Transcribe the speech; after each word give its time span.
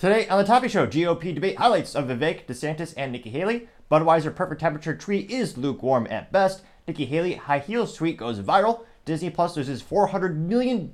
Today 0.00 0.26
on 0.28 0.38
the 0.38 0.44
Topping 0.44 0.70
Show, 0.70 0.86
GOP 0.86 1.34
debate 1.34 1.58
highlights 1.58 1.94
of 1.94 2.06
Vivek 2.06 2.46
DeSantis 2.46 2.94
and 2.96 3.12
Nikki 3.12 3.28
Haley. 3.28 3.68
Budweiser 3.90 4.34
perfect 4.34 4.62
temperature 4.62 4.96
tweet 4.96 5.30
is 5.30 5.58
lukewarm 5.58 6.06
at 6.08 6.32
best. 6.32 6.62
Nikki 6.88 7.04
Haley 7.04 7.34
high 7.34 7.58
heels 7.58 7.94
tweet 7.94 8.16
goes 8.16 8.40
viral. 8.40 8.86
Disney 9.04 9.28
Plus 9.28 9.58
loses 9.58 9.82
$400 9.82 10.34
million, 10.36 10.90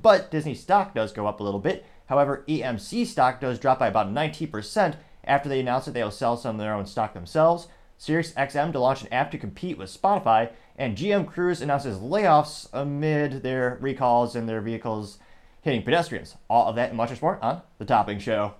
but 0.00 0.30
Disney 0.30 0.54
stock 0.54 0.94
does 0.94 1.12
go 1.12 1.26
up 1.26 1.38
a 1.38 1.42
little 1.42 1.60
bit. 1.60 1.84
However, 2.06 2.46
AMC 2.48 3.04
stock 3.04 3.42
does 3.42 3.58
drop 3.58 3.78
by 3.78 3.88
about 3.88 4.08
19% 4.08 4.96
after 5.24 5.50
they 5.50 5.60
announced 5.60 5.84
that 5.84 5.92
they'll 5.92 6.10
sell 6.10 6.38
some 6.38 6.56
of 6.56 6.60
their 6.60 6.72
own 6.72 6.86
stock 6.86 7.12
themselves. 7.12 7.68
SiriusXM 8.00 8.72
to 8.72 8.78
launch 8.78 9.02
an 9.02 9.12
app 9.12 9.30
to 9.32 9.38
compete 9.38 9.76
with 9.76 9.94
Spotify, 9.94 10.50
and 10.78 10.96
GM 10.96 11.26
Cruise 11.26 11.60
announces 11.60 11.98
layoffs 11.98 12.70
amid 12.72 13.42
their 13.42 13.76
recalls 13.82 14.34
and 14.34 14.48
their 14.48 14.62
vehicles 14.62 15.18
hitting 15.66 15.82
pedestrians. 15.82 16.36
All 16.48 16.68
of 16.68 16.76
that 16.76 16.90
and 16.90 16.96
much 16.96 17.20
more 17.20 17.44
on 17.44 17.60
The 17.78 17.84
Topping 17.84 18.20
Show. 18.20 18.54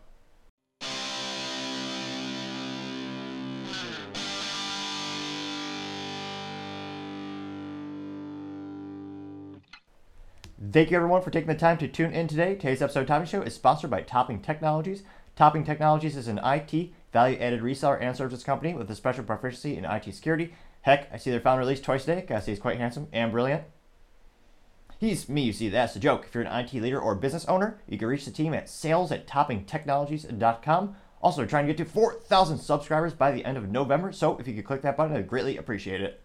Thank 10.73 10.91
you 10.91 10.97
everyone 10.97 11.23
for 11.23 11.31
taking 11.31 11.47
the 11.47 11.55
time 11.55 11.79
to 11.79 11.87
tune 11.87 12.13
in 12.13 12.27
today. 12.27 12.57
Today's 12.57 12.83
episode 12.83 13.03
of 13.03 13.07
Topping 13.07 13.29
Show 13.29 13.43
is 13.43 13.55
sponsored 13.55 13.89
by 13.89 14.03
Topping 14.03 14.43
Technologies. 14.43 15.05
Topping 15.37 15.63
Technologies 15.63 16.17
is 16.17 16.27
an 16.27 16.41
IT 16.43 16.91
value-added 17.13 17.61
reseller 17.61 18.03
and 18.03 18.17
services 18.17 18.43
company 18.43 18.75
with 18.75 18.91
a 18.91 18.97
special 18.97 19.23
proficiency 19.23 19.77
in 19.77 19.85
IT 19.85 20.13
security. 20.13 20.55
Heck, 20.83 21.09
I 21.13 21.19
see 21.19 21.31
their 21.31 21.39
founder 21.39 21.61
released 21.61 21.85
twice 21.85 22.05
today. 22.05 22.25
Gotta 22.27 22.43
say 22.43 22.51
he's 22.51 22.59
quite 22.59 22.79
handsome 22.79 23.07
and 23.13 23.31
brilliant. 23.31 23.63
He's 24.99 25.29
me, 25.29 25.43
you 25.43 25.53
see, 25.53 25.69
that's 25.69 25.95
a 25.95 26.01
joke. 26.01 26.25
If 26.27 26.35
you're 26.35 26.45
an 26.45 26.65
IT 26.65 26.73
leader 26.73 27.01
or 27.01 27.15
business 27.15 27.45
owner, 27.47 27.79
you 27.87 27.99
can 27.99 28.09
reach 28.09 28.25
the 28.25 28.31
team 28.31 28.55
at 28.55 28.69
sales 28.69 29.13
at 29.13 29.27
toppingtechnologies.com. 29.27 30.97
Also, 31.21 31.43
we're 31.43 31.49
trying 31.49 31.67
to 31.67 31.73
get 31.75 31.85
to 31.85 31.91
4,000 31.91 32.59
subscribers 32.59 33.13
by 33.13 33.31
the 33.31 33.45
end 33.45 33.57
of 33.59 33.69
November, 33.69 34.13
so 34.13 34.39
if 34.39 34.49
you 34.49 34.55
could 34.55 34.65
click 34.65 34.83
that 34.83 34.97
button, 34.97 35.17
I'd 35.17 35.29
greatly 35.29 35.57
appreciate 35.57 36.01
it. 36.01 36.21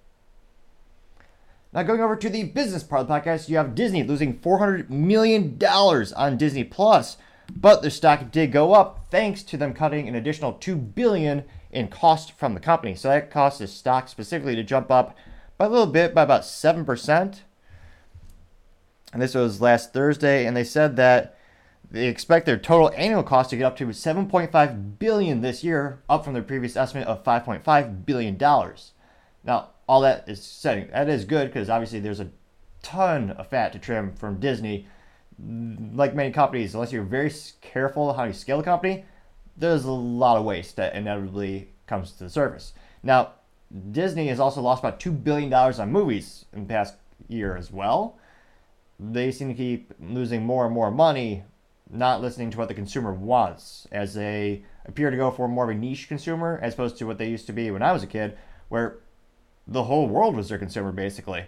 Now, 1.73 1.83
going 1.83 2.01
over 2.01 2.15
to 2.15 2.29
the 2.29 2.43
business 2.43 2.83
part 2.83 3.01
of 3.01 3.07
the 3.07 3.13
podcast, 3.13 3.49
you 3.49 3.57
have 3.57 3.75
Disney 3.75 4.03
losing 4.03 4.39
$400 4.39 4.89
million 4.89 5.57
on 5.63 6.37
Disney 6.37 6.63
Plus, 6.63 7.17
but 7.53 7.81
their 7.81 7.91
stock 7.91 8.31
did 8.31 8.51
go 8.51 8.73
up 8.73 9.07
thanks 9.09 9.43
to 9.43 9.57
them 9.57 9.73
cutting 9.73 10.07
an 10.07 10.15
additional 10.15 10.53
$2 10.53 10.95
billion 10.95 11.43
in 11.71 11.87
cost 11.87 12.33
from 12.33 12.53
the 12.53 12.59
company. 12.59 12.95
So 12.95 13.07
that 13.07 13.31
caused 13.31 13.59
the 13.59 13.67
stock 13.67 14.09
specifically 14.09 14.55
to 14.55 14.63
jump 14.63 14.91
up 14.91 15.17
by 15.57 15.65
a 15.65 15.69
little 15.69 15.87
bit, 15.87 16.13
by 16.13 16.23
about 16.23 16.41
7% 16.41 17.39
and 19.13 19.21
this 19.21 19.35
was 19.35 19.61
last 19.61 19.93
Thursday, 19.93 20.45
and 20.45 20.55
they 20.55 20.63
said 20.63 20.95
that 20.95 21.37
they 21.91 22.07
expect 22.07 22.45
their 22.45 22.57
total 22.57 22.91
annual 22.95 23.23
cost 23.23 23.49
to 23.49 23.57
get 23.57 23.65
up 23.65 23.75
to 23.77 23.87
7.5 23.87 24.99
billion 24.99 25.41
this 25.41 25.63
year, 25.63 26.01
up 26.09 26.23
from 26.23 26.33
their 26.33 26.43
previous 26.43 26.77
estimate 26.77 27.07
of 27.07 27.23
5.5 27.23 28.05
billion 28.05 28.37
dollars. 28.37 28.91
Now, 29.43 29.71
all 29.87 30.01
that 30.01 30.29
is 30.29 30.41
setting 30.41 30.87
that 30.91 31.09
is 31.09 31.25
good 31.25 31.47
because 31.47 31.69
obviously 31.69 31.99
there's 31.99 32.21
a 32.21 32.29
ton 32.81 33.31
of 33.31 33.47
fat 33.47 33.73
to 33.73 33.79
trim 33.79 34.13
from 34.13 34.39
Disney. 34.39 34.87
Like 35.37 36.15
many 36.15 36.31
companies, 36.31 36.73
unless 36.73 36.93
you're 36.93 37.03
very 37.03 37.33
careful 37.61 38.13
how 38.13 38.25
you 38.25 38.33
scale 38.33 38.59
a 38.59 38.63
company, 38.63 39.03
there's 39.57 39.83
a 39.83 39.91
lot 39.91 40.37
of 40.37 40.45
waste 40.45 40.77
that 40.77 40.95
inevitably 40.95 41.69
comes 41.87 42.11
to 42.13 42.23
the 42.23 42.29
surface. 42.29 42.73
Now, 43.03 43.31
Disney 43.91 44.27
has 44.27 44.39
also 44.39 44.61
lost 44.61 44.81
about 44.81 44.99
two 44.99 45.11
billion 45.11 45.49
dollars 45.49 45.79
on 45.79 45.91
movies 45.91 46.45
in 46.53 46.61
the 46.61 46.73
past 46.73 46.95
year 47.27 47.57
as 47.57 47.71
well 47.71 48.17
they 49.01 49.31
seem 49.31 49.47
to 49.47 49.53
keep 49.55 49.93
losing 49.99 50.45
more 50.45 50.65
and 50.65 50.73
more 50.73 50.91
money, 50.91 51.43
not 51.89 52.21
listening 52.21 52.51
to 52.51 52.57
what 52.59 52.67
the 52.67 52.73
consumer 52.75 53.11
wants, 53.11 53.87
as 53.91 54.13
they 54.13 54.63
appear 54.85 55.09
to 55.09 55.17
go 55.17 55.31
for 55.31 55.47
more 55.47 55.63
of 55.63 55.75
a 55.75 55.79
niche 55.79 56.07
consumer 56.07 56.59
as 56.61 56.73
opposed 56.73 56.97
to 56.97 57.07
what 57.07 57.17
they 57.17 57.27
used 57.27 57.47
to 57.47 57.53
be 57.53 57.71
when 57.71 57.81
I 57.81 57.91
was 57.91 58.03
a 58.03 58.07
kid, 58.07 58.37
where 58.69 58.99
the 59.67 59.83
whole 59.83 60.07
world 60.07 60.35
was 60.35 60.49
their 60.49 60.59
consumer 60.59 60.91
basically. 60.91 61.45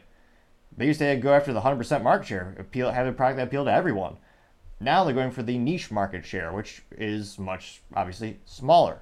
They 0.76 0.88
used 0.88 1.00
to 1.00 1.16
go 1.18 1.34
after 1.34 1.54
the 1.54 1.62
100% 1.62 2.02
market 2.02 2.28
share, 2.28 2.56
appeal, 2.58 2.92
have 2.92 3.06
a 3.06 3.14
product 3.14 3.38
that 3.38 3.48
appealed 3.48 3.68
to 3.68 3.74
everyone. 3.74 4.18
Now 4.80 5.04
they're 5.04 5.14
going 5.14 5.32
for 5.32 5.44
the 5.44 5.58
niche 5.60 5.92
market 5.92 6.26
share, 6.26 6.52
which 6.52 6.82
is 6.92 7.38
much 7.38 7.84
obviously 7.96 8.40
smaller. 8.46 9.00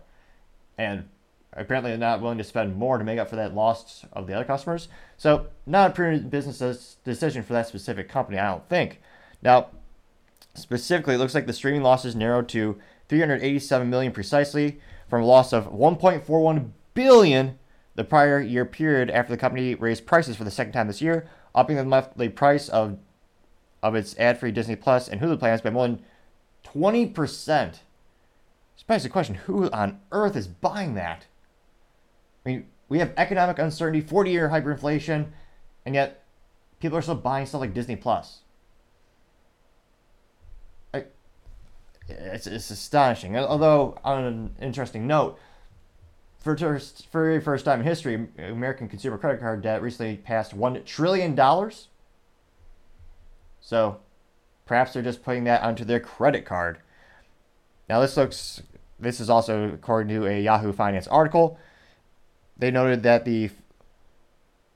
And 0.77 1.07
apparently 1.53 1.91
they're 1.91 1.97
not 1.97 2.21
willing 2.21 2.37
to 2.37 2.43
spend 2.43 2.75
more 2.75 2.97
to 2.97 3.03
make 3.03 3.19
up 3.19 3.29
for 3.29 3.35
that 3.35 3.55
loss 3.55 4.05
of 4.13 4.27
the 4.27 4.33
other 4.33 4.45
customers. 4.45 4.87
So 5.17 5.47
not 5.65 5.91
a 5.91 5.93
prudent 5.93 6.29
business 6.29 6.97
decision 7.03 7.43
for 7.43 7.53
that 7.53 7.67
specific 7.67 8.09
company, 8.09 8.39
I 8.39 8.49
don't 8.49 8.67
think. 8.69 9.01
Now, 9.41 9.67
specifically, 10.53 11.15
it 11.15 11.17
looks 11.17 11.35
like 11.35 11.47
the 11.47 11.53
streaming 11.53 11.83
losses 11.83 12.15
narrowed 12.15 12.47
to 12.49 12.79
387 13.09 13.89
million 13.89 14.13
precisely 14.13 14.79
from 15.09 15.21
a 15.23 15.25
loss 15.25 15.51
of 15.51 15.71
1.41 15.71 16.71
billion 16.93 17.59
the 17.95 18.03
prior 18.03 18.39
year 18.39 18.65
period 18.65 19.09
after 19.09 19.33
the 19.33 19.37
company 19.37 19.75
raised 19.75 20.05
prices 20.05 20.37
for 20.37 20.45
the 20.45 20.51
second 20.51 20.71
time 20.71 20.87
this 20.87 21.01
year, 21.01 21.27
upping 21.53 21.75
the 21.75 21.83
monthly 21.83 22.29
price 22.29 22.69
of 22.69 22.97
of 23.83 23.95
its 23.95 24.15
ad-free 24.19 24.51
Disney 24.51 24.75
Plus 24.75 25.07
and 25.07 25.19
Hulu 25.19 25.39
plans 25.39 25.61
by 25.61 25.71
more 25.71 25.87
than 25.87 26.03
20%. 26.63 27.79
It's 28.87 29.03
the 29.03 29.09
question, 29.09 29.35
who 29.35 29.69
on 29.71 29.99
earth 30.11 30.35
is 30.35 30.47
buying 30.47 30.93
that? 30.95 31.25
I 32.45 32.49
mean, 32.49 32.67
we 32.89 32.99
have 32.99 33.13
economic 33.17 33.59
uncertainty, 33.59 34.01
40 34.05 34.31
year 34.31 34.49
hyperinflation, 34.49 35.27
and 35.85 35.95
yet 35.95 36.23
people 36.79 36.97
are 36.97 37.01
still 37.01 37.15
buying 37.15 37.45
stuff 37.45 37.61
like 37.61 37.73
Disney 37.73 37.95
Plus. 37.95 38.41
It's, 42.09 42.47
it's 42.47 42.69
astonishing. 42.69 43.37
Although, 43.37 43.97
on 44.03 44.23
an 44.23 44.55
interesting 44.61 45.07
note, 45.07 45.39
for 46.39 46.57
first, 46.57 47.07
for 47.11 47.23
very 47.23 47.39
first 47.39 47.65
time 47.65 47.79
in 47.79 47.85
history, 47.85 48.27
American 48.37 48.89
consumer 48.89 49.17
credit 49.17 49.39
card 49.39 49.61
debt 49.61 49.81
recently 49.81 50.17
passed 50.17 50.57
$1 50.57 50.85
trillion. 50.85 51.39
So 53.61 53.99
perhaps 54.65 54.93
they're 54.93 55.03
just 55.03 55.23
putting 55.23 55.43
that 55.45 55.61
onto 55.61 55.85
their 55.85 55.99
credit 55.99 56.45
card. 56.45 56.79
Now, 57.87 58.01
this 58.01 58.17
looks, 58.17 58.61
this 58.99 59.19
is 59.19 59.29
also 59.29 59.71
according 59.73 60.15
to 60.15 60.27
a 60.27 60.41
Yahoo 60.41 60.73
Finance 60.73 61.07
article. 61.07 61.59
They 62.61 62.69
noted 62.69 63.01
that 63.03 63.25
the 63.25 63.49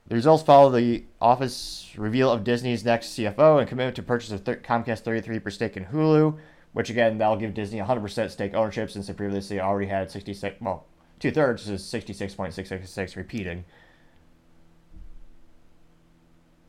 the 0.08 0.16
results 0.16 0.42
follow 0.42 0.70
the 0.70 1.04
office 1.20 1.92
reveal 1.96 2.30
of 2.32 2.42
Disney's 2.42 2.84
next 2.84 3.16
CFO 3.16 3.60
and 3.60 3.68
commitment 3.68 3.94
to 3.96 4.02
purchase 4.02 4.32
a 4.32 4.38
th- 4.38 4.62
Comcast 4.62 5.02
33% 5.02 5.52
stake 5.52 5.76
in 5.76 5.86
Hulu, 5.86 6.36
which 6.72 6.90
again, 6.90 7.18
that'll 7.18 7.36
give 7.36 7.54
Disney 7.54 7.78
100% 7.80 8.30
stake 8.30 8.54
ownership 8.54 8.90
since 8.90 9.06
they 9.06 9.12
previously 9.12 9.60
already 9.60 9.88
had 9.88 10.10
66, 10.10 10.60
well, 10.60 10.86
two 11.18 11.32
thirds 11.32 11.68
is 11.68 11.82
66.666 11.82 13.16
repeating. 13.16 13.64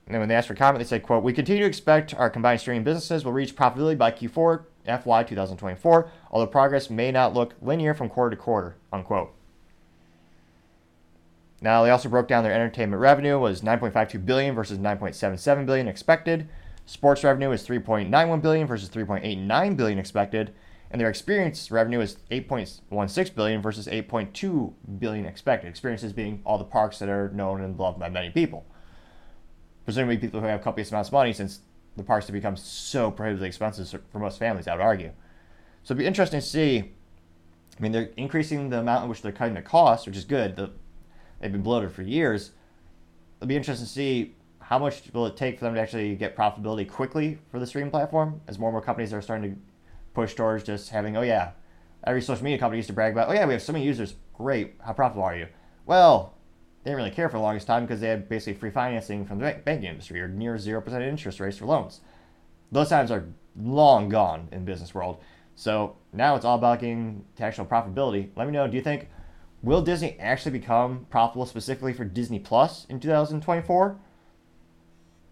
And 0.06 0.14
then 0.14 0.20
when 0.20 0.30
they 0.30 0.36
asked 0.36 0.48
for 0.48 0.56
comment, 0.56 0.80
they 0.80 0.88
said, 0.88 1.04
quote, 1.04 1.24
We 1.24 1.34
continue 1.34 1.64
to 1.64 1.68
expect 1.68 2.14
our 2.16 2.30
combined 2.30 2.60
streaming 2.60 2.84
businesses 2.84 3.24
will 3.26 3.34
reach 3.34 3.56
profitability 3.56 3.98
by 3.98 4.12
Q4 4.12 4.66
FY 4.86 5.24
2024, 5.24 6.12
although 6.32 6.48
progress 6.48 6.90
may 6.90 7.12
not 7.12 7.34
look 7.34 7.56
linear 7.62 7.94
from 7.94 8.10
quarter 8.10 8.36
to 8.36 8.42
quarter, 8.42 8.78
unquote. 8.92 9.37
Now 11.62 11.84
they 11.84 11.90
also 11.90 12.10
broke 12.10 12.28
down 12.28 12.44
their 12.44 12.54
entertainment 12.54 13.02
revenue 13.02 13.40
was 13.40 13.62
9.52 13.62 14.26
billion 14.26 14.54
versus 14.54 14.78
9.77 14.78 15.66
billion 15.66 15.88
expected. 15.88 16.48
Sports 16.86 17.24
revenue 17.24 17.52
is 17.52 17.68
3.91 17.68 18.42
billion 18.42 18.68
versus 18.68 18.90
3.89 18.90 19.76
billion 19.76 20.00
expected, 20.00 20.54
and 20.90 21.02
their 21.02 21.10
experience 21.10 21.70
revenue 21.72 22.00
is 22.00 22.18
8.16 22.32 23.36
billion 23.36 23.62
versus 23.62 23.88
8.2 23.88 24.74
billion 25.00 25.26
expected. 25.26 25.68
Experiences 25.68 26.14
being 26.14 26.42
all 26.46 26.58
the 26.58 26.64
parks 26.64 27.00
that 27.00 27.10
are 27.10 27.30
known 27.30 27.62
and 27.62 27.78
loved 27.78 28.00
by 28.00 28.08
many 28.08 28.30
people. 28.30 28.66
Presumably 29.84 30.18
people 30.18 30.40
who 30.40 30.46
have 30.46 30.62
copious 30.62 30.92
amounts 30.92 31.10
of 31.10 31.14
money 31.14 31.34
since 31.34 31.60
the 31.98 32.04
parks 32.04 32.28
have 32.28 32.34
become 32.34 32.56
so 32.56 33.10
prohibitively 33.10 33.48
expensive 33.48 34.02
for 34.12 34.20
most 34.20 34.38
families, 34.38 34.68
I 34.68 34.76
would 34.76 34.82
argue. 34.82 35.12
So 35.84 35.94
it'd 35.94 36.00
be 36.00 36.06
interesting 36.06 36.40
to 36.40 36.46
see. 36.46 36.94
I 37.78 37.82
mean, 37.82 37.92
they're 37.92 38.10
increasing 38.18 38.70
the 38.70 38.80
amount 38.80 39.04
in 39.04 39.10
which 39.10 39.22
they're 39.22 39.32
cutting 39.32 39.56
the 39.56 39.62
cost, 39.62 40.06
which 40.08 40.18
is 40.18 40.26
good. 40.26 40.56
The 40.56 40.72
they've 41.40 41.52
been 41.52 41.62
bloated 41.62 41.92
for 41.92 42.02
years. 42.02 42.52
It'll 43.38 43.48
be 43.48 43.56
interesting 43.56 43.86
to 43.86 43.92
see 43.92 44.36
how 44.60 44.80
much 44.80 45.04
will 45.14 45.26
it 45.26 45.38
take 45.38 45.60
for 45.60 45.66
them 45.66 45.76
to 45.76 45.80
actually 45.80 46.16
get 46.16 46.36
profitability 46.36 46.90
quickly 46.90 47.38
for 47.50 47.60
the 47.60 47.66
streaming 47.66 47.92
platform 47.92 48.42
as 48.48 48.60
more 48.60 48.70
and 48.70 48.74
more 48.74 48.82
companies 48.82 49.14
are 49.14 49.22
starting 49.22 49.52
to 49.52 49.60
push 50.14 50.34
towards 50.34 50.64
just 50.64 50.90
having, 50.90 51.16
oh 51.16 51.22
yeah, 51.22 51.52
every 52.06 52.22
social 52.22 52.44
media 52.44 52.58
company 52.58 52.80
used 52.80 52.88
to 52.88 52.94
brag 52.94 53.14
about, 53.14 53.30
oh 53.30 53.34
yeah, 53.34 53.46
we 53.46 53.54
have 53.54 53.62
so 53.62 53.72
many 53.72 53.86
users. 53.86 54.16
Great. 54.34 54.76
How 54.84 54.94
profitable 54.94 55.24
are 55.24 55.38
you? 55.38 55.48
Well, 55.86 56.34
they 56.84 56.92
didn't 56.92 56.98
really 56.98 57.12
care 57.16 57.30
for 57.30 57.38
the 57.38 57.44
longest 57.44 57.68
time 57.68 57.86
because 57.86 58.02
they 58.02 58.10
had 58.10 58.28
basically 58.28 58.60
free 58.60 58.72
financing 58.72 59.26
from 59.26 59.40
the 59.40 59.62
banking 59.64 59.90
industry 59.90 60.22
or 60.22 60.28
near 60.28 60.56
0% 60.56 61.02
interest 61.02 61.40
rates 61.40 61.58
for 61.58 61.66
loans. 61.66 62.02
Those 62.72 62.90
times 62.90 63.12
are 63.12 63.26
long 63.56 64.10
gone 64.10 64.50
in 64.52 64.66
business 64.66 64.94
world. 64.94 65.22
So 65.56 65.96
now 66.14 66.36
it's 66.36 66.46
all 66.46 66.58
about 66.58 66.82
getting 66.82 67.26
to 67.38 67.44
actual 67.44 67.66
profitability. 67.66 68.30
Let 68.36 68.48
me 68.48 68.54
know, 68.54 68.68
do 68.68 68.76
you 68.76 68.84
think 68.84 69.10
Will 69.64 69.82
Disney 69.82 70.18
actually 70.20 70.52
become 70.52 71.08
profitable 71.10 71.46
specifically 71.46 71.94
for 71.94 72.06
Disney 72.06 72.40
Plus 72.40 72.86
in 72.90 73.00
2024? 73.00 74.00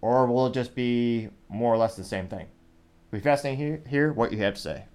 Or 0.02 0.26
will 0.28 0.48
it 0.48 0.54
just 0.54 0.76
be 0.76 1.30
more 1.48 1.74
or 1.74 1.78
less 1.78 1.96
the 1.96 2.04
same 2.04 2.28
thing? 2.28 2.48
Be 3.12 3.20
fascinating 3.20 3.84
to 3.84 3.90
hear 3.90 4.12
what 4.12 4.32
you 4.32 4.40
have 4.40 4.56
to 4.56 4.62
say. 4.62 4.86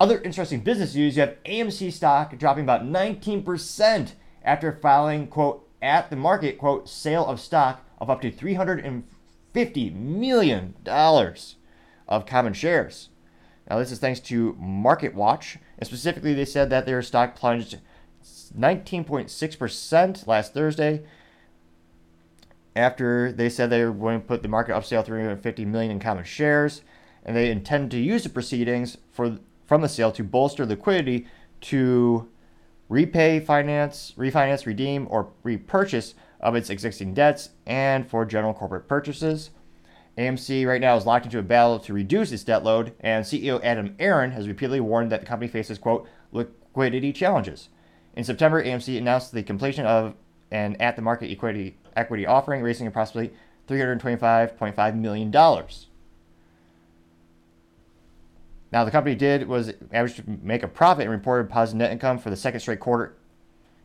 Other 0.00 0.20
interesting 0.22 0.60
business 0.60 0.94
news 0.94 1.16
you 1.16 1.20
have 1.20 1.36
AMC 1.44 1.92
stock 1.92 2.36
dropping 2.38 2.64
about 2.64 2.82
19% 2.82 4.12
after 4.44 4.72
filing, 4.72 5.28
quote, 5.28 5.68
at 5.80 6.10
the 6.10 6.16
market, 6.16 6.58
quote, 6.58 6.88
sale 6.88 7.24
of 7.26 7.40
stock 7.40 7.86
of 7.98 8.10
up 8.10 8.20
to 8.22 8.32
$350 8.32 9.94
million 9.94 10.74
of 12.08 12.26
common 12.26 12.52
shares. 12.52 13.10
Now, 13.68 13.78
this 13.78 13.92
is 13.92 13.98
thanks 13.98 14.20
to 14.20 14.54
Market 14.58 15.14
Watch, 15.14 15.58
and 15.78 15.86
specifically, 15.86 16.34
they 16.34 16.44
said 16.44 16.70
that 16.70 16.84
their 16.84 17.02
stock 17.02 17.36
plunged 17.36 17.78
19.6% 18.56 20.26
last 20.26 20.52
Thursday 20.52 21.02
after 22.74 23.32
they 23.32 23.48
said 23.48 23.70
they 23.70 23.84
were 23.84 23.92
going 23.92 24.20
to 24.20 24.26
put 24.26 24.42
the 24.42 24.48
market 24.48 24.74
up 24.74 24.84
sale 24.84 25.02
350 25.02 25.64
million 25.64 25.92
in 25.92 26.00
common 26.00 26.24
shares, 26.24 26.82
and 27.24 27.36
they 27.36 27.50
intend 27.50 27.90
to 27.90 27.98
use 27.98 28.24
the 28.24 28.28
proceedings 28.28 28.98
for 29.10 29.38
from 29.66 29.80
the 29.80 29.88
sale 29.88 30.12
to 30.12 30.24
bolster 30.24 30.66
liquidity 30.66 31.26
to 31.60 32.28
repay, 32.88 33.40
finance, 33.40 34.12
refinance, 34.18 34.66
redeem, 34.66 35.06
or 35.10 35.30
repurchase 35.42 36.14
of 36.40 36.54
its 36.54 36.68
existing 36.68 37.14
debts 37.14 37.50
and 37.66 38.10
for 38.10 38.26
general 38.26 38.52
corporate 38.52 38.88
purchases. 38.88 39.50
AMC 40.18 40.66
right 40.66 40.80
now 40.80 40.96
is 40.96 41.06
locked 41.06 41.24
into 41.24 41.38
a 41.38 41.42
battle 41.42 41.78
to 41.80 41.94
reduce 41.94 42.32
its 42.32 42.44
debt 42.44 42.64
load, 42.64 42.94
and 43.00 43.24
CEO 43.24 43.62
Adam 43.62 43.94
Aron 43.98 44.32
has 44.32 44.46
repeatedly 44.46 44.80
warned 44.80 45.10
that 45.10 45.20
the 45.20 45.26
company 45.26 45.50
faces, 45.50 45.78
quote, 45.78 46.06
liquidity 46.32 47.12
challenges. 47.12 47.70
In 48.14 48.24
September, 48.24 48.62
AMC 48.62 48.98
announced 48.98 49.32
the 49.32 49.42
completion 49.42 49.86
of 49.86 50.14
an 50.50 50.76
at 50.80 50.96
the 50.96 51.02
market 51.02 51.30
equity, 51.30 51.78
equity 51.96 52.26
offering, 52.26 52.62
raising 52.62 52.86
approximately 52.86 53.34
$325.5 53.68 54.96
million. 54.96 55.30
Now, 58.70 58.84
the 58.84 58.90
company 58.90 59.14
did 59.14 59.48
was 59.48 59.72
averaged 59.92 60.16
to 60.16 60.24
make 60.42 60.62
a 60.62 60.68
profit 60.68 61.02
and 61.02 61.10
reported 61.10 61.50
positive 61.50 61.78
net 61.78 61.92
income 61.92 62.18
for 62.18 62.30
the 62.30 62.36
second 62.36 62.60
straight 62.60 62.80
quarter. 62.80 63.16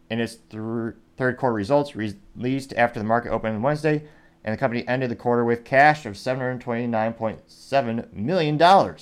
In 0.10 0.20
its 0.22 0.36
th- 0.36 0.94
third 1.18 1.38
quarter 1.38 1.54
results 1.54 1.96
released 1.96 2.74
after 2.78 3.00
the 3.00 3.06
market 3.06 3.32
opened 3.32 3.56
on 3.56 3.62
Wednesday, 3.62 4.08
and 4.48 4.54
the 4.54 4.58
company 4.58 4.88
ended 4.88 5.12
the 5.12 5.16
quarter 5.16 5.44
with 5.44 5.66
cash 5.66 6.06
of 6.06 6.14
$729.7 6.14 8.14
million. 8.14 8.62
And 8.62 8.98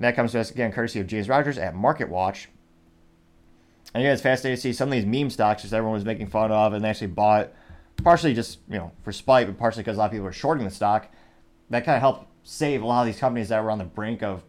that 0.00 0.16
comes 0.16 0.32
to 0.32 0.40
us 0.40 0.50
again 0.50 0.72
courtesy 0.72 0.98
of 0.98 1.06
James 1.06 1.28
Rogers 1.28 1.56
at 1.56 1.72
Market 1.72 2.08
Watch. 2.08 2.48
And 3.94 4.02
yeah, 4.02 4.12
it's 4.12 4.22
fascinating 4.22 4.56
to 4.56 4.60
see 4.60 4.72
some 4.72 4.88
of 4.88 4.92
these 4.92 5.06
meme 5.06 5.30
stocks 5.30 5.62
that 5.62 5.72
everyone 5.72 5.94
was 5.94 6.04
making 6.04 6.26
fun 6.26 6.50
of 6.50 6.72
and 6.72 6.84
actually 6.84 7.06
bought 7.06 7.52
partially 8.02 8.34
just, 8.34 8.58
you 8.68 8.76
know, 8.76 8.90
for 9.04 9.12
spite, 9.12 9.46
but 9.46 9.56
partially 9.56 9.84
because 9.84 9.98
a 9.98 10.00
lot 10.00 10.06
of 10.06 10.10
people 10.10 10.24
were 10.24 10.32
shorting 10.32 10.64
the 10.64 10.70
stock. 10.72 11.06
That 11.70 11.84
kind 11.84 11.94
of 11.94 12.00
helped 12.00 12.26
save 12.42 12.82
a 12.82 12.86
lot 12.86 13.02
of 13.02 13.06
these 13.06 13.20
companies 13.20 13.50
that 13.50 13.62
were 13.62 13.70
on 13.70 13.78
the 13.78 13.84
brink 13.84 14.24
of 14.24 14.42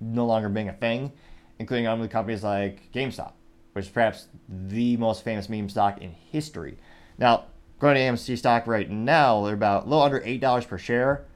no 0.00 0.26
longer 0.26 0.48
being 0.48 0.68
a 0.68 0.72
thing, 0.72 1.12
including 1.60 1.86
other 1.86 2.08
companies 2.08 2.42
like 2.42 2.90
GameStop, 2.92 3.30
which 3.74 3.84
is 3.84 3.90
perhaps 3.92 4.26
the 4.48 4.96
most 4.96 5.22
famous 5.22 5.48
meme 5.48 5.68
stock 5.68 6.02
in 6.02 6.16
history. 6.32 6.78
Now, 7.16 7.44
going 7.80 7.96
to 7.96 8.00
AMC 8.00 8.38
stock 8.38 8.66
right 8.66 8.88
now, 8.88 9.44
they're 9.44 9.54
about 9.54 9.86
a 9.86 9.88
little 9.88 10.02
under 10.02 10.22
eight 10.24 10.40
dollars 10.40 10.64
per 10.64 10.78
share. 10.78 11.26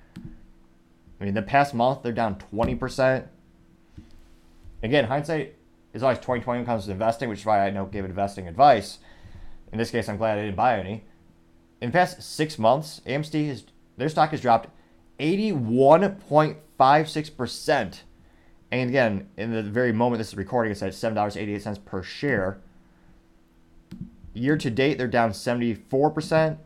I 1.20 1.25
mean, 1.25 1.35
the 1.35 1.43
past 1.43 1.75
month 1.75 2.02
they're 2.02 2.12
down 2.12 2.38
twenty 2.38 2.76
percent. 2.76 3.26
Again, 4.82 5.06
hindsight 5.06 5.56
is 5.93 6.02
always 6.02 6.19
twenty 6.19 6.43
twenty 6.43 6.58
when 6.58 6.64
it 6.64 6.67
comes 6.67 6.85
to 6.85 6.93
investing, 6.93 7.29
which 7.29 7.41
is 7.41 7.46
why 7.46 7.67
I 7.67 7.70
don't 7.70 7.91
give 7.91 8.05
investing 8.05 8.46
advice. 8.46 8.99
In 9.73 9.79
this 9.79 9.91
case, 9.91 10.08
I'm 10.08 10.19
glad 10.19 10.38
I 10.38 10.43
didn't 10.43 10.56
buy 10.56 10.79
any. 10.79 11.05
In 11.81 11.91
the 11.91 11.93
past 11.93 12.23
six 12.23 12.58
months, 12.58 13.00
AMC 13.06 13.49
has 13.49 13.64
their 13.96 14.08
stock 14.08 14.31
has 14.31 14.41
dropped 14.41 14.69
81.56%. 15.19 18.00
And 18.70 18.91
again, 18.91 19.29
in 19.37 19.52
the 19.52 19.62
very 19.62 19.93
moment 19.93 20.19
this 20.19 20.29
is 20.29 20.37
recording, 20.37 20.73
it's 20.73 20.82
at 20.82 20.93
$7.88 20.93 21.85
per 21.85 22.02
share. 22.02 22.61
Year 24.34 24.58
to 24.58 24.70
date, 24.70 24.98
they're 24.98 25.08
down 25.08 25.31
74%. 25.31 26.58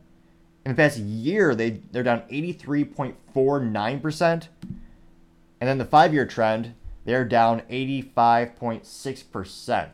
In 0.64 0.72
the 0.72 0.74
past 0.74 0.98
year, 0.98 1.54
they, 1.54 1.82
they're 1.92 2.02
down 2.02 2.22
83.49%. 2.22 4.48
And 5.60 5.68
then 5.68 5.78
the 5.78 5.84
five 5.84 6.14
year 6.14 6.26
trend, 6.26 6.74
they're 7.04 7.24
down 7.24 7.62
85.6%. 7.70 9.88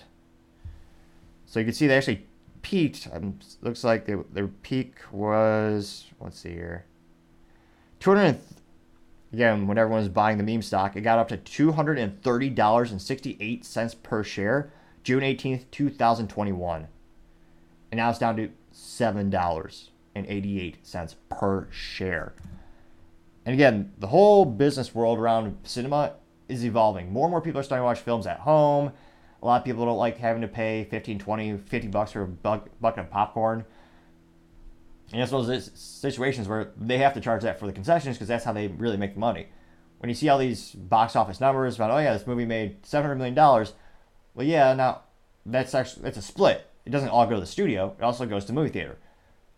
So 1.47 1.61
you 1.61 1.67
can 1.67 1.75
see 1.75 1.87
they 1.87 1.97
actually 1.97 2.27
peaked. 2.63 3.07
Um, 3.13 3.39
looks 3.61 3.85
like 3.85 4.07
they, 4.07 4.15
their 4.33 4.49
peak 4.49 4.95
was, 5.13 6.07
let's 6.21 6.39
see 6.39 6.53
here. 6.53 6.87
200 8.01 8.39
again 9.33 9.67
when 9.67 9.79
everyone 9.79 10.01
was 10.01 10.09
buying 10.09 10.39
the 10.39 10.45
meme 10.45 10.63
stock 10.63 10.95
it 10.95 11.01
got 11.01 11.19
up 11.19 11.27
to 11.29 11.37
$230.68 11.73 14.03
per 14.03 14.23
share 14.23 14.71
june 15.03 15.23
18th 15.23 15.65
2021 15.71 16.87
and 17.95 17.99
now 17.99 18.11
it's 18.11 18.19
down 18.19 18.35
to 18.35 18.51
$7.88 18.75 21.15
per 21.31 21.69
share 21.71 22.35
and 23.47 23.55
again 23.55 23.93
the 23.99 24.09
whole 24.09 24.45
business 24.45 24.93
world 24.93 25.21
around 25.21 25.57
cinema 25.63 26.15
is 26.49 26.65
evolving 26.65 27.13
more 27.13 27.27
and 27.27 27.31
more 27.31 27.41
people 27.41 27.61
are 27.61 27.63
starting 27.63 27.83
to 27.83 27.87
watch 27.87 28.01
films 28.01 28.27
at 28.27 28.41
home 28.41 28.91
a 29.41 29.47
lot 29.47 29.61
of 29.61 29.65
people 29.65 29.87
don't 29.87 29.97
like 29.97 30.19
having 30.19 30.43
to 30.43 30.49
pay 30.49 30.89
15 30.91 31.21
20 31.21 31.59
50 31.59 31.89
bucks 31.89 32.11
for 32.11 32.23
a 32.23 32.27
bucket 32.27 32.99
of 32.99 33.09
popcorn 33.11 33.65
and 35.13 35.23
it's 35.23 35.31
one 35.31 35.43
of 35.43 35.47
those 35.47 35.71
situations 35.75 36.49
where 36.49 36.73
they 36.77 36.99
have 36.99 37.15
to 37.15 37.21
charge 37.21 37.43
that 37.43 37.61
for 37.61 37.67
the 37.67 37.73
concessions 37.73 38.17
because 38.17 38.27
that's 38.27 38.45
how 38.45 38.53
they 38.53 38.67
really 38.67 38.97
make 38.97 39.15
the 39.15 39.21
money. 39.21 39.47
When 39.99 40.09
you 40.09 40.15
see 40.15 40.29
all 40.29 40.39
these 40.39 40.73
box 40.73 41.15
office 41.15 41.41
numbers 41.41 41.77
about, 41.77 41.93
oh 41.93 41.99
yeah, 41.99 42.15
this 42.15 42.27
movie 42.27 42.45
made 42.45 42.83
$700 42.83 43.17
million, 43.17 43.37
well, 43.37 43.69
yeah, 44.39 44.75
now 44.75 45.03
that's 45.47 45.73
actually, 45.73 46.09
it's 46.09 46.19
a 46.19 46.23
split. 46.23 46.69
It 46.85 46.91
doesn't 46.91 47.09
all 47.09 47.27
go 47.27 47.35
to 47.35 47.41
the 47.41 47.47
studio, 47.47 47.95
it 47.99 48.03
also 48.03 48.27
goes 48.27 48.45
to 48.47 48.53
movie 48.53 48.71
theater. 48.71 48.99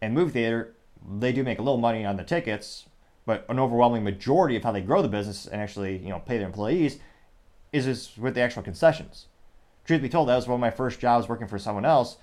And 0.00 0.14
movie 0.14 0.32
theater, 0.32 0.74
they 1.18 1.32
do 1.32 1.42
make 1.42 1.58
a 1.58 1.62
little 1.62 1.80
money 1.80 2.04
on 2.04 2.16
the 2.16 2.24
tickets, 2.24 2.86
but 3.24 3.44
an 3.48 3.58
overwhelming 3.58 4.04
majority 4.04 4.56
of 4.56 4.62
how 4.62 4.72
they 4.72 4.80
grow 4.80 5.02
the 5.02 5.08
business 5.08 5.46
and 5.46 5.60
actually, 5.60 5.98
you 5.98 6.08
know, 6.08 6.20
pay 6.20 6.38
their 6.38 6.46
employees 6.46 6.98
is 7.72 8.10
with 8.16 8.34
the 8.34 8.40
actual 8.40 8.62
concessions. 8.62 9.26
Truth 9.84 10.02
be 10.02 10.08
told, 10.08 10.28
that 10.28 10.36
was 10.36 10.48
one 10.48 10.56
of 10.56 10.60
my 10.60 10.70
first 10.70 11.00
jobs 11.00 11.28
working 11.28 11.46
for 11.46 11.58
someone 11.58 11.84
else. 11.84 12.16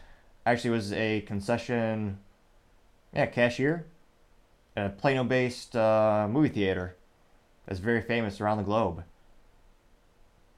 Actually, 0.45 0.71
was 0.71 0.91
a 0.93 1.21
concession 1.21 2.19
yeah, 3.13 3.25
cashier 3.25 3.85
at 4.75 4.85
a 4.85 4.89
Plano 4.89 5.23
based 5.23 5.75
uh, 5.75 6.27
movie 6.29 6.49
theater 6.49 6.97
that's 7.65 7.79
very 7.79 8.01
famous 8.01 8.41
around 8.41 8.57
the 8.57 8.63
globe. 8.63 9.03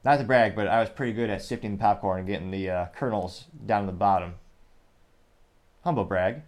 Not 0.06 0.18
to 0.18 0.24
brag, 0.24 0.54
but 0.54 0.68
I 0.68 0.78
was 0.78 0.88
pretty 0.88 1.12
good 1.12 1.30
at 1.30 1.42
sifting 1.42 1.72
the 1.72 1.78
popcorn 1.78 2.20
and 2.20 2.28
getting 2.28 2.52
the 2.52 2.70
uh, 2.70 2.86
kernels 2.94 3.46
down 3.66 3.80
to 3.80 3.86
the 3.86 3.92
bottom. 3.92 4.34
Humble 5.82 6.04
brag. 6.04 6.42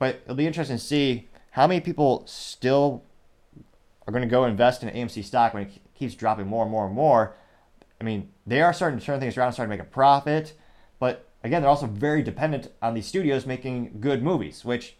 But 0.00 0.16
it'll 0.24 0.34
be 0.34 0.48
interesting 0.48 0.78
to 0.78 0.82
see 0.82 1.28
how 1.52 1.68
many 1.68 1.80
people 1.80 2.24
still 2.26 3.04
are 4.04 4.10
going 4.10 4.24
to 4.24 4.28
go 4.28 4.46
invest 4.46 4.82
in 4.82 4.88
AMC 4.88 5.22
stock 5.22 5.54
when 5.54 5.62
it 5.62 5.80
keeps 5.94 6.16
dropping 6.16 6.48
more 6.48 6.64
and 6.64 6.72
more 6.72 6.86
and 6.86 6.92
more. 6.92 7.36
I 8.00 8.04
mean, 8.04 8.30
they 8.48 8.60
are 8.60 8.72
starting 8.72 8.98
to 8.98 9.04
turn 9.04 9.20
things 9.20 9.38
around, 9.38 9.52
starting 9.52 9.70
to 9.70 9.78
make 9.78 9.86
a 9.86 9.88
profit, 9.88 10.54
but 10.98 11.28
again, 11.44 11.62
they're 11.62 11.70
also 11.70 11.86
very 11.86 12.24
dependent 12.24 12.72
on 12.82 12.94
these 12.94 13.06
studios 13.06 13.46
making 13.46 13.98
good 14.00 14.24
movies, 14.24 14.64
which 14.64 14.96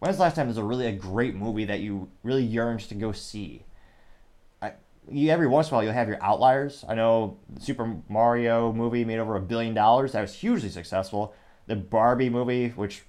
When's 0.00 0.16
the 0.16 0.22
last 0.24 0.34
time 0.34 0.48
there's 0.48 0.58
a 0.58 0.64
really 0.64 0.86
a 0.86 0.92
great 0.92 1.36
movie 1.36 1.64
that 1.64 1.78
you 1.78 2.10
really 2.24 2.42
yearned 2.42 2.80
to 2.80 2.94
go 2.94 3.12
see? 3.12 3.62
You, 5.10 5.30
every 5.30 5.46
once 5.46 5.68
in 5.68 5.74
a 5.74 5.76
while 5.76 5.84
you'll 5.84 5.92
have 5.92 6.08
your 6.08 6.22
outliers. 6.22 6.84
I 6.88 6.94
know 6.94 7.38
Super 7.60 7.96
Mario 8.08 8.72
movie 8.72 9.04
made 9.04 9.18
over 9.18 9.36
a 9.36 9.40
billion 9.40 9.74
dollars. 9.74 10.12
That 10.12 10.22
was 10.22 10.34
hugely 10.34 10.70
successful. 10.70 11.34
The 11.66 11.76
Barbie 11.76 12.30
movie, 12.30 12.68
which 12.70 13.02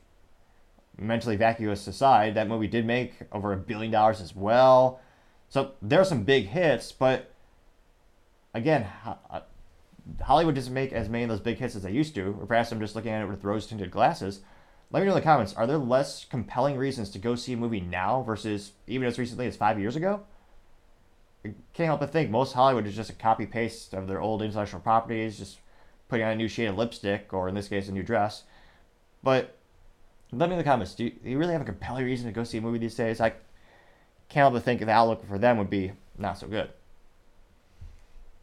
mentally 0.97 1.35
vacuous 1.35 1.87
aside, 1.87 2.35
that 2.35 2.47
movie 2.47 2.67
did 2.67 2.85
make 2.85 3.13
over 3.31 3.53
a 3.53 3.57
billion 3.57 3.91
dollars 3.91 4.21
as 4.21 4.35
well. 4.35 4.99
So 5.49 5.71
there 5.81 6.01
are 6.01 6.05
some 6.05 6.23
big 6.23 6.47
hits, 6.47 6.91
but 6.91 7.31
again, 8.53 8.87
uh, 9.05 9.41
Hollywood 10.21 10.55
doesn't 10.55 10.73
make 10.73 10.93
as 10.93 11.09
many 11.09 11.23
of 11.23 11.29
those 11.29 11.39
big 11.39 11.57
hits 11.57 11.75
as 11.75 11.83
they 11.83 11.91
used 11.91 12.15
to, 12.15 12.37
or 12.39 12.45
perhaps 12.45 12.71
I'm 12.71 12.79
just 12.79 12.95
looking 12.95 13.11
at 13.11 13.21
it 13.21 13.27
with 13.27 13.43
rose 13.43 13.67
tinted 13.67 13.91
glasses. 13.91 14.41
Let 14.91 14.99
me 14.99 15.07
know 15.07 15.13
in 15.13 15.19
the 15.19 15.23
comments. 15.23 15.53
Are 15.53 15.67
there 15.67 15.77
less 15.77 16.25
compelling 16.25 16.77
reasons 16.77 17.09
to 17.11 17.19
go 17.19 17.35
see 17.35 17.53
a 17.53 17.57
movie 17.57 17.81
now 17.81 18.21
versus 18.21 18.71
even 18.87 19.07
as 19.07 19.17
recently 19.19 19.47
as 19.47 19.57
five 19.57 19.79
years 19.79 19.95
ago? 19.95 20.21
Can't 21.73 21.87
help 21.87 21.99
but 21.99 22.11
think 22.11 22.29
most 22.29 22.53
Hollywood 22.53 22.87
is 22.87 22.95
just 22.95 23.09
a 23.09 23.13
copy 23.13 23.45
paste 23.45 23.93
of 23.93 24.07
their 24.07 24.21
old 24.21 24.41
intellectual 24.41 24.79
properties, 24.79 25.37
just 25.37 25.59
putting 26.07 26.25
on 26.25 26.31
a 26.31 26.35
new 26.35 26.47
shade 26.47 26.67
of 26.67 26.77
lipstick, 26.77 27.33
or 27.33 27.49
in 27.49 27.55
this 27.55 27.67
case, 27.67 27.87
a 27.87 27.91
new 27.91 28.03
dress. 28.03 28.43
But 29.23 29.57
let 30.31 30.49
me 30.49 30.53
in 30.55 30.57
the 30.57 30.63
comments. 30.63 30.95
Do 30.95 31.05
you, 31.05 31.11
do 31.11 31.29
you 31.29 31.37
really 31.37 31.53
have 31.53 31.61
a 31.61 31.65
compelling 31.65 32.05
reason 32.05 32.27
to 32.27 32.31
go 32.31 32.43
see 32.43 32.57
a 32.57 32.61
movie 32.61 32.77
these 32.77 32.95
days? 32.95 33.21
I 33.21 33.29
can't 34.29 34.43
help 34.43 34.53
but 34.53 34.63
think 34.63 34.81
the 34.81 34.89
outlook 34.89 35.27
for 35.27 35.37
them 35.37 35.57
would 35.57 35.69
be 35.69 35.93
not 36.17 36.37
so 36.37 36.47
good. 36.47 36.69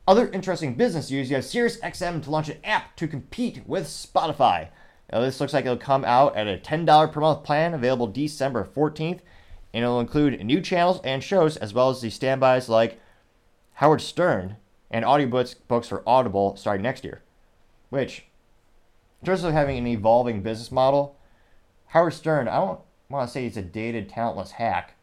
Other 0.06 0.28
interesting 0.30 0.74
business 0.74 1.10
news: 1.10 1.30
you 1.30 1.36
have 1.36 1.44
SiriusXM 1.44 2.24
to 2.24 2.30
launch 2.30 2.48
an 2.48 2.58
app 2.64 2.96
to 2.96 3.06
compete 3.06 3.66
with 3.66 3.86
Spotify. 3.86 4.68
Now, 5.12 5.20
this 5.20 5.40
looks 5.40 5.52
like 5.52 5.64
it'll 5.66 5.76
come 5.76 6.04
out 6.04 6.36
at 6.36 6.48
a 6.48 6.56
$10 6.56 7.12
per 7.12 7.20
month 7.20 7.44
plan 7.44 7.74
available 7.74 8.06
December 8.06 8.68
14th, 8.74 9.20
and 9.72 9.82
it'll 9.84 10.00
include 10.00 10.44
new 10.44 10.60
channels 10.60 11.00
and 11.04 11.22
shows 11.22 11.56
as 11.56 11.72
well 11.72 11.90
as 11.90 12.00
the 12.00 12.10
standbys 12.10 12.68
like 12.68 13.00
Howard 13.74 14.00
Stern 14.00 14.56
and 14.90 15.04
audiobooks 15.04 15.54
books 15.68 15.88
for 15.88 16.02
Audible 16.06 16.56
starting 16.56 16.82
next 16.82 17.04
year. 17.04 17.22
Which, 17.90 18.24
in 19.20 19.26
terms 19.26 19.44
of 19.44 19.52
having 19.52 19.78
an 19.78 19.86
evolving 19.86 20.42
business 20.42 20.70
model, 20.70 21.16
Howard 21.88 22.14
Stern, 22.14 22.48
I 22.48 22.56
don't 22.56 22.80
want 23.08 23.28
to 23.28 23.32
say 23.32 23.44
he's 23.44 23.56
a 23.56 23.62
dated, 23.62 24.08
talentless 24.08 24.52
hack. 24.52 24.94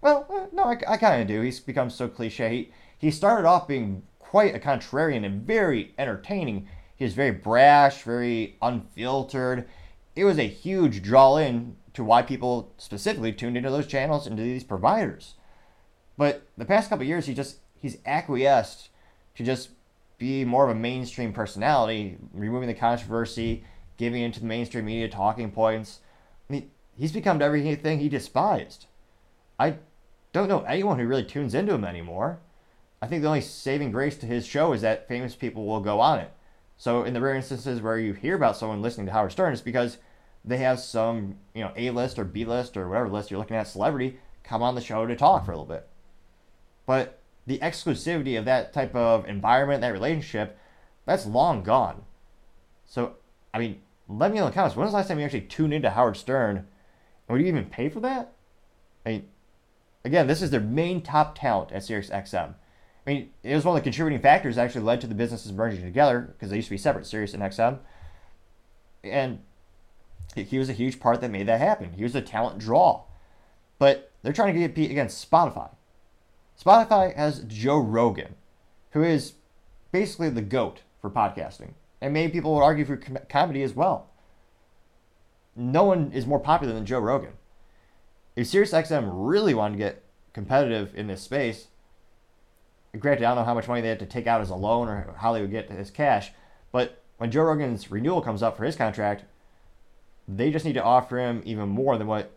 Well, 0.00 0.26
eh, 0.30 0.46
no, 0.52 0.64
I, 0.64 0.78
I 0.88 0.96
kind 0.96 1.20
of 1.20 1.28
do. 1.28 1.40
He's 1.40 1.60
become 1.60 1.90
so 1.90 2.08
cliche. 2.08 2.48
He, 2.50 2.72
he 2.98 3.10
started 3.10 3.46
off 3.46 3.66
being 3.66 4.02
quite 4.18 4.54
a 4.54 4.60
contrarian 4.60 5.24
and 5.24 5.42
very 5.42 5.94
entertaining. 5.98 6.68
He 6.94 7.04
was 7.04 7.14
very 7.14 7.32
brash, 7.32 8.02
very 8.02 8.56
unfiltered. 8.62 9.68
It 10.14 10.24
was 10.24 10.38
a 10.38 10.48
huge 10.48 11.02
draw 11.02 11.36
in 11.36 11.76
to 11.98 12.04
why 12.04 12.22
people 12.22 12.72
specifically 12.78 13.32
tuned 13.32 13.56
into 13.56 13.70
those 13.70 13.88
channels 13.88 14.24
and 14.24 14.36
to 14.36 14.42
these 14.42 14.62
providers. 14.62 15.34
But 16.16 16.46
the 16.56 16.64
past 16.64 16.88
couple 16.88 17.04
years, 17.04 17.26
he 17.26 17.34
just 17.34 17.58
he's 17.74 17.98
acquiesced 18.06 18.90
to 19.34 19.42
just 19.42 19.70
be 20.16 20.44
more 20.44 20.62
of 20.62 20.70
a 20.70 20.78
mainstream 20.78 21.32
personality, 21.32 22.16
removing 22.32 22.68
the 22.68 22.74
controversy, 22.74 23.64
giving 23.96 24.22
into 24.22 24.38
the 24.38 24.46
mainstream 24.46 24.84
media 24.84 25.08
talking 25.08 25.50
points. 25.50 25.98
I 26.48 26.52
mean, 26.52 26.70
he's 26.96 27.10
become 27.10 27.42
everything 27.42 27.98
he 27.98 28.08
despised. 28.08 28.86
I 29.58 29.78
don't 30.32 30.48
know 30.48 30.60
anyone 30.68 31.00
who 31.00 31.06
really 31.08 31.24
tunes 31.24 31.52
into 31.52 31.74
him 31.74 31.84
anymore. 31.84 32.38
I 33.02 33.08
think 33.08 33.22
the 33.22 33.28
only 33.28 33.40
saving 33.40 33.90
grace 33.90 34.16
to 34.18 34.26
his 34.26 34.46
show 34.46 34.72
is 34.72 34.82
that 34.82 35.08
famous 35.08 35.34
people 35.34 35.66
will 35.66 35.80
go 35.80 35.98
on 35.98 36.20
it. 36.20 36.32
So 36.76 37.02
in 37.02 37.12
the 37.12 37.20
rare 37.20 37.34
instances 37.34 37.82
where 37.82 37.98
you 37.98 38.12
hear 38.12 38.36
about 38.36 38.56
someone 38.56 38.82
listening 38.82 39.06
to 39.06 39.12
Howard 39.12 39.32
Stern, 39.32 39.52
it's 39.52 39.62
because 39.62 39.98
they 40.44 40.58
have 40.58 40.80
some, 40.80 41.36
you 41.54 41.62
know, 41.62 41.72
A 41.76 41.90
list 41.90 42.18
or 42.18 42.24
B 42.24 42.44
list 42.44 42.76
or 42.76 42.88
whatever 42.88 43.08
list 43.08 43.30
you're 43.30 43.40
looking 43.40 43.56
at 43.56 43.68
celebrity 43.68 44.18
come 44.42 44.62
on 44.62 44.74
the 44.74 44.80
show 44.80 45.06
to 45.06 45.14
talk 45.14 45.44
for 45.44 45.52
a 45.52 45.54
little 45.54 45.66
bit. 45.66 45.86
But 46.86 47.20
the 47.46 47.58
exclusivity 47.58 48.38
of 48.38 48.46
that 48.46 48.72
type 48.72 48.94
of 48.94 49.26
environment, 49.26 49.82
that 49.82 49.92
relationship, 49.92 50.58
that's 51.04 51.26
long 51.26 51.62
gone. 51.62 52.02
So, 52.86 53.16
I 53.52 53.58
mean, 53.58 53.82
let 54.08 54.30
me 54.30 54.38
know 54.38 54.44
in 54.44 54.50
the 54.50 54.54
comments. 54.54 54.74
When 54.74 54.84
was 54.84 54.92
the 54.92 54.96
last 54.96 55.08
time 55.08 55.18
you 55.18 55.24
actually 55.24 55.42
tuned 55.42 55.74
into 55.74 55.90
Howard 55.90 56.16
Stern? 56.16 56.56
And 56.56 56.66
would 57.28 57.40
you 57.40 57.46
even 57.46 57.66
pay 57.66 57.90
for 57.90 58.00
that? 58.00 58.32
I 59.04 59.10
mean, 59.10 59.28
again, 60.04 60.26
this 60.26 60.40
is 60.40 60.50
their 60.50 60.60
main 60.60 61.02
top 61.02 61.38
talent 61.38 61.72
at 61.72 61.82
SiriusXM. 61.82 62.54
I 63.06 63.10
mean, 63.10 63.30
it 63.42 63.54
was 63.54 63.64
one 63.64 63.76
of 63.76 63.82
the 63.82 63.84
contributing 63.84 64.20
factors 64.20 64.56
that 64.56 64.64
actually 64.64 64.82
led 64.82 65.00
to 65.02 65.06
the 65.06 65.14
businesses 65.14 65.52
merging 65.52 65.82
together 65.82 66.20
because 66.20 66.50
they 66.50 66.56
used 66.56 66.68
to 66.68 66.74
be 66.74 66.78
separate, 66.78 67.06
Sirius 67.06 67.34
and 67.34 67.42
XM. 67.42 67.78
And 69.04 69.40
he 70.44 70.58
was 70.58 70.68
a 70.68 70.74
huge 70.74 71.00
part 71.00 71.20
that 71.20 71.30
made 71.30 71.46
that 71.46 71.60
happen. 71.60 71.92
He 71.92 72.02
was 72.02 72.14
a 72.14 72.20
talent 72.20 72.58
draw. 72.58 73.04
But 73.78 74.10
they're 74.22 74.32
trying 74.32 74.54
to 74.54 74.60
compete 74.60 74.90
against 74.90 75.28
Spotify. 75.28 75.70
Spotify 76.62 77.14
has 77.14 77.44
Joe 77.46 77.78
Rogan, 77.78 78.34
who 78.90 79.02
is 79.02 79.34
basically 79.92 80.30
the 80.30 80.42
GOAT 80.42 80.80
for 81.00 81.10
podcasting. 81.10 81.74
And 82.00 82.12
many 82.12 82.28
people 82.28 82.54
would 82.54 82.62
argue 82.62 82.84
for 82.84 82.96
com- 82.96 83.18
comedy 83.28 83.62
as 83.62 83.74
well. 83.74 84.10
No 85.54 85.84
one 85.84 86.12
is 86.12 86.26
more 86.26 86.40
popular 86.40 86.72
than 86.72 86.86
Joe 86.86 87.00
Rogan. 87.00 87.32
If 88.36 88.46
SiriusXM 88.48 89.10
really 89.12 89.54
wanted 89.54 89.74
to 89.74 89.84
get 89.84 90.04
competitive 90.32 90.94
in 90.94 91.08
this 91.08 91.22
space, 91.22 91.68
granted, 92.98 93.24
I 93.24 93.30
don't 93.30 93.38
know 93.38 93.44
how 93.44 93.54
much 93.54 93.68
money 93.68 93.80
they 93.80 93.88
had 93.88 93.98
to 94.00 94.06
take 94.06 94.26
out 94.26 94.40
as 94.40 94.50
a 94.50 94.54
loan 94.54 94.88
or 94.88 95.14
how 95.18 95.32
they 95.32 95.40
would 95.40 95.50
get 95.50 95.70
his 95.70 95.90
cash, 95.90 96.30
but 96.70 97.02
when 97.18 97.30
Joe 97.32 97.42
Rogan's 97.42 97.90
renewal 97.90 98.22
comes 98.22 98.42
up 98.42 98.56
for 98.56 98.64
his 98.64 98.76
contract, 98.76 99.24
they 100.28 100.50
just 100.50 100.64
need 100.64 100.74
to 100.74 100.84
offer 100.84 101.18
him 101.18 101.42
even 101.44 101.68
more 101.68 101.96
than 101.96 102.06
what 102.06 102.30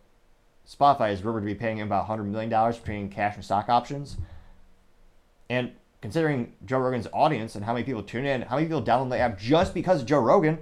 Spotify 0.68 1.12
is 1.12 1.24
rumored 1.24 1.44
to 1.44 1.46
be 1.46 1.56
paying 1.56 1.78
him 1.78 1.88
about 1.88 2.08
$100 2.08 2.26
million 2.26 2.72
between 2.72 3.10
cash 3.10 3.36
and 3.36 3.44
stock 3.44 3.68
options. 3.68 4.18
And 5.50 5.74
considering 6.02 6.54
Joe 6.66 6.80
Rogan's 6.80 7.08
audience 7.12 7.56
and 7.56 7.66
how 7.66 7.74
many 7.74 7.84
people 7.84 8.02
tune 8.02 8.26
in, 8.26 8.44
how 8.44 8.56
many 8.56 8.68
people 8.68 8.82
download 8.82 9.10
the 9.10 9.20
app 9.20 9.38
just 9.38 9.74
because 9.74 10.02
of 10.02 10.08
Joe 10.08 10.20
Rogan, 10.20 10.60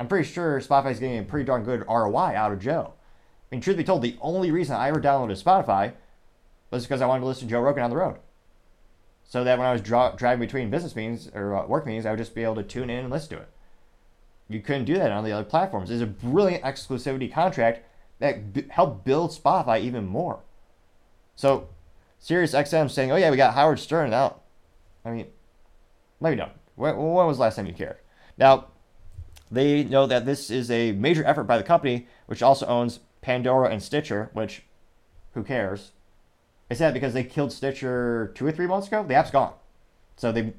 I'm 0.00 0.08
pretty 0.08 0.28
sure 0.28 0.60
Spotify 0.60 0.90
is 0.90 0.98
getting 0.98 1.18
a 1.18 1.22
pretty 1.22 1.44
darn 1.44 1.62
good 1.62 1.84
ROI 1.88 2.34
out 2.34 2.52
of 2.52 2.58
Joe. 2.58 2.92
I 3.50 3.54
mean, 3.54 3.60
truth 3.60 3.76
be 3.76 3.84
told, 3.84 4.02
the 4.02 4.16
only 4.20 4.50
reason 4.50 4.74
I 4.74 4.88
ever 4.88 5.00
downloaded 5.00 5.42
Spotify 5.42 5.92
was 6.70 6.84
because 6.84 7.00
I 7.00 7.06
wanted 7.06 7.20
to 7.20 7.26
listen 7.26 7.46
to 7.46 7.52
Joe 7.52 7.60
Rogan 7.60 7.84
on 7.84 7.90
the 7.90 7.96
road. 7.96 8.18
So 9.24 9.44
that 9.44 9.58
when 9.58 9.66
I 9.66 9.72
was 9.72 9.80
driving 9.80 10.40
between 10.40 10.70
business 10.70 10.94
meetings 10.94 11.30
or 11.34 11.56
uh, 11.56 11.66
work 11.66 11.86
meetings, 11.86 12.06
I 12.06 12.10
would 12.10 12.18
just 12.18 12.34
be 12.34 12.42
able 12.42 12.56
to 12.56 12.62
tune 12.62 12.90
in 12.90 13.00
and 13.04 13.10
listen 13.10 13.30
to 13.30 13.42
it. 13.42 13.48
You 14.48 14.60
couldn't 14.60 14.84
do 14.84 14.94
that 14.94 15.10
on 15.10 15.24
the 15.24 15.32
other 15.32 15.44
platforms. 15.44 15.90
It's 15.90 16.02
a 16.02 16.06
brilliant 16.06 16.62
exclusivity 16.62 17.32
contract 17.32 17.84
that 18.20 18.52
b- 18.52 18.66
helped 18.70 19.04
build 19.04 19.30
Spotify 19.32 19.80
even 19.80 20.06
more. 20.06 20.40
So, 21.34 21.68
Sirius 22.18 22.54
XM 22.54 22.90
saying, 22.90 23.10
"Oh 23.10 23.16
yeah, 23.16 23.30
we 23.30 23.36
got 23.36 23.54
Howard 23.54 23.78
Stern 23.78 24.12
out." 24.12 24.42
I 25.04 25.10
mean, 25.10 25.26
maybe 26.20 26.36
no. 26.36 26.50
When, 26.76 26.96
when 26.96 27.26
was 27.26 27.38
the 27.38 27.42
last 27.42 27.56
time 27.56 27.66
you 27.66 27.72
cared? 27.72 27.98
Now, 28.38 28.66
they 29.50 29.84
know 29.84 30.06
that 30.06 30.26
this 30.26 30.50
is 30.50 30.70
a 30.70 30.92
major 30.92 31.24
effort 31.24 31.44
by 31.44 31.58
the 31.58 31.64
company, 31.64 32.06
which 32.26 32.42
also 32.42 32.66
owns 32.66 33.00
Pandora 33.20 33.70
and 33.70 33.82
Stitcher. 33.82 34.30
Which, 34.32 34.62
who 35.34 35.42
cares? 35.42 35.92
It's 36.68 36.78
sad 36.78 36.94
because 36.94 37.14
they 37.14 37.24
killed 37.24 37.52
Stitcher 37.52 38.32
two 38.34 38.46
or 38.46 38.52
three 38.52 38.66
months 38.66 38.88
ago. 38.88 39.04
The 39.04 39.14
app's 39.14 39.30
gone. 39.30 39.54
So 40.16 40.32
they, 40.32 40.54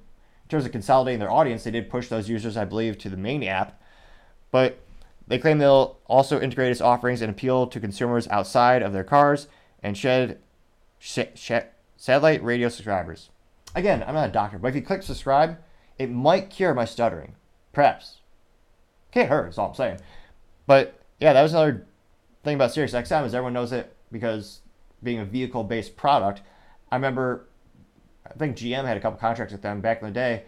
in 0.47 0.49
terms 0.49 0.65
of 0.65 0.71
consolidating 0.71 1.19
their 1.19 1.29
audience, 1.29 1.65
they 1.65 1.71
did 1.71 1.89
push 1.89 2.07
those 2.07 2.29
users, 2.29 2.55
I 2.55 2.63
believe, 2.63 2.97
to 2.99 3.09
the 3.09 3.17
main 3.17 3.43
app. 3.43 3.81
But 4.49 4.79
they 5.27 5.39
claim 5.39 5.57
they'll 5.57 5.97
also 6.05 6.39
integrate 6.39 6.71
its 6.71 6.79
offerings 6.79 7.21
and 7.21 7.29
appeal 7.29 7.67
to 7.67 7.81
consumers 7.81 8.29
outside 8.29 8.81
of 8.81 8.93
their 8.93 9.03
cars 9.03 9.49
and 9.83 9.97
shed, 9.97 10.39
sh- 10.99 11.19
sh- 11.35 11.51
satellite 11.97 12.41
radio 12.41 12.69
subscribers. 12.69 13.29
Again, 13.75 14.05
I'm 14.07 14.13
not 14.13 14.29
a 14.29 14.31
doctor, 14.31 14.57
but 14.57 14.69
if 14.69 14.75
you 14.75 14.81
click 14.81 15.03
subscribe, 15.03 15.57
it 15.99 16.09
might 16.09 16.49
cure 16.49 16.73
my 16.73 16.85
stuttering. 16.85 17.35
Perhaps. 17.73 18.21
Can't 19.11 19.27
hurt, 19.27 19.47
that's 19.47 19.57
all 19.57 19.67
I'm 19.67 19.75
saying. 19.75 19.99
But 20.65 20.97
yeah, 21.19 21.33
that 21.33 21.43
was 21.43 21.51
another 21.51 21.85
thing 22.45 22.55
about 22.55 22.71
SiriusXM 22.71 23.25
is 23.25 23.35
everyone 23.35 23.51
knows 23.51 23.73
it 23.73 23.93
because 24.13 24.61
being 25.03 25.19
a 25.19 25.25
vehicle-based 25.25 25.97
product. 25.97 26.41
I 26.89 26.95
remember, 26.95 27.49
I 28.29 28.37
think 28.37 28.57
GM 28.57 28.85
had 28.85 28.97
a 28.97 28.99
couple 28.99 29.19
contracts 29.19 29.51
with 29.51 29.61
them 29.61 29.81
back 29.81 30.01
in 30.01 30.07
the 30.07 30.13
day, 30.13 30.43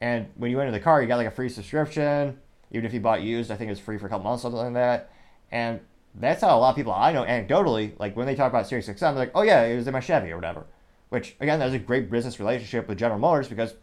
and 0.00 0.28
when 0.36 0.50
you 0.50 0.56
went 0.56 0.68
in 0.68 0.74
the 0.74 0.80
car, 0.80 1.02
you 1.02 1.08
got 1.08 1.16
like 1.16 1.26
a 1.26 1.30
free 1.30 1.48
subscription 1.48 2.38
even 2.74 2.86
if 2.86 2.92
you 2.92 3.00
bought 3.00 3.22
used, 3.22 3.52
I 3.52 3.56
think 3.56 3.68
it 3.68 3.72
was 3.72 3.80
free 3.80 3.98
for 3.98 4.06
a 4.06 4.08
couple 4.08 4.24
months, 4.24 4.44
or 4.44 4.50
something 4.50 4.64
like 4.64 4.74
that. 4.74 5.10
And 5.52 5.80
that's 6.16 6.42
how 6.42 6.58
a 6.58 6.58
lot 6.58 6.70
of 6.70 6.76
people 6.76 6.92
I 6.92 7.12
know 7.12 7.24
anecdotally, 7.24 7.98
like 8.00 8.16
when 8.16 8.26
they 8.26 8.34
talk 8.34 8.50
about 8.50 8.66
Sirius 8.66 8.88
XM, 8.88 8.98
they're 8.98 9.12
like, 9.12 9.30
oh 9.34 9.42
yeah, 9.42 9.62
it 9.62 9.76
was 9.76 9.86
in 9.86 9.92
my 9.92 10.00
Chevy 10.00 10.32
or 10.32 10.36
whatever. 10.36 10.66
Which 11.08 11.36
again, 11.38 11.60
that 11.60 11.66
was 11.66 11.74
a 11.74 11.78
great 11.78 12.10
business 12.10 12.40
relationship 12.40 12.88
with 12.88 12.98
General 12.98 13.20
Motors 13.20 13.46
because, 13.46 13.74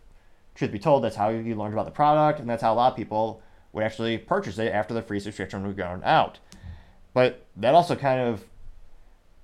truth 0.55 0.73
be 0.73 0.79
told, 0.79 1.05
that's 1.05 1.15
how 1.15 1.29
you 1.29 1.55
learned 1.55 1.73
about 1.73 1.85
the 1.85 1.91
product, 1.91 2.41
and 2.41 2.49
that's 2.49 2.61
how 2.61 2.73
a 2.73 2.75
lot 2.75 2.91
of 2.91 2.97
people 2.97 3.41
would 3.71 3.85
actually 3.85 4.17
purchase 4.17 4.59
it 4.59 4.73
after 4.73 4.93
the 4.93 5.01
free 5.01 5.21
subscription 5.21 5.65
was 5.65 5.75
gone 5.75 6.03
out. 6.03 6.39
But 7.13 7.45
that 7.55 7.73
also 7.73 7.95
kind 7.95 8.19
of 8.19 8.43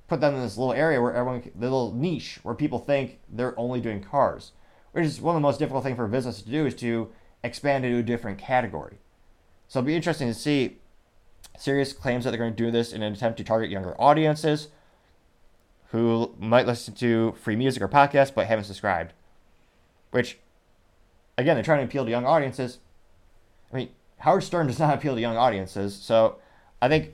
put 0.08 0.22
them 0.22 0.36
in 0.36 0.42
this 0.42 0.58
little 0.58 0.74
area 0.74 1.02
where 1.02 1.14
everyone, 1.14 1.44
the 1.56 1.66
little 1.66 1.94
niche 1.94 2.40
where 2.44 2.56
people 2.56 2.80
think 2.80 3.20
they're 3.30 3.58
only 3.60 3.82
doing 3.82 4.02
cars, 4.02 4.52
which 4.94 5.06
is 5.06 5.22
one 5.22 5.36
of 5.36 5.42
the 5.42 5.48
most 5.48 5.60
difficult 5.60 5.84
things 5.84 5.98
for 5.98 6.06
a 6.06 6.10
business 6.10 6.42
to 6.42 6.50
do 6.50 6.66
is 6.66 6.76
to 6.76 7.10
expand 7.44 7.86
into 7.86 8.00
a 8.00 8.04
different 8.04 8.38
category. 8.38 8.98
So 9.68 9.80
it'll 9.80 9.88
be 9.88 9.96
interesting 9.96 10.28
to 10.28 10.34
see. 10.34 10.78
Sirius 11.58 11.92
claims 11.92 12.24
that 12.24 12.32
they're 12.32 12.38
going 12.38 12.54
to 12.54 12.64
do 12.64 12.70
this 12.70 12.94
in 12.94 13.02
an 13.02 13.14
attempt 13.14 13.38
to 13.40 13.44
target 13.44 13.72
younger 13.72 14.00
audiences 14.00 14.68
who 15.90 16.36
might 16.38 16.68
listen 16.68 16.94
to 16.96 17.34
free 17.42 17.56
music 17.56 17.82
or 17.82 17.88
podcasts 17.88 18.34
but 18.34 18.46
haven't 18.46 18.66
subscribed. 18.66 19.14
Which, 20.12 20.38
again, 21.38 21.56
they're 21.56 21.64
trying 21.64 21.80
to 21.80 21.86
appeal 21.86 22.06
to 22.06 22.12
young 22.12 22.26
audiences. 22.26 22.78
I 23.74 23.76
mean, 23.76 23.90
Howard 24.20 24.44
Stern 24.44 24.68
does 24.68 24.80
not 24.80 24.94
appeal 24.98 25.16
to 25.16 25.22
young 25.22 25.38
audiences, 25.38 25.96
so 25.96 26.38
I 26.82 26.88
think 26.88 27.14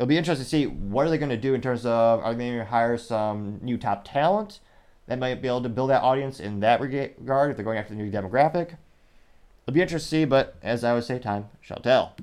it'll 0.00 0.08
be 0.08 0.16
interesting 0.16 0.44
to 0.44 0.48
see 0.48 0.66
what 0.66 1.06
are 1.06 1.10
they 1.10 1.18
going 1.18 1.28
to 1.28 1.36
do 1.36 1.52
in 1.52 1.60
terms 1.60 1.84
of 1.84 2.20
are 2.20 2.32
they 2.32 2.46
going 2.46 2.58
to 2.58 2.64
hire 2.64 2.96
some 2.96 3.58
new 3.60 3.76
top 3.76 4.02
talent 4.02 4.60
that 5.06 5.18
might 5.18 5.42
be 5.42 5.48
able 5.48 5.60
to 5.60 5.68
build 5.68 5.90
that 5.90 6.02
audience 6.02 6.40
in 6.40 6.60
that 6.60 6.80
regard 6.80 7.50
if 7.50 7.56
they're 7.58 7.64
going 7.64 7.76
after 7.76 7.94
the 7.94 8.02
new 8.02 8.10
demographic. 8.10 8.78
It'll 9.66 9.74
be 9.74 9.82
interesting 9.82 10.06
to 10.06 10.22
see, 10.22 10.24
but 10.24 10.56
as 10.62 10.84
I 10.84 10.94
would 10.94 11.04
say, 11.04 11.18
time 11.18 11.50
shall 11.60 11.80
tell. 11.82 12.16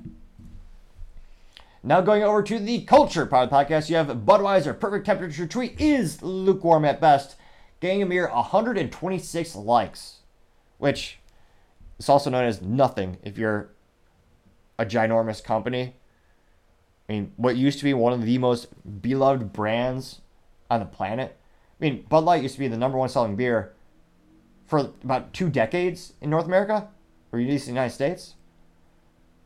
Now 1.84 2.00
going 2.00 2.24
over 2.24 2.42
to 2.42 2.58
the 2.58 2.80
culture 2.80 3.24
part 3.26 3.44
of 3.44 3.50
the 3.50 3.56
podcast, 3.56 3.88
you 3.88 3.94
have 3.94 4.08
Budweiser. 4.08 4.78
Perfect 4.78 5.06
temperature 5.06 5.46
tweet 5.46 5.80
is 5.80 6.20
lukewarm 6.20 6.84
at 6.84 7.00
best, 7.00 7.36
getting 7.78 8.02
a 8.02 8.06
mere 8.06 8.28
126 8.28 9.54
likes, 9.54 10.16
which 10.78 11.20
is 12.00 12.08
also 12.08 12.28
known 12.28 12.44
as 12.44 12.60
nothing 12.60 13.18
if 13.22 13.38
you're 13.38 13.70
a 14.80 14.84
ginormous 14.84 15.44
company. 15.44 15.94
I 17.08 17.12
mean, 17.14 17.32
what 17.36 17.56
used 17.56 17.78
to 17.78 17.84
be 17.84 17.94
one 17.94 18.12
of 18.12 18.24
the 18.24 18.38
most 18.38 18.68
beloved 19.00 19.52
brands 19.52 20.20
on 20.70 20.80
the 20.80 20.86
planet. 20.86 21.36
I 21.80 21.84
mean, 21.84 22.04
Bud 22.08 22.24
Light 22.24 22.42
used 22.42 22.54
to 22.54 22.60
be 22.60 22.68
the 22.68 22.76
number 22.76 22.98
one 22.98 23.08
selling 23.08 23.36
beer 23.36 23.72
for 24.66 24.78
about 25.02 25.32
two 25.32 25.48
decades 25.48 26.12
in 26.20 26.30
North 26.30 26.44
America 26.44 26.88
released 27.30 27.68
in 27.68 27.74
the 27.74 27.80
United 27.80 27.94
States. 27.94 28.34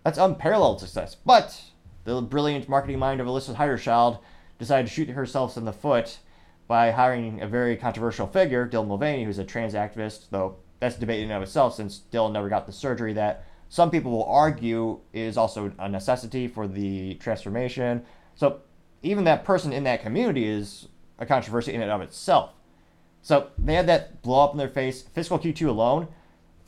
That's 0.05 0.19
unparalleled 0.19 0.81
success. 0.81 1.15
But 1.15 1.63
the 2.05 2.21
brilliant 2.21 2.69
marketing 2.69 2.99
mind 2.99 3.21
of 3.21 3.27
Alyssa 3.27 3.55
Heinerscheid 3.55 4.19
decided 4.59 4.89
to 4.89 4.93
shoot 4.93 5.09
herself 5.11 5.57
in 5.57 5.65
the 5.65 5.73
foot 5.73 6.19
by 6.67 6.91
hiring 6.91 7.41
a 7.41 7.47
very 7.47 7.77
controversial 7.77 8.27
figure, 8.27 8.69
Dylan 8.69 8.89
Mulvaney, 8.89 9.25
who's 9.25 9.39
a 9.39 9.45
trans 9.45 9.75
activist, 9.75 10.31
though 10.31 10.57
that's 10.81 10.97
debated 10.97 11.25
in 11.25 11.31
and 11.31 11.37
of 11.37 11.43
itself 11.43 11.77
since 11.77 12.03
Dylan 12.11 12.33
never 12.33 12.49
got 12.49 12.67
the 12.67 12.73
surgery 12.73 13.13
that 13.13 13.45
some 13.73 13.91
people 13.91 14.11
will 14.11 14.27
argue 14.27 15.01
is 15.15 15.39
also 15.39 15.73
a 15.79 15.89
necessity 15.89 16.47
for 16.47 16.69
the 16.69 17.15
transformation. 17.15 18.03
So 18.35 18.61
even 19.03 19.25
that 19.25 19.47
person 19.47 19.73
in 19.73 19.85
that 19.85 20.03
community 20.03 20.45
is 20.45 20.89
a 21.19 21.25
controversy 21.25 21.73
in 21.73 21.81
and 21.81 21.91
of 21.91 22.03
itself. 22.03 22.51
So 23.23 23.49
they 23.59 23.73
had 23.73 23.87
that 23.87 24.21
blow 24.21 24.45
up 24.45 24.53
in 24.53 24.59
their 24.59 24.69
face. 24.69 25.01
Fiscal 25.15 25.39
Q2 25.39 25.69
alone, 25.69 26.09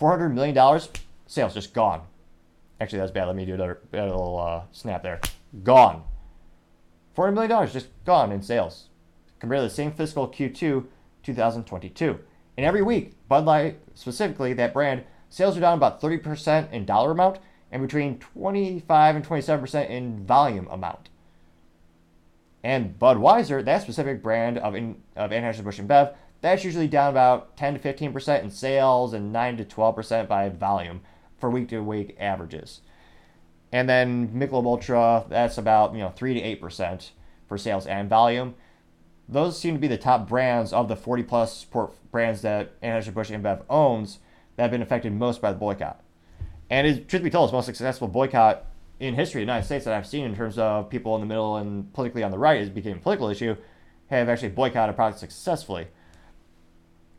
$400 0.00 0.32
million, 0.32 0.80
sales 1.26 1.52
just 1.52 1.74
gone. 1.74 2.06
Actually, 2.80 3.00
that's 3.00 3.12
bad. 3.12 3.26
Let 3.26 3.36
me 3.36 3.44
do 3.44 3.52
another, 3.52 3.80
little 3.92 4.40
uh, 4.40 4.62
snap 4.72 5.02
there. 5.02 5.20
Gone. 5.62 6.04
$400 7.14 7.34
million 7.34 7.68
just 7.70 7.88
gone 8.06 8.32
in 8.32 8.40
sales 8.40 8.88
compared 9.40 9.58
to 9.58 9.68
the 9.68 9.74
same 9.74 9.92
fiscal 9.92 10.26
Q2 10.26 10.86
2022. 11.22 12.18
And 12.56 12.64
every 12.64 12.80
week, 12.80 13.12
Bud 13.28 13.44
Light, 13.44 13.78
specifically 13.92 14.54
that 14.54 14.72
brand, 14.72 15.04
sales 15.34 15.56
are 15.56 15.60
down 15.60 15.76
about 15.76 16.00
30% 16.00 16.70
in 16.70 16.84
dollar 16.84 17.10
amount 17.10 17.40
and 17.72 17.82
between 17.82 18.20
25 18.20 19.16
and 19.16 19.26
27% 19.26 19.90
in 19.90 20.24
volume 20.24 20.68
amount. 20.70 21.08
And 22.62 22.96
Budweiser, 23.00 23.64
that 23.64 23.82
specific 23.82 24.22
brand 24.22 24.58
of, 24.58 24.76
in, 24.76 25.02
of 25.16 25.32
Anheuser-Busch 25.32 25.80
InBev, 25.80 26.14
that's 26.40 26.64
usually 26.64 26.86
down 26.86 27.10
about 27.10 27.56
10 27.56 27.74
to 27.74 27.80
15% 27.80 28.44
in 28.44 28.50
sales 28.50 29.12
and 29.12 29.32
9 29.32 29.56
to 29.56 29.64
12% 29.64 30.28
by 30.28 30.48
volume 30.50 31.00
for 31.36 31.50
week 31.50 31.68
to 31.70 31.80
week 31.80 32.16
averages. 32.20 32.82
And 33.72 33.88
then 33.88 34.28
Michelob 34.28 34.66
Ultra, 34.66 35.26
that's 35.28 35.58
about 35.58 35.94
you 35.94 35.98
know 35.98 36.10
3 36.10 36.34
to 36.34 36.56
8% 36.60 37.10
for 37.48 37.58
sales 37.58 37.88
and 37.88 38.08
volume. 38.08 38.54
Those 39.28 39.58
seem 39.58 39.74
to 39.74 39.80
be 39.80 39.88
the 39.88 39.98
top 39.98 40.28
brands 40.28 40.72
of 40.72 40.86
the 40.86 40.94
40 40.94 41.24
plus 41.24 41.66
brands 42.12 42.42
that 42.42 42.80
Anheuser-Busch 42.82 43.32
InBev 43.32 43.64
owns 43.68 44.20
that 44.56 44.62
have 44.62 44.70
been 44.70 44.82
affected 44.82 45.12
most 45.12 45.40
by 45.40 45.52
the 45.52 45.58
boycott. 45.58 46.02
And 46.70 46.86
it, 46.86 47.08
truth 47.08 47.22
be 47.22 47.30
told, 47.30 47.46
it's 47.46 47.52
the 47.52 47.56
most 47.56 47.66
successful 47.66 48.08
boycott 48.08 48.66
in 49.00 49.14
history 49.14 49.42
of 49.42 49.46
the 49.46 49.52
United 49.52 49.66
States 49.66 49.84
that 49.84 49.94
I've 49.94 50.06
seen 50.06 50.24
in 50.24 50.34
terms 50.34 50.58
of 50.58 50.88
people 50.88 51.14
in 51.16 51.20
the 51.20 51.26
middle 51.26 51.56
and 51.56 51.92
politically 51.92 52.22
on 52.22 52.30
the 52.30 52.38
right, 52.38 52.60
it 52.60 52.74
became 52.74 52.96
a 52.96 53.00
political 53.00 53.28
issue, 53.28 53.56
have 54.08 54.28
actually 54.28 54.50
boycotted 54.50 54.94
products 54.94 55.20
successfully. 55.20 55.88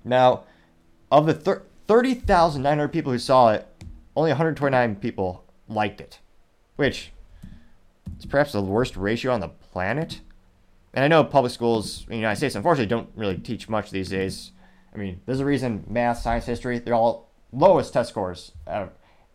Now, 0.04 0.44
of 1.12 1.26
the 1.26 1.34
thir- 1.34 1.64
30,900 1.88 2.88
people 2.90 3.12
who 3.12 3.20
saw 3.20 3.50
it, 3.50 3.68
only 4.16 4.32
129 4.32 4.96
people 4.96 5.44
liked 5.68 6.00
it, 6.02 6.20
which 6.78 7.12
is 8.18 8.26
perhaps 8.26 8.54
the 8.54 8.62
worst 8.62 8.96
ratio 8.96 9.34
on 9.34 9.42
the 9.42 9.50
planet. 9.50 10.22
And 10.94 11.04
I 11.04 11.08
know 11.08 11.24
public 11.24 11.52
schools 11.52 12.04
in 12.04 12.12
the 12.12 12.18
United 12.18 12.38
States, 12.38 12.56
unfortunately, 12.56 12.88
don't 12.88 13.10
really 13.16 13.38
teach 13.38 13.68
much 13.68 13.92
these 13.92 14.10
days. 14.10 14.52
I 14.94 14.98
mean, 14.98 15.20
there's 15.26 15.42
a 15.42 15.46
reason 15.46 15.84
math, 15.88 16.20
science, 16.20 16.46
history, 16.46 16.80
they're 16.80 16.94
all 16.94 17.25
lowest 17.56 17.94
test 17.94 18.10
scores. 18.10 18.52
Uh, 18.68 18.88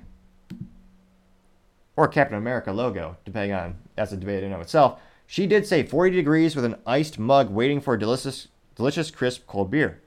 or 1.97 2.07
Captain 2.07 2.37
America 2.37 2.71
logo, 2.71 3.17
depending 3.25 3.53
on 3.53 3.75
that's 3.95 4.11
a 4.11 4.17
debate 4.17 4.39
in 4.39 4.45
and 4.45 4.55
of 4.55 4.61
itself. 4.61 4.99
She 5.27 5.47
did 5.47 5.65
say 5.65 5.83
40 5.83 6.15
degrees 6.15 6.55
with 6.55 6.65
an 6.65 6.75
iced 6.85 7.17
mug 7.17 7.49
waiting 7.49 7.81
for 7.81 7.93
a 7.93 7.99
delicious, 7.99 8.47
delicious 8.75 9.09
crisp 9.09 9.47
cold 9.47 9.71
beer. 9.71 10.01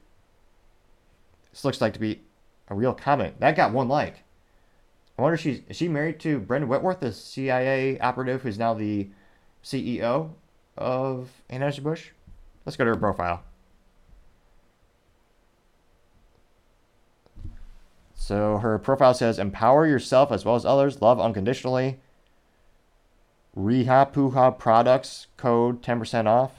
This 1.51 1.65
looks 1.65 1.81
like 1.81 1.93
to 1.93 1.99
be 1.99 2.21
a 2.69 2.75
real 2.75 2.93
comment. 2.93 3.39
That 3.39 3.55
got 3.55 3.73
one 3.73 3.89
like. 3.89 4.23
I 5.17 5.21
wonder 5.21 5.35
if 5.35 5.41
she's 5.41 5.61
is 5.67 5.75
she 5.75 5.89
married 5.89 6.19
to 6.21 6.39
Brendan 6.39 6.69
Whitworth, 6.69 7.01
the 7.01 7.11
CIA 7.11 7.99
operative 7.99 8.41
who's 8.41 8.57
now 8.57 8.73
the 8.73 9.09
CEO 9.63 10.29
of 10.77 11.29
Anheuser-Busch? 11.49 12.11
Let's 12.65 12.77
go 12.77 12.85
to 12.85 12.91
her 12.91 12.95
profile. 12.95 13.43
So 18.29 18.59
her 18.59 18.77
profile 18.77 19.15
says 19.15 19.39
empower 19.39 19.87
yourself 19.87 20.31
as 20.31 20.45
well 20.45 20.53
as 20.53 20.63
others, 20.63 21.01
love 21.01 21.19
unconditionally. 21.19 21.97
Reha 23.57 24.13
Puha 24.13 24.55
products 24.55 25.25
code 25.35 25.81
10% 25.81 26.27
off. 26.27 26.51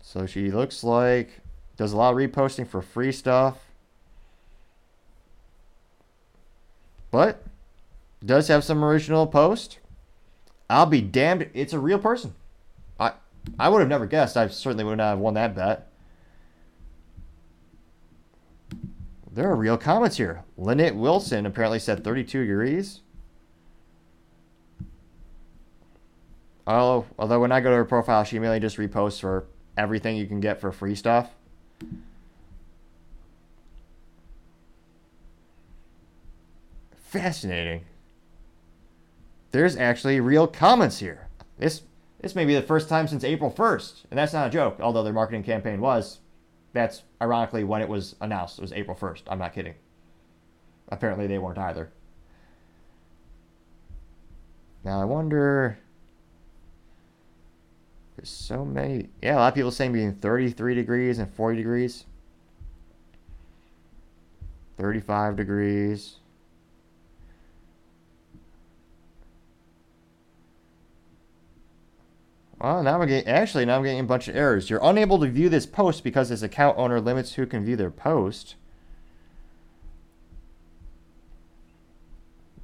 So 0.00 0.24
she 0.24 0.50
looks 0.50 0.82
like 0.82 1.42
does 1.76 1.92
a 1.92 1.98
lot 1.98 2.14
of 2.14 2.16
reposting 2.16 2.66
for 2.66 2.80
free 2.80 3.12
stuff. 3.12 3.58
But 7.10 7.44
does 8.24 8.48
have 8.48 8.64
some 8.64 8.82
original 8.82 9.26
post. 9.26 9.80
I'll 10.70 10.86
be 10.86 11.02
damned, 11.02 11.50
it's 11.52 11.74
a 11.74 11.78
real 11.78 11.98
person. 11.98 12.34
I 12.98 13.12
I 13.58 13.68
would 13.68 13.80
have 13.80 13.90
never 13.90 14.06
guessed. 14.06 14.38
I 14.38 14.48
certainly 14.48 14.84
would 14.84 14.96
not 14.96 15.10
have 15.10 15.18
won 15.18 15.34
that 15.34 15.54
bet. 15.54 15.91
There 19.34 19.50
are 19.50 19.56
real 19.56 19.78
comments 19.78 20.18
here. 20.18 20.44
Lynette 20.58 20.94
Wilson 20.94 21.46
apparently 21.46 21.78
said 21.78 22.04
32 22.04 22.46
degrees. 22.46 23.00
Oh, 26.66 27.06
although 27.18 27.40
when 27.40 27.50
I 27.50 27.60
go 27.60 27.70
to 27.70 27.76
her 27.76 27.84
profile, 27.86 28.24
she 28.24 28.38
mainly 28.38 28.60
just 28.60 28.76
reposts 28.76 29.20
for 29.20 29.46
everything 29.76 30.16
you 30.16 30.26
can 30.26 30.40
get 30.40 30.60
for 30.60 30.70
free 30.70 30.94
stuff. 30.94 31.30
Fascinating. 36.94 37.84
There's 39.50 39.76
actually 39.76 40.20
real 40.20 40.46
comments 40.46 40.98
here. 40.98 41.28
This 41.58 41.82
this 42.20 42.34
may 42.34 42.44
be 42.44 42.54
the 42.54 42.62
first 42.62 42.88
time 42.88 43.08
since 43.08 43.24
April 43.24 43.50
1st, 43.50 44.04
and 44.10 44.18
that's 44.18 44.32
not 44.32 44.46
a 44.46 44.50
joke, 44.50 44.78
although 44.78 45.02
their 45.02 45.12
marketing 45.12 45.42
campaign 45.42 45.80
was 45.80 46.20
that's 46.72 47.02
ironically 47.20 47.64
when 47.64 47.82
it 47.82 47.88
was 47.88 48.16
announced. 48.20 48.58
It 48.58 48.62
was 48.62 48.72
April 48.72 48.96
1st. 48.96 49.22
I'm 49.28 49.38
not 49.38 49.54
kidding. 49.54 49.74
Apparently 50.88 51.26
they 51.26 51.38
weren't 51.38 51.58
either. 51.58 51.90
Now 54.84 55.00
I 55.00 55.04
wonder. 55.04 55.78
There's 58.16 58.28
so 58.28 58.64
many. 58.64 59.08
Yeah, 59.22 59.36
a 59.36 59.38
lot 59.38 59.48
of 59.48 59.54
people 59.54 59.70
saying 59.70 59.92
between 59.92 60.14
33 60.14 60.74
degrees 60.74 61.18
and 61.18 61.32
40 61.32 61.56
degrees. 61.56 62.04
35 64.78 65.36
degrees. 65.36 66.16
Well, 72.62 72.84
now 72.84 72.96
we're 72.96 73.06
getting 73.06 73.28
actually 73.28 73.64
now 73.64 73.78
I'm 73.78 73.82
getting 73.82 73.98
a 73.98 74.04
bunch 74.04 74.28
of 74.28 74.36
errors. 74.36 74.70
You're 74.70 74.78
unable 74.84 75.18
to 75.18 75.26
view 75.26 75.48
this 75.48 75.66
post 75.66 76.04
because 76.04 76.28
this 76.28 76.42
account 76.42 76.78
owner 76.78 77.00
limits 77.00 77.34
who 77.34 77.44
can 77.44 77.64
view 77.64 77.74
their 77.74 77.90
post. 77.90 78.54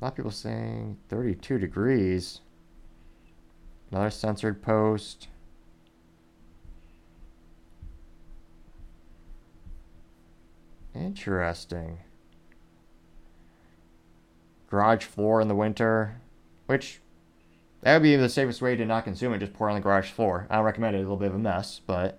A 0.00 0.04
lot 0.04 0.12
of 0.12 0.16
people 0.16 0.30
saying 0.30 0.98
32 1.08 1.58
degrees. 1.58 2.42
Another 3.90 4.11
censored 4.11 4.62
post. 4.62 5.26
Interesting. 10.94 11.98
Garage 14.70 15.04
floor 15.04 15.40
in 15.40 15.48
the 15.48 15.56
winter, 15.56 16.20
which 16.66 17.00
that 17.82 17.94
would 17.94 18.02
be 18.02 18.16
the 18.16 18.28
safest 18.28 18.60
way 18.60 18.76
to 18.76 18.84
not 18.84 19.04
consume 19.04 19.32
it, 19.32 19.38
just 19.38 19.52
pour 19.52 19.68
it 19.68 19.72
on 19.72 19.76
the 19.76 19.82
garage 19.82 20.10
floor. 20.10 20.46
I 20.50 20.56
don't 20.56 20.64
recommend 20.64 20.96
it, 20.96 20.98
a 20.98 21.02
little 21.02 21.16
bit 21.16 21.28
of 21.28 21.34
a 21.34 21.38
mess, 21.38 21.80
but. 21.86 22.18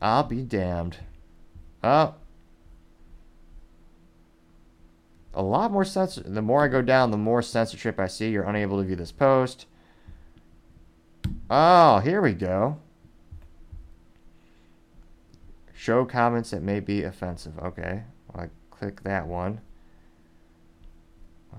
I'll 0.00 0.24
be 0.24 0.42
damned. 0.42 0.98
Oh. 1.82 2.14
A 5.34 5.42
lot 5.42 5.70
more 5.70 5.84
sense. 5.84 6.18
The 6.22 6.42
more 6.42 6.64
I 6.64 6.68
go 6.68 6.82
down, 6.82 7.10
the 7.10 7.16
more 7.16 7.40
censorship 7.40 7.98
I 7.98 8.08
see. 8.08 8.30
You're 8.30 8.42
unable 8.44 8.78
to 8.78 8.84
view 8.84 8.96
this 8.96 9.12
post. 9.12 9.66
Oh, 11.48 12.00
here 12.00 12.20
we 12.20 12.32
go. 12.32 12.78
Show 15.72 16.04
comments 16.04 16.50
that 16.50 16.62
may 16.62 16.80
be 16.80 17.02
offensive. 17.02 17.58
Okay. 17.58 18.02
Well, 18.28 18.44
I 18.44 18.48
click 18.70 19.02
that 19.04 19.26
one. 19.26 19.60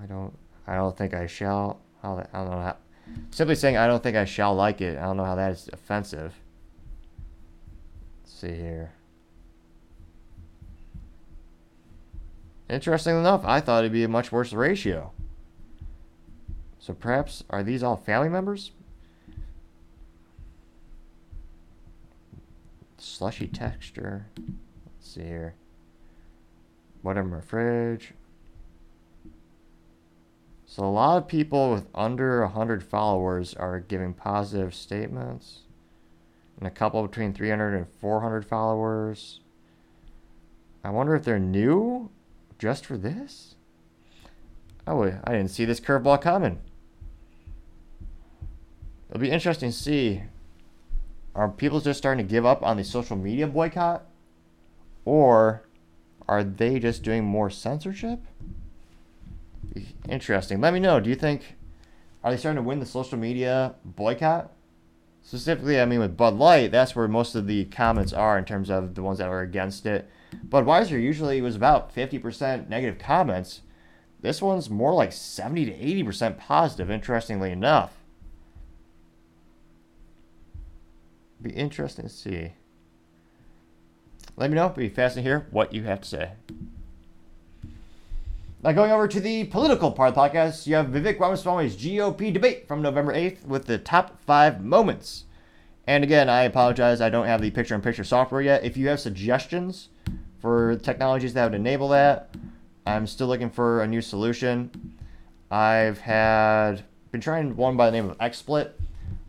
I 0.01 0.05
don't. 0.05 0.33
I 0.67 0.75
don't 0.75 0.97
think 0.97 1.13
I 1.13 1.27
shall. 1.27 1.79
How 2.01 2.17
I 2.33 2.37
don't 2.37 2.51
know 2.51 2.61
how. 2.61 2.77
Simply 3.31 3.55
saying 3.55 3.77
I 3.77 3.87
don't 3.87 4.01
think 4.01 4.15
I 4.15 4.25
shall 4.25 4.55
like 4.55 4.81
it. 4.81 4.97
I 4.97 5.03
don't 5.03 5.17
know 5.17 5.25
how 5.25 5.35
that 5.35 5.51
is 5.51 5.69
offensive. 5.71 6.33
Let's 8.23 8.33
see 8.33 8.55
here. 8.55 8.93
Interesting 12.69 13.17
enough, 13.17 13.43
I 13.45 13.59
thought 13.59 13.83
it'd 13.83 13.91
be 13.91 14.03
a 14.03 14.07
much 14.07 14.31
worse 14.31 14.53
ratio. 14.53 15.11
So 16.79 16.93
perhaps 16.93 17.43
are 17.49 17.61
these 17.63 17.83
all 17.83 17.95
family 17.95 18.29
members? 18.29 18.71
Slushy 22.97 23.47
texture. 23.47 24.27
Let's 24.37 25.13
see 25.13 25.23
here. 25.23 25.55
What 27.01 27.17
in 27.17 27.29
my 27.29 27.41
fridge? 27.41 28.13
So 30.73 30.83
a 30.83 30.89
lot 30.89 31.17
of 31.17 31.27
people 31.27 31.71
with 31.71 31.85
under 31.93 32.41
100 32.41 32.81
followers 32.81 33.53
are 33.53 33.79
giving 33.79 34.11
positive 34.15 34.73
statements. 34.73 35.59
And 36.57 36.65
a 36.65 36.71
couple 36.71 37.05
between 37.05 37.31
300 37.31 37.75
and 37.75 37.85
400 37.99 38.43
followers. 38.43 39.41
I 40.83 40.89
wonder 40.89 41.13
if 41.13 41.25
they're 41.25 41.37
new 41.37 42.09
just 42.57 42.87
for 42.87 42.97
this? 42.97 43.53
Oh, 44.87 45.03
I 45.03 45.31
didn't 45.31 45.51
see 45.51 45.63
this 45.63 45.79
curveball 45.79 46.19
coming. 46.23 46.59
It'll 49.11 49.21
be 49.21 49.29
interesting 49.29 49.69
to 49.69 49.77
see. 49.77 50.23
Are 51.35 51.49
people 51.49 51.81
just 51.81 51.99
starting 51.99 52.25
to 52.25 52.31
give 52.31 52.47
up 52.47 52.63
on 52.63 52.77
the 52.77 52.83
social 52.83 53.15
media 53.15 53.45
boycott? 53.45 54.07
Or 55.05 55.67
are 56.27 56.43
they 56.43 56.79
just 56.79 57.03
doing 57.03 57.23
more 57.23 57.51
censorship? 57.51 58.25
Interesting. 60.07 60.61
Let 60.61 60.73
me 60.73 60.79
know. 60.79 60.99
Do 60.99 61.09
you 61.09 61.15
think 61.15 61.55
are 62.23 62.31
they 62.31 62.37
starting 62.37 62.63
to 62.63 62.67
win 62.67 62.79
the 62.79 62.85
social 62.85 63.17
media 63.17 63.75
boycott? 63.83 64.51
Specifically, 65.21 65.79
I 65.79 65.85
mean 65.85 65.99
with 65.99 66.17
Bud 66.17 66.35
Light, 66.35 66.71
that's 66.71 66.95
where 66.95 67.07
most 67.07 67.35
of 67.35 67.47
the 67.47 67.65
comments 67.65 68.13
are 68.13 68.37
in 68.37 68.45
terms 68.45 68.69
of 68.69 68.95
the 68.95 69.01
ones 69.01 69.19
that 69.19 69.29
were 69.29 69.41
against 69.41 69.85
it. 69.85 70.09
Budweiser 70.47 71.01
usually 71.01 71.41
was 71.41 71.55
about 71.55 71.93
50% 71.93 72.67
negative 72.67 72.99
comments. 72.99 73.61
This 74.21 74.41
one's 74.41 74.69
more 74.69 74.93
like 74.93 75.11
70 75.11 75.65
to 75.65 75.71
80% 75.71 76.37
positive, 76.37 76.89
interestingly 76.89 77.51
enough. 77.51 77.93
Be 81.41 81.51
interesting 81.51 82.05
to 82.05 82.09
see. 82.09 82.53
Let 84.35 84.49
me 84.49 84.55
know. 84.55 84.69
Be 84.69 84.89
fascinating 84.89 85.23
to 85.25 85.29
hear 85.29 85.47
what 85.51 85.73
you 85.73 85.83
have 85.83 86.01
to 86.01 86.07
say. 86.07 86.31
Now, 88.63 88.71
going 88.71 88.91
over 88.91 89.09
to 89.09 89.19
the 89.19 89.43
political 89.43 89.91
part 89.91 90.07
of 90.07 90.15
the 90.15 90.21
podcast, 90.21 90.67
you 90.67 90.75
have 90.75 90.85
Vivek 90.85 91.19
Ramaswamy's 91.19 91.75
GOP 91.75 92.31
debate 92.31 92.65
from 92.65 92.81
November 92.81 93.13
8th 93.13 93.45
with 93.45 93.65
the 93.65 93.77
top 93.77 94.23
five 94.23 94.63
moments. 94.63 95.25
And 95.85 96.01
again, 96.01 96.29
I 96.29 96.43
apologize, 96.43 97.01
I 97.01 97.09
don't 97.09 97.25
have 97.25 97.41
the 97.41 97.51
picture 97.51 97.75
in 97.75 97.81
picture 97.81 98.05
software 98.05 98.39
yet. 98.39 98.63
If 98.63 98.77
you 98.77 98.87
have 98.87 99.01
suggestions 99.01 99.89
for 100.39 100.77
technologies 100.77 101.33
that 101.33 101.43
would 101.43 101.59
enable 101.59 101.89
that. 101.89 102.33
I'm 102.85 103.05
still 103.05 103.27
looking 103.27 103.49
for 103.49 103.81
a 103.81 103.87
new 103.87 103.99
solution. 103.99 104.95
I've 105.51 105.99
had 105.99 106.85
been 107.11 107.19
trying 107.19 107.57
one 107.57 107.75
by 107.75 107.87
the 107.87 107.91
name 107.91 108.09
of 108.09 108.17
XSplit, 108.19 108.71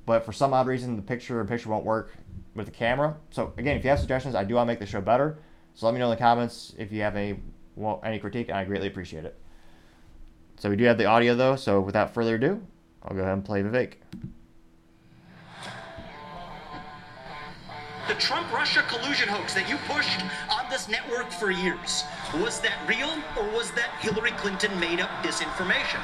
but 0.06 0.24
for 0.24 0.32
some 0.32 0.54
odd 0.54 0.68
reason 0.68 0.94
the 0.94 1.02
picture 1.02 1.40
in 1.40 1.48
picture 1.48 1.70
won't 1.70 1.84
work 1.84 2.14
with 2.54 2.66
the 2.66 2.72
camera. 2.72 3.16
So 3.30 3.52
again, 3.56 3.76
if 3.76 3.82
you 3.82 3.90
have 3.90 3.98
suggestions, 3.98 4.36
I 4.36 4.44
do 4.44 4.54
want 4.54 4.68
to 4.68 4.72
make 4.72 4.78
the 4.78 4.86
show 4.86 5.00
better. 5.00 5.38
So 5.74 5.86
let 5.86 5.92
me 5.92 5.98
know 5.98 6.06
in 6.06 6.10
the 6.10 6.22
comments 6.22 6.72
if 6.78 6.92
you 6.92 7.02
have 7.02 7.16
any 7.16 7.40
well, 7.76 8.00
any 8.04 8.18
critique, 8.18 8.48
and 8.48 8.56
I 8.56 8.64
greatly 8.64 8.88
appreciate 8.88 9.24
it. 9.24 9.38
So 10.56 10.70
we 10.70 10.76
do 10.76 10.84
have 10.84 10.98
the 10.98 11.06
audio 11.06 11.34
though. 11.34 11.56
So 11.56 11.80
without 11.80 12.14
further 12.14 12.36
ado, 12.36 12.60
I'll 13.02 13.16
go 13.16 13.22
ahead 13.22 13.34
and 13.34 13.44
play 13.44 13.62
Vivek. 13.62 13.94
The 18.06 18.14
Trump 18.14 18.52
Russia 18.52 18.84
collusion 18.86 19.28
hoax 19.28 19.54
that 19.54 19.68
you 19.68 19.76
pushed 19.88 20.20
on 20.52 20.68
this 20.70 20.88
network 20.88 21.30
for 21.30 21.50
years. 21.50 22.04
Was 22.34 22.60
that 22.60 22.76
real 22.86 23.10
or 23.36 23.48
was 23.50 23.70
that 23.72 23.90
Hillary 24.00 24.32
Clinton 24.32 24.78
made 24.78 25.00
up 25.00 25.08
disinformation? 25.22 26.00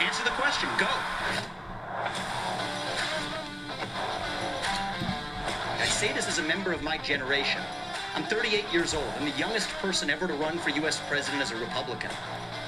Answer 0.00 0.24
the 0.24 0.30
question. 0.30 0.68
Go. 0.78 0.88
I 5.80 5.86
say 5.86 6.12
this 6.12 6.28
as 6.28 6.38
a 6.38 6.42
member 6.42 6.72
of 6.72 6.82
my 6.82 6.98
generation. 6.98 7.62
I'm 8.14 8.24
38 8.24 8.70
years 8.70 8.92
old. 8.92 9.06
I'm 9.18 9.24
the 9.24 9.38
youngest 9.38 9.70
person 9.80 10.10
ever 10.10 10.26
to 10.26 10.34
run 10.34 10.58
for 10.58 10.68
U.S. 10.68 11.00
president 11.08 11.42
as 11.42 11.50
a 11.50 11.56
Republican. 11.56 12.10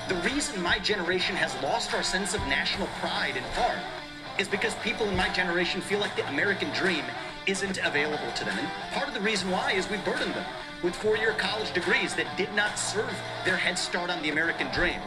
The 0.08 0.14
reason 0.16 0.62
my 0.62 0.78
generation 0.78 1.36
has 1.36 1.54
lost 1.62 1.92
our 1.92 2.02
sense 2.02 2.32
of 2.32 2.40
national 2.46 2.86
pride 2.98 3.36
in 3.36 3.42
part 3.52 3.76
is 4.38 4.48
because 4.48 4.74
people 4.76 5.06
in 5.06 5.14
my 5.14 5.28
generation 5.34 5.82
feel 5.82 5.98
like 5.98 6.16
the 6.16 6.26
American 6.28 6.70
dream 6.70 7.04
isn't 7.46 7.78
available 7.84 8.32
to 8.36 8.44
them. 8.46 8.58
And 8.58 8.68
part 8.94 9.06
of 9.06 9.12
the 9.12 9.20
reason 9.20 9.50
why 9.50 9.72
is 9.72 9.88
we 9.90 9.98
burdened 9.98 10.32
them 10.32 10.46
with 10.82 10.94
four-year 10.94 11.32
college 11.32 11.74
degrees 11.74 12.14
that 12.14 12.38
did 12.38 12.52
not 12.54 12.78
serve 12.78 13.14
their 13.44 13.58
head 13.58 13.78
start 13.78 14.08
on 14.08 14.22
the 14.22 14.30
American 14.30 14.68
dream. 14.72 15.00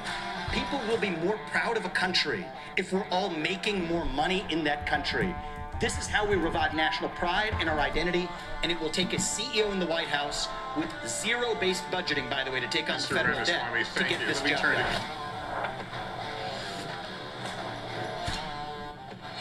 People 0.54 0.80
will 0.88 1.00
be 1.00 1.10
more 1.10 1.40
proud 1.48 1.78
of 1.78 1.86
a 1.86 1.90
country 1.90 2.46
if 2.78 2.94
we're 2.94 3.08
all 3.10 3.32
making 3.32 3.88
more 3.88 4.06
money 4.06 4.46
in 4.52 4.64
that 4.66 4.86
country. 4.86 5.36
This 5.80 6.00
is 6.00 6.08
how 6.08 6.26
we 6.26 6.36
revive 6.36 6.74
national 6.74 7.12
pride 7.12 7.54
and 7.60 7.70
our 7.70 7.80
identity, 7.80 8.28
and 8.64 8.72
it 8.72 8.80
will 8.82 8.90
take 8.90 9.14
a 9.14 9.18
CEO 9.18 9.72
in 9.72 9.80
the 9.80 9.86
White 9.86 10.08
House 10.08 10.48
with 10.76 10.90
zero-based 11.08 11.84
budgeting, 11.92 12.28
by 12.32 12.44
the 12.44 12.50
way, 12.52 12.60
to 12.60 12.68
take 12.68 12.90
on 12.90 12.98
Mr. 12.98 13.16
federal 13.16 13.46
debt 13.46 13.64
to 13.96 14.04
get 14.04 14.20
this 14.26 14.42
job 14.42 14.60
done. 14.60 15.02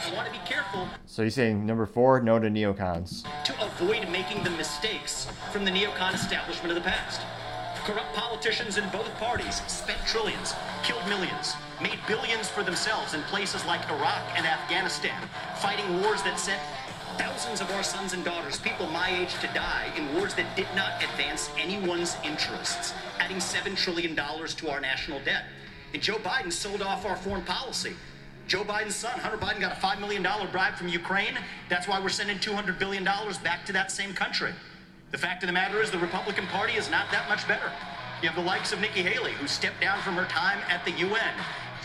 I 0.05 0.15
want 0.15 0.27
to 0.27 0.33
be 0.33 0.39
careful. 0.45 0.87
So 1.07 1.23
you're 1.23 1.31
saying 1.31 1.65
number 1.65 1.87
four, 1.87 2.21
no 2.21 2.39
to 2.39 2.49
neocons. 2.49 3.25
To 3.45 3.65
avoid 3.65 4.07
making 4.11 4.45
the 4.45 4.51
mistakes 4.51 5.29
from 5.53 5.65
the 5.65 5.71
neocon 5.71 6.13
establishment 6.13 6.69
of 6.69 6.75
the 6.75 6.87
past. 6.87 7.23
Corrupt 7.87 8.15
politicians 8.15 8.79
in 8.79 8.89
both 8.89 9.09
parties 9.15 9.63
spent 9.69 10.01
trillions, 10.09 10.57
killed 10.83 11.07
millions, 11.07 11.55
made 11.81 12.01
billions 12.09 12.49
for 12.49 12.65
themselves 12.65 13.15
in 13.15 13.23
places 13.23 13.65
like 13.65 13.89
Iraq 13.89 14.25
and 14.37 14.45
Afghanistan, 14.45 15.17
fighting 15.59 16.03
wars 16.03 16.21
that 16.25 16.37
sent 16.37 16.61
thousands 17.17 17.61
of 17.61 17.71
our 17.71 17.85
sons 17.85 18.13
and 18.13 18.25
daughters, 18.25 18.59
people 18.59 18.89
my 18.89 19.11
age, 19.11 19.35
to 19.35 19.47
die 19.55 19.89
in 19.97 20.13
wars 20.17 20.35
that 20.35 20.57
did 20.57 20.67
not 20.75 21.01
advance 21.01 21.49
anyone's 21.57 22.17
interests, 22.25 22.93
adding 23.21 23.37
$7 23.37 23.77
trillion 23.77 24.17
to 24.17 24.69
our 24.69 24.81
national 24.81 25.21
debt. 25.21 25.45
And 25.95 26.03
Joe 26.03 26.17
Biden 26.17 26.53
sold 26.53 26.83
off 26.83 27.07
our 27.07 27.15
foreign 27.15 27.45
policy 27.45 27.95
Joe 28.49 28.65
Biden's 28.65 28.97
son, 28.97 29.19
Hunter 29.21 29.39
Biden, 29.39 29.61
got 29.61 29.73
a 29.73 29.81
$5 29.81 30.01
million 30.01 30.25
bribe 30.51 30.75
from 30.75 30.89
Ukraine. 30.89 31.39
That's 31.69 31.87
why 31.87 32.01
we're 32.01 32.09
sending 32.09 32.39
$200 32.39 32.81
billion 32.81 33.05
back 33.05 33.65
to 33.67 33.73
that 33.73 33.93
same 33.93 34.13
country. 34.13 34.53
The 35.17 35.23
fact 35.23 35.43
of 35.43 35.47
the 35.47 35.55
matter 35.55 35.81
is, 35.81 35.91
the 35.91 35.99
Republican 35.99 36.47
Party 36.49 36.75
is 36.75 36.91
not 36.91 37.11
that 37.11 37.27
much 37.27 37.49
better. 37.49 37.73
You 38.21 38.29
have 38.29 38.37
the 38.37 38.47
likes 38.47 38.75
of 38.75 38.83
Nikki 38.83 39.01
Haley, 39.01 39.33
who 39.33 39.47
stepped 39.47 39.81
down 39.81 39.99
from 40.03 40.13
her 40.15 40.27
time 40.27 40.59
at 40.69 40.85
the 40.85 40.91
UN. 40.91 41.33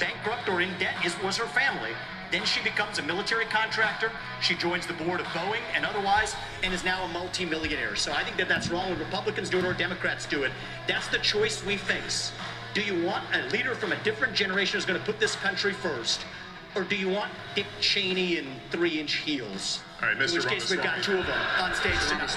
Bankrupt 0.02 0.50
or 0.50 0.60
in 0.60 0.78
debt 0.80 0.96
is, 1.06 1.16
was 1.24 1.38
her 1.38 1.46
family. 1.46 1.92
Then 2.30 2.44
she 2.44 2.62
becomes 2.62 3.00
a 3.00 3.04
military 3.04 3.46
contractor. 3.46 4.12
She 4.42 4.54
joins 4.56 4.86
the 4.86 4.96
board 4.96 5.22
of 5.22 5.28
Boeing 5.28 5.62
and 5.74 5.86
otherwise, 5.86 6.36
and 6.62 6.74
is 6.74 6.84
now 6.84 7.06
a 7.06 7.08
multimillionaire. 7.08 7.96
So 7.96 8.12
I 8.12 8.22
think 8.22 8.36
that 8.36 8.50
that's 8.50 8.70
wrong 8.70 8.90
when 8.90 9.00
Republicans 9.00 9.50
do 9.50 9.60
it 9.60 9.64
or 9.64 9.72
Democrats 9.72 10.26
do 10.26 10.44
it. 10.44 10.52
That's 10.86 11.08
the 11.08 11.20
choice 11.20 11.64
we 11.64 11.78
face. 11.78 12.34
Do 12.74 12.82
you 12.82 13.02
want 13.06 13.24
a 13.34 13.48
leader 13.48 13.76
from 13.76 13.94
a 13.94 14.04
different 14.04 14.36
generation 14.36 14.76
who's 14.78 14.86
going 14.86 15.00
to 15.00 15.06
put 15.06 15.22
this 15.22 15.38
country 15.38 15.72
first? 15.72 16.26
or 16.74 16.84
do 16.84 16.96
you 16.96 17.10
want 17.10 17.30
Dick 17.54 17.66
Cheney 17.82 18.38
in 18.38 18.46
three-inch 18.70 19.16
heels? 19.16 19.82
All 20.02 20.08
right, 20.08 20.18
Mr. 20.18 20.30
In 20.30 20.36
which 20.36 20.48
case, 20.48 20.72
we've 20.72 20.82
got 20.82 21.04
two 21.04 21.18
of 21.18 21.26
them 21.26 21.42
on 21.60 21.76
stage 21.76 22.00
tonight. 22.08 22.30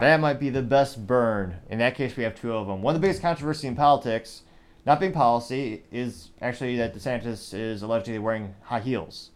That 0.00 0.20
might 0.20 0.38
be 0.38 0.50
the 0.50 0.62
best 0.62 1.06
burn. 1.06 1.56
In 1.70 1.78
that 1.78 1.94
case, 1.94 2.16
we 2.16 2.22
have 2.24 2.34
two 2.34 2.52
of 2.52 2.66
them. 2.66 2.82
One 2.82 2.94
of 2.94 3.00
the 3.00 3.06
biggest 3.06 3.22
controversy 3.22 3.66
in 3.66 3.74
politics, 3.74 4.42
not 4.84 5.00
being 5.00 5.12
policy, 5.12 5.84
is 5.90 6.30
actually 6.40 6.76
that 6.76 6.94
DeSantis 6.94 7.54
is 7.54 7.82
allegedly 7.82 8.18
wearing 8.18 8.54
high 8.62 8.80
heels 8.80 9.30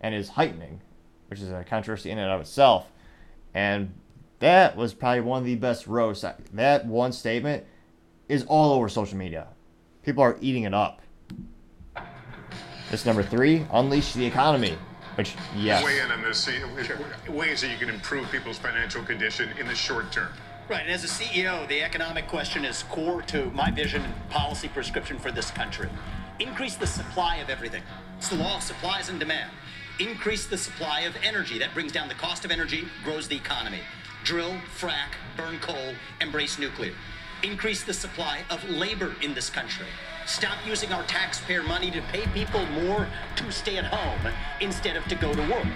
and 0.00 0.14
is 0.14 0.30
heightening, 0.30 0.80
which 1.28 1.40
is 1.40 1.50
a 1.50 1.64
controversy 1.64 2.10
in 2.10 2.18
and 2.18 2.30
of 2.30 2.40
itself. 2.40 2.90
And 3.52 3.92
that 4.38 4.76
was 4.76 4.94
probably 4.94 5.20
one 5.20 5.40
of 5.40 5.44
the 5.44 5.54
best 5.56 5.86
roasts. 5.86 6.24
That 6.54 6.86
one 6.86 7.12
statement 7.12 7.64
is 8.28 8.44
all 8.44 8.72
over 8.72 8.88
social 8.88 9.18
media. 9.18 9.48
People 10.02 10.22
are 10.22 10.38
eating 10.40 10.64
it 10.64 10.74
up. 10.74 11.02
This 12.90 13.04
number 13.04 13.22
three, 13.22 13.66
unleash 13.72 14.14
the 14.14 14.24
economy. 14.24 14.76
Which, 15.16 15.34
yes. 15.56 15.82
Weigh 15.82 16.00
in 16.00 16.10
on 16.10 16.22
this. 16.22 16.48
Ways 17.28 17.62
that 17.62 17.70
you 17.70 17.78
can 17.78 17.88
improve 17.88 18.30
people's 18.30 18.58
financial 18.58 19.02
condition 19.02 19.48
in 19.58 19.66
the 19.66 19.74
short 19.74 20.12
term. 20.12 20.28
Right, 20.68 20.82
and 20.82 20.90
as 20.90 21.04
a 21.04 21.06
CEO, 21.06 21.66
the 21.68 21.82
economic 21.82 22.26
question 22.28 22.64
is 22.64 22.82
core 22.84 23.22
to 23.22 23.46
my 23.52 23.70
vision 23.70 24.02
and 24.02 24.28
policy 24.30 24.68
prescription 24.68 25.18
for 25.18 25.30
this 25.30 25.50
country. 25.50 25.88
Increase 26.38 26.76
the 26.76 26.86
supply 26.86 27.36
of 27.36 27.48
everything. 27.48 27.82
It's 28.18 28.28
the 28.28 28.36
law 28.36 28.56
of 28.56 28.62
supplies 28.62 29.08
and 29.08 29.18
demand. 29.18 29.50
Increase 30.00 30.46
the 30.46 30.58
supply 30.58 31.00
of 31.02 31.14
energy. 31.22 31.58
That 31.58 31.72
brings 31.72 31.92
down 31.92 32.08
the 32.08 32.14
cost 32.14 32.44
of 32.44 32.50
energy, 32.50 32.88
grows 33.04 33.28
the 33.28 33.36
economy. 33.36 33.80
Drill, 34.24 34.56
frack, 34.78 35.14
burn 35.36 35.58
coal, 35.60 35.94
embrace 36.20 36.58
nuclear. 36.58 36.92
Increase 37.42 37.84
the 37.84 37.94
supply 37.94 38.40
of 38.50 38.68
labor 38.68 39.14
in 39.22 39.32
this 39.34 39.48
country. 39.48 39.86
Stop 40.26 40.58
using 40.66 40.92
our 40.92 41.04
taxpayer 41.04 41.62
money 41.62 41.88
to 41.92 42.02
pay 42.02 42.26
people 42.34 42.66
more 42.66 43.06
to 43.36 43.52
stay 43.52 43.76
at 43.76 43.84
home 43.84 44.32
instead 44.60 44.96
of 44.96 45.04
to 45.04 45.14
go 45.14 45.32
to 45.32 45.40
work. 45.42 45.66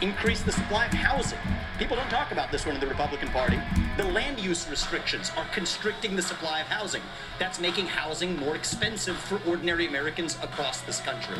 Increase 0.00 0.40
the 0.42 0.52
supply 0.52 0.86
of 0.86 0.92
housing. 0.92 1.38
People 1.80 1.96
don't 1.96 2.08
talk 2.08 2.30
about 2.30 2.52
this 2.52 2.64
one 2.64 2.76
in 2.76 2.80
the 2.80 2.86
Republican 2.86 3.28
Party. 3.30 3.58
The 3.96 4.04
land 4.04 4.38
use 4.38 4.70
restrictions 4.70 5.32
are 5.36 5.46
constricting 5.46 6.14
the 6.14 6.22
supply 6.22 6.60
of 6.60 6.68
housing. 6.68 7.02
That's 7.40 7.58
making 7.58 7.86
housing 7.86 8.38
more 8.38 8.54
expensive 8.54 9.16
for 9.16 9.40
ordinary 9.48 9.88
Americans 9.88 10.36
across 10.44 10.80
this 10.82 11.00
country. 11.00 11.38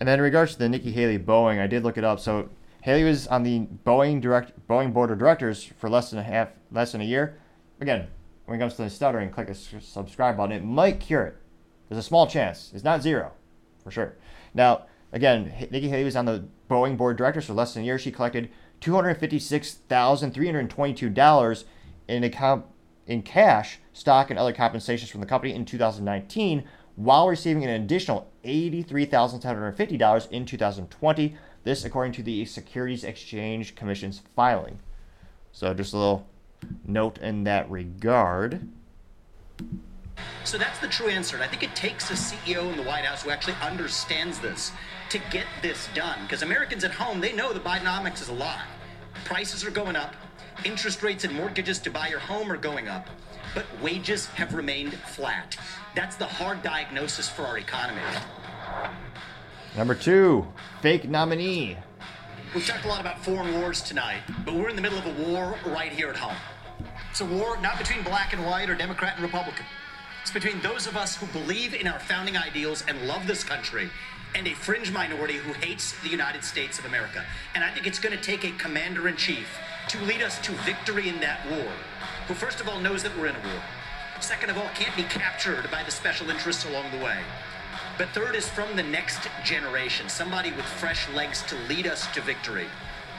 And 0.00 0.08
then 0.08 0.18
in 0.18 0.24
regards 0.24 0.54
to 0.54 0.58
the 0.58 0.68
Nikki 0.68 0.90
Haley 0.90 1.20
Boeing, 1.20 1.60
I 1.60 1.68
did 1.68 1.84
look 1.84 1.96
it 1.96 2.02
up. 2.02 2.18
So 2.18 2.48
Haley 2.82 3.04
was 3.04 3.28
on 3.28 3.44
the 3.44 3.68
Boeing 3.86 4.20
direct 4.20 4.66
Boeing 4.66 4.92
board 4.92 5.12
of 5.12 5.20
directors 5.20 5.62
for 5.62 5.88
less 5.88 6.10
than 6.10 6.18
a 6.18 6.24
half, 6.24 6.48
less 6.72 6.90
than 6.90 7.00
a 7.00 7.04
year. 7.04 7.38
Again, 7.80 8.08
when 8.46 8.58
it 8.58 8.60
comes 8.60 8.74
to 8.74 8.82
the 8.82 8.90
stuttering, 8.90 9.30
click 9.30 9.48
a 9.48 9.54
subscribe 9.54 10.36
button. 10.36 10.56
It 10.56 10.64
might 10.64 10.98
cure 10.98 11.22
it. 11.22 11.36
There's 11.92 12.06
a 12.06 12.08
small 12.08 12.26
chance. 12.26 12.72
It's 12.74 12.84
not 12.84 13.02
zero, 13.02 13.32
for 13.84 13.90
sure. 13.90 14.14
Now, 14.54 14.86
again, 15.12 15.52
Nikki 15.70 15.90
Haley 15.90 16.04
was 16.04 16.16
on 16.16 16.24
the 16.24 16.46
Boeing 16.70 16.96
board 16.96 17.16
of 17.16 17.18
directors 17.18 17.44
for 17.44 17.52
less 17.52 17.74
than 17.74 17.82
a 17.82 17.86
year. 17.86 17.98
She 17.98 18.10
collected 18.10 18.48
$256,322 18.80 21.64
in 22.08 22.24
account 22.24 22.64
in 23.06 23.20
cash, 23.20 23.78
stock, 23.92 24.30
and 24.30 24.38
other 24.38 24.54
compensations 24.54 25.10
from 25.10 25.20
the 25.20 25.26
company 25.26 25.52
in 25.52 25.66
2019, 25.66 26.64
while 26.96 27.28
receiving 27.28 27.62
an 27.62 27.68
additional 27.68 28.32
$83,750 28.42 30.30
in 30.30 30.46
2020. 30.46 31.36
This, 31.64 31.84
according 31.84 32.14
to 32.14 32.22
the 32.22 32.46
Securities 32.46 33.04
Exchange 33.04 33.74
Commission's 33.74 34.22
filing. 34.34 34.78
So, 35.52 35.74
just 35.74 35.92
a 35.92 35.98
little 35.98 36.26
note 36.86 37.18
in 37.18 37.44
that 37.44 37.70
regard. 37.70 38.66
So 40.44 40.58
that's 40.58 40.78
the 40.80 40.88
true 40.88 41.08
answer. 41.08 41.36
And 41.36 41.44
I 41.44 41.48
think 41.48 41.62
it 41.62 41.74
takes 41.74 42.10
a 42.10 42.14
CEO 42.14 42.70
in 42.70 42.76
the 42.76 42.82
White 42.82 43.04
House 43.04 43.22
who 43.22 43.30
actually 43.30 43.56
understands 43.62 44.38
this 44.40 44.72
to 45.10 45.18
get 45.30 45.46
this 45.62 45.88
done. 45.94 46.18
Because 46.22 46.42
Americans 46.42 46.84
at 46.84 46.90
home, 46.90 47.20
they 47.20 47.32
know 47.32 47.52
the 47.52 47.60
Bidenomics 47.60 48.20
is 48.22 48.28
a 48.28 48.34
lie. 48.34 48.64
Prices 49.24 49.64
are 49.64 49.70
going 49.70 49.94
up, 49.94 50.14
interest 50.64 51.02
rates 51.02 51.24
and 51.24 51.34
mortgages 51.34 51.78
to 51.80 51.90
buy 51.90 52.08
your 52.08 52.18
home 52.18 52.50
are 52.50 52.56
going 52.56 52.88
up, 52.88 53.08
but 53.54 53.64
wages 53.80 54.26
have 54.26 54.54
remained 54.54 54.94
flat. 54.94 55.56
That's 55.94 56.16
the 56.16 56.26
hard 56.26 56.62
diagnosis 56.62 57.28
for 57.28 57.42
our 57.42 57.58
economy. 57.58 58.00
Number 59.76 59.94
two, 59.94 60.46
fake 60.80 61.08
nominee. 61.08 61.76
We've 62.54 62.66
talked 62.66 62.84
a 62.84 62.88
lot 62.88 63.00
about 63.00 63.24
foreign 63.24 63.60
wars 63.60 63.80
tonight, 63.80 64.22
but 64.44 64.54
we're 64.54 64.68
in 64.68 64.76
the 64.76 64.82
middle 64.82 64.98
of 64.98 65.06
a 65.06 65.22
war 65.22 65.56
right 65.66 65.92
here 65.92 66.08
at 66.08 66.16
home. 66.16 66.36
It's 67.10 67.20
a 67.20 67.24
war 67.24 67.58
not 67.60 67.78
between 67.78 68.02
black 68.02 68.32
and 68.32 68.44
white 68.44 68.68
or 68.68 68.74
Democrat 68.74 69.14
and 69.14 69.22
Republican. 69.24 69.64
It's 70.22 70.30
between 70.30 70.60
those 70.60 70.86
of 70.86 70.96
us 70.96 71.16
who 71.16 71.26
believe 71.26 71.74
in 71.74 71.88
our 71.88 71.98
founding 71.98 72.36
ideals 72.36 72.84
and 72.86 73.08
love 73.08 73.26
this 73.26 73.42
country 73.42 73.90
and 74.36 74.46
a 74.46 74.54
fringe 74.54 74.92
minority 74.92 75.34
who 75.34 75.52
hates 75.52 75.98
the 76.00 76.08
United 76.08 76.44
States 76.44 76.78
of 76.78 76.84
America. 76.84 77.24
And 77.56 77.64
I 77.64 77.70
think 77.70 77.88
it's 77.88 77.98
going 77.98 78.16
to 78.16 78.22
take 78.22 78.44
a 78.44 78.52
commander 78.52 79.08
in 79.08 79.16
chief 79.16 79.58
to 79.88 80.00
lead 80.04 80.22
us 80.22 80.40
to 80.42 80.52
victory 80.52 81.08
in 81.08 81.18
that 81.20 81.44
war, 81.50 81.72
who, 82.28 82.34
first 82.34 82.60
of 82.60 82.68
all, 82.68 82.78
knows 82.78 83.02
that 83.02 83.18
we're 83.18 83.26
in 83.26 83.34
a 83.34 83.40
war. 83.40 83.62
Second 84.20 84.50
of 84.50 84.58
all, 84.58 84.68
can't 84.76 84.94
be 84.96 85.02
captured 85.02 85.68
by 85.72 85.82
the 85.82 85.90
special 85.90 86.30
interests 86.30 86.64
along 86.64 86.92
the 86.92 87.04
way. 87.04 87.18
But 87.98 88.10
third 88.10 88.36
is 88.36 88.48
from 88.48 88.76
the 88.76 88.84
next 88.84 89.28
generation, 89.44 90.08
somebody 90.08 90.52
with 90.52 90.64
fresh 90.64 91.08
legs 91.10 91.42
to 91.48 91.56
lead 91.68 91.88
us 91.88 92.06
to 92.14 92.20
victory. 92.20 92.68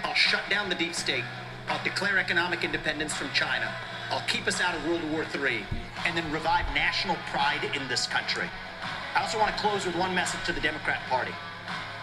I'll 0.05 0.13
shut 0.13 0.49
down 0.49 0.69
the 0.69 0.75
deep 0.75 0.95
state. 0.95 1.25
I'll 1.67 1.83
declare 1.83 2.17
economic 2.17 2.63
independence 2.63 3.13
from 3.13 3.29
China. 3.33 3.73
I'll 4.13 4.21
keep 4.27 4.45
us 4.45 4.61
out 4.61 4.75
of 4.75 4.87
World 4.87 5.01
War 5.11 5.25
III 5.33 5.65
and 6.05 6.15
then 6.15 6.31
revive 6.31 6.67
national 6.75 7.15
pride 7.31 7.67
in 7.73 7.87
this 7.87 8.05
country. 8.05 8.47
I 9.15 9.21
also 9.23 9.39
want 9.39 9.55
to 9.55 9.59
close 9.59 9.87
with 9.87 9.95
one 9.95 10.13
message 10.13 10.39
to 10.45 10.53
the 10.53 10.61
Democrat 10.61 11.01
Party. 11.09 11.31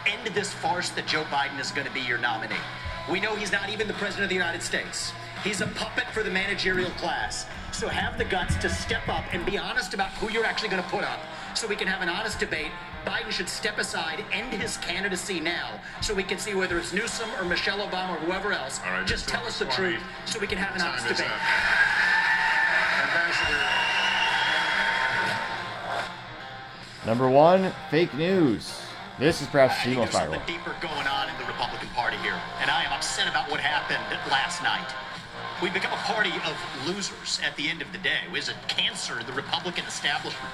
End 0.08 0.26
this 0.34 0.52
farce 0.52 0.90
that 0.90 1.06
Joe 1.06 1.22
Biden 1.30 1.60
is 1.60 1.70
going 1.70 1.86
to 1.86 1.92
be 1.92 2.00
your 2.00 2.18
nominee. 2.18 2.56
We 3.08 3.20
know 3.20 3.36
he's 3.36 3.52
not 3.52 3.68
even 3.68 3.86
the 3.86 3.94
President 3.94 4.24
of 4.24 4.28
the 4.28 4.34
United 4.34 4.60
States. 4.60 5.12
He's 5.44 5.60
a 5.60 5.68
puppet 5.68 6.06
for 6.06 6.24
the 6.24 6.32
managerial 6.32 6.90
class. 6.98 7.46
So 7.70 7.86
have 7.86 8.18
the 8.18 8.24
guts 8.24 8.56
to 8.56 8.68
step 8.68 9.08
up 9.08 9.22
and 9.32 9.46
be 9.46 9.56
honest 9.56 9.94
about 9.94 10.10
who 10.14 10.32
you're 10.32 10.44
actually 10.44 10.70
going 10.70 10.82
to 10.82 10.88
put 10.88 11.04
up 11.04 11.20
so 11.54 11.68
we 11.68 11.76
can 11.76 11.86
have 11.86 12.02
an 12.02 12.08
honest 12.08 12.40
debate. 12.40 12.72
Biden 13.04 13.30
should 13.30 13.48
step 13.48 13.78
aside, 13.78 14.24
end 14.32 14.52
his 14.52 14.76
candidacy 14.78 15.40
now, 15.40 15.80
so 16.00 16.14
we 16.14 16.22
can 16.22 16.38
see 16.38 16.54
whether 16.54 16.78
it's 16.78 16.92
Newsom 16.92 17.28
or 17.38 17.44
Michelle 17.44 17.78
Obama 17.78 18.16
or 18.16 18.18
whoever 18.26 18.52
else. 18.52 18.80
Just 19.06 19.28
tell 19.28 19.44
us 19.46 19.58
the 19.58 19.66
truth 19.66 20.02
so 20.26 20.38
we 20.38 20.46
can 20.46 20.58
have 20.58 20.74
an 20.74 20.82
honest 20.82 21.08
debate. 21.08 21.30
Number 27.06 27.28
one, 27.28 27.72
fake 27.90 28.12
news. 28.14 28.82
This 29.18 29.40
is 29.42 29.48
perhaps 29.48 29.84
the 29.84 29.94
most 29.96 30.12
viral. 30.12 30.32
Something 30.32 30.56
deeper 30.56 30.74
going 30.80 31.06
on 31.06 31.28
in 31.28 31.36
the 31.38 31.44
Republican 31.44 31.88
Party 31.88 32.16
here, 32.18 32.38
and 32.60 32.70
I 32.70 32.84
am 32.84 32.92
upset 32.92 33.28
about 33.28 33.50
what 33.50 33.60
happened 33.60 34.04
last 34.30 34.62
night. 34.62 34.88
We've 35.62 35.74
become 35.74 35.92
a 35.92 36.02
party 36.08 36.32
of 36.44 36.56
losers 36.86 37.40
at 37.44 37.56
the 37.56 37.68
end 37.68 37.82
of 37.82 37.92
the 37.92 37.98
day. 37.98 38.20
It 38.24 38.32
was 38.32 38.48
a 38.48 38.54
cancer 38.68 39.20
in 39.20 39.26
the 39.26 39.32
Republican 39.32 39.84
establishment. 39.84 40.52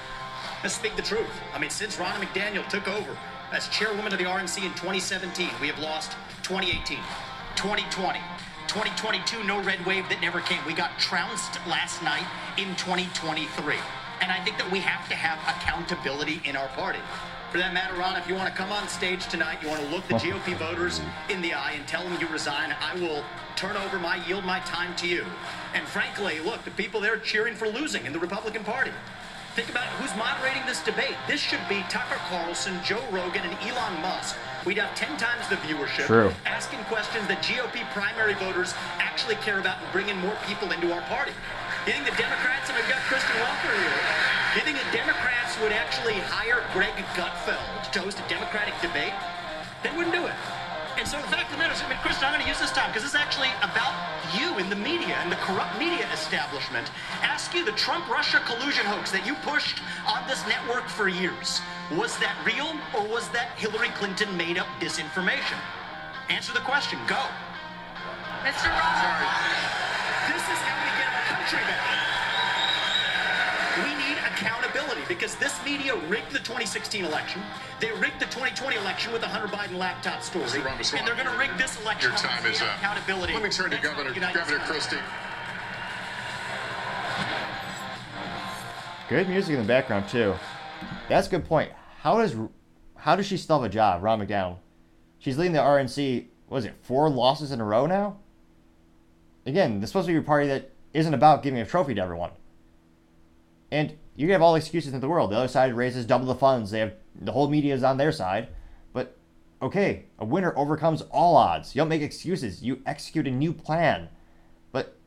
Let's 0.63 0.75
speak 0.75 0.95
the 0.95 1.03
truth. 1.03 1.29
I 1.53 1.59
mean, 1.59 1.69
since 1.69 1.97
Ronna 1.97 2.15
McDaniel 2.15 2.67
took 2.67 2.87
over 2.87 3.15
as 3.51 3.67
chairwoman 3.69 4.11
of 4.11 4.17
the 4.17 4.25
RNC 4.25 4.65
in 4.65 4.71
2017, 4.71 5.49
we 5.61 5.67
have 5.67 5.77
lost 5.77 6.13
2018, 6.41 6.97
2020, 7.55 8.19
2022, 8.67 9.43
no 9.43 9.61
red 9.61 9.85
wave 9.85 10.09
that 10.09 10.19
never 10.19 10.41
came. 10.41 10.59
We 10.65 10.73
got 10.73 10.97
trounced 10.97 11.59
last 11.67 12.01
night 12.01 12.25
in 12.57 12.75
2023. 12.75 13.75
And 14.19 14.31
I 14.31 14.43
think 14.43 14.57
that 14.57 14.69
we 14.71 14.79
have 14.79 15.07
to 15.09 15.15
have 15.15 15.37
accountability 15.47 16.41
in 16.43 16.55
our 16.55 16.67
party. 16.69 16.99
For 17.51 17.59
that 17.59 17.73
matter, 17.73 17.93
Ron, 17.95 18.17
if 18.17 18.27
you 18.27 18.33
want 18.33 18.49
to 18.49 18.55
come 18.55 18.71
on 18.71 18.87
stage 18.87 19.27
tonight, 19.27 19.59
you 19.61 19.69
want 19.69 19.81
to 19.81 19.87
look 19.89 20.07
the 20.07 20.15
GOP 20.15 20.57
voters 20.57 20.99
in 21.29 21.41
the 21.41 21.53
eye 21.53 21.73
and 21.73 21.87
tell 21.87 22.03
them 22.03 22.17
you 22.19 22.27
resign, 22.27 22.75
I 22.81 22.95
will 22.95 23.23
turn 23.55 23.77
over 23.77 23.99
my, 23.99 24.25
yield 24.25 24.43
my 24.43 24.59
time 24.61 24.95
to 24.97 25.07
you. 25.07 25.23
And 25.75 25.87
frankly, 25.87 26.39
look, 26.39 26.65
the 26.65 26.71
people 26.71 26.99
there 26.99 27.17
cheering 27.17 27.53
for 27.53 27.67
losing 27.67 28.07
in 28.07 28.11
the 28.11 28.19
Republican 28.19 28.63
Party. 28.63 28.91
Think 29.57 29.73
about 29.73 29.89
who's 29.97 30.13
moderating 30.13 30.61
this 30.69 30.85
debate. 30.85 31.17
This 31.25 31.41
should 31.41 31.65
be 31.65 31.81
Tucker 31.89 32.21
Carlson, 32.29 32.77
Joe 32.85 33.01
Rogan, 33.09 33.41
and 33.41 33.57
Elon 33.65 33.97
Musk. 34.05 34.37
We'd 34.69 34.77
have 34.77 34.93
10 34.93 35.17
times 35.17 35.49
the 35.49 35.57
viewership. 35.65 36.05
True. 36.05 36.29
Asking 36.45 36.77
questions 36.85 37.25
that 37.25 37.41
GOP 37.41 37.81
primary 37.89 38.37
voters 38.37 38.77
actually 39.01 39.33
care 39.41 39.57
about 39.57 39.81
and 39.81 39.89
bringing 39.89 40.13
more 40.21 40.37
people 40.45 40.69
into 40.69 40.93
our 40.93 41.01
party. 41.09 41.33
You 41.89 41.97
think 41.97 42.05
the 42.05 42.13
Democrats, 42.21 42.69
and 42.69 42.77
we've 42.77 42.85
got 42.85 43.01
Kristen 43.09 43.33
Welker 43.41 43.73
here, 43.73 43.97
you 44.53 44.61
think 44.61 44.77
the 44.77 44.93
Democrats 44.93 45.57
would 45.57 45.73
actually 45.73 46.21
hire 46.29 46.61
Greg 46.69 46.93
Gutfeld 47.17 47.89
to 47.97 48.05
host 48.05 48.21
a 48.21 48.25
Democratic 48.29 48.77
debate? 48.85 49.17
They 49.81 49.89
wouldn't 49.97 50.13
do 50.13 50.29
it. 50.29 50.37
And 50.97 51.07
so 51.07 51.21
the 51.21 51.29
fact 51.29 51.53
of 51.53 51.57
the 51.57 51.61
matter 51.61 51.77
is, 51.77 51.81
I 51.85 51.89
mean, 51.89 52.01
Kristen, 52.01 52.25
I'm 52.25 52.33
going 52.33 52.41
to 52.41 52.49
use 52.49 52.57
this 52.57 52.73
time 52.73 52.89
because 52.89 53.05
this 53.05 53.13
is 53.13 53.21
actually 53.21 53.53
about 53.61 53.93
you 54.33 54.57
in 54.57 54.67
the 54.67 54.75
media 54.75 55.13
and 55.21 55.31
the 55.31 55.37
corrupt 55.45 55.77
media 55.77 56.09
establishment. 56.11 56.89
Ask 57.21 57.53
you 57.53 57.63
the 57.63 57.77
Trump-Russia 57.77 58.41
collusion 58.49 58.83
hoax 58.83 59.13
that 59.13 59.21
you 59.21 59.37
pushed 59.45 59.77
on 60.09 60.25
this 60.25 60.41
network 60.49 60.89
for 60.89 61.07
years. 61.07 61.61
Was 61.93 62.17
that 62.17 62.33
real 62.41 62.73
or 62.97 63.05
was 63.05 63.29
that 63.29 63.53
Hillary 63.61 63.93
Clinton 63.93 64.25
made 64.35 64.57
up 64.57 64.65
disinformation? 64.81 65.61
Answer 66.33 66.51
the 66.51 66.65
question. 66.65 66.97
Go. 67.05 67.21
Mr. 68.41 68.65
Ross. 68.65 69.05
This 70.33 70.41
is 70.49 70.59
how 70.65 70.81
we 70.81 70.89
get 70.97 71.13
our 71.13 71.25
country 71.29 71.61
back. 71.61 71.85
We 73.85 73.93
need 74.01 74.17
accountability 74.25 74.66
because 75.07 75.35
this 75.35 75.63
media 75.65 75.95
rigged 76.07 76.31
the 76.31 76.39
2016 76.39 77.05
election. 77.05 77.41
They 77.79 77.91
rigged 77.91 78.19
the 78.19 78.25
2020 78.25 78.75
election 78.77 79.11
with 79.13 79.21
the 79.21 79.27
Hunter 79.27 79.47
Biden 79.47 79.77
laptop 79.77 80.21
story. 80.21 80.45
And 80.45 81.07
they're 81.07 81.15
going 81.15 81.27
to 81.27 81.37
rig 81.37 81.51
this 81.57 81.79
election. 81.81 82.09
Your 82.09 82.17
time 82.17 82.45
is 82.45 82.61
up. 82.61 82.77
Accountability. 82.77 83.33
Let 83.33 83.43
me 83.43 83.49
turn 83.49 83.71
to 83.71 83.77
Governor, 83.77 84.13
Governor 84.13 84.59
Christie. 84.59 84.97
Good 89.09 89.29
music 89.29 89.55
in 89.55 89.61
the 89.61 89.67
background 89.67 90.09
too. 90.09 90.35
That's 91.07 91.27
a 91.27 91.29
good 91.29 91.45
point. 91.45 91.71
How 92.01 92.17
does 92.17 92.35
how 92.95 93.15
does 93.15 93.25
she 93.25 93.37
still 93.37 93.61
have 93.61 93.71
a 93.71 93.73
job, 93.73 94.03
Ron 94.03 94.19
McDaniel? 94.19 94.57
She's 95.19 95.37
leading 95.37 95.53
the 95.53 95.59
RNC. 95.59 96.25
Was 96.49 96.65
it 96.65 96.75
four 96.81 97.09
losses 97.09 97.51
in 97.51 97.61
a 97.61 97.63
row 97.63 97.85
now? 97.85 98.17
Again, 99.45 99.79
this 99.79 99.87
is 99.87 99.91
supposed 99.91 100.07
to 100.07 100.13
be 100.13 100.19
a 100.19 100.21
party 100.21 100.47
that 100.47 100.71
isn't 100.93 101.13
about 101.13 101.41
giving 101.41 101.59
a 101.59 101.65
trophy 101.65 101.93
to 101.93 102.01
everyone. 102.01 102.31
And 103.71 103.97
you 104.17 104.31
have 104.31 104.41
all 104.41 104.53
the 104.53 104.57
excuses 104.57 104.93
in 104.93 104.99
the 104.99 105.07
world. 105.07 105.31
The 105.31 105.37
other 105.37 105.47
side 105.47 105.75
raises 105.75 106.05
double 106.05 106.25
the 106.25 106.35
funds. 106.35 106.71
They 106.71 106.79
have 106.79 106.93
the 107.15 107.31
whole 107.31 107.49
media 107.49 107.75
is 107.75 107.83
on 107.83 107.97
their 107.97 108.11
side. 108.11 108.49
But 108.91 109.15
okay, 109.61 110.05
a 110.17 110.25
winner 110.25 110.57
overcomes 110.57 111.03
all 111.03 111.37
odds. 111.37 111.75
You 111.75 111.81
don't 111.81 111.87
make 111.87 112.01
excuses. 112.01 112.63
You 112.63 112.81
execute 112.85 113.27
a 113.27 113.31
new 113.31 113.53
plan. 113.53 114.09
But 114.71 114.97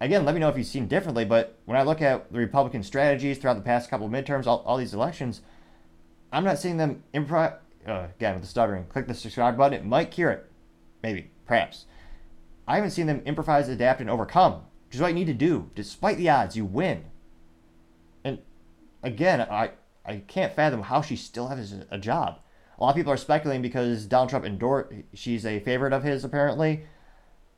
again, 0.00 0.26
let 0.26 0.34
me 0.34 0.40
know 0.40 0.50
if 0.50 0.58
you've 0.58 0.66
seen 0.66 0.86
differently. 0.86 1.24
But 1.24 1.58
when 1.64 1.78
I 1.78 1.82
look 1.82 2.02
at 2.02 2.30
the 2.30 2.38
Republican 2.38 2.82
strategies 2.82 3.38
throughout 3.38 3.54
the 3.54 3.62
past 3.62 3.88
couple 3.88 4.06
of 4.06 4.12
midterms, 4.12 4.46
all, 4.46 4.62
all 4.66 4.76
these 4.76 4.94
elections, 4.94 5.40
I'm 6.30 6.44
not 6.44 6.58
seeing 6.58 6.76
them 6.76 7.02
improv. 7.14 7.56
Uh, 7.86 8.08
again, 8.16 8.34
with 8.34 8.42
the 8.42 8.48
stuttering, 8.48 8.84
click 8.84 9.06
the 9.06 9.14
subscribe 9.14 9.56
button. 9.56 9.78
It 9.78 9.86
might 9.86 10.10
cure 10.10 10.30
it. 10.30 10.46
Maybe, 11.02 11.30
perhaps. 11.46 11.86
I 12.66 12.74
haven't 12.74 12.90
seen 12.90 13.06
them 13.06 13.22
improvise, 13.24 13.66
adapt, 13.70 14.02
and 14.02 14.10
overcome, 14.10 14.64
which 14.86 14.96
is 14.96 15.00
what 15.00 15.08
you 15.08 15.14
need 15.14 15.28
to 15.28 15.32
do. 15.32 15.70
Despite 15.74 16.18
the 16.18 16.28
odds, 16.28 16.54
you 16.54 16.66
win. 16.66 17.04
Again, 19.02 19.40
I, 19.40 19.70
I 20.04 20.22
can't 20.26 20.54
fathom 20.54 20.82
how 20.82 21.02
she 21.02 21.16
still 21.16 21.48
has 21.48 21.74
a 21.90 21.98
job. 21.98 22.40
A 22.78 22.82
lot 22.82 22.90
of 22.90 22.96
people 22.96 23.12
are 23.12 23.16
speculating 23.16 23.62
because 23.62 24.06
Donald 24.06 24.30
Trump 24.30 24.44
endorsed, 24.44 24.92
she's 25.12 25.44
a 25.44 25.60
favorite 25.60 25.92
of 25.92 26.04
his 26.04 26.24
apparently. 26.24 26.82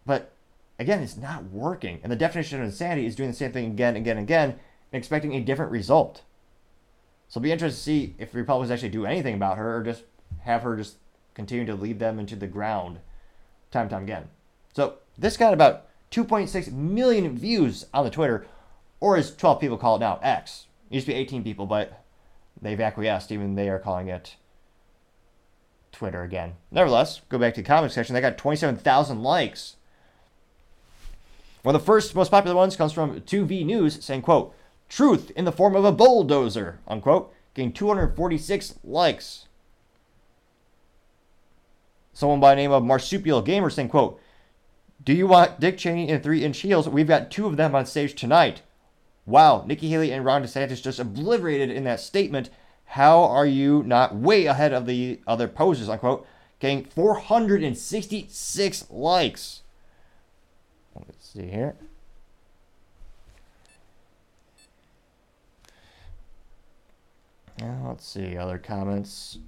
But 0.07 0.33
again, 0.79 1.03
it's 1.03 1.17
not 1.17 1.45
working. 1.45 2.01
And 2.03 2.11
the 2.11 2.17
definition 2.17 2.59
of 2.59 2.65
insanity 2.65 3.07
is 3.07 3.17
doing 3.17 3.31
the 3.31 3.37
same 3.37 3.53
thing 3.53 3.67
again, 3.67 3.97
and 3.97 4.05
again, 4.05 4.17
and 4.17 4.25
again, 4.25 4.51
and 4.93 4.99
expecting 4.99 5.35
a 5.35 5.41
different 5.41 5.73
result. 5.73 6.23
So 7.29 7.39
it'll 7.39 7.45
be 7.45 7.53
interesting 7.53 7.79
to 7.79 7.83
see 7.83 8.15
if 8.19 8.35
Republicans 8.35 8.71
actually 8.71 8.89
do 8.89 9.07
anything 9.07 9.35
about 9.35 9.59
her 9.59 9.77
or 9.77 9.83
just 9.83 10.05
have 10.41 10.63
her 10.63 10.77
just 10.77 10.97
continue 11.35 11.67
to 11.67 11.75
lead 11.75 11.99
them 11.99 12.19
into 12.19 12.35
the 12.35 12.47
ground 12.47 12.99
time 13.71 13.83
and 13.83 13.91
time 13.91 14.03
again. 14.03 14.29
So 14.75 14.95
this 15.17 15.37
got 15.37 15.55
about 15.55 15.87
2.6 16.11 16.73
million 16.73 17.37
views 17.39 17.87
on 17.95 18.05
the 18.05 18.11
Twitter, 18.11 18.47
or 18.99 19.17
as 19.17 19.35
12 19.35 19.61
people 19.61 19.79
call 19.79 19.97
it 19.97 20.01
now, 20.01 20.19
X. 20.23 20.67
It 20.91 20.95
used 20.97 21.07
to 21.07 21.13
be 21.13 21.19
18 21.19 21.45
people, 21.45 21.67
but 21.67 22.05
they've 22.61 22.81
acquiesced, 22.81 23.31
even 23.31 23.55
they 23.55 23.69
are 23.69 23.79
calling 23.79 24.09
it 24.09 24.37
Twitter 25.93 26.23
again. 26.23 26.55
Nevertheless, 26.71 27.21
go 27.29 27.39
back 27.39 27.55
to 27.55 27.63
the 27.63 27.67
comment 27.67 27.93
section. 27.93 28.15
They 28.15 28.21
got 28.21 28.39
27,000 28.39 29.23
likes. 29.23 29.77
One 31.63 31.75
of 31.75 31.81
the 31.81 31.87
first 31.87 32.15
most 32.15 32.31
popular 32.31 32.57
ones 32.57 32.77
comes 32.77 32.93
from 32.93 33.21
2V 33.21 33.65
News 33.65 34.05
saying, 34.05 34.23
quote, 34.23 34.55
truth 34.89 35.31
in 35.37 35.45
the 35.45 35.53
form 35.53 35.77
of 35.77 35.85
a 35.85 35.93
bulldozer, 35.93 36.81
unquote, 36.89 37.33
getting 37.55 37.73
246 37.73 38.75
likes. 38.83 39.47
Someone 42.13 42.41
by 42.41 42.55
the 42.55 42.57
name 42.57 42.73
of 42.73 42.83
Marsupial 42.83 43.43
Gamer 43.43 43.71
saying, 43.71 43.89
quote, 43.89 44.21
Do 45.03 45.13
you 45.13 45.27
want 45.27 45.61
Dick 45.61 45.79
Cheney 45.79 46.09
in 46.09 46.21
three 46.21 46.45
inch 46.45 46.59
heels? 46.59 46.89
We've 46.89 47.07
got 47.07 47.31
two 47.31 47.47
of 47.47 47.57
them 47.57 47.75
on 47.75 47.87
stage 47.87 48.15
tonight. 48.15 48.63
Wow, 49.31 49.63
Nikki 49.65 49.89
Haley 49.89 50.11
and 50.11 50.25
Ron 50.25 50.43
DeSantis 50.43 50.83
just 50.83 50.99
obliterated 50.99 51.71
in 51.71 51.85
that 51.85 52.01
statement. 52.01 52.51
How 52.85 53.23
are 53.23 53.47
you 53.47 53.85
not 53.85 54.17
way 54.17 54.47
ahead 54.47 54.73
of 54.73 54.87
the 54.87 55.21
other 55.25 55.47
poses? 55.47 55.89
Unquote. 55.89 56.27
Getting 56.59 56.85
466 56.85 58.91
likes. 58.91 59.63
Let's 60.97 61.29
see 61.29 61.47
here. 61.47 61.77
Now, 67.61 67.87
let's 67.91 68.07
see 68.07 68.37
other 68.37 68.59
comments. 68.59 69.39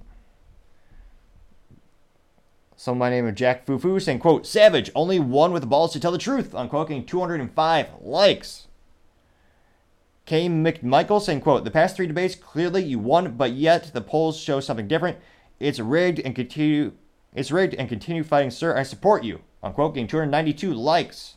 Someone 2.77 2.99
by 2.99 3.09
name 3.09 3.27
of 3.27 3.35
Jack 3.35 3.65
Fufu 3.65 4.01
saying, 4.01 4.19
quote, 4.19 4.47
Savage, 4.47 4.89
only 4.95 5.19
one 5.19 5.51
with 5.51 5.61
the 5.61 5.67
balls 5.67 5.91
to 5.91 5.99
tell 5.99 6.11
the 6.11 6.17
truth, 6.17 6.55
unquote, 6.55 6.87
getting 6.87 7.05
205 7.05 7.87
likes. 8.01 8.67
K. 10.25 10.47
McMichael 10.47 11.21
saying, 11.21 11.41
quote, 11.41 11.65
the 11.65 11.71
past 11.71 11.95
three 11.95 12.07
debates, 12.07 12.35
clearly 12.35 12.83
you 12.83 12.97
won, 12.97 13.35
but 13.35 13.51
yet 13.51 13.91
the 13.93 14.01
polls 14.01 14.39
show 14.39 14.59
something 14.59 14.87
different. 14.87 15.17
It's 15.59 15.79
rigged 15.79 16.19
and 16.19 16.35
continue 16.35 16.93
it's 17.35 17.51
rigged 17.51 17.73
and 17.73 17.89
continue 17.89 18.23
fighting, 18.23 18.51
sir. 18.51 18.77
I 18.77 18.83
support 18.83 19.23
you. 19.23 19.41
Unquote, 19.63 19.95
getting 19.95 20.07
292 20.07 20.73
likes. 20.73 21.35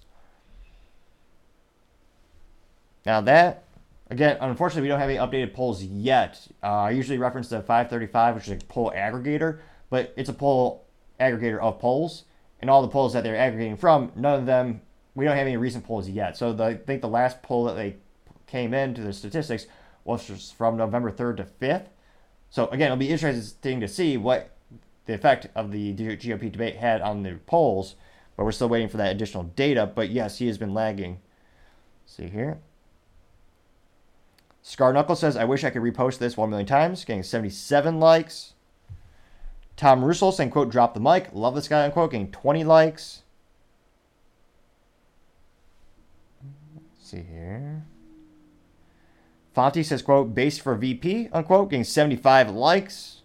Now 3.06 3.20
that 3.22 3.64
again, 4.10 4.36
unfortunately, 4.40 4.82
we 4.82 4.88
don't 4.88 5.00
have 5.00 5.08
any 5.08 5.18
updated 5.18 5.54
polls 5.54 5.82
yet. 5.82 6.46
Uh, 6.62 6.66
I 6.66 6.90
usually 6.90 7.18
reference 7.18 7.48
the 7.48 7.62
535, 7.62 8.34
which 8.34 8.48
is 8.48 8.62
a 8.62 8.66
poll 8.66 8.92
aggregator, 8.94 9.60
but 9.90 10.12
it's 10.16 10.28
a 10.28 10.34
poll 10.34 10.86
aggregator 11.20 11.60
of 11.60 11.78
polls, 11.78 12.24
and 12.60 12.68
all 12.68 12.82
the 12.82 12.88
polls 12.88 13.12
that 13.12 13.22
they're 13.24 13.36
aggregating 13.36 13.76
from, 13.76 14.12
none 14.16 14.40
of 14.40 14.46
them, 14.46 14.82
we 15.14 15.24
don't 15.24 15.36
have 15.36 15.46
any 15.46 15.56
recent 15.56 15.84
polls 15.84 16.08
yet. 16.08 16.36
So 16.36 16.52
the, 16.52 16.64
I 16.64 16.74
think 16.74 17.00
the 17.00 17.08
last 17.08 17.42
poll 17.42 17.64
that 17.64 17.74
they 17.74 17.96
came 18.46 18.72
into 18.74 19.02
the 19.02 19.12
statistics 19.12 19.66
was 20.04 20.52
from 20.56 20.76
November 20.76 21.10
3rd 21.10 21.38
to 21.38 21.44
5th. 21.44 21.86
So 22.48 22.68
again, 22.68 22.86
it'll 22.86 22.96
be 22.96 23.10
interesting 23.10 23.80
to 23.80 23.88
see 23.88 24.16
what 24.16 24.50
the 25.06 25.14
effect 25.14 25.48
of 25.54 25.72
the 25.72 25.94
GOP 25.94 26.50
debate 26.50 26.76
had 26.76 27.00
on 27.00 27.22
the 27.22 27.34
polls, 27.46 27.96
but 28.36 28.44
we're 28.44 28.52
still 28.52 28.68
waiting 28.68 28.88
for 28.88 28.96
that 28.98 29.12
additional 29.12 29.44
data. 29.44 29.90
But 29.92 30.10
yes, 30.10 30.38
he 30.38 30.46
has 30.46 30.58
been 30.58 30.74
lagging. 30.74 31.20
See 32.04 32.28
here. 32.28 32.58
Scar 34.62 34.92
Knuckle 34.92 35.16
says, 35.16 35.36
I 35.36 35.44
wish 35.44 35.62
I 35.64 35.70
could 35.70 35.82
repost 35.82 36.18
this 36.18 36.36
1 36.36 36.50
million 36.50 36.66
times, 36.66 37.04
getting 37.04 37.22
77 37.22 38.00
likes. 38.00 38.54
Tom 39.76 40.04
Russell 40.04 40.32
saying, 40.32 40.50
quote, 40.50 40.70
drop 40.70 40.94
the 40.94 41.00
mic. 41.00 41.28
Love 41.32 41.54
this 41.54 41.68
guy, 41.68 41.84
unquote, 41.84 42.10
getting 42.10 42.32
20 42.32 42.64
likes. 42.64 43.22
Let's 46.74 47.10
see 47.10 47.22
here. 47.22 47.84
Fonty 49.56 49.82
says, 49.82 50.02
quote, 50.02 50.34
base 50.34 50.58
for 50.58 50.74
VP, 50.74 51.30
unquote, 51.32 51.70
getting 51.70 51.82
75 51.82 52.50
likes. 52.50 53.22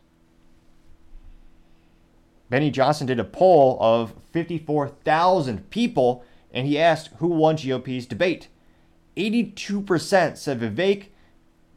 Benny 2.50 2.72
Johnson 2.72 3.06
did 3.06 3.20
a 3.20 3.26
poll 3.26 3.78
of 3.82 4.14
54,000 4.32 5.70
people 5.70 6.24
and 6.54 6.66
he 6.66 6.80
asked 6.80 7.10
who 7.18 7.28
won 7.28 7.58
GOP's 7.58 8.06
debate. 8.06 8.48
82% 9.18 10.38
said 10.38 10.60
Vivek, 10.60 11.08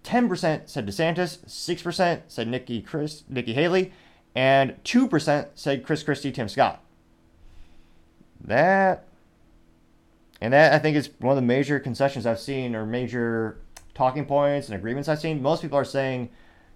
10% 0.04 0.68
said 0.68 0.86
DeSantis, 0.86 1.38
6% 1.46 2.22
said 2.28 2.48
Nikki 2.48 2.80
Chris, 2.80 3.24
Nikki 3.28 3.54
Haley, 3.54 3.92
and 4.36 4.76
2% 4.84 5.48
said 5.54 5.84
Chris 5.84 6.04
Christie, 6.04 6.32
Tim 6.32 6.48
Scott. 6.48 6.80
That, 8.40 9.06
and 10.40 10.52
that 10.52 10.72
I 10.72 10.78
think 10.78 10.96
is 10.96 11.10
one 11.18 11.32
of 11.32 11.36
the 11.36 11.46
major 11.46 11.80
concessions 11.80 12.26
I've 12.26 12.40
seen 12.40 12.76
or 12.76 12.86
major 12.86 13.58
talking 13.94 14.26
points 14.26 14.68
and 14.68 14.76
agreements 14.76 15.09
I've 15.09 15.20
seen. 15.20 15.42
Most 15.42 15.62
people 15.62 15.78
are 15.78 15.85
saying 15.85 16.30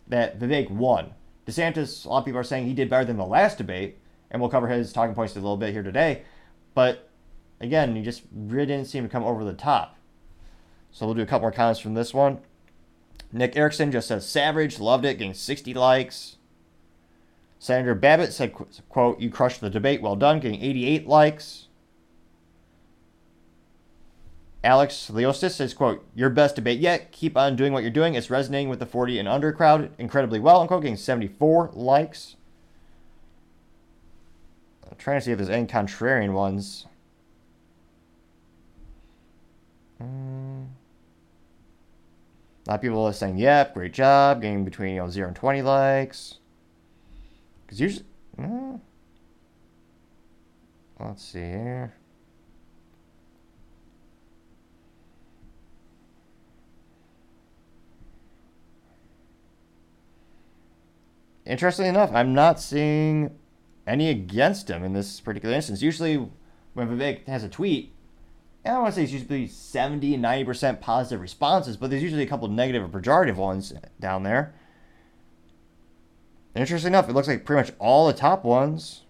that 0.06 0.38
Vivek 0.38 0.70
won. 0.70 1.12
DeSantis, 1.46 2.04
a 2.04 2.08
lot 2.08 2.18
of 2.18 2.24
people 2.24 2.40
are 2.40 2.44
saying 2.44 2.66
he 2.66 2.74
did 2.74 2.90
better 2.90 3.04
than 3.04 3.16
the 3.16 3.26
last 3.26 3.58
debate, 3.58 3.98
and 4.30 4.40
we'll 4.40 4.50
cover 4.50 4.68
his 4.68 4.92
talking 4.92 5.14
points 5.14 5.34
a 5.34 5.40
little 5.40 5.56
bit 5.56 5.72
here 5.72 5.82
today. 5.82 6.22
But 6.74 7.08
again, 7.60 7.96
he 7.96 8.02
just 8.02 8.22
really 8.32 8.66
didn't 8.66 8.86
seem 8.86 9.02
to 9.02 9.08
come 9.08 9.24
over 9.24 9.44
the 9.44 9.52
top. 9.52 9.96
So 10.90 11.06
we'll 11.06 11.14
do 11.14 11.22
a 11.22 11.26
couple 11.26 11.42
more 11.42 11.52
comments 11.52 11.80
from 11.80 11.94
this 11.94 12.14
one. 12.14 12.38
Nick 13.32 13.56
Erickson 13.56 13.92
just 13.92 14.08
says 14.08 14.26
Savage, 14.26 14.78
loved 14.78 15.04
it, 15.04 15.18
getting 15.18 15.34
60 15.34 15.74
likes. 15.74 16.36
Senator 17.58 17.94
Babbitt 17.94 18.32
said, 18.32 18.54
quote, 18.88 19.20
you 19.20 19.30
crushed 19.30 19.60
the 19.60 19.68
debate, 19.68 20.00
well 20.00 20.16
done, 20.16 20.40
getting 20.40 20.62
88 20.62 21.06
likes. 21.06 21.67
Alex 24.68 25.10
Leostis 25.10 25.52
says, 25.52 25.72
quote, 25.72 26.06
your 26.14 26.28
best 26.28 26.54
debate 26.54 26.78
yet. 26.78 27.10
Keep 27.10 27.38
on 27.38 27.56
doing 27.56 27.72
what 27.72 27.82
you're 27.82 27.90
doing. 27.90 28.14
It's 28.14 28.28
resonating 28.28 28.68
with 28.68 28.80
the 28.80 28.84
40 28.84 29.18
and 29.18 29.26
under 29.26 29.50
crowd 29.50 29.90
incredibly 29.96 30.38
well, 30.40 30.60
unquote, 30.60 30.82
getting 30.82 30.98
74 30.98 31.70
likes. 31.72 32.36
I'm 34.84 34.98
trying 34.98 35.20
to 35.20 35.24
see 35.24 35.32
if 35.32 35.38
there's 35.38 35.48
any 35.48 35.66
contrarian 35.66 36.34
ones. 36.34 36.84
Hmm. 39.96 40.64
A 42.66 42.68
lot 42.68 42.74
of 42.74 42.82
people 42.82 43.06
are 43.06 43.14
saying, 43.14 43.38
yep, 43.38 43.72
great 43.72 43.94
job, 43.94 44.42
getting 44.42 44.66
between 44.66 44.96
you 44.96 45.00
know, 45.00 45.08
0 45.08 45.28
and 45.28 45.36
20 45.36 45.62
likes. 45.62 46.34
Because 47.64 47.80
usually, 47.80 48.04
uh, 48.38 48.76
let's 51.00 51.24
see 51.24 51.38
here. 51.38 51.94
Interestingly 61.48 61.88
enough, 61.88 62.10
I'm 62.12 62.34
not 62.34 62.60
seeing 62.60 63.34
any 63.86 64.10
against 64.10 64.68
him 64.68 64.84
in 64.84 64.92
this 64.92 65.18
particular 65.18 65.54
instance. 65.54 65.80
Usually, 65.80 66.28
when 66.74 66.88
Vivek 66.88 67.26
has 67.26 67.42
a 67.42 67.48
tweet, 67.48 67.94
I 68.66 68.68
don't 68.68 68.82
want 68.82 68.94
to 68.94 69.00
say 69.00 69.04
it's 69.04 69.12
usually 69.12 69.46
70 69.46 70.14
and 70.14 70.22
90% 70.22 70.82
positive 70.82 71.22
responses, 71.22 71.78
but 71.78 71.88
there's 71.88 72.02
usually 72.02 72.22
a 72.22 72.26
couple 72.26 72.48
negative 72.48 72.84
or 72.84 73.00
pejorative 73.00 73.36
ones 73.36 73.72
down 73.98 74.24
there. 74.24 74.52
Interesting 76.54 76.88
enough, 76.88 77.08
it 77.08 77.14
looks 77.14 77.28
like 77.28 77.46
pretty 77.46 77.62
much 77.62 77.76
all 77.78 78.06
the 78.06 78.12
top 78.12 78.44
ones 78.44 79.04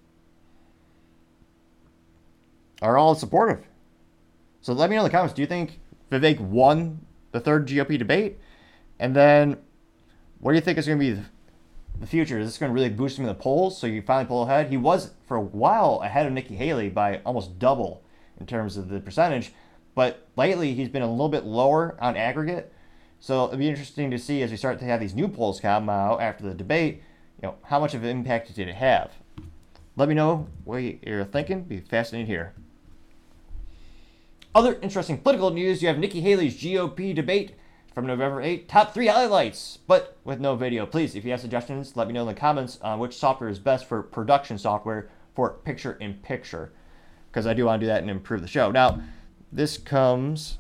are 2.80 2.96
all 2.96 3.16
supportive. 3.16 3.66
So 4.60 4.72
let 4.74 4.90
me 4.90 4.94
know 4.94 5.02
in 5.02 5.08
the 5.08 5.10
comments. 5.10 5.34
Do 5.34 5.42
you 5.42 5.48
think 5.48 5.80
Vivek 6.12 6.38
won 6.38 7.04
the 7.32 7.40
third 7.40 7.66
GOP 7.66 7.98
debate? 7.98 8.38
And 9.00 9.16
then 9.16 9.56
what 10.38 10.52
do 10.52 10.54
you 10.54 10.60
think 10.60 10.78
is 10.78 10.86
going 10.86 11.00
to 11.00 11.16
be 11.16 11.22
the 12.00 12.06
future? 12.06 12.38
This 12.38 12.52
Is 12.52 12.58
going 12.58 12.70
to 12.70 12.74
really 12.74 12.88
boost 12.88 13.18
him 13.18 13.24
in 13.24 13.28
the 13.28 13.34
polls 13.34 13.78
so 13.78 13.86
you 13.86 14.02
finally 14.02 14.26
pull 14.26 14.44
ahead? 14.44 14.68
He 14.68 14.76
was 14.76 15.12
for 15.26 15.36
a 15.36 15.40
while 15.40 16.00
ahead 16.02 16.26
of 16.26 16.32
Nikki 16.32 16.56
Haley 16.56 16.88
by 16.88 17.20
almost 17.24 17.58
double 17.58 18.02
in 18.38 18.46
terms 18.46 18.76
of 18.76 18.88
the 18.88 19.00
percentage, 19.00 19.52
but 19.94 20.28
lately 20.36 20.74
he's 20.74 20.88
been 20.88 21.02
a 21.02 21.10
little 21.10 21.28
bit 21.28 21.44
lower 21.44 21.96
on 22.00 22.16
aggregate. 22.16 22.72
So 23.20 23.46
it'll 23.46 23.58
be 23.58 23.68
interesting 23.68 24.10
to 24.10 24.18
see 24.18 24.42
as 24.42 24.50
we 24.50 24.56
start 24.56 24.78
to 24.78 24.84
have 24.84 25.00
these 25.00 25.14
new 25.14 25.28
polls 25.28 25.60
come 25.60 25.88
out 25.88 26.20
after 26.20 26.44
the 26.44 26.54
debate, 26.54 27.02
you 27.42 27.48
know, 27.48 27.56
how 27.64 27.80
much 27.80 27.94
of 27.94 28.04
an 28.04 28.08
impact 28.08 28.54
did 28.54 28.68
it 28.68 28.76
have? 28.76 29.10
Let 29.96 30.08
me 30.08 30.14
know 30.14 30.46
what 30.64 30.78
you're 30.78 31.24
thinking. 31.24 31.62
Be 31.62 31.80
fascinating 31.80 32.28
here. 32.28 32.54
Other 34.54 34.78
interesting 34.80 35.18
political 35.18 35.50
news: 35.50 35.82
you 35.82 35.88
have 35.88 35.98
Nikki 35.98 36.20
Haley's 36.20 36.56
GOP 36.56 37.14
debate 37.14 37.54
from 37.98 38.06
November 38.06 38.40
8. 38.40 38.68
Top 38.68 38.94
three 38.94 39.08
highlights, 39.08 39.80
but 39.88 40.16
with 40.22 40.38
no 40.38 40.54
video. 40.54 40.86
Please, 40.86 41.16
if 41.16 41.24
you 41.24 41.32
have 41.32 41.40
suggestions, 41.40 41.96
let 41.96 42.06
me 42.06 42.12
know 42.12 42.20
in 42.20 42.28
the 42.28 42.34
comments 42.34 42.78
on 42.80 43.00
which 43.00 43.16
software 43.16 43.50
is 43.50 43.58
best 43.58 43.88
for 43.88 44.04
production 44.04 44.56
software 44.56 45.10
for 45.34 45.54
picture 45.64 45.94
in 45.94 46.14
picture, 46.14 46.70
because 47.28 47.44
I 47.44 47.54
do 47.54 47.64
want 47.64 47.80
to 47.80 47.86
do 47.86 47.88
that 47.88 48.02
and 48.02 48.08
improve 48.08 48.40
the 48.40 48.46
show. 48.46 48.70
Now, 48.70 49.02
this 49.50 49.78
comes 49.78 50.58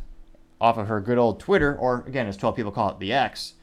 off 0.60 0.78
of 0.78 0.88
her 0.88 1.00
good 1.00 1.16
old 1.16 1.38
Twitter, 1.38 1.76
or 1.76 2.02
again, 2.08 2.26
as 2.26 2.36
12 2.36 2.56
people 2.56 2.72
call 2.72 2.90
it, 2.90 2.98
the 2.98 3.12
X. 3.12 3.54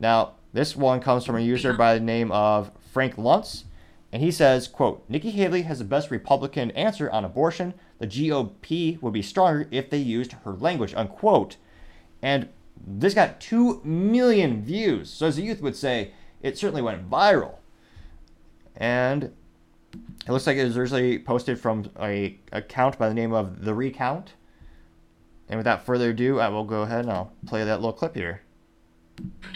Now, 0.00 0.36
this 0.54 0.74
one 0.74 0.98
comes 0.98 1.26
from 1.26 1.36
a 1.36 1.40
user 1.40 1.74
by 1.74 1.92
the 1.92 2.00
name 2.00 2.32
of 2.32 2.70
Frank 2.80 3.16
Luntz, 3.16 3.64
and 4.10 4.22
he 4.22 4.30
says, 4.30 4.66
quote, 4.66 5.04
Nikki 5.06 5.32
Haley 5.32 5.60
has 5.64 5.80
the 5.80 5.84
best 5.84 6.10
Republican 6.10 6.70
answer 6.70 7.10
on 7.10 7.26
abortion. 7.26 7.74
The 7.98 8.06
GOP 8.06 9.02
would 9.02 9.12
be 9.12 9.20
stronger 9.20 9.68
if 9.70 9.90
they 9.90 9.98
used 9.98 10.32
her 10.32 10.52
language, 10.52 10.94
unquote. 10.94 11.58
And 12.22 12.48
this 12.86 13.14
got 13.14 13.40
2 13.40 13.82
million 13.84 14.62
views. 14.62 15.10
So 15.10 15.26
as 15.26 15.36
the 15.36 15.42
youth 15.42 15.60
would 15.60 15.76
say, 15.76 16.12
it 16.42 16.56
certainly 16.56 16.82
went 16.82 17.08
viral. 17.08 17.56
And 18.76 19.24
it 20.26 20.32
looks 20.32 20.46
like 20.46 20.56
it 20.56 20.64
was 20.64 20.76
originally 20.76 21.18
posted 21.18 21.58
from 21.58 21.90
a 21.98 22.38
account 22.52 22.98
by 22.98 23.08
the 23.08 23.14
name 23.14 23.32
of 23.32 23.64
The 23.64 23.74
Recount. 23.74 24.34
And 25.48 25.58
without 25.58 25.84
further 25.84 26.10
ado, 26.10 26.38
I 26.38 26.48
will 26.48 26.64
go 26.64 26.82
ahead 26.82 27.00
and 27.00 27.10
I'll 27.10 27.32
play 27.46 27.64
that 27.64 27.76
little 27.76 27.92
clip 27.92 28.14
here. 28.14 28.42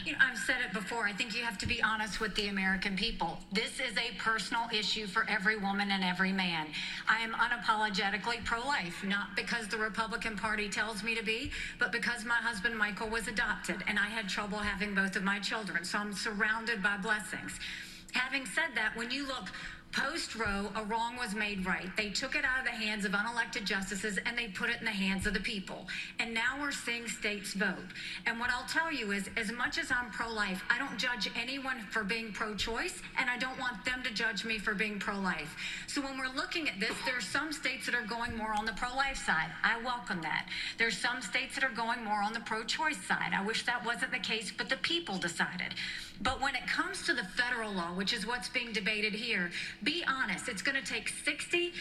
You 0.05 0.13
know, 0.13 0.19
I've 0.21 0.39
said 0.39 0.57
it 0.67 0.73
before. 0.73 1.05
I 1.05 1.13
think 1.13 1.37
you 1.37 1.45
have 1.45 1.59
to 1.59 1.67
be 1.67 1.83
honest 1.83 2.21
with 2.21 2.35
the 2.35 2.49
American 2.49 2.97
people. 2.97 3.39
This 3.53 3.79
is 3.79 3.97
a 3.97 4.17
personal 4.19 4.65
issue 4.73 5.07
for 5.07 5.25
every 5.29 5.57
woman 5.57 5.91
and 5.93 6.03
every 6.03 6.33
man. 6.33 6.67
I 7.09 7.21
am 7.21 7.33
unapologetically 7.35 8.45
pro 8.45 8.61
life, 8.67 9.05
not 9.05 9.37
because 9.37 9.69
the 9.69 9.79
Republican 9.79 10.37
Party 10.37 10.69
tells 10.69 11.05
me 11.05 11.15
to 11.15 11.23
be, 11.23 11.53
but 11.79 11.93
because 11.93 12.25
my 12.25 12.35
husband 12.35 12.77
Michael 12.77 13.09
was 13.09 13.29
adopted 13.29 13.77
and 13.87 13.99
I 13.99 14.09
had 14.09 14.29
trouble 14.29 14.59
having 14.59 14.95
both 14.95 15.15
of 15.15 15.23
my 15.23 15.39
children. 15.39 15.85
So 15.85 15.99
I'm 15.99 16.13
surrounded 16.13 16.83
by 16.83 16.97
blessings. 16.97 17.59
Having 18.13 18.47
said 18.47 18.75
that, 18.75 18.97
when 18.97 19.11
you 19.11 19.27
look 19.27 19.49
Post 19.93 20.37
Roe, 20.37 20.71
a 20.75 20.83
wrong 20.85 21.19
was 21.19 21.35
made 21.35 21.67
right. 21.67 21.95
They 21.99 22.09
took 22.09 22.35
it 22.35 22.47
out 22.47 22.59
of 22.61 22.65
the 22.65 22.71
hands 22.71 23.05
of 23.05 23.13
unelected 23.13 23.65
justices 23.65 24.19
and 24.25 24.39
they 24.39 24.49
put 24.49 24.71
it 24.71 24.79
in 24.79 24.87
the 24.87 24.91
hands 24.91 25.27
of 25.27 25.35
the 25.35 25.41
people. 25.41 25.87
And 26.19 26.33
now 26.33 26.59
we're 26.59 26.73
seeing 26.73 27.07
states 27.07 27.53
vote. 27.53 27.93
And 28.25 28.41
what 28.41 28.49
I'll 28.49 28.67
tell 28.67 28.91
you 28.91 29.13
is, 29.13 29.29
as 29.37 29.53
much 29.53 29.77
as 29.77 29.93
I'm 29.93 30.11
pro 30.11 30.33
life, 30.33 30.65
I 30.71 30.79
don't 30.79 30.97
judge 30.99 31.31
anyone 31.37 31.81
for 31.91 32.05
being 32.05 32.33
pro 32.33 32.55
choice, 32.55 33.03
and 33.19 33.29
I 33.29 33.37
don't 33.37 33.59
want 33.59 33.85
them 33.85 34.03
to 34.03 34.15
judge 34.15 34.47
me 34.47 34.59
for 34.59 34.73
being 34.73 34.99
pro 34.99 35.19
life. 35.19 35.55
So 35.87 36.01
when 36.01 36.17
we're 36.17 36.35
looking 36.35 36.71
at 36.71 36.81
this, 36.81 36.95
there 37.05 37.19
are 37.19 37.21
some 37.21 37.53
states 37.53 37.85
that 37.85 37.95
are 37.95 38.07
going 38.07 38.35
more 38.35 38.55
on 38.57 38.65
the 38.65 38.73
pro 38.73 38.95
life 38.97 39.19
side. 39.19 39.51
I 39.63 39.79
welcome 39.83 40.23
that. 40.23 40.49
There's 40.79 40.97
some 40.97 41.21
states 41.21 41.55
that 41.57 41.65
are 41.65 41.75
going 41.75 42.03
more 42.03 42.23
on 42.23 42.33
the 42.33 42.41
pro 42.41 42.65
choice 42.65 43.01
side. 43.07 43.33
I 43.35 43.45
wish 43.45 43.67
that 43.67 43.85
wasn't 43.85 44.13
the 44.13 44.19
case, 44.19 44.53
but 44.57 44.71
the 44.71 44.77
people 44.79 45.19
decided. 45.19 45.75
But 46.21 46.41
when 46.41 46.55
it 46.55 46.67
comes 46.67 47.05
to 47.07 47.15
the 47.15 47.25
federal 47.25 47.73
law, 47.73 47.95
which 47.95 48.13
is 48.13 48.27
what's 48.27 48.49
being 48.49 48.73
debated 48.73 49.13
here, 49.13 49.51
be 49.83 50.05
honest. 50.07 50.49
It's 50.49 50.63
going 50.63 50.81
to 50.81 50.87
take 50.87 51.09
60 51.09 51.73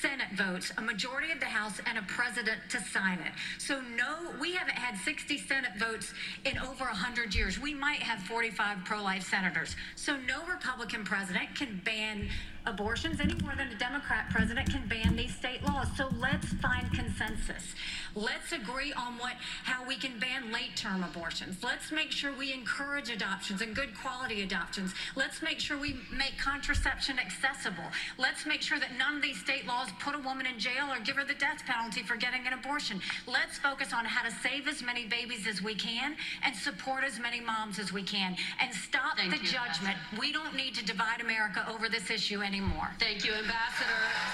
Senate 0.00 0.32
votes, 0.34 0.72
a 0.78 0.82
majority 0.82 1.30
of 1.30 1.40
the 1.40 1.46
House, 1.46 1.80
and 1.86 1.98
a 1.98 2.02
president 2.02 2.60
to 2.70 2.80
sign 2.80 3.18
it. 3.20 3.32
So, 3.58 3.80
no, 3.80 4.32
we 4.40 4.52
haven't 4.52 4.76
had 4.76 4.98
60 4.98 5.38
Senate 5.38 5.72
votes 5.78 6.12
in 6.44 6.58
over 6.58 6.84
100 6.84 7.34
years. 7.34 7.58
We 7.58 7.74
might 7.74 8.00
have 8.00 8.20
45 8.20 8.84
pro 8.84 9.02
life 9.02 9.22
senators. 9.28 9.76
So, 9.96 10.16
no 10.16 10.44
Republican 10.46 11.04
president 11.04 11.54
can 11.54 11.80
ban 11.84 12.28
abortions 12.66 13.20
any 13.20 13.34
more 13.42 13.54
than 13.56 13.68
a 13.68 13.74
Democrat 13.74 14.30
president 14.30 14.70
can 14.70 14.86
ban 14.86 15.16
these 15.16 15.34
state 15.34 15.62
laws. 15.64 15.88
So 15.96 16.08
let's 16.18 16.46
find 16.54 16.90
consensus. 16.92 17.74
Let's 18.14 18.52
agree 18.52 18.92
on 18.92 19.18
what 19.18 19.34
how 19.64 19.86
we 19.86 19.96
can 19.96 20.18
ban 20.18 20.52
late 20.52 20.76
term 20.76 21.02
abortions. 21.02 21.62
Let's 21.62 21.90
make 21.90 22.12
sure 22.12 22.32
we 22.32 22.52
encourage 22.52 23.10
adoptions 23.10 23.62
and 23.62 23.74
good 23.74 23.98
quality 24.00 24.42
adoptions. 24.42 24.94
Let's 25.16 25.42
make 25.42 25.58
sure 25.58 25.76
we 25.78 25.96
make 26.16 26.38
contraception 26.38 27.18
accessible. 27.18 27.84
Let's 28.18 28.46
make 28.46 28.62
sure 28.62 28.78
that 28.78 28.96
none 28.96 29.16
of 29.16 29.22
these 29.22 29.40
state 29.40 29.66
laws 29.66 29.71
put 30.00 30.14
a 30.14 30.18
woman 30.18 30.46
in 30.46 30.58
jail 30.58 30.90
or 30.90 30.98
give 31.00 31.16
her 31.16 31.24
the 31.24 31.34
death 31.34 31.62
penalty 31.66 32.02
for 32.02 32.16
getting 32.16 32.46
an 32.46 32.52
abortion. 32.52 33.00
Let's 33.26 33.58
focus 33.58 33.92
on 33.92 34.04
how 34.04 34.22
to 34.28 34.34
save 34.34 34.68
as 34.68 34.82
many 34.82 35.06
babies 35.06 35.46
as 35.46 35.62
we 35.62 35.74
can 35.74 36.16
and 36.44 36.54
support 36.54 37.04
as 37.04 37.18
many 37.18 37.40
moms 37.40 37.78
as 37.78 37.92
we 37.92 38.02
can 38.02 38.36
and 38.60 38.74
stop 38.74 39.16
Thank 39.16 39.30
the 39.30 39.38
you, 39.38 39.52
judgment. 39.52 39.96
We 40.18 40.32
don't 40.32 40.54
need 40.54 40.74
to 40.76 40.84
divide 40.84 41.20
America 41.20 41.66
over 41.70 41.88
this 41.88 42.10
issue 42.10 42.42
anymore. 42.42 42.88
Thank 42.98 43.24
you, 43.24 43.32
Ambassador. 43.32 43.90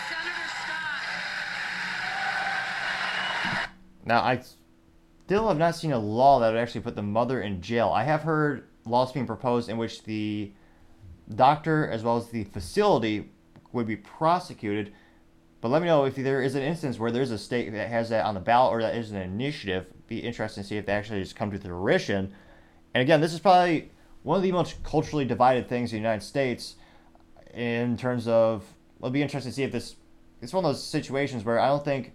Senator 0.08 0.48
Scott. 0.62 0.98
Now, 4.04 4.20
I 4.22 4.42
still 5.26 5.48
have 5.48 5.58
not 5.58 5.76
seen 5.76 5.92
a 5.92 5.98
law 5.98 6.40
that 6.40 6.52
would 6.52 6.58
actually 6.58 6.80
put 6.80 6.96
the 6.96 7.02
mother 7.02 7.42
in 7.42 7.60
jail. 7.60 7.90
I 7.94 8.04
have 8.04 8.22
heard 8.22 8.64
laws 8.86 9.12
being 9.12 9.26
proposed 9.26 9.68
in 9.68 9.76
which 9.76 10.02
the 10.04 10.52
doctor 11.34 11.88
as 11.90 12.02
well 12.02 12.16
as 12.16 12.28
the 12.28 12.44
facility 12.44 13.28
would 13.72 13.86
be 13.86 13.96
prosecuted. 13.96 14.92
But 15.60 15.70
let 15.70 15.82
me 15.82 15.88
know 15.88 16.04
if 16.04 16.14
there 16.14 16.40
is 16.40 16.54
an 16.54 16.62
instance 16.62 16.98
where 16.98 17.10
there's 17.10 17.32
a 17.32 17.38
state 17.38 17.72
that 17.72 17.88
has 17.88 18.10
that 18.10 18.24
on 18.24 18.34
the 18.34 18.40
ballot 18.40 18.72
or 18.72 18.82
that 18.82 18.94
is 18.94 19.10
an 19.10 19.16
initiative. 19.16 19.86
Be 20.06 20.18
interesting 20.18 20.62
to 20.62 20.68
see 20.68 20.76
if 20.76 20.86
they 20.86 20.92
actually 20.92 21.20
just 21.20 21.34
come 21.34 21.50
to 21.50 21.58
fruition. 21.58 22.32
And 22.94 23.02
again, 23.02 23.20
this 23.20 23.32
is 23.32 23.40
probably 23.40 23.90
one 24.22 24.36
of 24.36 24.42
the 24.42 24.52
most 24.52 24.82
culturally 24.84 25.24
divided 25.24 25.68
things 25.68 25.92
in 25.92 25.96
the 25.96 26.02
United 26.02 26.24
States 26.24 26.76
in 27.54 27.96
terms 27.96 28.28
of. 28.28 28.64
It'll 28.98 29.10
be 29.10 29.22
interesting 29.22 29.52
to 29.52 29.56
see 29.56 29.62
if 29.64 29.72
this. 29.72 29.96
It's 30.40 30.52
one 30.52 30.64
of 30.64 30.70
those 30.70 30.82
situations 30.82 31.44
where 31.44 31.58
I 31.58 31.68
don't 31.68 31.84
think 31.84 32.14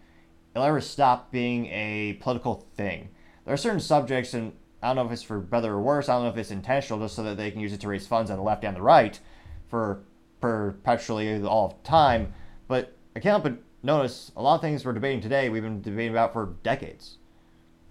it'll 0.55 0.65
ever 0.65 0.81
stop 0.81 1.31
being 1.31 1.65
a 1.67 2.13
political 2.21 2.65
thing. 2.75 3.09
There 3.45 3.53
are 3.53 3.57
certain 3.57 3.81
subjects, 3.81 4.33
and 4.33 4.53
I 4.81 4.87
don't 4.87 4.95
know 4.97 5.05
if 5.05 5.11
it's 5.11 5.23
for 5.23 5.39
better 5.39 5.73
or 5.73 5.81
worse. 5.81 6.07
I 6.07 6.13
don't 6.13 6.23
know 6.23 6.29
if 6.29 6.37
it's 6.37 6.51
intentional, 6.51 6.99
just 6.99 7.15
so 7.15 7.23
that 7.23 7.35
they 7.35 7.51
can 7.51 7.59
use 7.59 7.73
it 7.73 7.81
to 7.81 7.89
raise 7.89 8.07
funds 8.07 8.31
on 8.31 8.37
the 8.37 8.43
left 8.43 8.63
and 8.63 8.77
the 8.77 8.81
right 8.81 9.19
for 9.67 10.03
perpetually 10.39 11.41
all 11.43 11.67
of 11.67 11.83
time. 11.83 12.33
But 12.67 12.95
I 13.15 13.19
can't 13.19 13.31
help 13.31 13.43
but 13.43 13.57
notice 13.83 14.31
a 14.35 14.41
lot 14.41 14.55
of 14.55 14.61
things 14.61 14.83
we're 14.83 14.93
debating 14.93 15.21
today. 15.21 15.49
We've 15.49 15.61
been 15.61 15.81
debating 15.81 16.11
about 16.11 16.33
for 16.33 16.55
decades: 16.63 17.17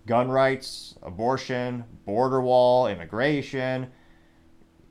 gun 0.07 0.31
rights, 0.31 0.97
abortion, 1.03 1.85
border 2.05 2.41
wall, 2.41 2.89
immigration, 2.89 3.91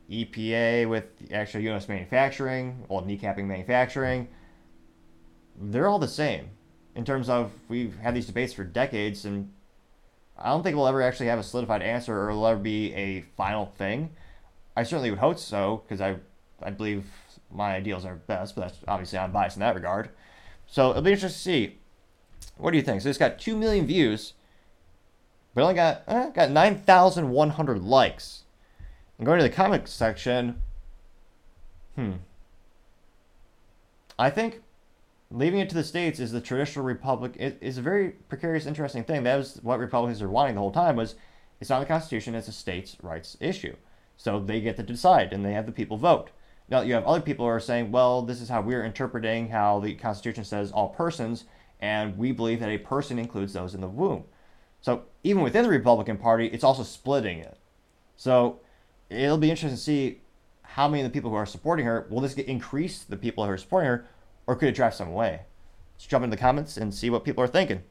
EPA 0.09 0.89
with 0.89 1.05
actual 1.31 1.61
U.S. 1.61 1.87
manufacturing, 1.87 2.85
well, 2.87 3.01
kneecapping 3.01 3.45
manufacturing. 3.45 4.27
They're 5.59 5.87
all 5.87 5.99
the 5.99 6.07
same 6.07 6.49
in 6.95 7.05
terms 7.05 7.29
of 7.29 7.51
we've 7.69 7.97
had 7.97 8.15
these 8.15 8.25
debates 8.25 8.53
for 8.53 8.63
decades, 8.63 9.25
and 9.25 9.51
I 10.37 10.49
don't 10.49 10.63
think 10.63 10.75
we'll 10.75 10.87
ever 10.87 11.01
actually 11.01 11.27
have 11.27 11.39
a 11.39 11.43
solidified 11.43 11.81
answer 11.81 12.17
or 12.17 12.29
it'll 12.29 12.47
ever 12.47 12.59
be 12.59 12.93
a 12.93 13.21
final 13.37 13.65
thing. 13.65 14.11
I 14.75 14.83
certainly 14.83 15.09
would 15.09 15.19
hope 15.19 15.39
so 15.39 15.83
because 15.85 16.01
I, 16.01 16.15
I 16.61 16.71
believe 16.71 17.05
my 17.53 17.75
ideals 17.75 18.05
are 18.05 18.15
best, 18.15 18.55
but 18.55 18.61
that's 18.61 18.77
obviously 18.87 19.19
I'm 19.19 19.31
biased 19.31 19.57
in 19.57 19.61
that 19.61 19.75
regard. 19.75 20.09
So 20.67 20.91
it'll 20.91 21.01
be 21.01 21.11
interesting 21.11 21.37
to 21.37 21.69
see. 21.69 21.77
What 22.57 22.71
do 22.71 22.77
you 22.77 22.83
think? 22.83 23.01
So 23.01 23.09
it's 23.09 23.17
got 23.17 23.39
two 23.39 23.55
million 23.55 23.85
views, 23.85 24.33
but 25.53 25.61
only 25.63 25.75
got 25.75 26.03
eh, 26.07 26.29
got 26.29 26.51
nine 26.51 26.77
thousand 26.77 27.29
one 27.29 27.51
hundred 27.51 27.83
likes. 27.83 28.43
And 29.17 29.25
going 29.25 29.37
to 29.37 29.43
the 29.43 29.49
comments 29.49 29.91
section, 29.91 30.61
hmm. 31.95 32.13
I 34.17 34.29
think 34.29 34.61
leaving 35.31 35.59
it 35.59 35.69
to 35.69 35.75
the 35.75 35.83
states 35.83 36.19
is 36.19 36.31
the 36.31 36.41
traditional 36.41 36.85
republic 36.85 37.33
it 37.37 37.57
is 37.61 37.77
a 37.77 37.81
very 37.81 38.09
precarious 38.27 38.65
interesting 38.65 39.03
thing 39.03 39.23
that 39.23 39.37
was 39.37 39.59
what 39.63 39.79
republicans 39.79 40.21
are 40.21 40.29
wanting 40.29 40.55
the 40.55 40.61
whole 40.61 40.71
time 40.71 40.95
was 40.95 41.15
it's 41.59 41.69
not 41.69 41.79
the 41.79 41.85
constitution 41.85 42.35
it's 42.35 42.49
a 42.49 42.51
states 42.51 42.97
rights 43.01 43.37
issue 43.39 43.75
so 44.17 44.39
they 44.39 44.59
get 44.59 44.75
to 44.75 44.83
decide 44.83 45.31
and 45.31 45.45
they 45.45 45.53
have 45.53 45.65
the 45.65 45.71
people 45.71 45.97
vote 45.97 46.29
now 46.69 46.81
you 46.81 46.93
have 46.93 47.05
other 47.05 47.21
people 47.21 47.45
who 47.45 47.49
are 47.51 47.59
saying 47.59 47.91
well 47.91 48.21
this 48.21 48.41
is 48.41 48.49
how 48.49 48.61
we're 48.61 48.83
interpreting 48.83 49.49
how 49.49 49.79
the 49.79 49.93
constitution 49.95 50.43
says 50.43 50.71
all 50.71 50.89
persons 50.89 51.45
and 51.79 52.17
we 52.17 52.31
believe 52.31 52.59
that 52.59 52.69
a 52.69 52.77
person 52.77 53.17
includes 53.17 53.53
those 53.53 53.73
in 53.73 53.81
the 53.81 53.87
womb 53.87 54.23
so 54.81 55.03
even 55.23 55.41
within 55.41 55.63
the 55.63 55.69
republican 55.69 56.17
party 56.17 56.47
it's 56.47 56.63
also 56.63 56.83
splitting 56.83 57.39
it 57.39 57.57
so 58.15 58.59
it'll 59.09 59.37
be 59.37 59.49
interesting 59.49 59.75
to 59.75 59.81
see 59.81 60.21
how 60.63 60.87
many 60.87 61.03
of 61.03 61.11
the 61.11 61.13
people 61.13 61.29
who 61.29 61.35
are 61.35 61.45
supporting 61.45 61.85
her 61.85 62.07
will 62.09 62.21
this 62.21 62.33
get 62.33 62.47
increase 62.47 63.03
the 63.03 63.17
people 63.17 63.43
who 63.45 63.51
are 63.51 63.57
supporting 63.57 63.89
her 63.89 64.07
or 64.47 64.55
could 64.55 64.69
it 64.69 64.75
drive 64.75 64.93
some 64.93 65.09
away? 65.09 65.41
Let's 65.95 66.07
jump 66.07 66.23
into 66.23 66.35
the 66.35 66.41
comments 66.41 66.77
and 66.77 66.93
see 66.93 67.09
what 67.09 67.23
people 67.23 67.43
are 67.43 67.47
thinking. 67.47 67.83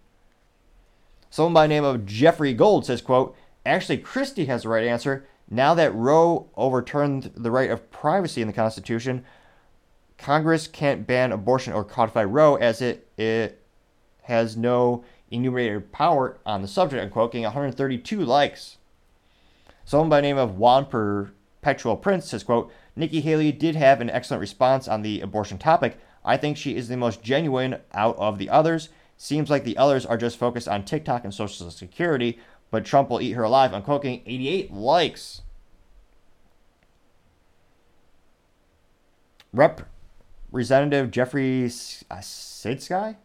Someone 1.30 1.54
by 1.54 1.64
the 1.64 1.74
name 1.74 1.84
of 1.84 2.06
Jeffrey 2.06 2.52
Gold 2.52 2.86
says, 2.86 3.02
quote, 3.02 3.36
Actually, 3.64 3.98
Christie 3.98 4.46
has 4.46 4.62
the 4.62 4.70
right 4.70 4.86
answer. 4.86 5.26
Now 5.50 5.74
that 5.74 5.94
Roe 5.94 6.48
overturned 6.56 7.32
the 7.34 7.50
right 7.50 7.70
of 7.70 7.90
privacy 7.90 8.40
in 8.40 8.46
the 8.46 8.52
Constitution, 8.54 9.24
Congress 10.16 10.68
can't 10.68 11.06
ban 11.06 11.32
abortion 11.32 11.72
or 11.72 11.82
codify 11.82 12.22
Roe 12.22 12.54
as 12.54 12.80
it, 12.80 13.08
it 13.16 13.60
has 14.22 14.56
no 14.56 15.04
enumerated 15.30 15.90
power 15.90 16.38
on 16.46 16.62
the 16.62 16.68
subject, 16.68 17.02
unquote, 17.02 17.32
getting 17.32 17.44
132 17.44 18.24
likes. 18.24 18.76
Someone 19.84 20.08
by 20.08 20.18
the 20.18 20.22
name 20.22 20.38
of 20.38 20.56
Juan 20.56 20.86
Perpetual 20.86 21.96
Prince 21.96 22.28
says, 22.28 22.44
quote, 22.44 22.72
Nikki 22.94 23.20
Haley 23.20 23.50
did 23.50 23.74
have 23.74 24.00
an 24.00 24.10
excellent 24.10 24.40
response 24.40 24.86
on 24.86 25.02
the 25.02 25.20
abortion 25.20 25.58
topic. 25.58 25.98
I 26.24 26.36
think 26.36 26.56
she 26.56 26.76
is 26.76 26.88
the 26.88 26.96
most 26.96 27.22
genuine 27.22 27.78
out 27.92 28.16
of 28.18 28.38
the 28.38 28.50
others. 28.50 28.90
Seems 29.16 29.50
like 29.50 29.64
the 29.64 29.76
others 29.76 30.06
are 30.06 30.16
just 30.16 30.38
focused 30.38 30.68
on 30.68 30.84
TikTok 30.84 31.24
and 31.24 31.34
Social 31.34 31.70
Security, 31.70 32.38
but 32.70 32.84
Trump 32.84 33.10
will 33.10 33.20
eat 33.20 33.32
her 33.32 33.42
alive. 33.42 33.74
Unquote, 33.74 34.02
getting 34.02 34.22
88 34.26 34.72
likes. 34.72 35.42
Representative 39.52 41.10
Jeffrey 41.10 41.64
uh, 41.64 42.16
Sidsky? 42.16 43.16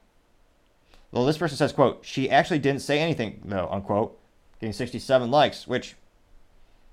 Well, 1.12 1.26
this 1.26 1.38
person 1.38 1.58
says, 1.58 1.72
quote, 1.72 2.04
she 2.04 2.30
actually 2.30 2.60
didn't 2.60 2.82
say 2.82 3.00
anything, 3.00 3.42
though, 3.46 3.70
unquote, 3.72 4.20
getting 4.60 4.74
67 4.74 5.32
likes, 5.32 5.68
which, 5.68 5.96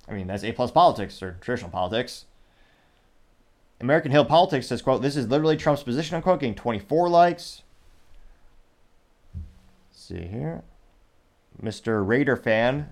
I 0.06 0.12
mean, 0.12 0.26
that's 0.26 0.44
A 0.44 0.52
plus 0.52 0.70
politics 0.70 1.22
or 1.22 1.38
traditional 1.40 1.70
politics. 1.70 2.26
American 3.80 4.12
Hill 4.12 4.24
Politics 4.24 4.68
says, 4.68 4.80
quote, 4.80 5.02
this 5.02 5.16
is 5.16 5.26
literally 5.26 5.56
Trump's 5.56 5.82
position, 5.82 6.14
unquote, 6.14 6.38
getting 6.38 6.54
24 6.54 7.08
likes. 7.08 7.62
Let's 9.34 10.04
see 10.04 10.26
here. 10.28 10.62
Mr. 11.62 12.06
Raider 12.06 12.36
fan 12.36 12.90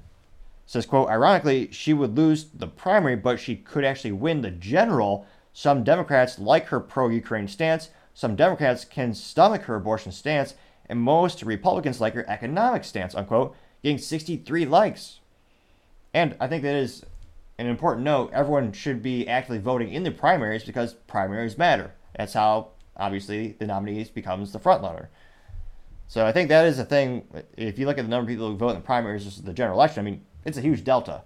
says, 0.66 0.87
quote, 0.87 1.09
ironically, 1.09 1.68
she 1.73 1.93
would 1.93 2.16
lose 2.16 2.45
the 2.45 2.66
primary, 2.66 3.16
but 3.16 3.41
she 3.41 3.57
could 3.57 3.85
actually 3.85 4.12
win 4.12 4.41
the 4.41 4.51
general. 4.51 5.27
Some 5.53 5.83
Democrats 5.83 6.39
like 6.39 6.66
her 6.66 6.79
pro-Ukraine 6.79 7.49
stance. 7.49 7.91
Some 8.14 8.37
Democrats 8.37 8.85
can 8.85 9.14
stomach 9.14 9.62
her 9.62 9.75
abortion 9.75 10.12
stance, 10.12 10.55
and 10.89 11.01
most 11.01 11.43
Republicans 11.43 12.01
like 12.01 12.14
her 12.14 12.29
economic 12.29 12.85
stance, 12.85 13.14
unquote, 13.14 13.57
getting 13.83 13.99
63 13.99 14.66
likes. 14.66 15.21
And 16.12 16.37
I 16.39 16.47
think 16.47 16.62
that 16.62 16.75
is 16.75 17.05
an 17.59 17.66
important 17.66 18.05
note. 18.05 18.31
Everyone 18.33 18.73
should 18.73 19.03
be 19.03 19.29
actively 19.29 19.59
voting 19.59 19.93
in 19.93 20.03
the 20.03 20.11
primaries 20.11 20.64
because 20.64 20.95
primaries 20.95 21.59
matter. 21.59 21.95
That's 22.16 22.35
how, 22.35 22.68
obviously, 22.97 23.57
the 23.59 23.66
nominee 23.66 24.05
becomes 24.14 24.53
the 24.53 24.59
frontrunner. 24.59 25.09
So 26.11 26.27
I 26.27 26.33
think 26.33 26.49
that 26.49 26.67
is 26.67 26.81
a 26.81 26.85
thing. 26.85 27.25
If 27.57 27.79
you 27.79 27.87
look 27.87 27.97
at 27.97 28.03
the 28.03 28.09
number 28.09 28.23
of 28.23 28.29
people 28.29 28.51
who 28.51 28.57
vote 28.57 28.71
in 28.71 28.75
the 28.75 28.81
primaries 28.81 29.23
versus 29.23 29.43
the 29.43 29.53
general 29.53 29.79
election, 29.79 30.01
I 30.01 30.11
mean, 30.11 30.25
it's 30.45 30.59
a 30.59 30.61
huge 30.61 30.83
delta. 30.83 31.23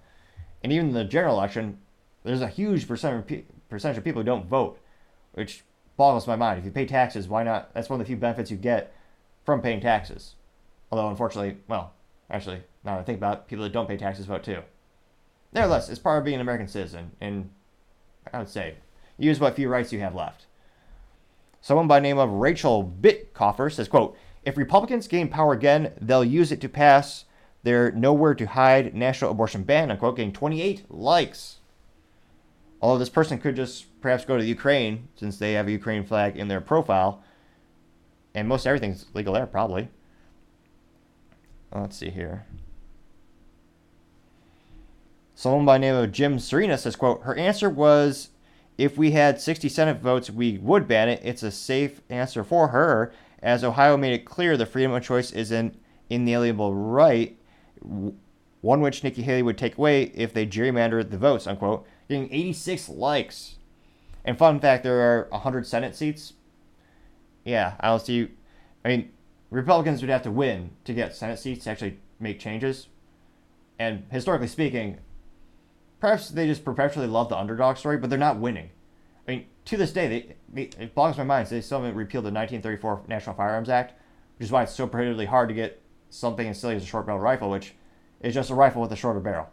And 0.63 0.71
even 0.71 0.89
in 0.89 0.93
the 0.93 1.05
general 1.05 1.39
election, 1.39 1.79
there's 2.23 2.43
a 2.43 2.49
huge 2.49 2.87
percentage 2.87 3.45
percentage 3.71 3.97
of 3.97 4.05
people 4.05 4.21
who 4.21 4.27
don't 4.27 4.45
vote, 4.45 4.79
which 5.33 5.65
boggles 5.97 6.27
my 6.27 6.37
mind. 6.37 6.59
If 6.59 6.67
you 6.67 6.71
pay 6.71 6.85
taxes, 6.85 7.29
why 7.29 7.45
not? 7.45 7.73
That's 7.73 7.89
one 7.89 7.99
of 7.99 8.05
the 8.05 8.11
few 8.11 8.19
benefits 8.19 8.51
you 8.51 8.59
get 8.59 8.93
from 9.47 9.63
paying 9.63 9.81
taxes. 9.81 10.35
Although, 10.93 11.09
unfortunately, 11.09 11.57
well, 11.67 11.95
actually, 12.31 12.61
now 12.85 12.97
that 12.97 13.01
I 13.01 13.05
think 13.05 13.17
about 13.17 13.39
it, 13.39 13.47
people 13.47 13.65
that 13.65 13.73
don't 13.73 13.89
pay 13.89 13.97
taxes 13.97 14.27
vote 14.27 14.45
too. 14.45 14.61
Nevertheless, 15.55 15.89
it's 15.89 15.99
part 15.99 16.19
of 16.19 16.27
being 16.27 16.35
an 16.35 16.43
American 16.43 16.69
citizen, 16.69 17.13
and 17.23 17.49
I 18.35 18.39
would 18.39 18.51
say 18.51 18.75
use 19.17 19.41
what 19.41 19.57
few 19.57 19.71
rights 19.71 19.95
you 19.95 20.01
have 20.01 20.15
left. 20.15 20.45
Someone 21.63 21.89
by 21.89 22.01
the 22.01 22.03
name 22.03 22.19
of 22.19 22.29
Rachel 22.29 22.93
Bitecofer 23.01 23.73
says, 23.73 23.89
quote, 23.89 24.15
if 24.45 24.57
Republicans 24.57 25.09
gain 25.09 25.29
power 25.29 25.53
again, 25.53 25.93
they'll 26.01 26.25
use 26.25 26.53
it 26.53 26.61
to 26.61 26.69
pass 26.69 27.25
their 27.63 27.91
nowhere 27.93 28.35
to 28.35 28.47
hide 28.47 28.95
national 28.95 29.31
abortion 29.31 29.63
ban, 29.63 29.91
unquote, 29.91 30.17
getting 30.17 30.33
28 30.33 30.91
likes. 30.91 31.61
Although 32.81 32.99
this 32.99 33.09
person 33.09 33.39
could 33.39 33.57
just 33.57 33.87
perhaps 34.03 34.27
go 34.27 34.37
to 34.37 34.45
Ukraine, 34.45 35.09
since 35.17 35.39
they 35.39 35.55
have 35.55 35.67
a 35.67 35.73
Ukraine 35.73 36.05
flag 36.05 36.37
in 36.37 36.49
their 36.49 36.61
profile, 36.61 37.23
and 38.35 38.47
most 38.47 38.67
everything's 38.67 39.07
legal 39.15 39.33
there, 39.33 39.47
probably. 39.47 39.89
Let's 41.73 41.97
see 41.97 42.11
here. 42.11 42.45
Someone 45.35 45.65
by 45.65 45.77
the 45.77 45.81
name 45.81 45.95
of 45.95 46.13
Jim 46.13 46.39
Serena 46.39 46.77
says, 46.77 46.97
quote, 46.97 47.23
her 47.23 47.35
answer 47.35 47.71
was 47.71 48.29
if 48.77 48.99
we 48.99 49.13
had 49.13 49.41
60 49.41 49.69
Senate 49.69 50.01
votes, 50.01 50.31
we 50.31 50.59
would 50.59 50.87
ban 50.87 51.09
it. 51.09 51.21
It's 51.25 51.43
a 51.43 51.51
safe 51.51 52.01
answer 52.11 52.45
for 52.45 52.69
her, 52.69 53.13
as 53.45 53.63
Ohio 53.63 53.97
made 53.99 54.15
it 54.15 54.25
clear 54.25 54.57
the 54.57 54.65
freedom 54.65 54.93
of 54.93 55.05
choice 55.05 55.31
is 55.31 55.53
an 55.53 55.77
inalienable 56.09 56.75
right, 56.75 57.39
one 57.81 58.81
which 58.81 59.05
Nikki 59.05 59.23
Haley 59.23 59.43
would 59.43 59.59
take 59.59 59.77
away 59.77 60.05
if 60.15 60.33
they 60.33 60.47
gerrymandered 60.47 61.11
the 61.11 61.19
votes, 61.19 61.47
unquote, 61.47 61.87
getting 62.09 62.33
86 62.33 62.89
likes. 62.89 63.57
And 64.25 64.39
fun 64.39 64.59
fact, 64.61 64.83
there 64.83 64.99
are 64.99 65.29
100 65.31 65.67
Senate 65.67 65.95
seats. 65.95 66.33
Yeah, 67.45 67.75
I 67.81 67.89
don't 67.89 68.01
see. 68.01 68.29
I 68.83 68.89
mean, 68.89 69.13
Republicans 69.51 70.01
would 70.01 70.09
have 70.09 70.23
to 70.23 70.31
win 70.31 70.71
to 70.85 70.95
get 70.95 71.15
Senate 71.15 71.39
seats 71.39 71.65
to 71.65 71.71
actually 71.71 71.99
make 72.19 72.41
changes. 72.41 72.89
And 73.79 74.05
historically 74.11 74.49
speaking, 74.49 75.01
perhaps 76.01 76.31
they 76.31 76.47
just 76.47 76.65
perpetually 76.65 77.07
love 77.07 77.29
the 77.29 77.37
underdog 77.37 77.77
story, 77.77 77.99
but 77.99 78.09
they're 78.09 78.19
not 78.19 78.41
winning. 78.41 78.71
To 79.67 79.77
this 79.77 79.93
day, 79.93 80.09
they, 80.09 80.37
they, 80.53 80.83
it 80.83 80.95
boggles 80.95 81.17
my 81.17 81.25
mind. 81.25 81.49
They 81.49 81.61
still 81.61 81.81
haven't 81.81 81.97
repealed 81.97 82.25
the 82.25 82.31
1934 82.31 83.05
National 83.09 83.35
Firearms 83.35 83.69
Act, 83.69 83.99
which 84.39 84.47
is 84.47 84.53
why 84.53 84.63
it's 84.63 84.75
so 84.75 84.87
prohibitively 84.87 85.27
hard 85.27 85.49
to 85.49 85.55
get 85.55 85.81
something 86.11 86.47
as 86.47 86.61
silly 86.61 86.77
as 86.77 86.83
a 86.83 86.87
short 86.87 87.07
barrel 87.07 87.21
rifle, 87.21 87.51
which 87.51 87.75
is 88.21 88.35
just 88.35 88.51
a 88.51 88.55
rifle 88.55 88.83
with 88.83 88.93
a 88.93 88.97
shorter 88.97 89.21
barrel. 89.21 89.49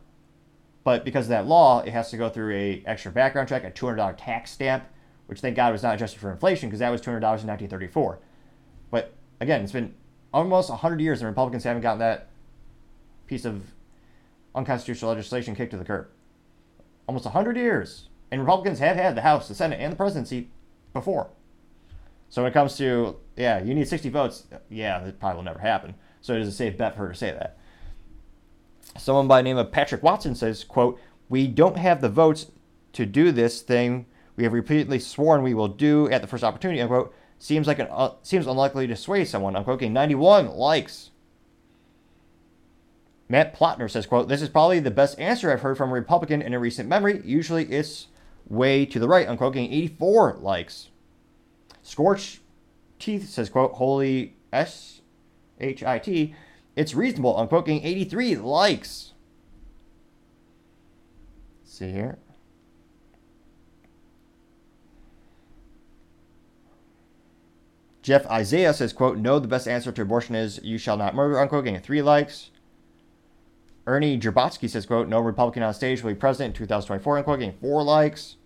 But 0.83 1.05
because 1.05 1.25
of 1.25 1.29
that 1.29 1.47
law, 1.47 1.81
it 1.81 1.91
has 1.91 2.09
to 2.11 2.17
go 2.17 2.29
through 2.29 2.55
a 2.55 2.83
extra 2.85 3.11
background 3.11 3.49
check, 3.49 3.63
a 3.63 3.71
$200 3.71 4.15
tax 4.17 4.51
stamp, 4.51 4.83
which 5.27 5.39
thank 5.39 5.55
God 5.55 5.71
was 5.71 5.83
not 5.83 5.95
adjusted 5.95 6.19
for 6.19 6.31
inflation 6.31 6.69
because 6.69 6.79
that 6.79 6.89
was 6.89 7.01
$200 7.01 7.17
in 7.17 7.21
1934. 7.21 8.19
But 8.89 9.13
again, 9.39 9.61
it's 9.61 9.71
been 9.71 9.93
almost 10.33 10.69
100 10.69 10.99
years 10.99 11.21
and 11.21 11.27
Republicans 11.27 11.63
haven't 11.63 11.83
gotten 11.83 11.99
that 11.99 12.29
piece 13.27 13.45
of 13.45 13.61
unconstitutional 14.55 15.11
legislation 15.11 15.55
kicked 15.55 15.71
to 15.71 15.77
the 15.77 15.85
curb. 15.85 16.07
Almost 17.07 17.25
100 17.25 17.57
years. 17.57 18.09
And 18.31 18.41
Republicans 18.41 18.79
have 18.79 18.95
had 18.95 19.15
the 19.15 19.21
House, 19.21 19.47
the 19.47 19.55
Senate, 19.55 19.79
and 19.79 19.91
the 19.91 19.97
presidency 19.97 20.49
before. 20.93 21.29
So 22.29 22.41
when 22.41 22.51
it 22.51 22.53
comes 22.53 22.77
to, 22.77 23.17
yeah, 23.35 23.61
you 23.61 23.73
need 23.73 23.87
60 23.87 24.09
votes, 24.09 24.47
yeah, 24.69 24.99
that 24.99 25.19
probably 25.19 25.37
will 25.37 25.43
never 25.43 25.59
happen. 25.59 25.95
So 26.21 26.33
it 26.33 26.41
is 26.41 26.47
a 26.47 26.53
safe 26.53 26.77
bet 26.77 26.95
for 26.95 27.07
her 27.07 27.11
to 27.11 27.17
say 27.17 27.31
that. 27.31 27.57
Someone 28.97 29.27
by 29.27 29.39
the 29.39 29.43
name 29.43 29.57
of 29.57 29.71
Patrick 29.71 30.01
Watson 30.01 30.35
says, 30.35 30.63
quote, 30.63 30.99
we 31.27 31.47
don't 31.47 31.77
have 31.77 32.01
the 32.01 32.09
votes 32.09 32.47
to 32.93 33.05
do 33.05 33.31
this 33.31 33.61
thing 33.61 34.05
we 34.35 34.43
have 34.43 34.53
repeatedly 34.53 34.99
sworn 34.99 35.43
we 35.43 35.53
will 35.53 35.67
do 35.67 36.09
at 36.09 36.21
the 36.21 36.27
first 36.27 36.43
opportunity, 36.43 36.81
unquote, 36.81 37.13
seems 37.37 37.67
like 37.67 37.79
an 37.79 37.87
uh, 37.91 38.13
seems 38.23 38.47
unlikely 38.47 38.87
to 38.87 38.95
sway 38.95 39.25
someone, 39.25 39.55
unquote. 39.55 39.79
Getting 39.79 39.93
91 39.93 40.47
likes. 40.47 41.11
Matt 43.27 43.55
Plotner 43.55 43.89
says, 43.89 44.05
quote, 44.05 44.27
This 44.27 44.41
is 44.41 44.49
probably 44.49 44.79
the 44.79 44.91
best 44.91 45.19
answer 45.19 45.51
I've 45.51 45.61
heard 45.61 45.77
from 45.77 45.89
a 45.91 45.93
Republican 45.93 46.41
in 46.41 46.53
a 46.53 46.59
recent 46.59 46.89
memory. 46.89 47.21
Usually 47.23 47.65
it's 47.65 48.07
way 48.47 48.85
to 48.85 48.99
the 48.99 49.07
right, 49.07 49.27
unquote, 49.27 49.53
getting 49.53 49.71
84 49.71 50.37
likes. 50.39 50.89
Scorch 51.81 52.41
Teeth 52.99 53.29
says, 53.29 53.49
quote, 53.49 53.73
Holy 53.73 54.35
S 54.53 55.01
H 55.59 55.83
I 55.83 55.99
T, 55.99 56.35
it's 56.75 56.93
reasonable, 56.93 57.37
unquote, 57.37 57.65
getting 57.65 57.83
83 57.83 58.35
likes. 58.37 59.13
Let's 61.63 61.73
see 61.77 61.91
here. 61.91 62.19
Jeff 68.01 68.25
Isaiah 68.27 68.73
says, 68.73 68.93
quote, 68.93 69.17
no, 69.17 69.37
the 69.37 69.47
best 69.47 69.67
answer 69.67 69.91
to 69.91 70.01
abortion 70.01 70.33
is 70.33 70.59
you 70.63 70.77
shall 70.77 70.97
not 70.97 71.13
murder, 71.13 71.39
unquote, 71.39 71.65
getting 71.65 71.79
three 71.79 72.01
likes. 72.01 72.49
Ernie 73.91 74.17
Jerbotsky 74.17 74.69
says, 74.69 74.85
quote, 74.85 75.09
no 75.09 75.19
Republican 75.19 75.63
on 75.63 75.73
stage 75.73 76.01
will 76.01 76.11
be 76.11 76.15
president 76.15 76.55
in 76.55 76.59
2024, 76.59 77.17
unquote, 77.17 77.39
getting 77.39 77.57
four 77.59 77.83
likes. 77.83 78.37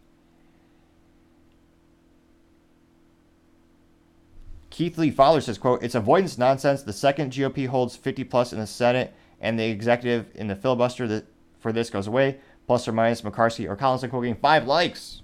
Keith 4.72 4.98
Lee 4.98 5.12
Fowler 5.12 5.42
says, 5.42 5.60
quote, 5.60 5.84
it's 5.84 5.94
avoidance 5.94 6.40
nonsense. 6.40 6.82
The 6.82 6.92
second 6.92 7.32
GOP 7.32 7.68
holds 7.68 7.96
50 7.96 8.24
plus 8.24 8.54
in 8.54 8.60
the 8.60 8.66
Senate 8.66 9.14
and 9.40 9.60
the 9.60 9.66
executive 9.66 10.32
in 10.34 10.48
the 10.48 10.56
filibuster 10.56 11.08
that 11.08 11.28
for 11.60 11.72
this 11.72 11.92
goes 11.92 12.08
away, 12.08 12.40
plus 12.66 12.88
or 12.88 12.92
minus 12.92 13.24
McCarthy 13.24 13.68
or 13.68 13.76
Collins, 13.76 14.04
unquote, 14.04 14.24
getting 14.24 14.42
five 14.42 14.66
likes. 14.66 15.22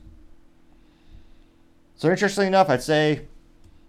So 1.95 2.11
interestingly 2.11 2.45
enough, 2.45 2.69
I'd 2.69 2.83
say 2.83 3.25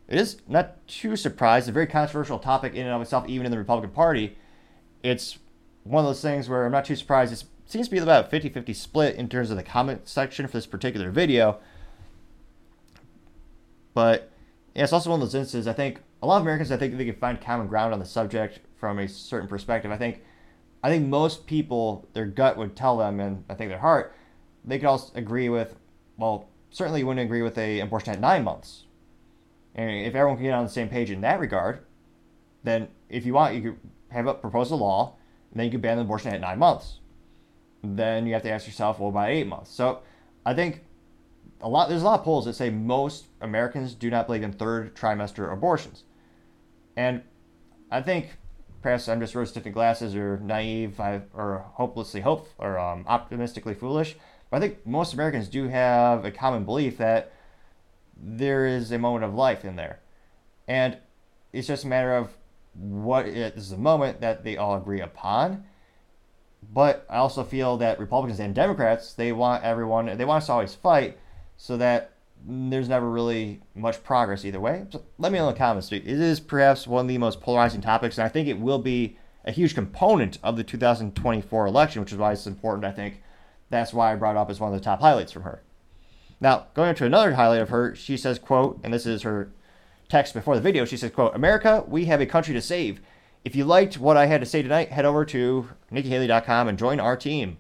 it 0.09 0.19
is 0.19 0.39
not 0.49 0.87
too 0.89 1.15
surprised. 1.15 1.69
A 1.69 1.73
very 1.73 1.87
controversial 1.87 2.39
topic 2.39 2.73
in 2.73 2.87
and 2.87 2.95
of 2.95 3.03
itself, 3.03 3.29
even 3.29 3.45
in 3.45 3.53
the 3.53 3.59
Republican 3.59 3.91
Party. 3.91 4.39
It's 5.03 5.39
one 5.85 6.05
of 6.05 6.09
those 6.09 6.23
things 6.23 6.49
where 6.49 6.65
I'm 6.65 6.73
not 6.73 6.85
too 6.85 6.97
surprised. 6.97 7.33
It 7.33 7.45
seems 7.67 7.89
to 7.89 7.91
be 7.93 7.99
about 7.99 8.27
a 8.27 8.29
50 8.29 8.49
50 8.49 8.75
split 8.75 9.17
in 9.17 9.29
terms 9.29 9.51
of 9.51 9.57
the 9.57 9.63
comment 9.63 10.09
section 10.09 10.47
for 10.47 10.53
this 10.53 10.67
particular 10.67 11.11
video. 11.11 11.59
But 13.95 14.31
yeah, 14.75 14.85
it's 14.85 14.93
also 14.93 15.11
one 15.11 15.21
of 15.21 15.27
those 15.27 15.35
instances. 15.35 15.67
I 15.67 15.73
think 15.73 16.01
a 16.23 16.27
lot 16.27 16.37
of 16.37 16.43
Americans, 16.43 16.71
I 16.71 16.77
think 16.77 16.97
they 16.97 17.05
can 17.05 17.15
find 17.15 17.41
common 17.41 17.67
ground 17.67 17.93
on 17.93 17.99
the 17.99 18.07
subject 18.07 18.61
from 18.77 18.99
a 18.99 19.09
certain 19.09 19.49
perspective. 19.49 19.91
I 19.91 19.97
think 19.97 20.23
I 20.83 20.91
think 20.91 21.07
most 21.07 21.47
people, 21.47 22.09
their 22.13 22.27
gut 22.27 22.57
would 22.57 22.75
tell 22.75 22.97
them, 22.97 23.21
and 23.21 23.45
I 23.49 23.55
think 23.55 23.71
their 23.71 23.79
heart, 23.79 24.15
they 24.65 24.79
could 24.79 24.89
also 24.89 25.13
agree 25.15 25.49
with, 25.49 25.77
well, 26.17 26.49
certainly 26.71 27.01
you 27.01 27.07
wouldn't 27.07 27.25
agree 27.25 27.43
with 27.43 27.57
a 27.57 27.81
abortion 27.81 28.13
at 28.13 28.21
nine 28.21 28.43
months. 28.43 28.85
And 29.75 29.91
if 29.91 30.15
everyone 30.15 30.37
can 30.37 30.47
get 30.47 30.55
on 30.55 30.65
the 30.65 30.71
same 30.71 30.89
page 30.89 31.11
in 31.11 31.21
that 31.21 31.39
regard, 31.39 31.85
then 32.65 32.89
if 33.09 33.25
you 33.25 33.35
want, 33.35 33.55
you 33.55 33.63
could 33.63 33.79
have 34.09 34.27
a 34.27 34.35
proposal 34.35 34.79
law, 34.79 35.15
then 35.55 35.67
you 35.67 35.71
could 35.71 35.83
ban 35.83 35.97
the 35.97 36.03
abortion 36.03 36.33
at 36.33 36.41
nine 36.41 36.59
months. 36.59 36.99
Then 37.83 38.27
you 38.27 38.33
have 38.35 38.43
to 38.43 38.51
ask 38.51 38.67
yourself, 38.67 38.99
well, 38.99 39.11
by 39.11 39.31
eight 39.31 39.47
months. 39.47 39.71
So 39.71 40.01
I 40.47 40.55
think 40.55 40.85
a 41.61 41.69
lot 41.69 41.89
there's 41.89 42.03
a 42.03 42.05
lot 42.05 42.21
of 42.21 42.25
polls 42.25 42.45
that 42.45 42.55
say 42.55 42.71
most 42.71 43.27
Americans 43.41 43.95
do 43.95 44.11
not 44.11 44.27
believe 44.27 44.43
in 44.43 44.53
third 44.53 44.95
trimester 44.95 45.53
abortions. 45.53 46.05
And 46.97 47.23
I 47.91 48.03
think 48.03 48.37
perhaps 48.83 49.09
I'm 49.09 49.21
just 49.21 49.35
rose 49.35 49.53
tinted 49.53 49.73
glasses 49.73 50.15
or 50.15 50.39
naive 50.39 50.99
or 50.99 51.65
hopelessly 51.75 52.21
hope 52.21 52.49
or 52.59 52.79
um, 52.79 53.05
optimistically 53.07 53.75
foolish. 53.75 54.17
But 54.51 54.57
I 54.59 54.61
think 54.61 54.87
most 54.87 55.15
Americans 55.15 55.49
do 55.49 55.69
have 55.69 56.25
a 56.25 56.31
common 56.31 56.65
belief 56.65 56.99
that 56.99 57.33
there 58.17 58.67
is 58.67 58.93
a 58.93 58.99
moment 58.99 59.25
of 59.25 59.35
life 59.35 59.65
in 59.65 59.77
there, 59.77 60.01
and 60.69 60.99
it's 61.53 61.67
just 61.67 61.85
a 61.85 61.89
matter 61.89 62.15
of 62.15 62.31
what 62.75 63.27
is 63.27 63.71
the 63.71 63.77
moment 63.77 64.21
that 64.21 64.45
they 64.45 64.57
all 64.57 64.77
agree 64.77 65.01
upon. 65.01 65.65
But 66.73 67.05
I 67.11 67.17
also 67.17 67.45
feel 67.45 67.77
that 67.79 67.99
Republicans 67.99 68.41
and 68.41 68.55
Democrats 68.55 69.15
they 69.15 69.33
want 69.33 69.65
everyone 69.65 70.07
they 70.17 70.25
want 70.25 70.43
us 70.43 70.47
to 70.47 70.53
always 70.53 70.75
fight 70.75 71.19
so 71.57 71.77
that 71.77 72.13
there's 72.45 72.89
never 72.89 73.09
really 73.09 73.61
much 73.75 74.03
progress 74.03 74.45
either 74.45 74.61
way. 74.61 74.87
So 74.91 75.03
let 75.19 75.33
me 75.33 75.39
know 75.39 75.49
in 75.49 75.55
the 75.55 75.59
comments. 75.59 75.93
It 75.93 76.07
is 76.07 76.41
perhaps 76.41 76.87
one 76.87 77.05
of 77.05 77.09
the 77.09 77.19
most 77.19 77.41
polarizing 77.41 77.81
topics, 77.81 78.19
and 78.19 78.25
I 78.25 78.29
think 78.29 78.49
it 78.49 78.59
will 78.59 78.79
be 78.79 79.17
a 79.45 79.53
huge 79.53 79.75
component 79.75 80.39
of 80.43 80.57
the 80.57 80.65
2024 80.65 81.67
election, 81.67 82.01
which 82.01 82.13
is 82.13 82.19
why 82.19 82.33
it's 82.33 82.47
important. 82.47 82.85
I 82.85 82.93
think 82.93 83.23
that's 83.71 83.93
why 83.93 84.13
I 84.13 84.17
brought 84.17 84.37
up 84.37 84.51
as 84.51 84.61
one 84.61 84.73
of 84.73 84.79
the 84.79 84.85
top 84.85 85.01
highlights 85.01 85.33
from 85.33 85.43
her. 85.43 85.63
Now, 86.41 86.67
going 86.75 86.91
into 86.91 87.07
another 87.07 87.35
highlight 87.35 87.63
of 87.63 87.69
her, 87.69 87.95
she 87.95 88.17
says, 88.17 88.39
quote, 88.39 88.81
and 88.83 88.93
this 88.93 89.07
is 89.07 89.23
her 89.23 89.53
text 90.13 90.35
before 90.35 90.55
the 90.55 90.61
video, 90.61 90.85
she 90.85 90.99
says, 90.99 91.11
quote, 91.11 91.35
America, 91.35 91.85
we 91.89 92.05
have 92.05 92.21
a 92.21 92.27
country 92.27 92.53
to 92.53 92.61
save. 92.61 93.01
If 93.47 93.57
you 93.57 93.65
liked 93.65 93.99
what 93.99 94.19
I 94.19 94.27
had 94.27 94.43
to 94.43 94.47
say 94.47 94.61
tonight, 94.61 94.91
head 94.91 95.07
over 95.07 95.25
to 95.25 95.71
NikkiHaley.com 95.91 96.69
and 96.69 96.79
join 96.79 97.01
our 97.01 97.17
team. 97.17 97.57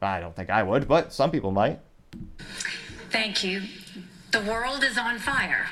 I 0.00 0.20
don't 0.20 0.34
think 0.34 0.48
I 0.48 0.62
would, 0.62 0.86
but 0.86 1.12
some 1.12 1.32
people 1.32 1.50
might. 1.50 1.80
Thank 3.10 3.42
you. 3.42 3.62
The 4.30 4.42
world 4.42 4.84
is 4.84 4.96
on 4.96 5.18
fire. 5.18 5.66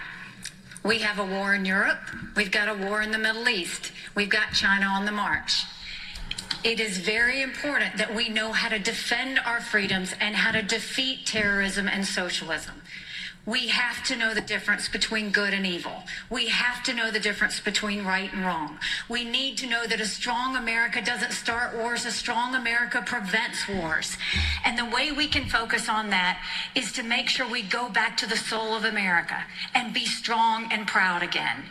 We 0.85 0.99
have 0.99 1.21
a 1.21 1.25
war 1.25 1.55
in 1.55 1.65
Europe. 1.65 2.01
We've 2.35 2.51
got 2.51 2.69
a 2.69 2.75
war 2.75 3.01
in 3.01 3.13
the 3.13 3.19
Middle 3.19 3.49
East. 3.49 3.93
We've 4.17 4.29
got 4.29 4.53
China 4.53 4.87
on 4.87 5.05
the 5.05 5.13
march. 5.13 5.65
It 6.65 6.81
is 6.81 6.99
very 6.99 7.41
important 7.41 7.99
that 7.99 8.13
we 8.13 8.29
know 8.29 8.51
how 8.51 8.69
to 8.69 8.81
defend 8.81 9.39
our 9.47 9.61
freedoms 9.61 10.13
and 10.21 10.35
how 10.35 10.51
to 10.51 10.61
defeat 10.61 11.25
terrorism 11.25 11.87
and 11.87 12.05
socialism. 12.05 12.83
We 13.49 13.69
have 13.69 14.05
to 14.05 14.17
know 14.17 14.35
the 14.35 14.43
difference 14.43 14.91
between 14.91 15.31
good 15.31 15.55
and 15.55 15.67
evil. 15.67 16.03
We 16.29 16.49
have 16.49 16.83
to 16.83 16.93
know 16.93 17.11
the 17.11 17.19
difference 17.19 17.61
between 17.61 18.05
right 18.05 18.31
and 18.31 18.45
wrong. 18.45 18.79
We 19.09 19.25
need 19.25 19.57
to 19.59 19.67
know 19.67 19.87
that 19.87 20.03
a 20.03 20.07
strong 20.07 20.55
America 20.55 21.01
doesn't 21.01 21.33
start 21.33 21.75
wars, 21.75 22.05
a 22.05 22.11
strong 22.11 22.55
America 22.55 23.01
prevents 23.01 23.67
wars. 23.67 24.19
And 24.67 24.77
the 24.77 24.85
way 24.85 25.13
we 25.13 25.29
can 25.29 25.49
focus 25.49 25.89
on 25.89 26.11
that 26.11 26.43
is 26.75 26.93
to 26.93 27.03
make 27.03 27.31
sure 27.31 27.49
we 27.49 27.63
go 27.63 27.89
back 27.89 28.19
to 28.19 28.27
the 28.27 28.37
soul 28.37 28.75
of 28.75 28.85
America 28.85 29.43
and 29.75 29.95
be 29.95 30.05
strong 30.05 30.71
and 30.71 30.87
proud 30.87 31.23
again. 31.23 31.65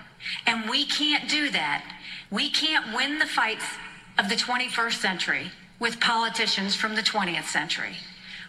And 0.47 0.67
we 0.67 0.83
can't 0.83 1.29
do 1.29 1.51
that. 1.51 1.85
We 2.31 2.49
can't 2.49 2.95
win 2.95 3.19
the 3.19 3.27
fights 3.27 3.65
of 4.17 4.29
the 4.29 4.35
21st 4.35 4.99
century 4.99 5.51
with 5.77 5.99
politicians 5.99 6.73
from 6.73 6.95
the 6.95 7.03
20th 7.03 7.45
century. 7.45 7.97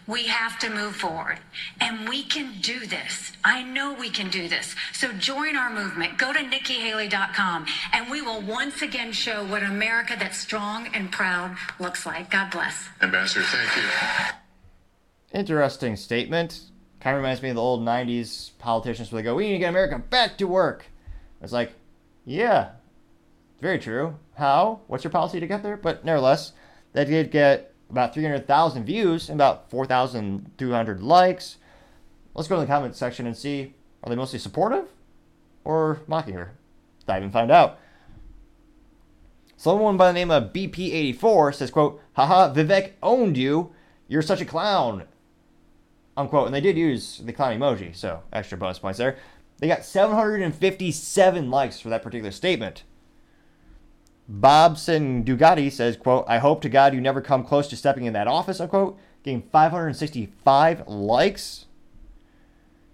We 0.09 0.26
have 0.26 0.59
to 0.61 0.70
move 0.70 0.96
forward. 0.96 1.38
And 1.80 2.09
we 2.09 2.22
can 2.24 2.54
do 2.62 2.86
this. 2.86 3.32
I 3.44 3.62
know 3.62 3.92
we 3.92 4.09
can 4.09 4.30
do 4.30 4.48
this. 4.48 4.74
So 4.94 5.12
join 5.12 5.54
our 5.54 5.70
movement. 5.70 6.16
Go 6.16 6.32
to 6.32 6.38
NikkiHaley.com 6.38 7.66
and 7.92 8.11
we 8.11 8.22
will 8.22 8.40
once 8.40 8.80
again 8.80 9.12
show 9.12 9.44
what 9.44 9.62
America 9.62 10.16
that's 10.18 10.38
strong 10.38 10.88
and 10.94 11.12
proud 11.12 11.56
looks 11.78 12.06
like. 12.06 12.30
God 12.30 12.50
bless. 12.50 12.88
Ambassador, 13.02 13.44
thank 13.44 13.76
you. 13.76 15.38
Interesting 15.38 15.94
statement. 15.94 16.62
Kind 17.00 17.14
of 17.14 17.22
reminds 17.22 17.42
me 17.42 17.50
of 17.50 17.56
the 17.56 17.62
old 17.62 17.82
90s 17.82 18.52
politicians 18.59 19.12
where 19.12 19.22
they 19.22 19.26
go, 19.26 19.34
We 19.34 19.46
need 19.46 19.52
to 19.52 19.59
get 19.59 19.68
America 19.68 19.98
back 19.98 20.38
to 20.38 20.46
work. 20.46 20.86
It's 21.42 21.52
like, 21.52 21.72
yeah, 22.24 22.70
very 23.61 23.78
true. 23.78 24.16
How? 24.36 24.80
What's 24.86 25.04
your 25.04 25.11
policy 25.11 25.38
to 25.38 25.46
get 25.46 25.62
there? 25.62 25.76
But 25.76 26.04
nevertheless, 26.04 26.52
that 26.94 27.09
did 27.09 27.30
get 27.30 27.74
about 27.91 28.14
300,000 28.14 28.84
views 28.84 29.28
and 29.28 29.36
about 29.39 29.70
4,200 29.70 31.03
likes. 31.03 31.57
Let's 32.34 32.49
go 32.49 32.57
to 32.57 32.61
the 32.61 32.66
comment 32.66 32.97
section 32.97 33.26
and 33.26 33.36
see 33.36 33.74
are 34.03 34.11
they 34.11 34.16
mostly 34.16 34.39
supportive 34.39 34.89
or 35.64 36.01
mocking 36.07 36.34
her? 36.34 36.53
Dive 37.07 37.22
and 37.22 37.32
find 37.32 37.51
out. 37.51 37.78
Someone 39.57 39.97
by 39.97 40.07
the 40.07 40.12
name 40.12 40.30
of 40.30 40.53
BP84 40.53 41.55
says, 41.55 41.70
quote, 41.72 42.01
haha, 42.12 42.55
Vivek 42.55 42.93
owned 43.03 43.36
you. 43.36 43.72
You're 44.07 44.22
such 44.22 44.41
a 44.41 44.45
clown. 44.45 45.05
Unquote. 46.16 46.47
And 46.47 46.55
they 46.55 46.61
did 46.61 46.78
use 46.78 47.18
the 47.18 47.32
clown 47.32 47.59
emoji, 47.59 47.95
so 47.97 48.22
extra 48.32 48.57
bonus 48.57 48.78
points 48.78 48.99
there. 48.99 49.16
They 49.59 49.66
got 49.66 49.84
757 49.84 51.51
likes 51.51 51.80
for 51.80 51.89
that 51.89 52.05
particular 52.05 52.30
statement. 52.30 52.84
Bobson 54.29 55.24
Dugatti 55.24 55.72
says, 55.72 55.97
quote, 55.97 56.24
I 56.29 56.39
hope 56.39 56.61
to 56.62 56.68
God 56.68 56.93
you 56.93 57.01
never 57.01 57.22
come 57.22 57.43
close 57.43 57.66
to 57.68 57.76
stepping 57.76 58.05
in 58.05 58.12
that 58.12 58.29
office, 58.29 58.61
unquote. 58.61 58.99
Getting 59.22 59.43
565 59.43 60.87
likes. 60.87 61.66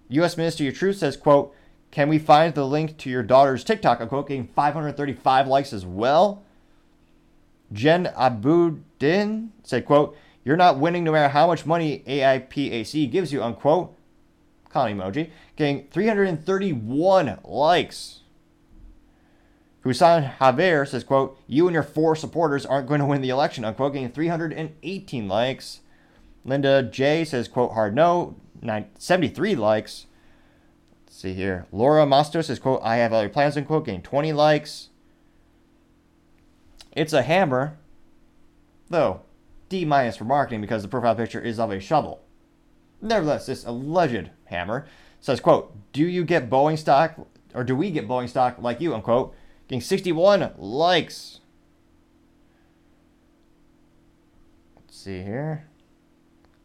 U.S. 0.09 0.37
Ministry 0.37 0.67
of 0.67 0.75
Truth 0.75 0.97
says, 0.97 1.17
quote, 1.17 1.53
can 1.91 2.09
we 2.09 2.19
find 2.19 2.53
the 2.53 2.65
link 2.65 2.97
to 2.97 3.09
your 3.09 3.23
daughter's 3.23 3.63
TikTok, 3.63 4.01
unquote, 4.01 4.27
getting 4.27 4.47
535 4.47 5.47
likes 5.47 5.73
as 5.73 5.85
well. 5.85 6.43
Jen 7.71 8.05
Abudin 8.17 9.49
said, 9.63 9.85
quote, 9.85 10.17
you're 10.43 10.57
not 10.57 10.79
winning 10.79 11.03
no 11.03 11.11
matter 11.11 11.29
how 11.29 11.47
much 11.47 11.65
money 11.65 12.03
AIPAC 12.07 13.11
gives 13.11 13.33
you, 13.33 13.43
unquote. 13.43 13.95
Clown 14.69 14.97
emoji. 14.97 15.31
Getting 15.55 15.87
331 15.89 17.39
likes. 17.43 18.21
Husan 19.85 20.35
Javier 20.37 20.87
says, 20.87 21.03
quote, 21.03 21.39
you 21.45 21.67
and 21.67 21.73
your 21.73 21.83
four 21.83 22.15
supporters 22.15 22.65
aren't 22.65 22.87
going 22.87 22.99
to 22.99 23.05
win 23.05 23.21
the 23.21 23.29
election, 23.29 23.63
unquote, 23.63 23.93
getting 23.93 24.09
318 24.09 25.27
likes. 25.27 25.81
Linda 26.43 26.81
J 26.81 27.23
says, 27.23 27.47
quote, 27.47 27.73
hard 27.73 27.93
no, 27.93 28.35
73 28.97 29.55
likes. 29.55 30.07
Let's 31.05 31.17
see 31.17 31.33
here. 31.33 31.67
Laura 31.71 32.05
Masto 32.05 32.43
says, 32.43 32.57
quote, 32.57 32.81
I 32.83 32.95
have 32.97 33.13
other 33.13 33.29
plans, 33.29 33.57
unquote, 33.57 33.85
getting 33.85 34.01
20 34.01 34.33
likes. 34.33 34.89
It's 36.93 37.13
a 37.13 37.21
hammer, 37.21 37.77
though, 38.89 39.21
D 39.69 39.85
minus 39.85 40.17
for 40.17 40.23
marketing 40.23 40.61
because 40.61 40.81
the 40.81 40.87
profile 40.87 41.15
picture 41.15 41.41
is 41.41 41.59
of 41.59 41.69
a 41.69 41.79
shovel. 41.79 42.21
Nevertheless, 43.01 43.45
this 43.45 43.65
alleged 43.65 44.31
hammer 44.45 44.87
says, 45.19 45.39
quote, 45.39 45.75
do 45.91 46.07
you 46.07 46.23
get 46.23 46.49
Boeing 46.49 46.77
stock, 46.77 47.27
or 47.53 47.63
do 47.63 47.75
we 47.75 47.91
get 47.91 48.07
Boeing 48.07 48.29
stock 48.29 48.57
like 48.59 48.81
you, 48.81 48.95
unquote, 48.95 49.35
Getting 49.67 49.81
61 49.81 50.53
likes. 50.57 51.39
Let's 54.75 54.97
see 54.97 55.21
here. 55.23 55.67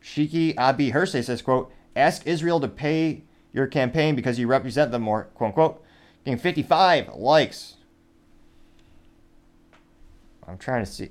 Shiki 0.02 0.54
Abi 0.58 0.90
Hersey 0.90 1.22
says, 1.22 1.42
quote, 1.42 1.72
ask 1.96 2.26
Israel 2.26 2.60
to 2.60 2.68
pay 2.68 3.22
your 3.52 3.66
campaign 3.66 4.14
because 4.14 4.38
you 4.38 4.46
represent 4.46 4.90
them 4.90 5.02
more, 5.02 5.24
quote 5.34 5.48
unquote. 5.48 5.84
Getting 6.24 6.38
55 6.38 7.14
likes. 7.14 7.76
I'm 10.46 10.58
trying 10.58 10.84
to 10.84 10.90
see. 10.90 11.10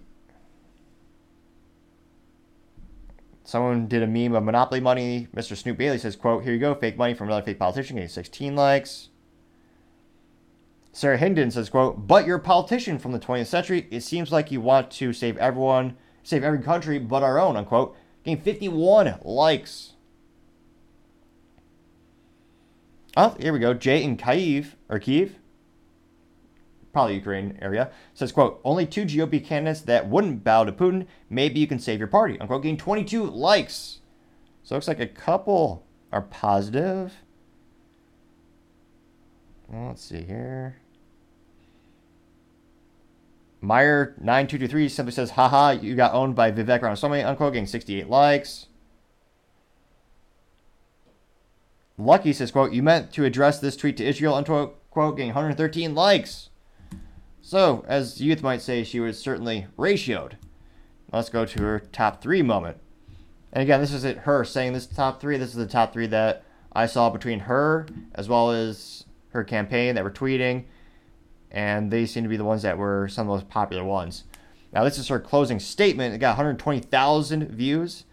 Someone 3.43 3.87
did 3.87 4.03
a 4.03 4.07
meme 4.07 4.35
of 4.35 4.43
Monopoly 4.43 4.79
money. 4.79 5.27
Mr. 5.35 5.57
Snoop 5.57 5.77
Bailey 5.77 5.97
says, 5.97 6.15
quote, 6.15 6.43
here 6.43 6.53
you 6.53 6.59
go, 6.59 6.75
fake 6.75 6.97
money 6.97 7.15
from 7.15 7.29
another 7.29 7.43
fake 7.43 7.57
politician, 7.57 7.95
getting 7.95 8.07
16 8.07 8.55
likes. 8.55 9.08
Sarah 10.91 11.17
Higdon 11.17 11.51
says, 11.51 11.69
quote, 11.69 12.07
but 12.07 12.25
you're 12.25 12.37
a 12.37 12.41
politician 12.41 12.97
from 12.97 13.11
the 13.11 13.19
20th 13.19 13.47
century. 13.47 13.87
It 13.91 14.01
seems 14.01 14.31
like 14.31 14.51
you 14.51 14.59
want 14.59 14.91
to 14.91 15.13
save 15.13 15.37
everyone, 15.37 15.95
save 16.23 16.43
every 16.43 16.61
country 16.61 16.99
but 16.99 17.23
our 17.23 17.39
own, 17.39 17.55
unquote. 17.55 17.95
Getting 18.23 18.41
51 18.41 19.19
likes. 19.23 19.93
Oh, 23.15 23.35
here 23.39 23.53
we 23.53 23.59
go. 23.59 23.73
Jay 23.73 24.03
in 24.03 24.17
Kyiv, 24.17 24.75
or 24.87 24.99
Kiev, 24.99 25.35
probably 26.91 27.15
Ukraine 27.15 27.57
area, 27.61 27.91
says, 28.13 28.31
quote, 28.31 28.59
only 28.63 28.85
two 28.85 29.05
GOP 29.05 29.43
candidates 29.43 29.81
that 29.81 30.09
wouldn't 30.09 30.43
bow 30.43 30.63
to 30.63 30.71
Putin. 30.71 31.05
Maybe 31.29 31.59
you 31.59 31.67
can 31.67 31.79
save 31.79 31.99
your 31.99 32.07
party, 32.07 32.39
unquote. 32.39 32.63
Getting 32.63 32.77
22 32.77 33.25
likes. 33.25 33.99
So 34.63 34.75
it 34.75 34.77
looks 34.77 34.87
like 34.87 34.99
a 34.99 35.07
couple 35.07 35.85
are 36.11 36.21
positive. 36.21 37.13
Well, 39.69 39.89
let's 39.89 40.03
see 40.03 40.23
here. 40.23 40.77
Meyer9223 43.61 44.89
simply 44.89 45.11
says, 45.11 45.31
haha, 45.31 45.71
you 45.71 45.95
got 45.95 46.13
owned 46.13 46.35
by 46.35 46.51
Vivek 46.51 46.81
Ramaswamy, 46.81 47.23
unquote, 47.23 47.53
getting 47.53 47.67
68 47.67 48.09
likes. 48.09 48.67
Lucky 51.97 52.31
says, 52.31 52.51
quote, 52.51 52.71
you 52.71 52.81
meant 52.81 53.11
to 53.13 53.25
address 53.25 53.59
this 53.59 53.75
tweet 53.75 53.97
to 53.97 54.05
Israel, 54.05 54.33
unquote, 54.33 54.77
quote, 54.89 55.17
getting 55.17 55.29
113 55.33 55.93
likes. 55.93 56.49
So, 57.41 57.83
as 57.87 58.21
youth 58.21 58.41
might 58.41 58.61
say, 58.61 58.83
she 58.83 58.99
was 58.99 59.19
certainly 59.19 59.67
ratioed. 59.77 60.33
Let's 61.11 61.29
go 61.29 61.45
to 61.45 61.61
her 61.61 61.79
top 61.79 62.21
three 62.21 62.41
moment. 62.41 62.77
And 63.51 63.61
again, 63.61 63.81
this 63.81 63.93
isn't 63.93 64.19
her 64.19 64.45
saying 64.45 64.73
this 64.73 64.85
top 64.85 65.19
three. 65.19 65.37
This 65.37 65.49
is 65.49 65.55
the 65.55 65.67
top 65.67 65.91
three 65.91 66.07
that 66.07 66.43
I 66.71 66.85
saw 66.85 67.09
between 67.09 67.41
her 67.41 67.87
as 68.13 68.29
well 68.29 68.51
as 68.51 69.05
her 69.29 69.43
campaign 69.43 69.95
that 69.95 70.03
were 70.03 70.11
tweeting. 70.11 70.65
And 71.51 71.91
they 71.91 72.05
seem 72.05 72.23
to 72.23 72.29
be 72.29 72.37
the 72.37 72.43
ones 72.43 72.61
that 72.61 72.77
were 72.77 73.07
some 73.07 73.27
of 73.27 73.27
the 73.27 73.43
most 73.43 73.49
popular 73.49 73.83
ones. 73.83 74.23
Now, 74.71 74.83
this 74.83 74.97
is 74.97 75.07
her 75.07 75.19
closing 75.19 75.59
statement. 75.59 76.13
It 76.13 76.19
got 76.19 76.37
120,000 76.37 77.49
views, 77.49 78.05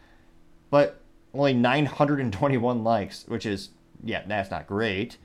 but 0.71 1.01
only 1.35 1.53
921 1.53 2.83
likes, 2.83 3.25
which 3.29 3.45
is, 3.45 3.71
yeah, 4.03 4.23
that's 4.27 4.51
not 4.51 4.67
great. 4.67 5.19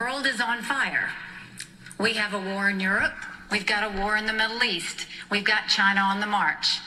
World 0.00 0.26
is 0.26 0.40
on 0.40 0.62
fire. 0.62 1.10
We 1.98 2.14
have 2.14 2.34
a 2.34 2.54
war 2.54 2.68
in 2.68 2.80
Europe. 2.80 3.14
We've 3.50 3.66
got 3.66 3.94
a 3.94 4.00
war 4.00 4.16
in 4.16 4.26
the 4.26 4.32
Middle 4.32 4.62
East. 4.62 5.06
We've 5.30 5.44
got 5.44 5.68
China 5.68 6.00
on 6.00 6.20
the 6.20 6.26
march. 6.26 6.78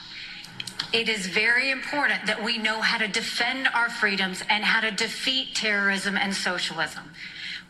It 0.92 1.08
is 1.08 1.26
very 1.26 1.70
important 1.70 2.26
that 2.26 2.42
we 2.42 2.56
know 2.56 2.80
how 2.80 2.98
to 2.98 3.08
defend 3.08 3.68
our 3.74 3.90
freedoms 3.90 4.42
and 4.48 4.64
how 4.64 4.80
to 4.80 4.90
defeat 4.90 5.54
terrorism 5.54 6.16
and 6.16 6.34
socialism. 6.34 7.10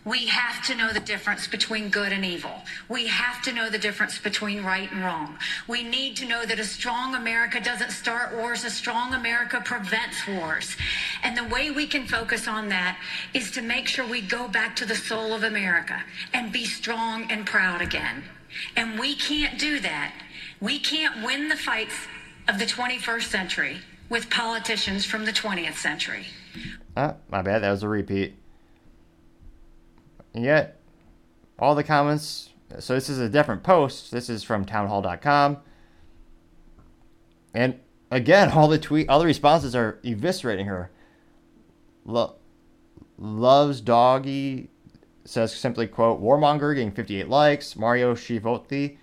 We 0.05 0.27
have 0.27 0.63
to 0.67 0.75
know 0.75 0.93
the 0.93 1.01
difference 1.01 1.47
between 1.47 1.89
good 1.89 2.13
and 2.13 2.27
evil. 2.27 2.63
We 2.91 3.07
have 3.07 3.41
to 3.43 3.53
know 3.53 3.71
the 3.71 3.79
difference 3.79 4.19
between 4.19 4.63
right 4.63 4.91
and 4.93 5.03
wrong. 5.03 5.39
We 5.67 5.83
need 5.83 6.17
to 6.17 6.27
know 6.27 6.45
that 6.45 6.59
a 6.59 6.65
strong 6.65 7.15
America 7.15 7.59
doesn't 7.59 7.91
start 7.91 8.37
wars, 8.37 8.65
a 8.65 8.71
strong 8.71 9.15
America 9.15 9.63
prevents 9.65 10.27
wars. 10.29 10.77
And 11.23 11.37
the 11.37 11.45
way 11.45 11.71
we 11.71 11.87
can 11.87 12.07
focus 12.07 12.47
on 12.47 12.69
that 12.69 12.99
is 13.33 13.51
to 13.53 13.63
make 13.63 13.89
sure 13.89 14.07
we 14.07 14.21
go 14.21 14.47
back 14.47 14.77
to 14.77 14.85
the 14.85 14.95
soul 14.95 15.33
of 15.33 15.43
America 15.43 16.03
and 16.35 16.53
be 16.53 16.67
strong 16.67 17.31
and 17.31 17.47
proud 17.47 17.81
again. 17.81 18.25
And 18.77 19.01
we 19.01 19.15
can't 19.15 19.59
do 19.59 19.81
that. 19.81 20.13
We 20.61 20.79
can't 20.79 21.25
win 21.25 21.49
the 21.49 21.57
fights 21.57 21.95
of 22.47 22.59
the 22.59 22.67
21st 22.67 23.31
century 23.31 23.79
with 24.11 24.29
politicians 24.29 25.07
from 25.07 25.25
the 25.25 25.33
20th 25.33 25.77
century. 25.77 26.27
Ah, 26.95 27.15
my 27.31 27.41
bad. 27.41 27.63
That 27.63 27.71
was 27.71 27.83
a 27.83 27.89
repeat. 27.89 28.37
And 30.35 30.45
yet, 30.45 30.81
all 31.59 31.75
the 31.75 31.85
comments. 31.85 32.51
So 32.81 32.95
this 32.95 33.09
is 33.09 33.21
a 33.21 33.29
different 33.29 33.63
post. 33.63 34.11
This 34.11 34.29
is 34.29 34.43
from 34.43 34.65
townhall.com. 34.65 35.59
And 37.55 37.79
again, 38.11 38.51
all 38.55 38.69
the 38.69 38.79
tweet, 38.79 39.09
all 39.09 39.21
the 39.21 39.27
responses 39.27 39.75
are 39.77 40.01
eviscerating 40.05 40.67
her. 40.67 40.91
Lo- 42.05 42.37
loves 43.17 43.81
doggy 43.81 44.71
says 45.25 45.55
simply 45.55 45.87
quote 45.87 46.23
warmonger 46.23 46.75
getting 46.75 46.93
58 46.93 47.29
likes. 47.29 47.77
Mario 47.77 48.15
Shivoti 48.15 48.99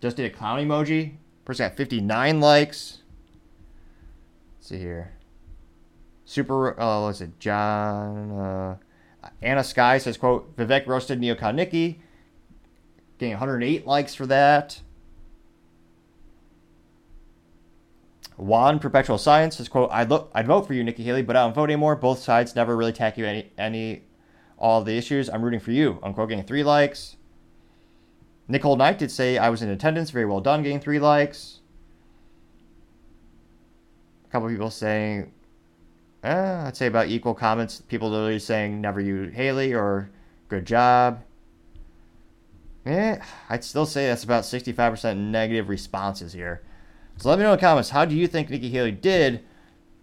just 0.00 0.16
did 0.16 0.26
a 0.26 0.34
clown 0.34 0.58
emoji. 0.58 1.16
Person 1.44 1.68
got 1.68 1.76
59 1.76 2.40
likes. 2.40 3.02
Let's 4.56 4.68
see 4.68 4.78
here. 4.78 5.12
Super. 6.24 6.78
Uh, 6.80 7.02
what's 7.02 7.20
it? 7.20 7.38
John. 7.38 8.32
Uh, 8.32 8.76
Anna 9.40 9.64
Sky 9.64 9.98
says, 9.98 10.16
quote, 10.16 10.56
Vivek 10.56 10.86
roasted 10.86 11.20
Neocon 11.20 11.54
Nikki. 11.54 12.00
Getting 13.18 13.34
108 13.34 13.86
likes 13.86 14.14
for 14.14 14.26
that. 14.26 14.80
Juan 18.36 18.78
Perpetual 18.78 19.18
Science 19.18 19.56
says, 19.56 19.68
quote, 19.68 19.90
I'd, 19.92 20.10
look, 20.10 20.30
I'd 20.34 20.46
vote 20.46 20.66
for 20.66 20.74
you, 20.74 20.82
Nikki 20.82 21.04
Haley, 21.04 21.22
but 21.22 21.36
I 21.36 21.44
don't 21.44 21.54
vote 21.54 21.64
anymore. 21.64 21.94
Both 21.94 22.18
sides 22.18 22.56
never 22.56 22.76
really 22.76 22.92
tackle 22.92 23.24
any, 23.24 23.52
any, 23.56 24.02
all 24.58 24.82
the 24.82 24.96
issues. 24.96 25.28
I'm 25.30 25.42
rooting 25.42 25.60
for 25.60 25.70
you. 25.70 26.00
Unquote, 26.02 26.30
getting 26.30 26.44
three 26.44 26.64
likes. 26.64 27.16
Nicole 28.48 28.76
Knight 28.76 28.98
did 28.98 29.10
say 29.10 29.38
I 29.38 29.50
was 29.50 29.62
in 29.62 29.68
attendance. 29.68 30.10
Very 30.10 30.26
well 30.26 30.40
done, 30.40 30.62
getting 30.62 30.80
three 30.80 30.98
likes. 30.98 31.60
A 34.26 34.28
couple 34.32 34.48
people 34.48 34.70
saying 34.70 35.32
eh, 36.22 36.64
I'd 36.66 36.76
say 36.76 36.86
about 36.86 37.08
equal 37.08 37.34
comments. 37.34 37.80
People 37.80 38.10
literally 38.10 38.38
saying 38.38 38.80
never 38.80 39.00
you 39.00 39.24
Haley 39.24 39.74
or 39.74 40.10
good 40.48 40.66
job. 40.66 41.22
Eh, 42.84 43.18
I'd 43.48 43.64
still 43.64 43.86
say 43.86 44.06
that's 44.08 44.24
about 44.24 44.44
65% 44.44 45.16
negative 45.16 45.68
responses 45.68 46.32
here. 46.32 46.62
So 47.16 47.28
let 47.28 47.38
me 47.38 47.44
know 47.44 47.52
in 47.52 47.56
the 47.56 47.60
comments, 47.60 47.90
how 47.90 48.04
do 48.04 48.16
you 48.16 48.26
think 48.26 48.50
Nikki 48.50 48.70
Haley 48.70 48.92
did? 48.92 49.44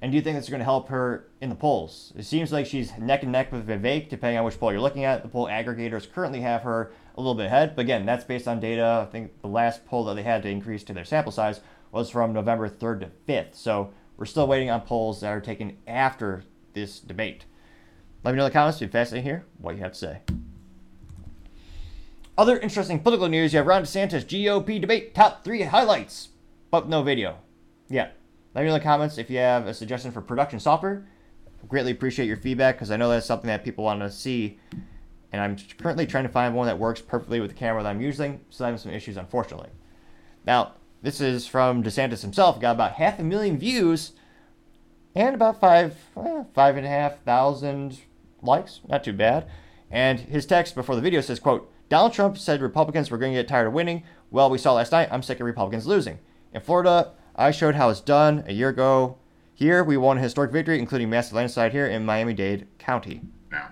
And 0.01 0.11
do 0.11 0.15
you 0.15 0.21
think 0.21 0.37
that's 0.37 0.47
going 0.47 0.59
to 0.59 0.65
help 0.65 0.87
her 0.89 1.27
in 1.41 1.49
the 1.49 1.55
polls? 1.55 2.13
It 2.15 2.23
seems 2.23 2.53
like 2.53 2.65
she's 2.65 2.97
neck 2.97 3.23
and 3.23 3.33
neck 3.33 3.51
with 3.51 3.67
Vivek, 3.67 4.07
depending 4.07 4.37
on 4.37 4.45
which 4.45 4.57
poll 4.57 4.71
you're 4.71 4.79
looking 4.79 5.03
at. 5.03 5.23
The 5.23 5.29
poll 5.29 5.47
aggregators 5.47 6.09
currently 6.09 6.39
have 6.39 6.61
her 6.61 6.93
a 7.15 7.19
little 7.19 7.35
bit 7.35 7.47
ahead. 7.47 7.75
But 7.75 7.81
again, 7.81 8.05
that's 8.05 8.23
based 8.23 8.47
on 8.47 8.61
data. 8.61 9.05
I 9.05 9.11
think 9.11 9.41
the 9.41 9.49
last 9.49 9.85
poll 9.85 10.05
that 10.05 10.13
they 10.13 10.23
had 10.23 10.41
to 10.43 10.49
increase 10.49 10.85
to 10.85 10.93
their 10.93 11.03
sample 11.03 11.33
size 11.33 11.59
was 11.91 12.09
from 12.09 12.31
November 12.31 12.69
3rd 12.69 13.01
to 13.01 13.11
5th. 13.27 13.55
So 13.55 13.91
we're 14.19 14.25
still 14.25 14.47
waiting 14.47 14.69
on 14.69 14.81
polls 14.81 15.21
that 15.21 15.29
are 15.29 15.39
taken 15.39 15.77
after 15.87 16.43
this 16.73 16.99
debate. 16.99 17.45
Let 18.23 18.31
me 18.31 18.37
know 18.37 18.45
in 18.45 18.49
the 18.49 18.53
comments. 18.53 18.77
Be 18.77 18.87
fascinating 18.87 19.23
to 19.23 19.29
hear 19.29 19.45
what 19.59 19.77
you 19.77 19.81
have 19.81 19.93
to 19.93 19.97
say. 19.97 20.19
Other 22.37 22.59
interesting 22.59 22.99
political 22.99 23.29
news: 23.29 23.53
You 23.53 23.57
have 23.57 23.67
Ron 23.67 23.83
DeSantis 23.83 24.25
GOP 24.25 24.81
debate 24.81 25.15
top 25.15 25.45
three 25.45 25.61
highlights, 25.61 26.29
but 26.69 26.89
no 26.89 27.01
video. 27.01 27.37
Yeah. 27.89 28.09
Let 28.53 28.61
me 28.63 28.67
know 28.67 28.75
in 28.75 28.79
the 28.79 28.83
comments 28.83 29.17
if 29.17 29.29
you 29.29 29.37
have 29.37 29.67
a 29.67 29.73
suggestion 29.73 30.11
for 30.11 30.21
production 30.21 30.59
software. 30.59 31.07
Greatly 31.67 31.91
appreciate 31.91 32.25
your 32.25 32.37
feedback 32.37 32.75
because 32.75 32.91
I 32.91 32.97
know 32.97 33.09
that's 33.09 33.25
something 33.25 33.47
that 33.47 33.63
people 33.63 33.85
want 33.85 34.01
to 34.01 34.11
see, 34.11 34.59
and 35.31 35.41
I'm 35.41 35.55
currently 35.77 36.05
trying 36.05 36.23
to 36.23 36.29
find 36.29 36.55
one 36.55 36.67
that 36.67 36.79
works 36.79 36.99
perfectly 36.99 37.39
with 37.39 37.51
the 37.51 37.55
camera 37.55 37.83
that 37.83 37.89
I'm 37.89 38.01
using. 38.01 38.41
So 38.49 38.65
I 38.65 38.69
have 38.69 38.79
some 38.79 38.91
issues, 38.91 39.15
unfortunately. 39.17 39.69
Now, 40.45 40.73
this 41.01 41.21
is 41.21 41.47
from 41.47 41.83
DeSantis 41.83 42.21
himself. 42.21 42.59
Got 42.59 42.75
about 42.75 42.93
half 42.93 43.19
a 43.19 43.23
million 43.23 43.57
views 43.57 44.13
and 45.15 45.35
about 45.35 45.59
five, 45.59 45.95
five 46.53 46.77
and 46.77 46.85
a 46.85 46.89
half 46.89 47.23
thousand 47.23 47.99
likes. 48.41 48.81
Not 48.87 49.03
too 49.03 49.13
bad. 49.13 49.49
And 49.89 50.19
his 50.19 50.45
text 50.45 50.75
before 50.75 50.95
the 50.95 51.01
video 51.01 51.21
says, 51.21 51.39
"quote 51.39 51.71
Donald 51.89 52.13
Trump 52.13 52.37
said 52.37 52.61
Republicans 52.61 53.09
were 53.09 53.17
going 53.17 53.33
to 53.33 53.39
get 53.39 53.47
tired 53.47 53.67
of 53.67 53.73
winning. 53.73 54.03
Well, 54.29 54.49
we 54.49 54.59
saw 54.59 54.73
last 54.73 54.91
night. 54.91 55.09
I'm 55.11 55.23
sick 55.23 55.39
of 55.39 55.45
Republicans 55.45 55.87
losing. 55.87 56.19
In 56.53 56.61
Florida, 56.61 57.13
I 57.35 57.51
showed 57.51 57.75
how 57.75 57.89
it's 57.89 58.01
done 58.01 58.43
a 58.47 58.53
year 58.53 58.69
ago. 58.69 59.17
Here, 59.55 59.83
we 59.83 59.97
won 59.97 60.17
a 60.17 60.21
historic 60.21 60.51
victory, 60.51 60.79
including 60.79 61.09
massive 61.09 61.33
landslide 61.33 61.71
here 61.71 61.87
in 61.87 62.05
Miami-Dade 62.05 62.67
County. 62.77 63.21
Now, 63.51 63.69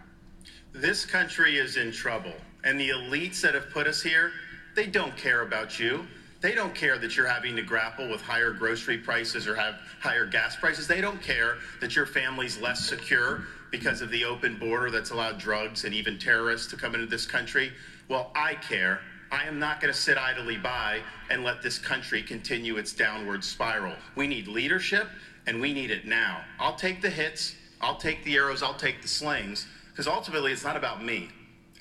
this 0.73 1.05
country 1.05 1.57
is 1.57 1.77
in 1.77 1.91
trouble, 1.91 2.33
and 2.63 2.79
the 2.79 2.89
elites 2.89 3.41
that 3.41 3.53
have 3.53 3.69
put 3.69 3.87
us 3.87 4.01
here, 4.01 4.31
they 4.75 4.87
don't 4.87 5.15
care 5.15 5.41
about 5.41 5.79
you. 5.79 6.07
They 6.39 6.53
don't 6.53 6.75
care 6.75 6.97
that 6.99 7.17
you're 7.17 7.27
having 7.27 7.55
to 7.55 7.63
grapple 7.63 8.09
with 8.09 8.21
higher 8.21 8.51
grocery 8.51 8.97
prices 8.97 9.47
or 9.47 9.55
have 9.55 9.75
higher 9.99 10.25
gas 10.25 10.55
prices. 10.55 10.87
They 10.87 11.01
don't 11.01 11.21
care 11.21 11.57
that 11.81 11.95
your 11.95 12.05
family's 12.05 12.59
less 12.59 12.85
secure 12.85 13.43
because 13.71 14.01
of 14.01 14.11
the 14.11 14.23
open 14.23 14.57
border 14.57 14.91
that's 14.91 15.09
allowed 15.09 15.39
drugs 15.39 15.83
and 15.83 15.93
even 15.93 16.19
terrorists 16.19 16.67
to 16.67 16.77
come 16.77 16.93
into 16.93 17.07
this 17.07 17.25
country. 17.25 17.71
Well, 18.07 18.31
I 18.35 18.53
care. 18.55 19.01
I 19.31 19.43
am 19.43 19.59
not 19.59 19.81
going 19.81 19.93
to 19.93 19.99
sit 19.99 20.17
idly 20.17 20.57
by 20.57 21.01
and 21.29 21.43
let 21.43 21.61
this 21.61 21.77
country 21.77 22.23
continue 22.23 22.77
its 22.77 22.93
downward 22.93 23.43
spiral. 23.43 23.95
We 24.15 24.27
need 24.27 24.47
leadership, 24.47 25.09
and 25.47 25.59
we 25.59 25.73
need 25.73 25.91
it 25.91 26.05
now. 26.05 26.41
I'll 26.59 26.75
take 26.75 27.01
the 27.01 27.09
hits, 27.09 27.55
I'll 27.81 27.97
take 27.97 28.23
the 28.23 28.35
arrows, 28.35 28.63
I'll 28.63 28.73
take 28.73 29.01
the 29.01 29.07
slings, 29.07 29.67
because 29.89 30.07
ultimately 30.07 30.53
it's 30.53 30.63
not 30.63 30.77
about 30.77 31.03
me, 31.03 31.29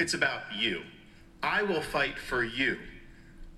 it's 0.01 0.15
about 0.15 0.43
you. 0.57 0.83
I 1.43 1.63
will 1.63 1.83
fight 1.83 2.19
for 2.19 2.43
you. 2.43 2.79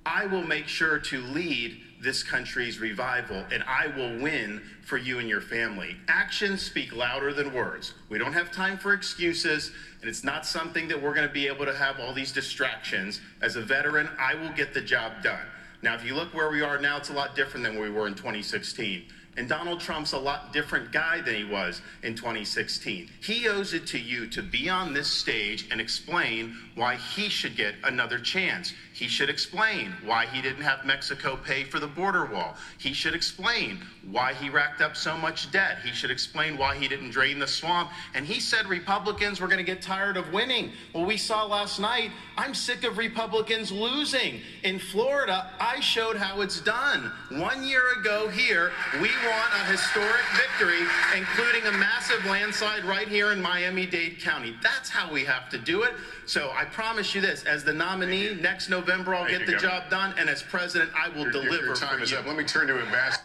I 0.08 0.24
will 0.24 0.42
make 0.42 0.68
sure 0.68 0.98
to 0.98 1.20
lead 1.20 1.82
this 2.00 2.22
country's 2.22 2.78
revival 2.78 3.44
and 3.52 3.62
I 3.64 3.88
will 3.88 4.18
win 4.22 4.62
for 4.86 4.96
you 4.96 5.18
and 5.18 5.28
your 5.28 5.42
family. 5.42 5.96
Actions 6.08 6.62
speak 6.62 6.96
louder 6.96 7.34
than 7.34 7.52
words. 7.52 7.92
We 8.08 8.16
don't 8.16 8.32
have 8.32 8.50
time 8.50 8.78
for 8.78 8.94
excuses, 8.94 9.70
and 10.00 10.08
it's 10.08 10.24
not 10.24 10.46
something 10.46 10.88
that 10.88 11.00
we're 11.00 11.12
going 11.12 11.26
to 11.28 11.32
be 11.32 11.46
able 11.46 11.66
to 11.66 11.74
have 11.74 12.00
all 12.00 12.14
these 12.14 12.32
distractions. 12.32 13.20
As 13.42 13.56
a 13.56 13.60
veteran, 13.60 14.08
I 14.18 14.34
will 14.34 14.52
get 14.52 14.72
the 14.72 14.80
job 14.80 15.22
done. 15.22 15.44
Now, 15.82 15.94
if 15.94 16.04
you 16.06 16.14
look 16.14 16.32
where 16.32 16.50
we 16.50 16.62
are 16.62 16.80
now, 16.80 16.96
it's 16.96 17.10
a 17.10 17.12
lot 17.12 17.36
different 17.36 17.64
than 17.64 17.78
we 17.78 17.90
were 17.90 18.06
in 18.06 18.14
2016. 18.14 19.04
And 19.38 19.48
Donald 19.48 19.78
Trump's 19.78 20.14
a 20.14 20.18
lot 20.18 20.52
different 20.52 20.90
guy 20.90 21.20
than 21.20 21.36
he 21.36 21.44
was 21.44 21.80
in 22.02 22.16
2016. 22.16 23.08
He 23.22 23.46
owes 23.46 23.72
it 23.72 23.86
to 23.88 23.98
you 23.98 24.26
to 24.30 24.42
be 24.42 24.68
on 24.68 24.92
this 24.92 25.06
stage 25.06 25.68
and 25.70 25.80
explain 25.80 26.56
why 26.74 26.96
he 26.96 27.28
should 27.28 27.56
get 27.56 27.76
another 27.84 28.18
chance. 28.18 28.74
He 28.98 29.06
should 29.06 29.30
explain 29.30 29.94
why 30.04 30.26
he 30.26 30.42
didn't 30.42 30.64
have 30.64 30.84
Mexico 30.84 31.36
pay 31.36 31.62
for 31.62 31.78
the 31.78 31.86
border 31.86 32.26
wall. 32.26 32.56
He 32.78 32.92
should 32.92 33.14
explain 33.14 33.78
why 34.10 34.34
he 34.34 34.50
racked 34.50 34.80
up 34.80 34.96
so 34.96 35.16
much 35.16 35.52
debt. 35.52 35.78
He 35.84 35.92
should 35.92 36.10
explain 36.10 36.58
why 36.58 36.74
he 36.74 36.88
didn't 36.88 37.10
drain 37.10 37.38
the 37.38 37.46
swamp. 37.46 37.90
And 38.16 38.26
he 38.26 38.40
said 38.40 38.66
Republicans 38.66 39.40
were 39.40 39.46
going 39.46 39.64
to 39.64 39.72
get 39.72 39.80
tired 39.80 40.16
of 40.16 40.32
winning. 40.32 40.72
Well, 40.92 41.04
we 41.04 41.16
saw 41.16 41.44
last 41.44 41.78
night, 41.78 42.10
I'm 42.36 42.54
sick 42.54 42.82
of 42.82 42.98
Republicans 42.98 43.70
losing. 43.70 44.40
In 44.64 44.80
Florida, 44.80 45.52
I 45.60 45.78
showed 45.78 46.16
how 46.16 46.40
it's 46.40 46.60
done. 46.60 47.12
One 47.30 47.62
year 47.62 47.92
ago 48.00 48.28
here, 48.28 48.72
we 48.94 49.10
won 49.10 49.48
a 49.62 49.64
historic 49.70 50.24
victory, 50.34 50.84
including 51.16 51.64
a 51.68 51.78
massive 51.78 52.24
landslide 52.24 52.84
right 52.84 53.06
here 53.06 53.30
in 53.30 53.40
Miami 53.40 53.86
Dade 53.86 54.18
County. 54.20 54.56
That's 54.60 54.88
how 54.88 55.12
we 55.12 55.24
have 55.24 55.48
to 55.50 55.58
do 55.58 55.84
it. 55.84 55.92
So 56.28 56.50
I 56.54 56.66
promise 56.66 57.14
you 57.14 57.22
this 57.22 57.42
as 57.44 57.64
the 57.64 57.72
nominee 57.72 58.34
next 58.34 58.68
November, 58.68 59.14
I'll 59.14 59.24
Thank 59.24 59.38
get 59.38 59.46
the 59.46 59.52
Governor. 59.52 59.70
job 59.80 59.90
done. 59.90 60.14
And 60.18 60.28
as 60.28 60.42
president, 60.42 60.90
I 60.94 61.08
will 61.08 61.22
Your, 61.24 61.32
your- 61.32 61.42
deliver. 61.44 61.66
your 61.66 61.74
time 61.74 61.96
for 61.96 62.04
is 62.04 62.10
you. 62.10 62.18
up. 62.18 62.26
Let 62.26 62.36
me 62.36 62.44
turn 62.44 62.66
to 62.68 62.78
Ambassador. 62.78 63.24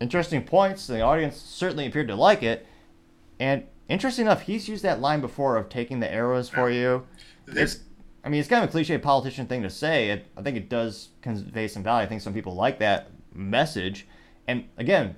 Interesting 0.00 0.44
points. 0.44 0.86
The 0.86 1.00
audience 1.00 1.36
certainly 1.36 1.86
appeared 1.86 2.06
to 2.06 2.14
like 2.14 2.44
it. 2.44 2.66
And 3.40 3.64
interesting 3.88 4.26
enough, 4.26 4.42
he's 4.42 4.68
used 4.68 4.84
that 4.84 5.00
line 5.00 5.20
before 5.20 5.56
of 5.56 5.68
taking 5.68 5.98
the 5.98 6.10
arrows 6.12 6.48
for 6.48 6.70
you. 6.70 7.04
This- 7.46 7.74
It's, 7.74 7.84
I 8.24 8.28
mean, 8.28 8.38
it's 8.38 8.48
kind 8.48 8.62
of 8.62 8.68
a 8.68 8.72
cliche 8.72 8.96
politician 8.98 9.46
thing 9.48 9.62
to 9.62 9.70
say. 9.70 10.10
It, 10.10 10.26
I 10.36 10.42
think 10.42 10.56
it 10.56 10.68
does 10.68 11.08
convey 11.20 11.66
some 11.66 11.82
value. 11.82 12.04
I 12.04 12.08
think 12.08 12.20
some 12.22 12.32
people 12.32 12.54
like 12.54 12.78
that 12.78 13.10
message. 13.34 14.06
And 14.46 14.66
again, 14.76 15.16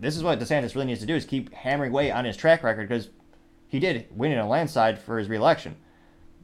this 0.00 0.16
is 0.16 0.22
what 0.22 0.40
DeSantis 0.40 0.74
really 0.74 0.86
needs 0.86 1.00
to 1.00 1.06
do 1.06 1.14
is 1.14 1.26
keep 1.26 1.52
hammering 1.52 1.90
away 1.90 2.10
on 2.10 2.24
his 2.24 2.38
track 2.38 2.62
record 2.62 2.88
because 2.88 3.10
he 3.68 3.78
did 3.78 4.06
win 4.10 4.32
in 4.32 4.38
a 4.38 4.48
landslide 4.48 4.98
for 4.98 5.18
his 5.18 5.28
reelection. 5.28 5.76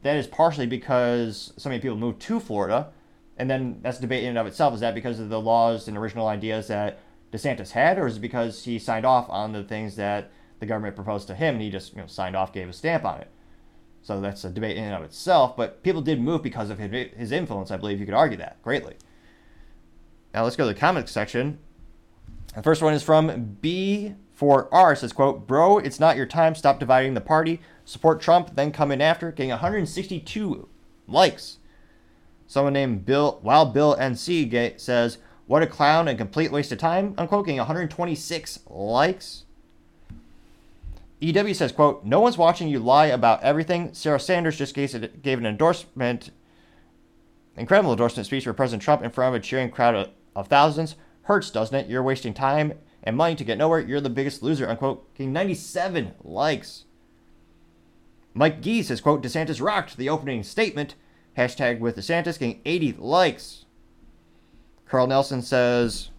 That 0.01 0.17
is 0.17 0.27
partially 0.27 0.67
because 0.67 1.53
so 1.57 1.69
many 1.69 1.81
people 1.81 1.97
moved 1.97 2.21
to 2.21 2.39
Florida, 2.39 2.91
and 3.37 3.49
then 3.49 3.79
that's 3.81 3.99
a 3.99 4.01
debate 4.01 4.23
in 4.23 4.29
and 4.29 4.37
of 4.37 4.47
itself. 4.47 4.73
Is 4.73 4.79
that 4.79 4.95
because 4.95 5.19
of 5.19 5.29
the 5.29 5.41
laws 5.41 5.87
and 5.87 5.97
original 5.97 6.27
ideas 6.27 6.67
that 6.67 6.99
DeSantis 7.31 7.71
had, 7.71 7.99
or 7.99 8.07
is 8.07 8.17
it 8.17 8.21
because 8.21 8.63
he 8.63 8.79
signed 8.79 9.05
off 9.05 9.29
on 9.29 9.51
the 9.51 9.63
things 9.63 9.95
that 9.97 10.31
the 10.59 10.65
government 10.65 10.95
proposed 10.95 11.27
to 11.27 11.35
him 11.35 11.55
and 11.55 11.63
he 11.63 11.69
just 11.69 11.93
you 11.93 12.01
know, 12.01 12.07
signed 12.07 12.35
off, 12.35 12.53
gave 12.53 12.69
a 12.69 12.73
stamp 12.73 13.05
on 13.05 13.19
it? 13.21 13.29
So 14.01 14.21
that's 14.21 14.43
a 14.43 14.49
debate 14.49 14.77
in 14.77 14.85
and 14.85 14.95
of 14.95 15.03
itself. 15.03 15.55
But 15.57 15.83
people 15.83 16.01
did 16.01 16.21
move 16.21 16.41
because 16.41 16.69
of 16.69 16.79
his 16.79 17.31
influence. 17.31 17.71
I 17.71 17.77
believe 17.77 17.99
you 17.99 18.05
could 18.05 18.15
argue 18.15 18.37
that 18.37 18.61
greatly. 18.63 18.95
Now 20.33 20.43
let's 20.43 20.55
go 20.55 20.67
to 20.67 20.73
the 20.73 20.79
comments 20.79 21.11
section. 21.11 21.59
The 22.55 22.63
first 22.63 22.81
one 22.81 22.93
is 22.93 23.03
from 23.03 23.57
B4R. 23.61 24.93
It 24.93 24.97
says, 24.97 25.13
quote, 25.13 25.47
Bro, 25.47 25.79
it's 25.79 25.99
not 25.99 26.17
your 26.17 26.25
time. 26.25 26.55
Stop 26.55 26.79
dividing 26.79 27.13
the 27.13 27.21
party. 27.21 27.61
Support 27.89 28.21
Trump, 28.21 28.55
then 28.55 28.71
come 28.71 28.91
in 28.91 29.01
after. 29.01 29.31
Getting 29.31 29.49
162 29.49 30.69
likes. 31.07 31.57
Someone 32.45 32.73
named 32.73 33.03
Bill, 33.03 33.39
Wild 33.41 33.73
Bill 33.73 33.95
NC 33.95 34.79
says, 34.79 35.17
What 35.47 35.63
a 35.63 35.67
clown 35.67 36.07
and 36.07 36.15
complete 36.15 36.51
waste 36.51 36.71
of 36.71 36.77
time. 36.77 37.15
Unquote, 37.17 37.47
getting 37.47 37.57
126 37.57 38.59
likes. 38.67 39.45
EW 41.19 41.53
says, 41.55 41.71
quote, 41.71 42.05
No 42.05 42.19
one's 42.19 42.37
watching 42.37 42.67
you 42.67 42.77
lie 42.77 43.07
about 43.07 43.41
everything. 43.41 43.91
Sarah 43.95 44.19
Sanders 44.19 44.55
just 44.55 44.75
gave, 44.75 45.23
gave 45.23 45.39
an 45.39 45.47
endorsement, 45.47 46.29
incredible 47.57 47.91
endorsement 47.91 48.27
speech 48.27 48.43
for 48.43 48.53
President 48.53 48.83
Trump 48.83 49.01
in 49.01 49.09
front 49.09 49.33
of 49.33 49.41
a 49.41 49.43
cheering 49.43 49.71
crowd 49.71 49.95
of, 49.95 50.09
of 50.35 50.47
thousands. 50.47 50.95
Hurts, 51.23 51.49
doesn't 51.49 51.75
it? 51.75 51.89
You're 51.89 52.03
wasting 52.03 52.35
time 52.35 52.73
and 53.01 53.17
money 53.17 53.33
to 53.33 53.43
get 53.43 53.57
nowhere. 53.57 53.79
You're 53.79 53.99
the 53.99 54.11
biggest 54.11 54.43
loser, 54.43 54.69
unquote. 54.69 55.11
Getting 55.15 55.33
97 55.33 56.13
likes. 56.23 56.85
Mike 58.33 58.61
Gee 58.61 58.83
says, 58.83 59.01
quote, 59.01 59.23
DeSantis 59.23 59.61
rocked 59.61 59.97
the 59.97 60.09
opening 60.09 60.43
statement. 60.43 60.95
Hashtag 61.37 61.79
with 61.79 61.95
DeSantis 61.95 62.39
getting 62.39 62.61
80 62.65 62.93
likes. 62.93 63.65
Carl 64.87 65.07
Nelson 65.07 65.41
says, 65.41 66.09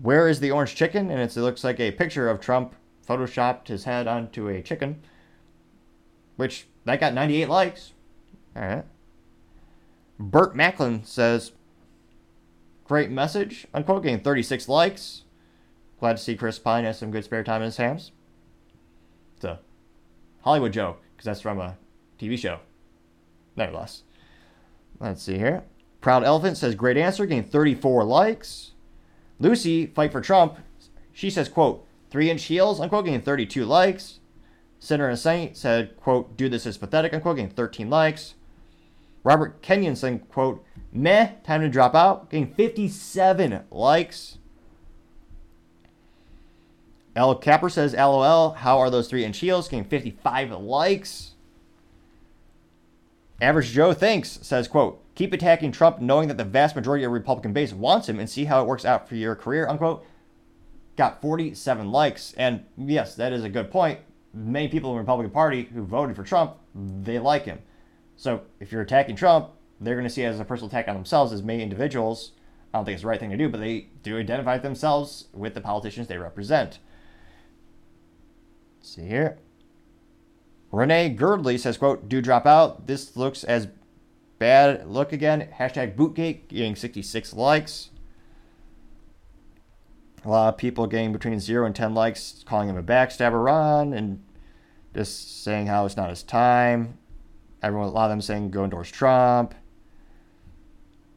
Where 0.00 0.28
is 0.28 0.40
the 0.40 0.50
orange 0.50 0.74
chicken? 0.74 1.10
And 1.10 1.20
it 1.20 1.36
looks 1.36 1.64
like 1.64 1.78
a 1.80 1.92
picture 1.92 2.28
of 2.28 2.40
Trump 2.40 2.74
photoshopped 3.06 3.68
his 3.68 3.84
head 3.84 4.06
onto 4.06 4.48
a 4.48 4.62
chicken, 4.62 5.00
which 6.36 6.66
that 6.84 7.00
got 7.00 7.14
98 7.14 7.48
likes. 7.48 7.92
All 8.56 8.62
right. 8.62 8.84
Burt 10.18 10.54
Macklin 10.54 11.04
says, 11.04 11.52
Great 12.84 13.10
message, 13.10 13.66
unquote, 13.72 14.02
getting 14.02 14.20
36 14.20 14.68
likes. 14.68 15.22
Glad 16.00 16.16
to 16.16 16.22
see 16.22 16.36
Chris 16.36 16.58
Pine 16.58 16.84
has 16.84 16.98
some 16.98 17.10
good 17.10 17.24
spare 17.24 17.44
time 17.44 17.62
in 17.62 17.66
his 17.66 17.76
hands. 17.76 18.10
A 19.44 19.58
Hollywood 20.42 20.72
joke, 20.72 21.00
because 21.12 21.26
that's 21.26 21.40
from 21.40 21.60
a 21.60 21.76
TV 22.18 22.38
show. 22.38 22.60
Nevertheless. 23.56 24.02
Let's 24.98 25.22
see 25.22 25.38
here. 25.38 25.64
Proud 26.00 26.24
Elephant 26.24 26.56
says, 26.56 26.74
Great 26.74 26.96
answer, 26.96 27.26
getting 27.26 27.44
34 27.44 28.04
likes. 28.04 28.72
Lucy, 29.38 29.86
Fight 29.86 30.12
for 30.12 30.20
Trump, 30.20 30.58
she 31.12 31.30
says, 31.30 31.48
quote, 31.48 31.86
Three 32.10 32.30
inch 32.30 32.44
heels, 32.44 32.80
unquote, 32.80 33.04
getting 33.04 33.20
32 33.22 33.64
likes. 33.64 34.20
Sinner 34.78 35.08
and 35.08 35.18
Saint 35.18 35.56
said, 35.56 35.96
quote, 35.96 36.36
Do 36.36 36.48
this 36.48 36.66
is 36.66 36.78
pathetic, 36.78 37.12
unquote, 37.12 37.36
getting 37.36 37.50
13 37.50 37.90
likes. 37.90 38.34
Robert 39.22 39.60
Kenyon 39.60 39.96
saying, 39.96 40.20
quote, 40.30 40.64
Meh, 40.92 41.32
time 41.44 41.60
to 41.60 41.68
drop 41.68 41.94
out, 41.94 42.30
getting 42.30 42.52
57 42.52 43.64
likes. 43.70 44.38
L. 47.16 47.34
Capper 47.34 47.68
says, 47.68 47.94
LOL, 47.94 48.50
how 48.52 48.78
are 48.78 48.90
those 48.90 49.08
three 49.08 49.24
inch 49.24 49.38
heels? 49.38 49.68
Getting 49.68 49.84
55 49.84 50.52
likes. 50.52 51.32
Average 53.40 53.72
Joe 53.72 53.92
thinks, 53.92 54.38
says, 54.42 54.68
quote, 54.68 55.02
keep 55.14 55.32
attacking 55.32 55.72
Trump 55.72 56.00
knowing 56.00 56.28
that 56.28 56.36
the 56.36 56.44
vast 56.44 56.76
majority 56.76 57.04
of 57.04 57.12
Republican 57.12 57.52
base 57.52 57.72
wants 57.72 58.08
him 58.08 58.20
and 58.20 58.28
see 58.28 58.44
how 58.44 58.62
it 58.62 58.66
works 58.66 58.84
out 58.84 59.08
for 59.08 59.16
your 59.16 59.34
career, 59.34 59.66
unquote. 59.66 60.04
Got 60.96 61.22
47 61.22 61.90
likes. 61.90 62.34
And 62.34 62.64
yes, 62.76 63.14
that 63.16 63.32
is 63.32 63.42
a 63.42 63.48
good 63.48 63.70
point. 63.70 64.00
Many 64.34 64.68
people 64.68 64.90
in 64.90 64.96
the 64.96 65.00
Republican 65.00 65.32
Party 65.32 65.64
who 65.64 65.82
voted 65.82 66.14
for 66.14 66.22
Trump, 66.22 66.56
they 66.74 67.18
like 67.18 67.44
him. 67.44 67.60
So 68.16 68.42
if 68.60 68.70
you're 68.70 68.82
attacking 68.82 69.16
Trump, 69.16 69.50
they're 69.80 69.94
going 69.94 70.06
to 70.06 70.10
see 70.10 70.22
it 70.22 70.26
as 70.26 70.38
a 70.38 70.44
personal 70.44 70.68
attack 70.68 70.88
on 70.88 70.94
themselves 70.94 71.32
as 71.32 71.42
many 71.42 71.62
individuals. 71.62 72.32
I 72.72 72.78
don't 72.78 72.84
think 72.84 72.94
it's 72.94 73.02
the 73.02 73.08
right 73.08 73.18
thing 73.18 73.30
to 73.30 73.36
do, 73.36 73.48
but 73.48 73.60
they 73.60 73.88
do 74.02 74.18
identify 74.18 74.58
themselves 74.58 75.28
with 75.32 75.54
the 75.54 75.60
politicians 75.60 76.06
they 76.06 76.18
represent. 76.18 76.78
See 78.90 79.06
here. 79.06 79.38
Renee 80.72 81.14
Girdley 81.16 81.60
says, 81.60 81.78
quote, 81.78 82.08
do 82.08 82.20
drop 82.20 82.44
out. 82.44 82.88
This 82.88 83.16
looks 83.16 83.44
as 83.44 83.68
bad. 84.40 84.84
Look 84.88 85.12
again. 85.12 85.48
Hashtag 85.60 85.94
Bootgate 85.94 86.48
getting 86.48 86.74
66 86.74 87.32
likes. 87.34 87.90
A 90.24 90.28
lot 90.28 90.48
of 90.48 90.58
people 90.58 90.88
getting 90.88 91.12
between 91.12 91.38
0 91.38 91.66
and 91.66 91.74
10 91.74 91.94
likes, 91.94 92.42
calling 92.44 92.68
him 92.68 92.76
a 92.76 92.82
backstabber 92.82 93.44
Ron, 93.44 93.92
and 93.92 94.24
just 94.92 95.44
saying 95.44 95.68
how 95.68 95.86
it's 95.86 95.96
not 95.96 96.10
his 96.10 96.24
time. 96.24 96.98
Everyone, 97.62 97.86
a 97.86 97.92
lot 97.92 98.06
of 98.06 98.10
them 98.10 98.20
saying 98.20 98.50
go 98.50 98.64
endorse 98.64 98.90
Trump. 98.90 99.54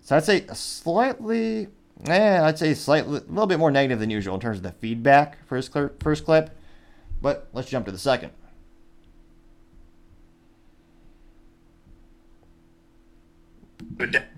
So 0.01 0.15
I'd 0.15 0.25
say 0.25 0.45
slightly, 0.53 1.69
eh, 2.05 2.39
I'd 2.39 2.59
say 2.59 2.75
slightly, 2.75 3.17
a 3.17 3.21
little 3.21 3.47
bit 3.47 3.57
more 3.57 3.71
negative 3.71 3.99
than 3.99 4.11
usual 4.11 4.35
in 4.35 4.41
terms 4.41 4.57
of 4.57 4.63
the 4.63 4.73
feedback 4.73 5.43
for 5.47 5.55
his 5.55 5.67
first 5.67 6.23
clip. 6.23 6.55
But 7.23 7.47
let's 7.53 7.69
jump 7.69 7.85
to 7.85 7.91
the 7.93 7.97
second. 7.97 8.33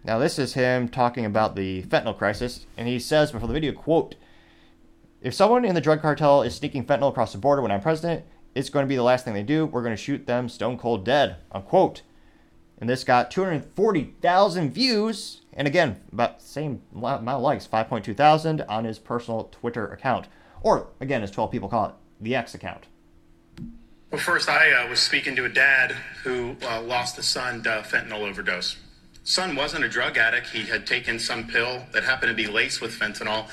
Now 0.04 0.20
this 0.20 0.38
is 0.38 0.54
him 0.54 0.88
talking 0.88 1.26
about 1.26 1.56
the 1.56 1.82
fentanyl 1.84 2.16
crisis, 2.16 2.68
and 2.78 2.88
he 2.88 3.00
says 3.00 3.32
before 3.32 3.48
the 3.48 3.56
video, 3.56 3.72
quote, 3.72 4.14
if 5.20 5.34
someone 5.34 5.66
in 5.66 5.74
the 5.74 5.82
drug 5.82 6.00
cartel 6.00 6.44
is 6.44 6.54
sneaking 6.54 6.86
fentanyl 6.86 7.10
across 7.10 7.32
the 7.32 7.40
border 7.40 7.64
when 7.64 7.72
I'm 7.72 7.82
president, 7.82 8.24
it's 8.54 8.70
going 8.70 8.86
to 8.86 8.88
be 8.88 8.96
the 8.96 9.02
last 9.02 9.26
thing 9.26 9.34
they 9.34 9.42
do. 9.42 9.66
We're 9.66 9.82
going 9.82 9.96
to 9.96 10.02
shoot 10.02 10.28
them 10.28 10.48
stone 10.48 10.78
cold 10.78 11.04
dead, 11.04 11.38
unquote. 11.52 12.04
And 12.78 12.88
this 12.88 13.04
got 13.04 13.32
240,000 13.32 14.72
views, 14.72 15.42
and 15.54 15.68
again, 15.68 16.02
about 16.12 16.40
the 16.40 16.46
same 16.46 16.84
amount 16.94 17.28
of 17.28 17.42
likes, 17.42 17.68
5.2 17.68 18.16
thousand 18.16 18.62
on 18.70 18.86
his 18.86 19.00
personal 19.00 19.46
Twitter 19.46 19.88
account. 19.88 20.28
Or, 20.62 20.90
again, 21.00 21.24
as 21.24 21.32
12 21.32 21.50
people 21.52 21.70
call 21.70 21.86
it, 21.88 21.96
the 22.20 22.36
X 22.36 22.56
account. 22.56 22.86
Well, 24.12 24.22
first, 24.22 24.48
I 24.48 24.72
uh, 24.72 24.88
was 24.88 25.00
speaking 25.00 25.36
to 25.36 25.46
a 25.46 25.50
dad 25.50 25.92
who 26.24 26.56
uh, 26.64 26.82
lost 26.82 27.18
a 27.18 27.24
son 27.24 27.64
to 27.64 27.84
fentanyl 27.86 28.22
overdose. 28.22 28.78
Son 29.24 29.56
wasn't 29.56 29.84
a 29.84 29.90
drug 29.90 30.18
addict. 30.18 30.48
He 30.48 30.64
had 30.64 30.86
taken 30.86 31.20
some 31.20 31.48
pill 31.48 31.84
that 31.92 32.04
happened 32.04 32.30
to 32.30 32.36
be 32.36 32.48
laced 32.48 32.80
with 32.80 32.98
fentanyl, 32.98 33.50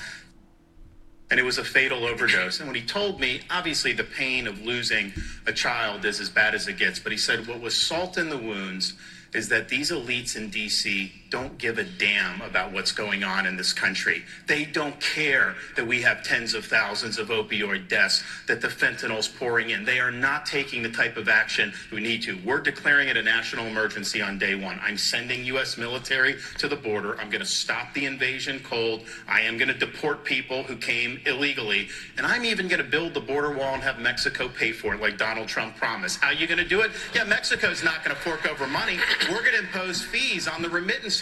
and 1.31 1.41
it 1.41 1.43
was 1.43 1.57
a 1.57 1.65
fatal 1.65 2.05
overdose. 2.05 2.61
And 2.61 2.69
when 2.69 2.77
he 2.77 2.87
told 2.87 3.19
me, 3.19 3.41
obviously 3.51 3.95
the 3.95 4.05
pain 4.05 4.47
of 4.47 4.61
losing 4.61 5.15
a 5.47 5.53
child 5.53 6.05
is 6.05 6.21
as 6.21 6.29
bad 6.29 6.55
as 6.55 6.69
it 6.69 6.77
gets, 6.77 6.99
but 6.99 7.11
he 7.11 7.19
said 7.19 7.49
what 7.49 7.61
was 7.61 7.75
salt 7.75 8.19
in 8.19 8.29
the 8.29 8.37
wounds 8.37 8.93
is 9.33 9.49
that 9.49 9.71
these 9.71 9.91
elites 9.91 10.37
in 10.37 10.51
D.C. 10.51 11.11
don't 11.33 11.57
give 11.57 11.79
a 11.79 11.85
damn 11.85 12.43
about 12.43 12.73
what's 12.73 12.93
going 12.93 13.25
on 13.25 13.47
in 13.47 13.57
this 13.57 13.73
country. 13.73 14.23
They 14.47 14.67
don't 14.67 15.01
care 15.01 15.55
that 15.77 15.87
we 15.87 16.03
have 16.03 16.23
tens 16.23 16.53
of 16.53 16.67
thousands 16.67 17.19
of 17.19 17.29
opioid 17.29 17.89
deaths, 17.89 18.23
that 18.49 18.61
the 18.61 18.69
fentanyl's 18.69 19.29
pouring 19.29 19.71
in. 19.71 19.83
They 19.83 19.99
are 19.99 20.11
not 20.11 20.45
taking 20.45 20.83
the 20.83 20.91
type 20.91 21.17
of 21.17 21.31
action 21.31 21.73
we 21.91 22.03
need 22.03 22.23
to. 22.25 22.39
We're 22.45 22.61
declaring 22.61 23.09
it 23.09 23.17
a 23.17 23.23
national 23.23 23.65
emergency 23.67 24.21
on 24.21 24.39
day 24.39 24.55
one. 24.55 24.79
I'm 24.83 24.99
sending 24.99 25.43
U.S. 25.47 25.79
military 25.79 26.37
to 26.59 26.69
the 26.69 26.77
border. 26.77 27.19
I'm 27.19 27.31
going 27.31 27.41
to 27.41 27.47
stop 27.47 27.95
the 27.95 28.05
invasion 28.05 28.61
cold. 28.63 29.05
I 29.27 29.41
am 29.41 29.57
going 29.57 29.69
to 29.69 29.79
deport 29.79 30.25
people 30.25 30.65
who 30.65 30.77
came 30.77 31.19
illegally. 31.25 31.89
And 32.19 32.27
I'm 32.27 32.45
even 32.45 32.69
going 32.69 32.83
to 32.83 32.89
build 32.89 33.15
the 33.15 33.21
border 33.21 33.53
wall 33.53 33.73
and 33.73 33.83
have 33.83 33.99
Mexico 33.99 34.51
pay 34.51 34.73
for 34.73 34.95
it 34.95 35.01
like 35.01 35.17
Donald 35.17 35.49
Trump 35.49 35.77
promised. 35.77 36.21
How 36.21 36.27
are 36.27 36.35
you 36.35 36.47
going 36.47 36.59
to 36.59 36.69
do 36.69 36.83
it? 36.83 36.91
Yeah, 37.15 37.25
Mexico's 37.25 37.83
not 37.83 38.05
going 38.05 38.15
to 38.15 38.23
fork 38.23 38.47
over 38.47 38.67
money. 38.67 38.99
We're 39.31 39.41
going 39.41 39.53
to 39.53 39.61
impose 39.61 40.03
fees 40.03 40.47
on 40.47 40.61
the 40.61 40.69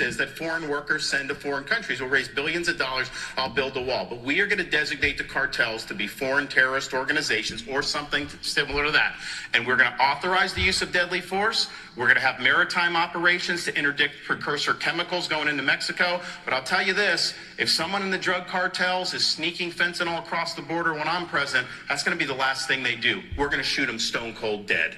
remittances 0.01 0.17
that 0.17 0.37
foreign 0.37 0.69
workers 0.69 1.09
send 1.09 1.29
to 1.29 1.35
foreign 1.35 1.65
countries. 1.65 2.01
We'll 2.01 2.11
raise 2.11 2.29
billions 2.29 2.69
of 2.69 2.79
dollars. 2.79 3.11
I'll 3.37 3.51
build 3.51 3.77
a 3.77 3.83
wall. 3.83 4.07
But 4.09 4.23
we 4.23 4.41
are 4.41 4.47
going 4.47 4.59
to 4.59 4.71
designate 4.71 5.19
the 5.19 5.25
cartels 5.25 5.85
to 5.87 5.95
be 5.95 6.07
foreign 6.07 6.47
terrorist 6.49 6.93
organizations 6.95 7.65
or 7.69 7.83
something 7.83 8.29
similar 8.43 8.87
to 8.87 8.91
that. 8.93 9.17
And 9.55 9.67
we're 9.67 9.77
going 9.77 9.91
to 9.91 10.03
authorize 10.03 10.55
the 10.55 10.63
use 10.63 10.83
of 10.83 10.93
deadly 10.93 11.21
force. 11.21 11.69
We're 11.97 12.07
going 12.07 12.17
to 12.17 12.23
have 12.23 12.41
maritime 12.41 12.97
operations 12.97 13.65
to 13.65 13.77
interdict 13.77 14.15
precursor 14.25 14.75
chemicals 14.75 15.29
going 15.29 15.49
into 15.49 15.63
Mexico. 15.63 16.21
But 16.45 16.55
I'll 16.55 16.63
tell 16.63 16.83
you 16.83 16.95
this 16.95 17.35
if 17.59 17.69
someone 17.69 18.03
in 18.03 18.11
the 18.11 18.19
drug 18.19 18.47
cartels 18.47 19.13
is 19.15 19.27
sneaking 19.27 19.73
fentanyl 19.73 20.19
across 20.19 20.55
the 20.55 20.63
border 20.63 20.95
when 20.95 21.09
I'm 21.09 21.27
president, 21.27 21.69
that's 21.89 22.03
going 22.03 22.17
to 22.17 22.23
be 22.23 22.27
the 22.27 22.39
last 22.39 22.69
thing 22.69 22.83
they 22.83 22.97
do. 22.97 23.23
We're 23.37 23.49
going 23.49 23.59
to 23.59 23.65
shoot 23.65 23.87
them 23.87 23.99
stone 23.99 24.35
cold 24.35 24.67
dead. 24.67 24.97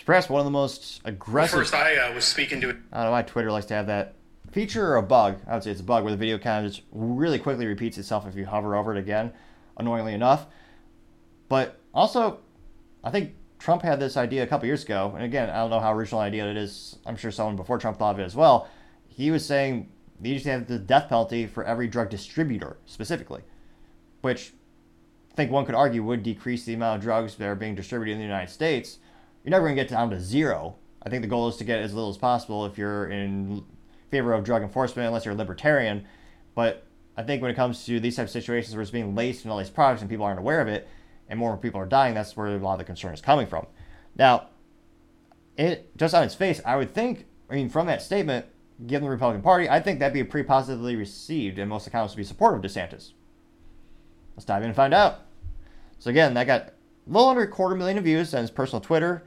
It's 0.00 0.06
perhaps 0.06 0.30
one 0.30 0.40
of 0.40 0.46
the 0.46 0.50
most 0.50 1.02
aggressive. 1.04 1.58
First, 1.58 1.74
I 1.74 1.94
uh, 1.96 2.14
was 2.14 2.24
speaking 2.24 2.58
to. 2.62 2.70
I 2.70 2.70
don't 2.70 3.04
know 3.04 3.10
why 3.10 3.20
Twitter 3.20 3.52
likes 3.52 3.66
to 3.66 3.74
have 3.74 3.86
that 3.88 4.14
feature 4.50 4.92
or 4.92 4.96
a 4.96 5.02
bug. 5.02 5.40
I 5.46 5.52
would 5.52 5.62
say 5.62 5.72
it's 5.72 5.82
a 5.82 5.84
bug 5.84 6.04
where 6.04 6.10
the 6.10 6.16
video 6.16 6.38
kind 6.38 6.64
of 6.64 6.72
just 6.72 6.86
really 6.90 7.38
quickly 7.38 7.66
repeats 7.66 7.98
itself 7.98 8.26
if 8.26 8.34
you 8.34 8.46
hover 8.46 8.74
over 8.74 8.96
it 8.96 8.98
again, 8.98 9.30
annoyingly 9.76 10.14
enough. 10.14 10.46
But 11.50 11.78
also, 11.92 12.38
I 13.04 13.10
think 13.10 13.34
Trump 13.58 13.82
had 13.82 14.00
this 14.00 14.16
idea 14.16 14.42
a 14.42 14.46
couple 14.46 14.66
years 14.66 14.84
ago, 14.84 15.12
and 15.14 15.22
again, 15.22 15.50
I 15.50 15.56
don't 15.56 15.68
know 15.68 15.80
how 15.80 15.92
original 15.92 16.22
idea 16.22 16.50
it 16.50 16.56
is. 16.56 16.96
I'm 17.04 17.16
sure 17.16 17.30
someone 17.30 17.56
before 17.56 17.76
Trump 17.76 17.98
thought 17.98 18.14
of 18.14 18.20
it 18.20 18.24
as 18.24 18.34
well. 18.34 18.70
He 19.06 19.30
was 19.30 19.44
saying 19.44 19.92
you 20.22 20.32
just 20.32 20.46
have 20.46 20.66
the 20.66 20.78
death 20.78 21.10
penalty 21.10 21.46
for 21.46 21.62
every 21.62 21.88
drug 21.88 22.08
distributor 22.08 22.78
specifically, 22.86 23.42
which 24.22 24.54
I 25.30 25.34
think 25.34 25.50
one 25.50 25.66
could 25.66 25.74
argue 25.74 26.02
would 26.04 26.22
decrease 26.22 26.64
the 26.64 26.72
amount 26.72 26.96
of 26.96 27.02
drugs 27.02 27.34
that 27.34 27.46
are 27.46 27.54
being 27.54 27.74
distributed 27.74 28.12
in 28.12 28.18
the 28.18 28.24
United 28.24 28.50
States. 28.50 28.96
You're 29.44 29.50
never 29.50 29.66
going 29.66 29.76
to 29.76 29.82
get 29.82 29.90
down 29.90 30.10
to 30.10 30.20
zero. 30.20 30.76
I 31.02 31.08
think 31.08 31.22
the 31.22 31.28
goal 31.28 31.48
is 31.48 31.56
to 31.56 31.64
get 31.64 31.80
as 31.80 31.94
little 31.94 32.10
as 32.10 32.18
possible 32.18 32.66
if 32.66 32.76
you're 32.76 33.08
in 33.08 33.64
favor 34.10 34.32
of 34.32 34.44
drug 34.44 34.62
enforcement, 34.62 35.06
unless 35.06 35.24
you're 35.24 35.34
a 35.34 35.36
libertarian. 35.36 36.06
But 36.54 36.84
I 37.16 37.22
think 37.22 37.42
when 37.42 37.50
it 37.50 37.54
comes 37.54 37.84
to 37.86 38.00
these 38.00 38.16
types 38.16 38.34
of 38.34 38.42
situations 38.42 38.74
where 38.74 38.82
it's 38.82 38.90
being 38.90 39.14
laced 39.14 39.44
in 39.44 39.50
all 39.50 39.58
these 39.58 39.70
products 39.70 40.02
and 40.02 40.10
people 40.10 40.24
aren't 40.24 40.38
aware 40.38 40.60
of 40.60 40.68
it, 40.68 40.88
and 41.28 41.38
more 41.38 41.56
people 41.56 41.80
are 41.80 41.86
dying, 41.86 42.14
that's 42.14 42.36
where 42.36 42.48
a 42.48 42.58
lot 42.58 42.72
of 42.72 42.78
the 42.78 42.84
concern 42.84 43.14
is 43.14 43.20
coming 43.20 43.46
from. 43.46 43.66
Now, 44.16 44.48
it 45.56 45.96
just 45.96 46.14
on 46.14 46.24
its 46.24 46.34
face, 46.34 46.60
I 46.66 46.76
would 46.76 46.92
think, 46.92 47.26
I 47.48 47.54
mean, 47.54 47.68
from 47.68 47.86
that 47.86 48.02
statement, 48.02 48.46
given 48.86 49.04
the 49.04 49.10
Republican 49.10 49.42
Party, 49.42 49.68
I 49.68 49.80
think 49.80 50.00
that'd 50.00 50.12
be 50.12 50.24
pretty 50.24 50.46
positively 50.46 50.96
received, 50.96 51.58
and 51.58 51.68
most 51.68 51.86
accounts 51.86 52.14
would 52.14 52.18
be 52.18 52.24
supportive 52.24 52.64
of 52.64 52.70
DeSantis. 52.70 53.12
Let's 54.34 54.44
dive 54.44 54.62
in 54.62 54.68
and 54.68 54.76
find 54.76 54.92
out. 54.94 55.20
So 55.98 56.10
again, 56.10 56.34
that 56.34 56.46
got 56.46 56.62
a 56.62 56.72
little 57.06 57.28
under 57.28 57.42
a 57.42 57.48
quarter 57.48 57.74
million 57.74 57.98
of 57.98 58.04
views 58.04 58.34
on 58.34 58.40
his 58.40 58.50
personal 58.50 58.80
Twitter. 58.80 59.22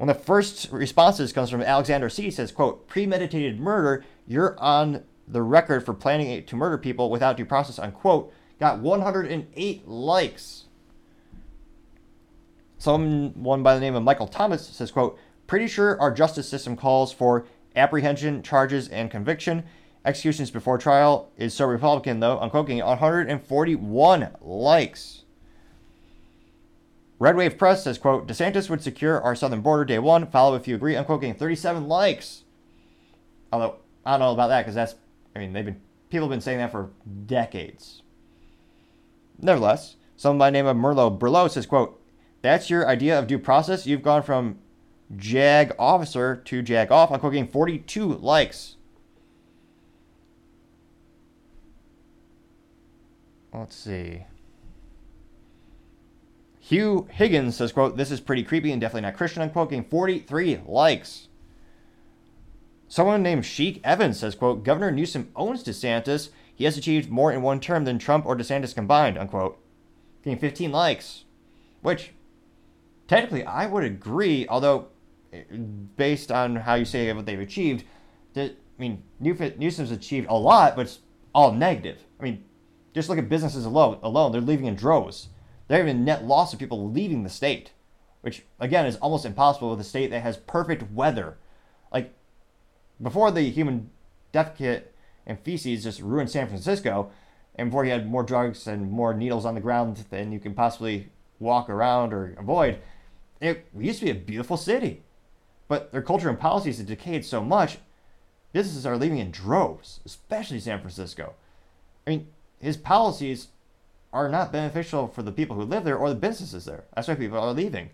One 0.00 0.08
of 0.08 0.16
the 0.16 0.24
first 0.24 0.72
responses 0.72 1.30
comes 1.30 1.50
from 1.50 1.60
Alexander 1.60 2.08
C. 2.08 2.30
says, 2.30 2.52
quote, 2.52 2.88
premeditated 2.88 3.60
murder, 3.60 4.02
you're 4.26 4.58
on 4.58 5.04
the 5.28 5.42
record 5.42 5.84
for 5.84 5.92
planning 5.92 6.42
to 6.42 6.56
murder 6.56 6.78
people 6.78 7.10
without 7.10 7.36
due 7.36 7.44
process, 7.44 7.78
unquote 7.78 8.32
got 8.58 8.78
108 8.78 9.86
likes. 9.86 10.64
Someone 12.78 13.62
by 13.62 13.74
the 13.74 13.80
name 13.80 13.94
of 13.94 14.02
Michael 14.02 14.26
Thomas 14.26 14.66
says, 14.66 14.90
quote, 14.90 15.18
pretty 15.46 15.68
sure 15.68 16.00
our 16.00 16.10
justice 16.10 16.48
system 16.48 16.76
calls 16.76 17.12
for 17.12 17.44
apprehension, 17.76 18.42
charges, 18.42 18.88
and 18.88 19.10
conviction. 19.10 19.64
Executions 20.06 20.50
before 20.50 20.78
trial 20.78 21.30
is 21.36 21.52
so 21.52 21.66
Republican, 21.66 22.20
though. 22.20 22.38
Unquote, 22.40 22.68
getting 22.68 22.82
141 22.82 24.30
likes. 24.40 25.19
Red 27.20 27.36
Wave 27.36 27.58
Press 27.58 27.84
says, 27.84 27.98
quote, 27.98 28.26
DeSantis 28.26 28.70
would 28.70 28.82
secure 28.82 29.20
our 29.20 29.36
southern 29.36 29.60
border 29.60 29.84
day 29.84 29.98
one. 29.98 30.26
Follow 30.26 30.56
if 30.56 30.66
you 30.66 30.74
agree. 30.74 30.96
Unquote, 30.96 31.20
getting 31.20 31.34
37 31.34 31.86
likes. 31.86 32.44
Although, 33.52 33.76
I 34.06 34.12
don't 34.12 34.20
know 34.20 34.32
about 34.32 34.48
that 34.48 34.62
because 34.62 34.74
that's, 34.74 34.94
I 35.36 35.40
mean, 35.40 35.52
they've 35.52 35.64
been, 35.64 35.82
people 36.08 36.26
have 36.26 36.30
been 36.30 36.40
saying 36.40 36.58
that 36.58 36.72
for 36.72 36.90
decades. 37.26 38.02
Nevertheless, 39.38 39.96
someone 40.16 40.38
by 40.38 40.48
the 40.48 40.52
name 40.52 40.66
of 40.66 40.78
Merlo 40.78 41.16
Berlot 41.16 41.52
says, 41.52 41.66
quote, 41.66 42.00
that's 42.40 42.70
your 42.70 42.88
idea 42.88 43.18
of 43.18 43.26
due 43.26 43.38
process? 43.38 43.86
You've 43.86 44.02
gone 44.02 44.22
from 44.22 44.58
JAG 45.14 45.74
officer 45.78 46.36
to 46.36 46.62
JAG 46.62 46.90
off. 46.90 47.10
I'm 47.10 47.20
getting 47.20 47.48
42 47.48 48.14
likes. 48.14 48.76
Let's 53.52 53.76
see. 53.76 54.24
Hugh 56.70 57.08
Higgins 57.10 57.56
says, 57.56 57.72
quote, 57.72 57.96
this 57.96 58.12
is 58.12 58.20
pretty 58.20 58.44
creepy 58.44 58.70
and 58.70 58.80
definitely 58.80 59.02
not 59.02 59.16
Christian, 59.16 59.42
unquote, 59.42 59.70
getting 59.70 59.84
43 59.84 60.60
likes. 60.66 61.26
Someone 62.86 63.24
named 63.24 63.44
Sheik 63.44 63.80
Evans 63.82 64.20
says, 64.20 64.36
quote, 64.36 64.62
Governor 64.62 64.92
Newsom 64.92 65.32
owns 65.34 65.64
DeSantis 65.64 66.28
he 66.54 66.66
has 66.66 66.76
achieved 66.76 67.10
more 67.10 67.32
in 67.32 67.40
one 67.40 67.58
term 67.58 67.86
than 67.86 67.98
Trump 67.98 68.24
or 68.24 68.36
DeSantis 68.36 68.72
combined, 68.72 69.16
unquote. 69.18 69.58
Getting 70.22 70.38
15 70.38 70.70
likes. 70.70 71.24
Which, 71.80 72.12
technically, 73.08 73.44
I 73.44 73.66
would 73.66 73.82
agree, 73.82 74.46
although, 74.46 74.88
eh, 75.32 75.42
based 75.96 76.30
on 76.30 76.54
how 76.54 76.74
you 76.74 76.84
say 76.84 77.10
what 77.14 77.26
they've 77.26 77.40
achieved, 77.40 77.82
that, 78.34 78.50
I 78.52 78.80
mean, 78.80 79.02
Newsom's 79.18 79.90
achieved 79.90 80.28
a 80.28 80.34
lot, 80.34 80.76
but 80.76 80.82
it's 80.82 81.00
all 81.34 81.52
negative. 81.52 82.04
I 82.20 82.22
mean, 82.22 82.44
just 82.94 83.08
look 83.08 83.18
at 83.18 83.28
businesses 83.28 83.64
alone. 83.64 83.98
Alone, 84.04 84.30
they're 84.30 84.40
leaving 84.40 84.66
in 84.66 84.76
droves. 84.76 85.30
They're 85.70 85.86
having 85.86 86.04
net 86.04 86.24
loss 86.24 86.52
of 86.52 86.58
people 86.58 86.90
leaving 86.90 87.22
the 87.22 87.30
state, 87.30 87.70
which 88.22 88.42
again 88.58 88.86
is 88.86 88.96
almost 88.96 89.24
impossible 89.24 89.70
with 89.70 89.78
a 89.78 89.84
state 89.84 90.10
that 90.10 90.22
has 90.22 90.36
perfect 90.36 90.90
weather. 90.90 91.38
Like 91.92 92.12
before 93.00 93.30
the 93.30 93.42
human 93.42 93.88
death 94.32 94.56
kit 94.58 94.92
and 95.24 95.38
feces 95.38 95.84
just 95.84 96.00
ruined 96.00 96.28
San 96.28 96.48
Francisco. 96.48 97.12
And 97.54 97.70
before 97.70 97.84
you 97.84 97.92
had 97.92 98.10
more 98.10 98.24
drugs 98.24 98.66
and 98.66 98.90
more 98.90 99.14
needles 99.14 99.44
on 99.44 99.54
the 99.54 99.60
ground 99.60 100.04
than 100.10 100.32
you 100.32 100.40
can 100.40 100.54
possibly 100.54 101.08
walk 101.38 101.70
around 101.70 102.12
or 102.12 102.34
avoid, 102.36 102.80
it 103.40 103.64
used 103.78 104.00
to 104.00 104.06
be 104.06 104.10
a 104.10 104.14
beautiful 104.16 104.56
city. 104.56 105.04
But 105.68 105.92
their 105.92 106.02
culture 106.02 106.28
and 106.28 106.40
policies 106.40 106.78
have 106.78 106.88
decayed 106.88 107.24
so 107.24 107.44
much, 107.44 107.78
businesses 108.52 108.86
are 108.86 108.96
leaving 108.96 109.18
in 109.18 109.30
droves, 109.30 110.00
especially 110.04 110.58
San 110.58 110.80
Francisco. 110.80 111.34
I 112.08 112.10
mean, 112.10 112.26
his 112.60 112.76
policies 112.76 113.48
are 114.12 114.28
not 114.28 114.52
beneficial 114.52 115.06
for 115.08 115.22
the 115.22 115.32
people 115.32 115.56
who 115.56 115.62
live 115.62 115.84
there 115.84 115.96
or 115.96 116.08
the 116.08 116.14
businesses 116.14 116.64
there. 116.64 116.84
That's 116.94 117.08
why 117.08 117.14
people 117.14 117.38
are 117.38 117.52
leaving. 117.52 117.90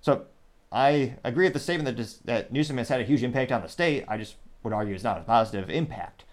So 0.00 0.26
I 0.70 1.14
agree 1.22 1.46
with 1.46 1.52
the 1.52 1.60
statement 1.60 1.86
that, 1.86 2.02
just, 2.02 2.26
that 2.26 2.52
Newsom 2.52 2.78
has 2.78 2.88
had 2.88 3.00
a 3.00 3.04
huge 3.04 3.22
impact 3.22 3.52
on 3.52 3.62
the 3.62 3.68
state. 3.68 4.04
I 4.08 4.18
just 4.18 4.36
would 4.62 4.72
argue 4.72 4.94
it's 4.94 5.04
not 5.04 5.18
a 5.18 5.22
positive 5.22 5.70
impact 5.70 6.24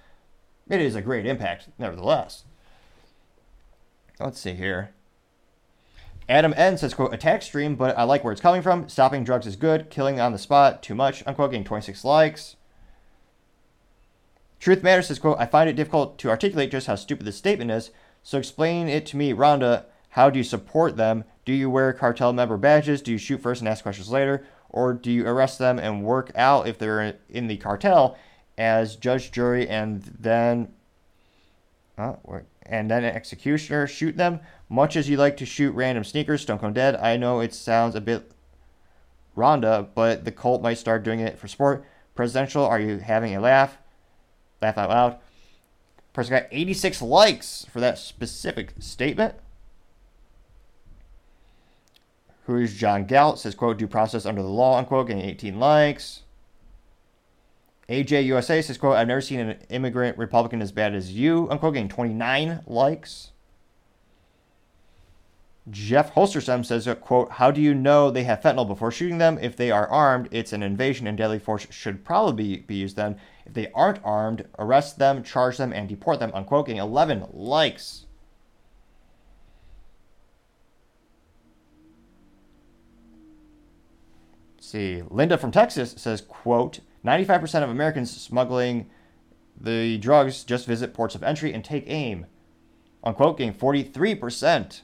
it 0.69 0.81
is 0.81 0.95
a 0.95 1.01
great 1.01 1.25
impact, 1.25 1.67
nevertheless. 1.77 2.43
Let's 4.19 4.39
see 4.39 4.53
here. 4.53 4.91
Adam 6.27 6.53
N 6.55 6.77
says, 6.77 6.93
quote, 6.93 7.13
attack 7.13 7.41
stream, 7.41 7.75
but 7.75 7.97
I 7.97 8.03
like 8.03 8.23
where 8.23 8.31
it's 8.31 8.41
coming 8.41 8.61
from. 8.61 8.87
Stopping 8.87 9.23
drugs 9.23 9.47
is 9.47 9.55
good. 9.55 9.89
Killing 9.89 10.19
on 10.19 10.31
the 10.31 10.37
spot, 10.37 10.83
too 10.83 10.93
much. 10.93 11.23
Unquote, 11.25 11.51
getting 11.51 11.63
26 11.63 12.03
likes. 12.05 12.55
Truth 14.59 14.83
Matters 14.83 15.07
says, 15.07 15.17
quote, 15.17 15.39
I 15.39 15.47
find 15.47 15.69
it 15.69 15.75
difficult 15.75 16.19
to 16.19 16.29
articulate 16.29 16.69
just 16.69 16.85
how 16.85 16.95
stupid 16.95 17.25
this 17.25 17.37
statement 17.37 17.71
is. 17.71 17.89
So 18.23 18.37
explain 18.37 18.87
it 18.87 19.05
to 19.07 19.17
me, 19.17 19.33
Rhonda. 19.33 19.85
How 20.09 20.29
do 20.29 20.37
you 20.37 20.43
support 20.43 20.97
them? 20.97 21.23
Do 21.45 21.53
you 21.53 21.69
wear 21.69 21.93
cartel 21.93 22.33
member 22.33 22.57
badges? 22.57 23.01
Do 23.01 23.11
you 23.11 23.17
shoot 23.17 23.41
first 23.41 23.61
and 23.61 23.67
ask 23.67 23.83
questions 23.83 24.09
later? 24.09 24.45
Or 24.69 24.93
do 24.93 25.11
you 25.11 25.27
arrest 25.27 25.59
them 25.59 25.79
and 25.79 26.03
work 26.03 26.31
out 26.35 26.67
if 26.67 26.77
they're 26.77 27.17
in 27.29 27.47
the 27.47 27.57
cartel 27.57 28.17
as 28.57 28.95
judge, 28.95 29.31
jury, 29.31 29.67
and 29.67 30.03
then 30.19 30.73
uh, 31.97 32.15
and 32.65 32.89
then 32.89 33.03
executioner 33.03 33.87
shoot 33.87 34.15
them. 34.15 34.39
Much 34.69 34.95
as 34.95 35.09
you 35.09 35.17
like 35.17 35.37
to 35.37 35.45
shoot 35.45 35.73
random 35.73 36.03
sneakers, 36.03 36.45
don't 36.45 36.59
come 36.59 36.73
Dead, 36.73 36.95
I 36.95 37.17
know 37.17 37.39
it 37.39 37.53
sounds 37.53 37.95
a 37.95 38.01
bit 38.01 38.31
Rhonda, 39.35 39.87
but 39.95 40.25
the 40.25 40.31
cult 40.31 40.61
might 40.61 40.77
start 40.77 41.03
doing 41.03 41.19
it 41.19 41.39
for 41.39 41.47
sport. 41.47 41.83
Presidential, 42.15 42.65
are 42.65 42.79
you 42.79 42.99
having 42.99 43.35
a 43.35 43.41
laugh? 43.41 43.77
Laugh 44.61 44.77
out 44.77 44.89
loud. 44.89 45.17
Person 46.13 46.31
got 46.31 46.47
86 46.51 47.01
likes 47.01 47.65
for 47.71 47.79
that 47.79 47.97
specific 47.97 48.73
statement. 48.79 49.35
Who 52.45 52.57
is 52.57 52.73
John 52.75 53.05
Galt? 53.05 53.39
Says, 53.39 53.53
quote, 53.53 53.77
due 53.77 53.87
process 53.87 54.25
under 54.25 54.41
the 54.41 54.47
law, 54.47 54.77
unquote, 54.77 55.07
getting 55.07 55.23
18 55.23 55.59
likes. 55.59 56.23
AJ 57.87 58.25
USA 58.25 58.61
says, 58.61 58.77
quote, 58.77 58.95
I've 58.95 59.07
never 59.07 59.21
seen 59.21 59.39
an 59.39 59.59
immigrant 59.69 60.17
Republican 60.17 60.61
as 60.61 60.71
bad 60.71 60.95
as 60.95 61.11
you, 61.11 61.47
unquote, 61.49 61.75
getting 61.75 61.89
29 61.89 62.61
likes. 62.65 63.31
Jeff 65.69 66.13
Holstersem 66.13 66.65
says, 66.65 66.87
uh, 66.87 66.95
quote, 66.95 67.31
How 67.33 67.51
do 67.51 67.61
you 67.61 67.73
know 67.73 68.09
they 68.09 68.23
have 68.23 68.41
fentanyl 68.41 68.67
before 68.67 68.91
shooting 68.91 69.17
them? 69.17 69.37
If 69.41 69.55
they 69.55 69.71
are 69.71 69.87
armed, 69.87 70.29
it's 70.31 70.53
an 70.53 70.63
invasion 70.63 71.05
and 71.05 71.17
deadly 71.17 71.39
force 71.39 71.67
should 71.69 72.03
probably 72.03 72.57
be 72.57 72.75
used 72.75 72.95
then. 72.95 73.19
If 73.49 73.55
they 73.55 73.71
aren't 73.71 73.97
armed, 74.03 74.45
arrest 74.59 74.99
them, 74.99 75.23
charge 75.23 75.57
them, 75.57 75.73
and 75.73 75.89
deport 75.89 76.19
them, 76.19 76.29
unquote, 76.35 76.67
getting 76.67 76.79
11 76.79 77.29
likes. 77.33 78.05
Let's 84.55 84.67
see, 84.67 85.01
Linda 85.09 85.35
from 85.35 85.49
Texas 85.49 85.95
says, 85.97 86.21
quote, 86.21 86.81
95% 87.03 87.63
of 87.63 87.71
Americans 87.71 88.15
smuggling 88.15 88.87
the 89.59 89.97
drugs 89.97 90.43
just 90.43 90.67
visit 90.67 90.93
ports 90.93 91.15
of 91.15 91.23
entry 91.23 91.51
and 91.51 91.65
take 91.65 91.85
aim. 91.87 92.27
Unquote, 93.03 93.39
getting 93.39 93.55
43%. 93.55 94.81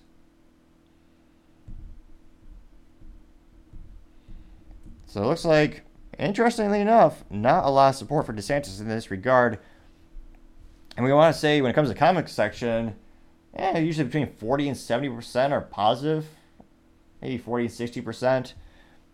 So 5.06 5.22
it 5.22 5.28
looks 5.28 5.46
like, 5.46 5.84
interestingly 6.20 6.82
enough, 6.82 7.24
not 7.30 7.66
a 7.66 7.70
lot 7.70 7.90
of 7.90 7.96
support 7.96 8.26
for 8.26 8.34
DeSantis 8.34 8.80
in 8.80 8.88
this 8.88 9.12
regard. 9.12 9.60
And 10.96 11.06
we 11.06 11.14
want 11.14 11.34
to 11.34 11.40
say, 11.40 11.62
when 11.62 11.72
it 11.72 11.74
comes 11.74 11.90
to 11.90 11.94
the 11.94 12.00
comics 12.00 12.32
section, 12.32 12.96
eh, 13.56 13.80
usually 13.80 14.06
between 14.06 14.28
40 14.28 14.70
and 14.70 14.78
70% 14.78 15.52
are 15.52 15.62
positive, 15.62 16.26
maybe 17.22 17.38
40 17.38 17.66
and 17.66 17.74
60%. 17.74 18.54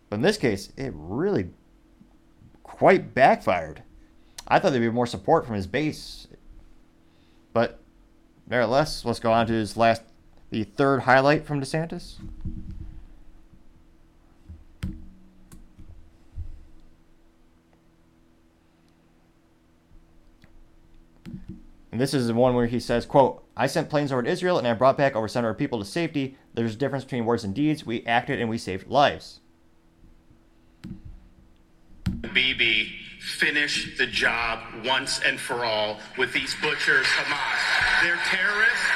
But 0.08 0.16
in 0.16 0.22
this 0.22 0.36
case, 0.36 0.72
it 0.76 0.92
really 0.94 1.50
quite 2.62 3.14
backfired. 3.14 3.82
I 4.46 4.58
thought 4.58 4.70
there'd 4.70 4.82
be 4.82 4.90
more 4.90 5.06
support 5.06 5.46
from 5.46 5.56
his 5.56 5.66
base. 5.66 6.28
But 7.52 7.80
nevertheless, 8.46 9.04
let's 9.04 9.20
go 9.20 9.32
on 9.32 9.46
to 9.46 9.52
his 9.52 9.76
last, 9.76 10.02
the 10.50 10.64
third 10.64 11.00
highlight 11.00 11.46
from 11.46 11.60
DeSantis. 11.60 12.16
And 21.92 22.00
this 22.00 22.14
is 22.14 22.26
the 22.26 22.34
one 22.34 22.54
where 22.54 22.66
he 22.66 22.80
says, 22.80 23.04
quote, 23.04 23.44
I 23.54 23.66
sent 23.66 23.90
planes 23.90 24.10
over 24.10 24.22
to 24.22 24.30
Israel 24.30 24.56
and 24.58 24.66
I 24.66 24.72
brought 24.72 24.96
back 24.96 25.14
over 25.14 25.28
700 25.28 25.54
people 25.54 25.78
to 25.78 25.84
safety. 25.84 26.38
There's 26.54 26.74
a 26.74 26.78
difference 26.78 27.04
between 27.04 27.26
words 27.26 27.44
and 27.44 27.54
deeds. 27.54 27.84
We 27.84 28.04
acted 28.06 28.40
and 28.40 28.48
we 28.48 28.56
saved 28.56 28.88
lives. 28.88 29.40
Bibi 32.32 32.90
finish 33.20 33.98
the 33.98 34.06
job 34.06 34.60
once 34.86 35.20
and 35.20 35.38
for 35.38 35.64
all 35.66 35.98
with 36.16 36.32
these 36.32 36.56
butchers, 36.62 37.06
Hamas. 37.06 38.02
They're 38.02 38.16
terrorists. 38.24 38.86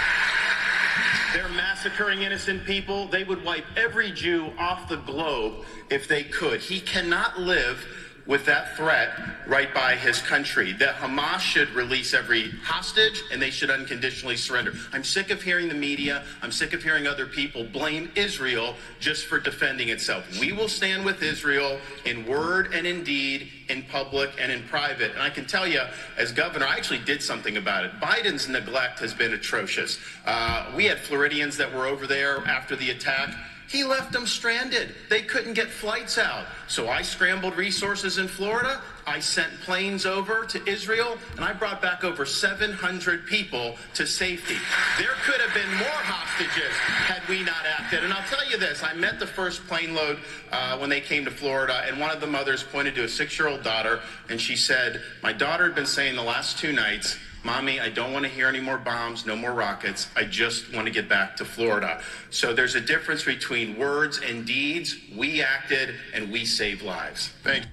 They're 1.35 1.49
massacring 1.51 2.23
innocent 2.23 2.65
people. 2.65 3.09
They 3.09 3.25
would 3.25 3.45
wipe 3.45 3.67
every 3.77 4.11
Jew 4.11 4.53
off 4.59 4.89
the 4.89 4.97
globe 4.97 5.67
if 5.91 6.09
they 6.09 6.25
could. 6.25 6.61
He 6.61 6.81
cannot 6.81 7.39
live 7.39 8.06
with 8.27 8.45
that 8.45 8.77
threat 8.77 9.11
right 9.47 9.73
by 9.73 9.95
his 9.95 10.21
country. 10.21 10.73
That 10.73 10.97
Hamas 10.97 11.41
should 11.41 11.71
release 11.71 12.13
every 12.15 12.51
hostage 12.65 13.23
and 13.33 13.41
they 13.41 13.51
should 13.51 13.71
unconditionally 13.71 14.37
surrender. 14.37 14.73
I'm 14.93 15.05
sick 15.05 15.31
of 15.31 15.43
hearing 15.43 15.69
the 15.69 15.75
media, 15.75 16.25
I'm 16.43 16.53
sick 16.53 16.73
of 16.73 16.83
hearing 16.83 17.07
other 17.07 17.27
people 17.27 17.65
blame 17.65 18.11
Israel 18.17 18.75
just 18.99 19.27
for 19.27 19.39
defending 19.39 19.91
itself. 19.91 20.25
We 20.41 20.53
will 20.53 20.69
stand 20.69 21.05
with 21.05 21.23
Israel 21.23 21.79
in 22.05 22.27
word 22.27 22.75
and 22.75 22.87
in 22.87 23.05
deed, 23.05 23.49
in 23.69 23.85
public 23.85 24.31
and 24.41 24.51
in 24.51 24.63
private. 24.65 25.13
And 25.13 25.21
I 25.21 25.31
can 25.31 25.47
tell 25.47 25.67
you, 25.67 25.83
as 26.17 26.33
governor, 26.33 26.67
I 26.67 26.77
actually 26.77 27.01
did 27.01 27.23
something 27.23 27.57
about 27.57 27.85
it. 27.85 27.93
Biden's 28.01 28.49
neglect 28.49 28.99
has 29.01 29.15
been 29.15 29.35
atrocious. 29.35 29.99
Uh, 30.25 30.73
we 30.75 30.85
had 30.85 30.99
Floridians 30.99 31.57
that 31.57 31.73
were 31.73 31.87
over 31.87 32.07
there 32.07 32.39
after 32.47 32.77
the 32.77 32.91
attack. 32.91 33.35
He 33.69 33.85
left 33.85 34.13
them 34.13 34.27
stranded. 34.27 34.95
They 35.09 35.23
couldn't 35.23 35.55
get 35.55 35.69
flights 35.69 36.19
out. 36.19 36.47
So 36.69 36.89
I 36.89 37.03
scrambled 37.03 37.57
resources 37.57 38.19
in 38.19 38.29
Florida. 38.29 38.81
I 39.07 39.21
sent 39.21 39.53
planes 39.61 40.05
over 40.05 40.45
to 40.47 40.69
Israel, 40.69 41.17
and 41.37 41.45
I 41.45 41.53
brought 41.53 41.81
back 41.81 42.03
over 42.03 42.27
700 42.27 43.27
people 43.27 43.77
to 43.95 44.07
safety. 44.07 44.57
There 44.99 45.15
could 45.23 45.41
have 45.41 45.55
been 45.55 45.71
more 45.79 45.89
hostages 45.89 46.73
had 47.07 47.27
we 47.29 47.43
not 47.45 47.65
acted. 47.67 48.03
And 48.03 48.13
I'll 48.13 48.27
tell 48.29 48.49
you 48.49 48.57
this 48.57 48.83
I 48.83 48.95
met 48.95 49.19
the 49.19 49.27
first 49.27 49.67
plane 49.67 49.95
load 49.95 50.19
uh, 50.51 50.79
when 50.79 50.91
they 50.91 51.01
came 51.01 51.25
to 51.25 51.31
Florida, 51.31 51.83
and 51.87 52.01
one 52.01 52.11
of 52.11 52.21
the 52.21 52.27
mothers 52.27 52.63
pointed 52.63 52.95
to 52.97 53.05
a 53.05 53.09
six 53.09 53.39
year 53.39 53.49
old 53.49 53.63
daughter, 53.63 54.01
and 54.29 54.41
she 54.41 54.57
said, 54.57 55.03
My 55.23 55.33
daughter 55.33 55.65
had 55.65 55.75
been 55.75 55.87
saying 55.87 56.17
the 56.17 56.23
last 56.23 56.59
two 56.59 56.73
nights, 56.73 57.17
Mommy, 57.47 57.79
I 57.79 57.91
don't 57.91 58.13
want 58.13 58.25
to 58.25 58.29
hear 58.29 58.49
any 58.49 58.61
more 58.61 58.77
bombs, 58.77 59.25
no 59.25 59.37
more 59.37 59.53
rockets. 59.53 60.09
I 60.17 60.25
just 60.25 60.75
want 60.75 60.89
to 60.89 60.93
get 60.93 61.09
back 61.09 61.37
to 61.37 61.45
Florida. 61.45 62.03
So 62.29 62.53
there's 62.53 62.75
a 62.75 62.81
difference 62.81 63.25
between 63.25 63.79
words 63.79 64.19
and 64.19 64.45
deeds. 64.45 64.97
We 65.17 65.43
acted 65.43 65.95
and 66.13 66.33
we 66.33 66.45
saved 66.45 66.83
lives. 66.83 67.33
Thank 67.45 67.67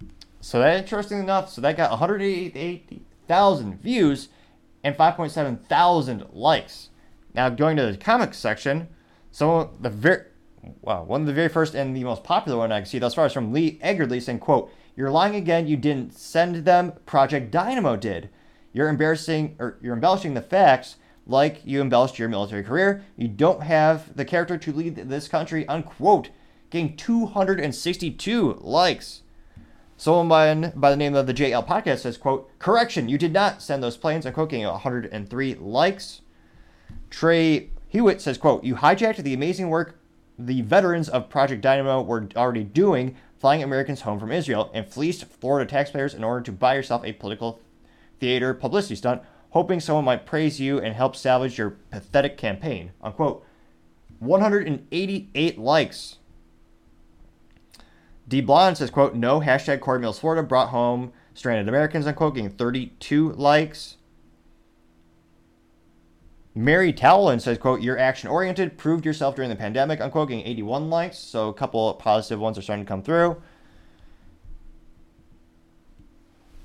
you. 0.00 0.08
So 0.42 0.58
that 0.58 0.76
interesting 0.76 1.18
enough, 1.18 1.48
so 1.48 1.62
that 1.62 1.78
got 1.78 1.90
188,000 1.92 3.80
views 3.80 4.28
and 4.84 4.94
5.7 4.94 5.64
thousand 5.64 6.26
likes. 6.34 6.90
Now 7.32 7.48
going 7.48 7.78
to 7.78 7.90
the 7.90 7.96
comics 7.96 8.36
section, 8.36 8.88
so 9.30 9.72
the 9.80 9.88
very 9.88 10.24
wow, 10.82 11.04
one 11.04 11.22
of 11.22 11.26
the 11.26 11.32
very 11.32 11.48
first 11.48 11.74
and 11.74 11.96
the 11.96 12.04
most 12.04 12.22
popular 12.22 12.58
one 12.58 12.70
I 12.70 12.80
can 12.80 12.86
see 12.86 12.98
thus 12.98 13.14
far 13.14 13.26
is 13.26 13.32
from 13.32 13.50
Lee 13.50 13.78
Eggerly 13.82 14.20
saying, 14.20 14.40
quote, 14.40 14.70
You're 14.94 15.10
lying 15.10 15.34
again, 15.34 15.66
you 15.66 15.76
didn't 15.76 16.12
send 16.14 16.64
them, 16.64 16.92
Project 17.06 17.50
Dynamo 17.50 17.96
did. 17.96 18.28
You're 18.72 18.88
embarrassing 18.88 19.56
or 19.58 19.78
you're 19.80 19.94
embellishing 19.94 20.34
the 20.34 20.42
facts 20.42 20.96
like 21.26 21.60
you 21.64 21.80
embellished 21.80 22.18
your 22.18 22.28
military 22.28 22.62
career. 22.62 23.04
You 23.16 23.28
don't 23.28 23.62
have 23.62 24.16
the 24.16 24.24
character 24.24 24.58
to 24.58 24.72
lead 24.72 24.96
this 24.96 25.28
country, 25.28 25.66
unquote. 25.68 26.30
Getting 26.70 26.96
262 26.96 28.58
likes. 28.60 29.22
Someone 29.96 30.72
by 30.74 30.90
the 30.90 30.96
name 30.96 31.14
of 31.14 31.26
the 31.26 31.34
JL 31.34 31.66
Podcast 31.66 32.00
says, 32.00 32.16
quote, 32.16 32.50
correction, 32.58 33.08
you 33.08 33.18
did 33.18 33.32
not 33.32 33.62
send 33.62 33.82
those 33.82 33.96
planes, 33.96 34.26
unquote, 34.26 34.50
getting 34.50 34.66
103 34.66 35.54
likes. 35.54 36.22
Trey 37.08 37.70
Hewitt 37.88 38.20
says, 38.20 38.38
quote, 38.38 38.64
you 38.64 38.76
hijacked 38.76 39.22
the 39.22 39.34
amazing 39.34 39.68
work 39.68 39.98
the 40.38 40.62
veterans 40.62 41.08
of 41.08 41.28
Project 41.28 41.62
Dynamo 41.62 42.02
were 42.02 42.28
already 42.36 42.64
doing, 42.64 43.16
flying 43.42 43.60
Americans 43.60 44.02
home 44.02 44.20
from 44.20 44.30
Israel, 44.30 44.70
and 44.72 44.86
fleeced 44.86 45.24
Florida 45.24 45.68
taxpayers 45.68 46.14
in 46.14 46.22
order 46.22 46.40
to 46.40 46.52
buy 46.52 46.76
yourself 46.76 47.04
a 47.04 47.12
political 47.12 47.60
theater 48.20 48.54
publicity 48.54 48.94
stunt, 48.94 49.20
hoping 49.50 49.80
someone 49.80 50.04
might 50.04 50.24
praise 50.24 50.60
you 50.60 50.78
and 50.78 50.94
help 50.94 51.16
salvage 51.16 51.58
your 51.58 51.70
pathetic 51.90 52.38
campaign. 52.38 52.92
Unquote. 53.02 53.44
188 54.20 55.58
likes. 55.58 56.18
D. 58.28 58.40
Blonde 58.40 58.78
says, 58.78 58.90
quote, 58.90 59.16
no, 59.16 59.40
hashtag 59.40 59.80
Corey 59.80 59.98
Mills 59.98 60.20
Florida 60.20 60.44
brought 60.44 60.68
home 60.68 61.12
stranded 61.34 61.68
Americans, 61.68 62.06
unquote, 62.06 62.36
getting 62.36 62.48
32 62.48 63.32
likes. 63.32 63.96
Mary 66.54 66.92
Towlin 66.92 67.40
says, 67.40 67.56
quote, 67.56 67.80
you're 67.80 67.98
action 67.98 68.28
oriented, 68.28 68.76
proved 68.76 69.06
yourself 69.06 69.34
during 69.34 69.48
the 69.48 69.56
pandemic, 69.56 70.00
unquote, 70.00 70.28
getting 70.28 70.46
81 70.46 70.90
likes. 70.90 71.18
So 71.18 71.48
a 71.48 71.54
couple 71.54 71.92
positive 71.94 72.40
ones 72.40 72.58
are 72.58 72.62
starting 72.62 72.84
to 72.84 72.88
come 72.88 73.02
through. 73.02 73.40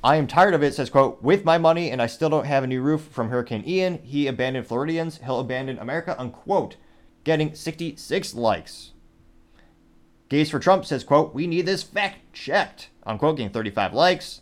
I 0.03 0.17
am 0.17 0.27
tired 0.27 0.53
of 0.53 0.61
it, 0.61 0.73
says, 0.73 0.89
quote, 0.89 1.23
with 1.23 1.45
my 1.45 1.57
money 1.57 1.89
and 1.89 2.01
I 2.01 2.07
still 2.07 2.30
don't 2.30 2.45
have 2.45 2.64
a 2.64 2.68
new 2.68 2.81
roof 2.81 3.01
from 3.11 3.30
Hurricane 3.30 3.64
Ian. 3.65 3.99
He 4.03 4.27
abandoned 4.27 4.68
Floridians. 4.68 5.19
He'll 5.23 5.39
abandon 5.39 5.80
America, 5.80 6.15
unquote, 6.19 6.76
getting 7.23 7.55
66 7.55 8.34
likes. 8.34 8.91
Gaze 10.30 10.49
for 10.49 10.59
Trump 10.59 10.85
says, 10.85 11.05
quote, 11.05 11.34
we 11.34 11.47
need 11.47 11.65
this 11.65 11.84
fact 11.84 12.34
checked, 12.34 12.89
unquote, 13.05 13.38
getting 13.38 13.51
35 13.51 13.93
likes. 13.93 14.41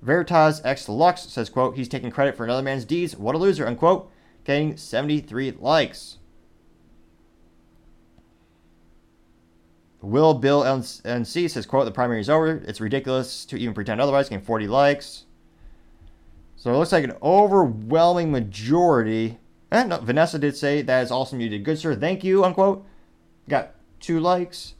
Veritas 0.00 0.62
X 0.64 0.88
Lux 0.88 1.22
says, 1.22 1.50
quote, 1.50 1.76
he's 1.76 1.88
taking 1.88 2.10
credit 2.10 2.36
for 2.36 2.44
another 2.44 2.62
man's 2.62 2.84
deeds. 2.84 3.16
What 3.16 3.34
a 3.34 3.38
loser, 3.38 3.66
unquote, 3.66 4.10
getting 4.48 4.78
73 4.78 5.56
likes. 5.60 6.16
Will 10.00 10.32
Bill 10.32 10.62
NC 10.62 11.50
says, 11.50 11.66
quote, 11.66 11.84
the 11.84 11.90
primary 11.90 12.20
is 12.20 12.30
over. 12.30 12.62
It's 12.66 12.80
ridiculous 12.80 13.44
to 13.44 13.58
even 13.58 13.74
pretend 13.74 14.00
otherwise, 14.00 14.30
getting 14.30 14.42
40 14.42 14.66
likes. 14.66 15.26
So 16.56 16.72
it 16.72 16.78
looks 16.78 16.92
like 16.92 17.04
an 17.04 17.16
overwhelming 17.22 18.32
majority. 18.32 19.38
And 19.70 19.90
no, 19.90 19.98
Vanessa 19.98 20.38
did 20.38 20.56
say, 20.56 20.80
that 20.80 21.02
is 21.02 21.10
awesome. 21.10 21.42
You 21.42 21.50
did 21.50 21.62
good, 21.62 21.78
sir. 21.78 21.94
Thank 21.94 22.24
you, 22.24 22.42
unquote. 22.42 22.86
Got 23.50 23.74
two 24.00 24.18
likes. 24.18 24.76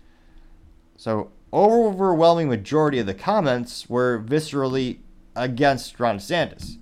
So 0.96 1.30
overwhelming 1.52 2.48
majority 2.48 3.00
of 3.00 3.06
the 3.06 3.12
comments 3.12 3.86
were 3.86 4.18
viscerally 4.18 5.00
against 5.36 6.00
Ron 6.00 6.16
DeSantis, 6.16 6.78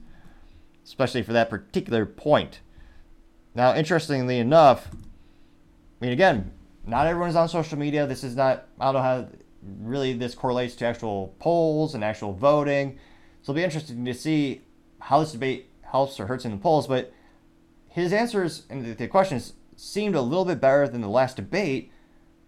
especially 0.84 1.24
for 1.24 1.32
that 1.32 1.50
particular 1.50 2.06
point. 2.06 2.60
Now, 3.56 3.74
interestingly 3.74 4.38
enough, 4.38 4.86
I 4.92 6.04
mean, 6.04 6.12
again, 6.12 6.52
not 6.86 7.06
everyone's 7.06 7.36
on 7.36 7.48
social 7.48 7.78
media. 7.78 8.06
This 8.06 8.22
is 8.22 8.36
not, 8.36 8.66
I 8.78 8.84
don't 8.84 8.94
know 8.96 9.00
how 9.00 9.28
really 9.80 10.12
this 10.12 10.34
correlates 10.34 10.74
to 10.76 10.84
actual 10.84 11.34
polls 11.38 11.94
and 11.94 12.04
actual 12.04 12.34
voting. 12.34 12.98
So 13.40 13.52
it'll 13.52 13.54
be 13.54 13.64
interesting 13.64 14.04
to 14.04 14.12
see 14.12 14.60
how 15.00 15.20
this 15.20 15.32
debate 15.32 15.70
helps 15.80 16.20
or 16.20 16.26
hurts 16.26 16.44
in 16.44 16.50
the 16.50 16.58
polls. 16.58 16.86
But 16.86 17.14
his 17.88 18.12
answers 18.12 18.64
and 18.68 18.94
the 18.94 19.08
questions 19.08 19.54
seemed 19.74 20.14
a 20.14 20.20
little 20.20 20.44
bit 20.44 20.60
better 20.60 20.86
than 20.86 21.00
the 21.00 21.08
last 21.08 21.36
debate. 21.36 21.90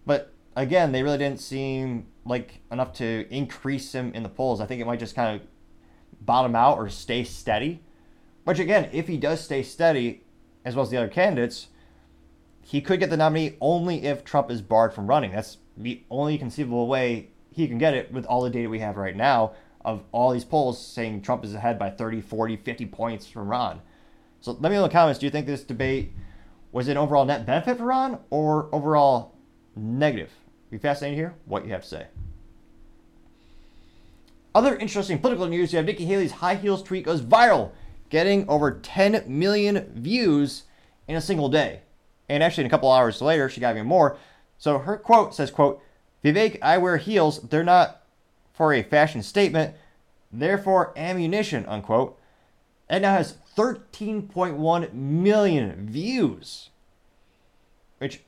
But 0.04 0.34
again, 0.56 0.92
they 0.92 1.02
really 1.02 1.16
didn't 1.16 1.40
seem 1.40 2.08
like 2.26 2.60
enough 2.70 2.92
to 2.94 3.26
increase 3.30 3.94
him 3.94 4.12
in 4.12 4.24
the 4.24 4.28
polls. 4.28 4.60
I 4.60 4.66
think 4.66 4.82
it 4.82 4.86
might 4.86 5.00
just 5.00 5.16
kind 5.16 5.40
of 5.40 5.46
bottom 6.20 6.54
out 6.54 6.76
or 6.76 6.90
stay 6.90 7.24
steady. 7.24 7.80
Which 8.44 8.58
again, 8.58 8.90
if 8.92 9.08
he 9.08 9.16
does 9.16 9.40
stay 9.40 9.62
steady, 9.62 10.24
as 10.64 10.74
well 10.74 10.82
as 10.84 10.90
the 10.90 10.96
other 10.96 11.08
candidates, 11.08 11.68
he 12.62 12.80
could 12.80 13.00
get 13.00 13.10
the 13.10 13.16
nominee 13.16 13.56
only 13.60 14.04
if 14.04 14.24
Trump 14.24 14.50
is 14.50 14.60
barred 14.60 14.92
from 14.92 15.06
running. 15.06 15.32
That's 15.32 15.58
the 15.76 16.02
only 16.10 16.36
conceivable 16.38 16.86
way 16.86 17.28
he 17.50 17.66
can 17.66 17.78
get 17.78 17.94
it 17.94 18.12
with 18.12 18.26
all 18.26 18.42
the 18.42 18.50
data 18.50 18.68
we 18.68 18.80
have 18.80 18.96
right 18.96 19.16
now 19.16 19.52
of 19.84 20.02
all 20.12 20.32
these 20.32 20.44
polls 20.44 20.84
saying 20.84 21.22
Trump 21.22 21.44
is 21.44 21.54
ahead 21.54 21.78
by 21.78 21.88
30, 21.88 22.20
40, 22.20 22.56
50 22.56 22.86
points 22.86 23.26
from 23.26 23.48
Ron. 23.48 23.80
So 24.40 24.52
let 24.52 24.70
me 24.70 24.70
know 24.70 24.84
in 24.84 24.88
the 24.88 24.92
comments 24.92 25.18
do 25.18 25.26
you 25.26 25.30
think 25.30 25.46
this 25.46 25.64
debate 25.64 26.12
was 26.72 26.88
an 26.88 26.96
overall 26.96 27.24
net 27.24 27.46
benefit 27.46 27.78
for 27.78 27.84
Ron 27.84 28.18
or 28.30 28.68
overall 28.72 29.34
negative? 29.74 30.30
Be 30.70 30.78
fascinated 30.78 31.16
to 31.16 31.20
hear 31.20 31.34
what 31.46 31.64
you 31.64 31.72
have 31.72 31.82
to 31.82 31.88
say. 31.88 32.06
Other 34.54 34.76
interesting 34.76 35.18
political 35.18 35.46
news 35.46 35.72
you 35.72 35.78
have 35.78 35.86
Nikki 35.86 36.04
Haley's 36.04 36.32
high 36.32 36.56
heels 36.56 36.82
tweet 36.82 37.04
goes 37.04 37.22
viral, 37.22 37.70
getting 38.08 38.48
over 38.48 38.72
10 38.72 39.24
million 39.26 39.90
views 39.94 40.64
in 41.06 41.16
a 41.16 41.20
single 41.20 41.48
day. 41.48 41.80
And 42.28 42.42
actually, 42.42 42.62
in 42.62 42.66
a 42.66 42.70
couple 42.70 42.90
hours 42.90 43.22
later, 43.22 43.48
she 43.48 43.60
got 43.60 43.74
even 43.74 43.86
more. 43.86 44.18
So 44.58 44.78
her 44.78 44.96
quote 44.96 45.34
says, 45.34 45.50
quote, 45.50 45.80
Vivek, 46.24 46.58
I 46.62 46.78
wear 46.78 46.96
heels. 46.96 47.40
They're 47.40 47.64
not 47.64 48.02
for 48.52 48.72
a 48.72 48.82
fashion 48.82 49.22
statement. 49.22 49.74
They're 50.32 50.58
for 50.58 50.92
ammunition, 50.98 51.64
unquote. 51.66 52.18
It 52.90 53.00
now 53.00 53.12
has 53.12 53.36
13.1 53.56 54.92
million 54.92 55.88
views. 55.88 56.70
Which 57.98 58.20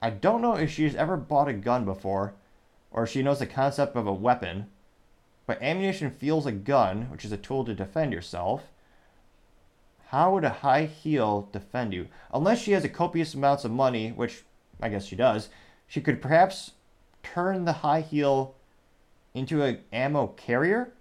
I 0.00 0.10
don't 0.10 0.42
know 0.42 0.54
if 0.54 0.70
she's 0.70 0.94
ever 0.94 1.16
bought 1.16 1.48
a 1.48 1.52
gun 1.52 1.84
before 1.84 2.34
or 2.90 3.06
she 3.06 3.22
knows 3.22 3.38
the 3.38 3.46
concept 3.46 3.96
of 3.96 4.06
a 4.06 4.12
weapon. 4.12 4.66
But 5.46 5.62
ammunition 5.62 6.10
feels 6.10 6.46
a 6.46 6.52
gun, 6.52 7.10
which 7.10 7.24
is 7.24 7.32
a 7.32 7.36
tool 7.36 7.64
to 7.64 7.74
defend 7.74 8.12
yourself. 8.12 8.64
How 10.10 10.32
would 10.32 10.44
a 10.44 10.50
high 10.50 10.86
heel 10.86 11.50
defend 11.52 11.92
you? 11.92 12.08
Unless 12.32 12.62
she 12.62 12.72
has 12.72 12.82
a 12.82 12.88
copious 12.88 13.34
amounts 13.34 13.64
of 13.64 13.70
money, 13.70 14.08
which 14.08 14.42
I 14.80 14.88
guess 14.88 15.04
she 15.04 15.16
does, 15.16 15.50
she 15.86 16.00
could 16.00 16.22
perhaps 16.22 16.70
turn 17.22 17.66
the 17.66 17.74
high 17.74 18.00
heel 18.00 18.54
into 19.34 19.62
an 19.62 19.80
ammo 19.92 20.28
carrier. 20.28 20.94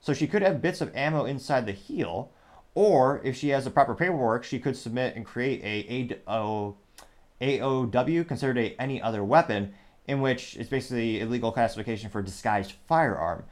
So 0.00 0.12
she 0.12 0.26
could 0.26 0.42
have 0.42 0.60
bits 0.60 0.82
of 0.82 0.94
ammo 0.94 1.24
inside 1.24 1.64
the 1.64 1.72
heel, 1.72 2.30
or 2.74 3.22
if 3.24 3.34
she 3.34 3.48
has 3.48 3.64
the 3.64 3.70
proper 3.70 3.94
paperwork, 3.94 4.44
she 4.44 4.58
could 4.58 4.76
submit 4.76 5.16
and 5.16 5.24
create 5.24 5.62
a 5.64 6.18
AOW, 7.40 8.28
considered 8.28 8.58
a 8.58 8.76
any 8.78 9.00
other 9.00 9.24
weapon, 9.24 9.72
in 10.06 10.20
which 10.20 10.54
it's 10.56 10.68
basically 10.68 11.20
illegal 11.20 11.50
classification 11.50 12.10
for 12.10 12.20
disguised 12.20 12.74
firearm. 12.86 13.44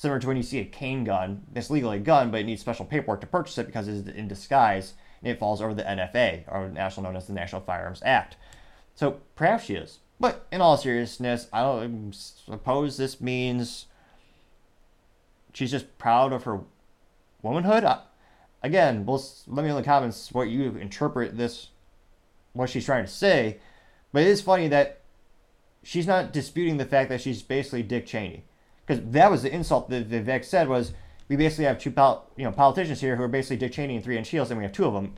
Similar 0.00 0.18
to 0.20 0.28
when 0.28 0.38
you 0.38 0.42
see 0.42 0.60
a 0.60 0.64
cane 0.64 1.04
gun, 1.04 1.42
it's 1.54 1.68
legally 1.68 1.98
a 1.98 2.00
gun, 2.00 2.30
but 2.30 2.40
it 2.40 2.44
needs 2.44 2.62
special 2.62 2.86
paperwork 2.86 3.20
to 3.20 3.26
purchase 3.26 3.58
it 3.58 3.66
because 3.66 3.86
it's 3.86 4.08
in 4.08 4.28
disguise 4.28 4.94
and 5.22 5.30
it 5.30 5.38
falls 5.38 5.60
over 5.60 5.74
the 5.74 5.82
NFA, 5.82 6.44
or 6.48 6.70
national 6.70 7.04
known 7.04 7.16
as 7.16 7.26
the 7.26 7.34
National 7.34 7.60
Firearms 7.60 8.00
Act. 8.02 8.38
So 8.94 9.20
perhaps 9.36 9.64
she 9.64 9.74
is. 9.74 9.98
But 10.18 10.46
in 10.50 10.62
all 10.62 10.78
seriousness, 10.78 11.48
I 11.52 11.60
don't 11.60 12.14
suppose 12.14 12.96
this 12.96 13.20
means 13.20 13.88
she's 15.52 15.70
just 15.70 15.98
proud 15.98 16.32
of 16.32 16.44
her 16.44 16.60
womanhood. 17.42 17.84
I, 17.84 18.00
again, 18.62 19.04
let 19.04 19.48
me 19.48 19.68
know 19.68 19.76
in 19.76 19.82
the 19.82 19.82
comments 19.82 20.32
what 20.32 20.48
you 20.48 20.76
interpret 20.76 21.36
this, 21.36 21.68
what 22.54 22.70
she's 22.70 22.86
trying 22.86 23.04
to 23.04 23.12
say. 23.12 23.58
But 24.14 24.22
it 24.22 24.28
is 24.28 24.40
funny 24.40 24.66
that 24.68 25.02
she's 25.82 26.06
not 26.06 26.32
disputing 26.32 26.78
the 26.78 26.86
fact 26.86 27.10
that 27.10 27.20
she's 27.20 27.42
basically 27.42 27.82
Dick 27.82 28.06
Cheney 28.06 28.44
because 28.90 29.04
that 29.12 29.30
was 29.30 29.44
the 29.44 29.54
insult 29.54 29.88
that 29.88 30.10
Vivek 30.10 30.44
said 30.44 30.68
was 30.68 30.92
we 31.28 31.36
basically 31.36 31.64
have 31.64 31.78
two 31.78 31.92
pol- 31.92 32.28
you 32.36 32.44
know 32.44 32.50
politicians 32.50 33.00
here 33.00 33.14
who 33.14 33.22
are 33.22 33.28
basically 33.28 33.56
Dick 33.56 33.70
Cheney 33.70 33.94
and 33.94 34.04
three 34.04 34.18
inch 34.18 34.30
heels, 34.30 34.50
and 34.50 34.58
we 34.58 34.64
have 34.64 34.72
two 34.72 34.84
of 34.84 34.94
them, 34.94 35.14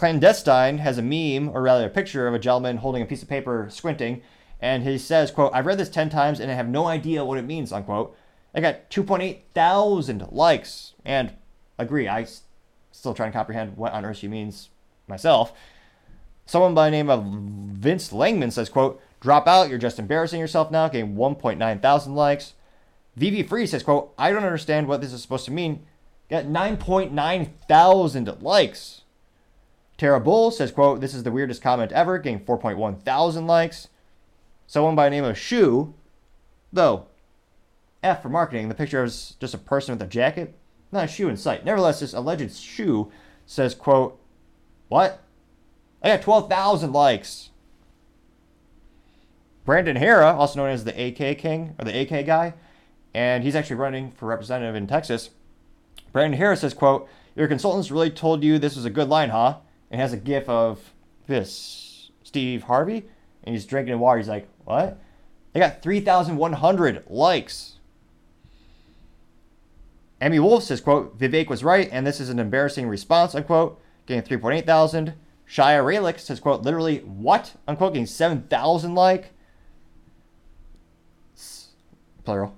Clandestine 0.00 0.78
has 0.78 0.96
a 0.96 1.02
meme, 1.02 1.50
or 1.54 1.60
rather 1.60 1.84
a 1.84 1.90
picture 1.90 2.26
of 2.26 2.32
a 2.32 2.38
gentleman 2.38 2.78
holding 2.78 3.02
a 3.02 3.04
piece 3.04 3.22
of 3.22 3.28
paper 3.28 3.66
squinting, 3.68 4.22
and 4.58 4.82
he 4.82 4.96
says, 4.96 5.30
quote, 5.30 5.52
I've 5.52 5.66
read 5.66 5.76
this 5.76 5.90
10 5.90 6.08
times 6.08 6.40
and 6.40 6.50
I 6.50 6.54
have 6.54 6.70
no 6.70 6.86
idea 6.86 7.22
what 7.22 7.36
it 7.36 7.44
means, 7.44 7.70
unquote. 7.70 8.16
I 8.54 8.62
got 8.62 8.88
2.8 8.88 9.40
thousand 9.52 10.26
likes, 10.32 10.94
and 11.04 11.34
agree, 11.76 12.08
I 12.08 12.26
still 12.90 13.12
try 13.12 13.26
and 13.26 13.34
comprehend 13.34 13.76
what 13.76 13.92
on 13.92 14.06
earth 14.06 14.16
she 14.16 14.26
means 14.26 14.70
myself. 15.06 15.52
Someone 16.46 16.72
by 16.72 16.86
the 16.86 16.92
name 16.92 17.10
of 17.10 17.26
Vince 17.26 18.10
Langman 18.10 18.52
says, 18.52 18.70
quote, 18.70 19.02
drop 19.20 19.46
out, 19.46 19.68
you're 19.68 19.78
just 19.78 19.98
embarrassing 19.98 20.40
yourself 20.40 20.70
now, 20.70 20.88
getting 20.88 21.14
1.9 21.14 21.82
thousand 21.82 22.14
likes. 22.14 22.54
VV 23.18 23.46
Free 23.46 23.66
says, 23.66 23.82
quote, 23.82 24.14
I 24.16 24.32
don't 24.32 24.44
understand 24.44 24.88
what 24.88 25.02
this 25.02 25.12
is 25.12 25.20
supposed 25.20 25.44
to 25.44 25.50
mean. 25.50 25.84
Got 26.30 26.46
9.9 26.46 27.50
thousand 27.68 28.42
likes. 28.42 28.99
Tara 30.00 30.18
Bull 30.18 30.50
says, 30.50 30.72
quote, 30.72 31.02
this 31.02 31.12
is 31.12 31.24
the 31.24 31.30
weirdest 31.30 31.60
comment 31.60 31.92
ever, 31.92 32.16
getting 32.16 32.40
4.1 32.40 33.02
thousand 33.02 33.46
likes. 33.46 33.88
Someone 34.66 34.94
by 34.94 35.04
the 35.04 35.10
name 35.10 35.24
of 35.24 35.36
Shu, 35.36 35.92
though, 36.72 37.04
F 38.02 38.22
for 38.22 38.30
marketing, 38.30 38.70
the 38.70 38.74
picture 38.74 39.04
is 39.04 39.36
just 39.40 39.52
a 39.52 39.58
person 39.58 39.92
with 39.92 40.00
a 40.00 40.10
jacket, 40.10 40.54
not 40.90 41.04
a 41.04 41.06
shoe 41.06 41.28
in 41.28 41.36
sight. 41.36 41.66
Nevertheless, 41.66 42.00
this 42.00 42.14
alleged 42.14 42.56
shoe 42.56 43.12
says, 43.44 43.74
quote, 43.74 44.18
what? 44.88 45.22
I 46.02 46.08
got 46.08 46.22
12,000 46.22 46.94
likes. 46.94 47.50
Brandon 49.66 49.96
Herrera, 49.96 50.32
also 50.32 50.60
known 50.60 50.70
as 50.70 50.84
the 50.84 50.98
AK 50.98 51.36
King 51.36 51.74
or 51.78 51.84
the 51.84 52.00
AK 52.00 52.24
guy, 52.24 52.54
and 53.12 53.44
he's 53.44 53.54
actually 53.54 53.76
running 53.76 54.12
for 54.12 54.24
representative 54.24 54.74
in 54.76 54.86
Texas. 54.86 55.28
Brandon 56.10 56.40
Herrera 56.40 56.56
says, 56.56 56.72
quote, 56.72 57.06
Your 57.36 57.48
consultants 57.48 57.90
really 57.90 58.08
told 58.08 58.42
you 58.42 58.58
this 58.58 58.76
was 58.76 58.86
a 58.86 58.90
good 58.90 59.10
line, 59.10 59.28
huh? 59.28 59.56
And 59.90 60.00
has 60.00 60.12
a 60.12 60.16
gif 60.16 60.48
of 60.48 60.92
this 61.26 62.10
Steve 62.22 62.64
Harvey, 62.64 63.04
and 63.44 63.54
he's 63.54 63.66
drinking 63.66 63.98
water. 63.98 64.18
He's 64.18 64.28
like, 64.28 64.48
What? 64.64 64.98
They 65.52 65.60
got 65.60 65.82
3,100 65.82 67.04
likes. 67.08 67.76
Emmy 70.20 70.38
Wolf 70.38 70.64
says, 70.64 70.80
quote, 70.80 71.18
Vivek 71.18 71.48
was 71.48 71.64
right, 71.64 71.88
and 71.90 72.06
this 72.06 72.20
is 72.20 72.28
an 72.28 72.38
embarrassing 72.38 72.86
response, 72.86 73.34
unquote, 73.34 73.80
getting 74.06 74.38
3.8 74.38 74.66
thousand. 74.66 75.14
Shia 75.48 75.82
Raylick 75.82 76.20
says, 76.20 76.38
quote, 76.38 76.62
literally, 76.62 76.98
what? 76.98 77.54
Unquote, 77.66 77.94
getting 77.94 78.06
7,000 78.06 78.94
like. 78.94 79.32
Plural. 82.24 82.54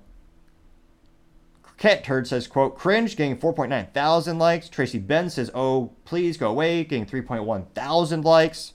Cat 1.83 2.01
Turd 2.01 2.25
says, 2.25 2.47
quote, 2.47 2.77
cringe, 2.77 3.17
getting 3.17 3.35
4.9 3.35 3.91
thousand 3.91 4.39
likes. 4.39 4.69
Tracy 4.69 4.99
Ben 4.99 5.29
says, 5.29 5.51
oh, 5.53 5.91
please 6.05 6.37
go 6.37 6.49
away, 6.49 6.85
getting 6.85 7.05
3.1 7.05 7.65
thousand 7.75 8.23
likes. 8.23 8.71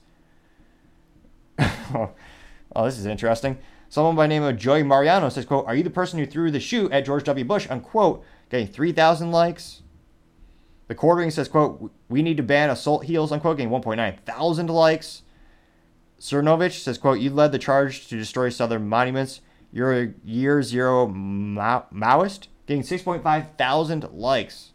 oh, 1.59 2.11
this 2.77 2.99
is 2.99 3.07
interesting. 3.07 3.57
Someone 3.89 4.15
by 4.15 4.25
the 4.25 4.29
name 4.29 4.43
of 4.43 4.59
Joey 4.59 4.83
Mannarino 4.83 5.33
says, 5.33 5.47
quote, 5.47 5.65
are 5.67 5.75
you 5.75 5.83
the 5.83 5.89
person 5.89 6.19
who 6.19 6.27
threw 6.27 6.51
the 6.51 6.61
shoe 6.61 6.91
at 6.91 7.07
George 7.07 7.25
W. 7.25 7.47
Bush, 7.47 7.67
unquote, 7.71 8.23
getting 8.51 8.67
3,000 8.67 9.31
likes. 9.31 9.81
The 10.89 10.95
quartering 10.95 11.31
says, 11.31 11.49
quote, 11.49 11.91
we 12.11 12.21
need 12.21 12.37
to 12.37 12.43
ban 12.43 12.69
assault 12.69 13.07
heels, 13.07 13.33
unquote, 13.33 13.57
getting 13.57 13.73
1.9 13.73 14.21
thousand 14.27 14.67
likes. 14.67 15.23
Cernovich 16.21 16.81
says, 16.81 16.99
quote, 16.99 17.21
you 17.21 17.31
led 17.31 17.53
the 17.53 17.59
charge 17.59 18.07
to 18.09 18.19
destroy 18.19 18.51
Southern 18.51 18.87
monuments. 18.87 19.41
You're 19.73 19.99
a 19.99 20.15
year 20.25 20.63
zero 20.63 21.07
Ma- 21.07 21.85
Maoist, 21.91 22.49
getting 22.69 22.83
6.5 22.83 23.57
thousand 23.57 24.09
likes. 24.13 24.73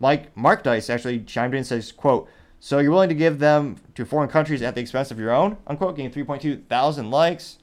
Mike 0.00 0.34
Mark 0.36 0.64
Dice 0.64 0.90
actually 0.90 1.20
chimed 1.20 1.54
in 1.54 1.58
and 1.58 1.66
says, 1.66 1.92
quote, 1.92 2.28
so 2.58 2.78
you're 2.78 2.90
willing 2.90 3.10
to 3.10 3.14
give 3.14 3.38
them 3.38 3.76
to 3.94 4.06
foreign 4.06 4.30
countries 4.30 4.62
at 4.62 4.74
the 4.74 4.80
expense 4.80 5.10
of 5.10 5.18
your 5.18 5.30
own, 5.30 5.58
unquote, 5.66 5.96
getting 5.96 6.10
3.2 6.10 6.64
thousand 6.64 7.10
likes. 7.10 7.58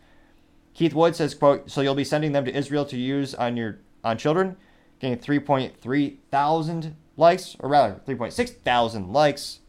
Keith 0.76 0.94
Wood 0.94 1.16
says, 1.16 1.34
quote, 1.34 1.70
so 1.70 1.82
you'll 1.82 1.96
be 1.96 2.04
sending 2.04 2.32
them 2.32 2.46
to 2.46 2.56
Israel 2.56 2.86
to 2.86 2.98
use 2.98 3.34
on 3.34 3.58
your 3.58 3.80
on 4.04 4.18
children, 4.18 4.56
getting 5.00 5.18
3.3 5.18 6.18
thousand 6.30 6.96
likes, 7.18 7.58
or 7.60 7.68
rather 7.68 8.00
3.6 8.08 8.50
thousand 8.50 9.12
likes. 9.12 9.60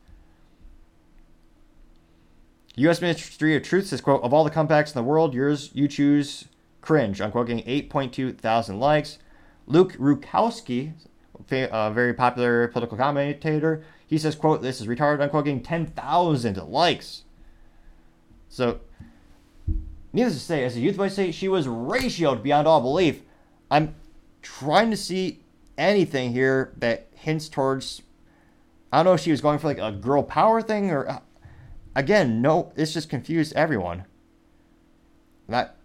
U.S. 2.77 3.01
Ministry 3.01 3.57
of 3.57 3.63
Truth 3.63 3.87
says, 3.87 4.01
quote, 4.03 4.23
of 4.23 4.33
all 4.35 4.45
the 4.45 4.51
compacts 4.51 4.95
in 4.95 5.03
the 5.03 5.09
world, 5.09 5.35
yours 5.35 5.71
you 5.73 5.89
choose 5.89 6.47
cringe, 6.83 7.23
unquote, 7.23 7.47
getting 7.47 7.65
8.2 7.65 8.37
thousand 8.39 8.79
likes. 8.79 9.19
Luke 9.73 9.95
Rudkowski, 9.95 10.93
a 11.51 11.75
uh, 11.75 11.91
very 11.91 12.13
popular 12.13 12.69
political 12.69 12.99
commentator, 12.99 13.83
he 14.07 14.19
says, 14.19 14.35
quote, 14.35 14.61
this 14.61 14.81
is 14.83 14.87
retarded, 14.87 15.23
unquote, 15.23 15.47
getting 15.47 15.63
10,000 15.63 16.57
likes. 16.69 17.23
So, 18.51 18.81
needless 20.13 20.35
to 20.35 20.41
say, 20.41 20.65
as 20.65 20.77
a 20.77 20.81
youth 20.81 20.97
voice 20.97 21.15
say, 21.15 21.33
she 21.33 21.49
was 21.49 21.67
ratioed 21.67 22.43
beyond 22.43 22.69
all 22.69 22.83
belief. 22.83 23.23
I'm 23.71 23.95
trying 24.43 24.91
to 24.91 24.97
see 24.97 25.41
anything 25.79 26.33
here 26.33 26.75
that 26.77 27.09
hints 27.15 27.49
towards 27.49 28.03
I 28.93 28.99
don't 28.99 29.07
know 29.07 29.15
if 29.15 29.21
she 29.21 29.31
was 29.31 29.41
going 29.41 29.59
for 29.59 29.69
like 29.69 29.79
a 29.79 29.91
girl 29.91 30.23
power 30.23 30.61
thing 30.61 30.91
or 30.91 31.09
uh, 31.09 31.21
again, 31.97 32.43
no, 32.43 32.73
it's 32.77 32.93
just 32.93 33.09
confused 33.09 33.55
everyone. 33.55 34.05
That 35.49 35.77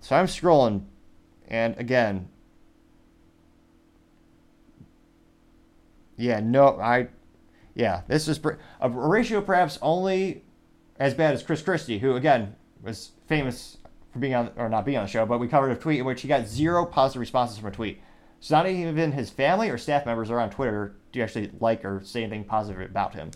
so 0.00 0.16
I'm 0.16 0.26
scrolling 0.26 0.84
and 1.48 1.76
again 1.78 2.30
Yeah, 6.16 6.40
no, 6.40 6.78
I 6.80 7.08
yeah, 7.74 8.02
this 8.08 8.26
is 8.26 8.40
a 8.80 8.88
ratio 8.88 9.40
perhaps 9.42 9.78
only 9.82 10.44
as 10.98 11.12
bad 11.12 11.34
as 11.34 11.42
Chris 11.42 11.60
Christie, 11.60 11.98
who 11.98 12.16
again 12.16 12.56
was 12.82 13.12
famous 13.26 13.76
for 14.12 14.18
being 14.18 14.34
on 14.34 14.50
or 14.56 14.68
not 14.68 14.84
being 14.84 14.96
on 14.96 15.04
the 15.04 15.10
show, 15.10 15.26
but 15.26 15.38
we 15.38 15.46
covered 15.46 15.70
a 15.70 15.76
tweet 15.76 16.00
in 16.00 16.06
which 16.06 16.22
he 16.22 16.28
got 16.28 16.46
zero 16.46 16.86
positive 16.86 17.20
responses 17.20 17.58
from 17.58 17.68
a 17.68 17.72
tweet. 17.72 18.00
So 18.40 18.56
not 18.56 18.66
even 18.66 19.12
his 19.12 19.30
family 19.30 19.68
or 19.70 19.78
staff 19.78 20.06
members 20.06 20.30
are 20.30 20.40
on 20.40 20.50
Twitter 20.50 20.96
do 21.12 21.18
you 21.18 21.24
actually 21.24 21.50
like 21.60 21.84
or 21.84 22.02
say 22.04 22.22
anything 22.22 22.44
positive 22.44 22.90
about 22.90 23.14
him. 23.14 23.30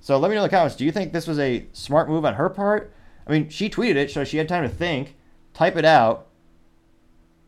So 0.00 0.18
let 0.18 0.28
me 0.28 0.34
know 0.34 0.42
in 0.42 0.48
the 0.48 0.56
comments. 0.56 0.76
Do 0.76 0.84
you 0.84 0.92
think 0.92 1.12
this 1.12 1.26
was 1.26 1.38
a 1.38 1.66
smart 1.72 2.08
move 2.08 2.24
on 2.24 2.34
her 2.34 2.48
part? 2.48 2.92
I 3.26 3.32
mean, 3.32 3.48
she 3.48 3.68
tweeted 3.68 3.96
it, 3.96 4.10
so 4.10 4.24
she 4.24 4.38
had 4.38 4.48
time 4.48 4.62
to 4.62 4.68
think, 4.68 5.16
type 5.54 5.76
it 5.76 5.84
out, 5.84 6.28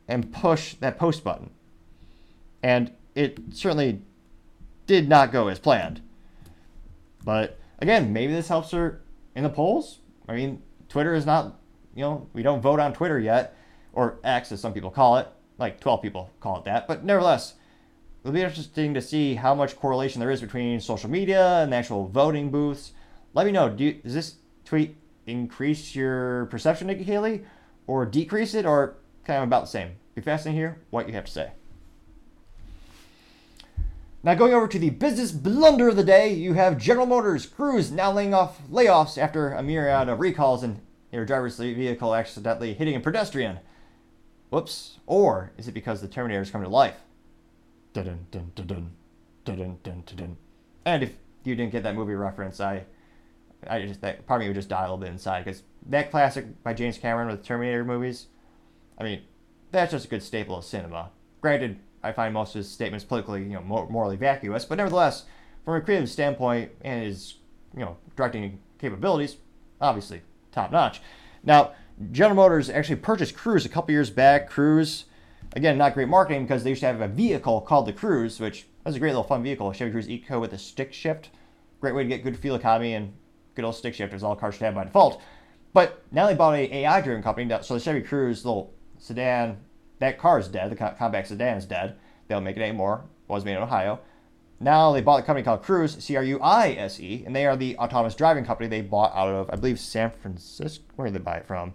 and 0.09 0.33
push 0.33 0.75
that 0.75 0.99
post 0.99 1.23
button. 1.25 1.51
And 2.63 2.93
it 3.15 3.39
certainly 3.53 4.03
did 4.91 5.09
not 5.09 5.31
go 5.31 5.47
as 5.47 5.61
planned. 5.61 6.03
But 7.25 7.61
again, 7.79 8.13
maybe 8.13 8.33
this 8.33 8.49
helps 8.49 8.73
her 8.73 9.03
in 9.37 9.45
the 9.45 9.49
polls. 9.49 10.01
I 10.29 10.35
mean, 10.35 10.63
Twitter 10.89 11.15
is 11.15 11.25
not, 11.25 11.61
you 11.95 12.03
know, 12.03 12.27
we 12.33 12.43
don't 12.43 12.61
vote 12.61 12.81
on 12.81 12.93
Twitter 12.93 13.21
yet, 13.21 13.57
or 13.93 14.19
X 14.25 14.51
as 14.51 14.61
some 14.61 14.73
people 14.73 14.91
call 14.91 15.19
it 15.19 15.29
like 15.59 15.79
12 15.79 16.03
people 16.03 16.29
call 16.41 16.59
it 16.59 16.65
that, 16.65 16.89
but 16.89 17.05
nevertheless, 17.05 17.55
it'll 18.25 18.35
be 18.35 18.43
interesting 18.43 18.95
to 18.95 19.01
see 19.01 19.37
how 19.37 19.55
much 19.55 19.77
correlation 19.77 20.19
there 20.19 20.33
is 20.33 20.41
between 20.41 20.81
social 20.81 21.09
media 21.09 21.63
and 21.63 21.73
the 21.73 21.77
actual 21.77 22.09
voting 22.09 22.51
booths. 22.51 22.93
Let 23.33 23.47
me 23.47 23.53
know. 23.53 23.69
Do 23.69 23.85
you, 23.85 23.93
does 23.93 24.15
this 24.15 24.37
tweet 24.65 24.97
increase 25.27 25.95
your 25.95 26.47
perception, 26.47 26.89
Nikki 26.89 27.05
Haley, 27.05 27.45
or 27.87 28.07
decrease 28.07 28.55
it, 28.55 28.67
or 28.67 28.97
kind 29.25 29.39
of 29.39 29.45
about 29.45 29.61
the 29.61 29.69
same? 29.69 29.91
Be 30.17 30.23
fascinating 30.23 30.57
to 30.57 30.61
hear 30.61 30.81
what 30.91 31.07
you 31.07 31.15
have 31.15 31.27
to 31.27 31.31
say. 31.31 31.53
Now, 34.23 34.35
going 34.35 34.53
over 34.53 34.69
to 34.69 34.79
the 34.79 34.91
business 34.91 35.33
blunder 35.33 35.89
of 35.89 35.97
the 35.97 36.05
day, 36.05 36.35
you 36.35 36.53
have 36.53 36.77
General 36.77 37.07
Motors 37.07 37.47
Cruise 37.47 37.91
now 37.91 38.13
laying 38.13 38.35
off 38.35 38.61
layoffs 38.69 39.17
after 39.17 39.53
a 39.53 39.63
myriad 39.63 40.11
of 40.11 40.21
recalls 40.21 40.63
and 40.63 40.81
their 41.11 41.25
driver's 41.25 41.57
vehicle 41.57 42.15
accidentally 42.15 42.75
hitting 42.75 42.95
a 42.95 43.01
pedestrian. 43.01 43.61
Whoops. 44.51 44.99
Or 45.07 45.53
is 45.57 45.69
it 45.69 45.73
because 45.73 46.03
the 46.03 46.09
Terminator 46.09 46.43
is 46.43 46.51
coming 46.51 46.67
to 46.67 46.71
life? 46.71 46.97
Dun 47.95 48.05
dun 48.05 48.27
dun 48.31 48.53
dun 48.55 48.91
dun 49.45 49.57
dun 49.57 49.79
dun 49.83 50.03
dun. 50.17 50.37
And 50.85 51.03
if 51.03 51.15
you 51.45 51.55
didn't 51.55 51.73
get 51.73 51.83
that 51.85 51.95
movie 51.95 52.15
reference, 52.15 52.61
I, 52.61 52.85
I 53.67 53.87
just 53.87 54.03
that 54.03 54.29
me 54.29 54.47
would 54.47 54.55
just 54.55 54.69
die 54.69 54.81
a 54.81 54.83
little 54.83 54.99
bit 54.99 55.11
inside 55.11 55.45
because 55.45 55.63
that 55.87 56.11
classic 56.11 56.63
by 56.63 56.75
James 56.75 56.99
Cameron 56.99 57.29
with 57.29 57.45
Terminator 57.45 57.85
movies, 57.85 58.27
I 58.99 59.05
mean, 59.05 59.23
that's 59.73 59.93
just 59.93 60.07
a 60.07 60.09
good 60.09 60.23
staple 60.23 60.59
of 60.59 60.65
cinema. 60.65 61.11
Granted, 61.41 61.79
I 62.03 62.13
find 62.13 62.33
most 62.33 62.55
of 62.55 62.61
his 62.61 62.71
statements 62.71 63.05
politically, 63.05 63.43
you 63.43 63.51
know, 63.51 63.87
morally 63.91 64.17
vacuous, 64.17 64.65
but 64.65 64.77
nevertheless, 64.77 65.25
from 65.65 65.75
a 65.75 65.81
creative 65.81 66.09
standpoint 66.09 66.71
and 66.83 67.05
his, 67.05 67.35
you 67.77 67.81
know, 67.81 67.97
directing 68.17 68.59
capabilities, 68.79 69.37
obviously 69.81 70.23
top 70.53 70.73
notch. 70.73 71.01
Now, 71.45 71.73
General 72.13 72.37
Motors 72.37 72.71
actually 72.71 72.97
purchased 72.97 73.37
Cruise 73.37 73.67
a 73.67 73.69
couple 73.69 73.93
years 73.93 74.09
back. 74.09 74.49
Cruise, 74.49 75.05
again, 75.55 75.77
not 75.77 75.95
great 75.95 76.09
marketing 76.09 76.45
because 76.45 76.65
they 76.65 76.71
used 76.71 76.81
to 76.81 76.87
have 76.87 77.01
a 77.01 77.09
vehicle 77.09 77.61
called 77.61 77.87
the 77.87 77.93
Cruze, 77.93 78.41
which 78.41 78.67
was 78.85 78.97
a 78.97 78.99
great 78.99 79.11
little 79.11 79.23
fun 79.23 79.43
vehicle. 79.43 79.71
Chevy 79.73 79.93
Cruze 79.93 80.09
Eco 80.09 80.41
with 80.41 80.53
a 80.55 80.59
stick 80.59 80.93
shift. 80.93 81.29
Great 81.81 81.95
way 81.95 82.03
to 82.03 82.09
get 82.09 82.25
good 82.25 82.39
fuel 82.39 82.57
economy 82.57 82.95
and 82.95 83.13
good 83.55 83.65
old 83.65 83.75
stick 83.75 83.95
shifters, 83.95 84.23
all 84.23 84.37
cars 84.37 84.55
should 84.55 84.65
have 84.65 84.75
by 84.75 84.85
default. 84.85 85.21
But 85.73 86.03
now 86.11 86.27
they 86.27 86.35
bought 86.35 86.55
a 86.55 86.75
AI 86.75 87.01
driven 87.01 87.23
company, 87.23 87.51
so 87.63 87.75
the 87.75 87.81
Chevy 87.81 88.03
Cruze 88.03 88.45
little 88.45 88.73
sedan, 88.99 89.59
that 90.01 90.19
car 90.19 90.39
is 90.39 90.49
dead. 90.49 90.71
The 90.71 90.77
compact 90.77 91.29
sedan 91.29 91.57
is 91.57 91.67
dead. 91.67 91.97
They 92.27 92.35
don't 92.35 92.45
make 92.45 92.57
it 92.57 92.63
anymore. 92.63 93.05
Was 93.29 93.45
made 93.45 93.57
in 93.57 93.63
Ohio. 93.63 94.01
Now 94.59 94.93
they 94.93 95.01
bought 95.01 95.21
a 95.21 95.23
company 95.23 95.45
called 95.45 95.63
Cruise, 95.63 95.97
C 96.03 96.17
R 96.17 96.23
U 96.25 96.41
I 96.41 96.73
S 96.73 97.01
E, 97.01 97.23
and 97.25 97.35
they 97.35 97.47
are 97.47 97.57
the 97.57 97.77
autonomous 97.79 98.15
driving 98.15 98.45
company 98.45 98.69
they 98.69 98.83
bought 98.83 99.15
out 99.15 99.29
of, 99.29 99.49
I 99.51 99.57
believe, 99.57 99.79
San 99.79 100.11
Francisco. 100.11 100.85
Where 100.97 101.07
did 101.07 101.15
they 101.15 101.25
buy 101.25 101.37
it 101.37 101.47
from? 101.47 101.75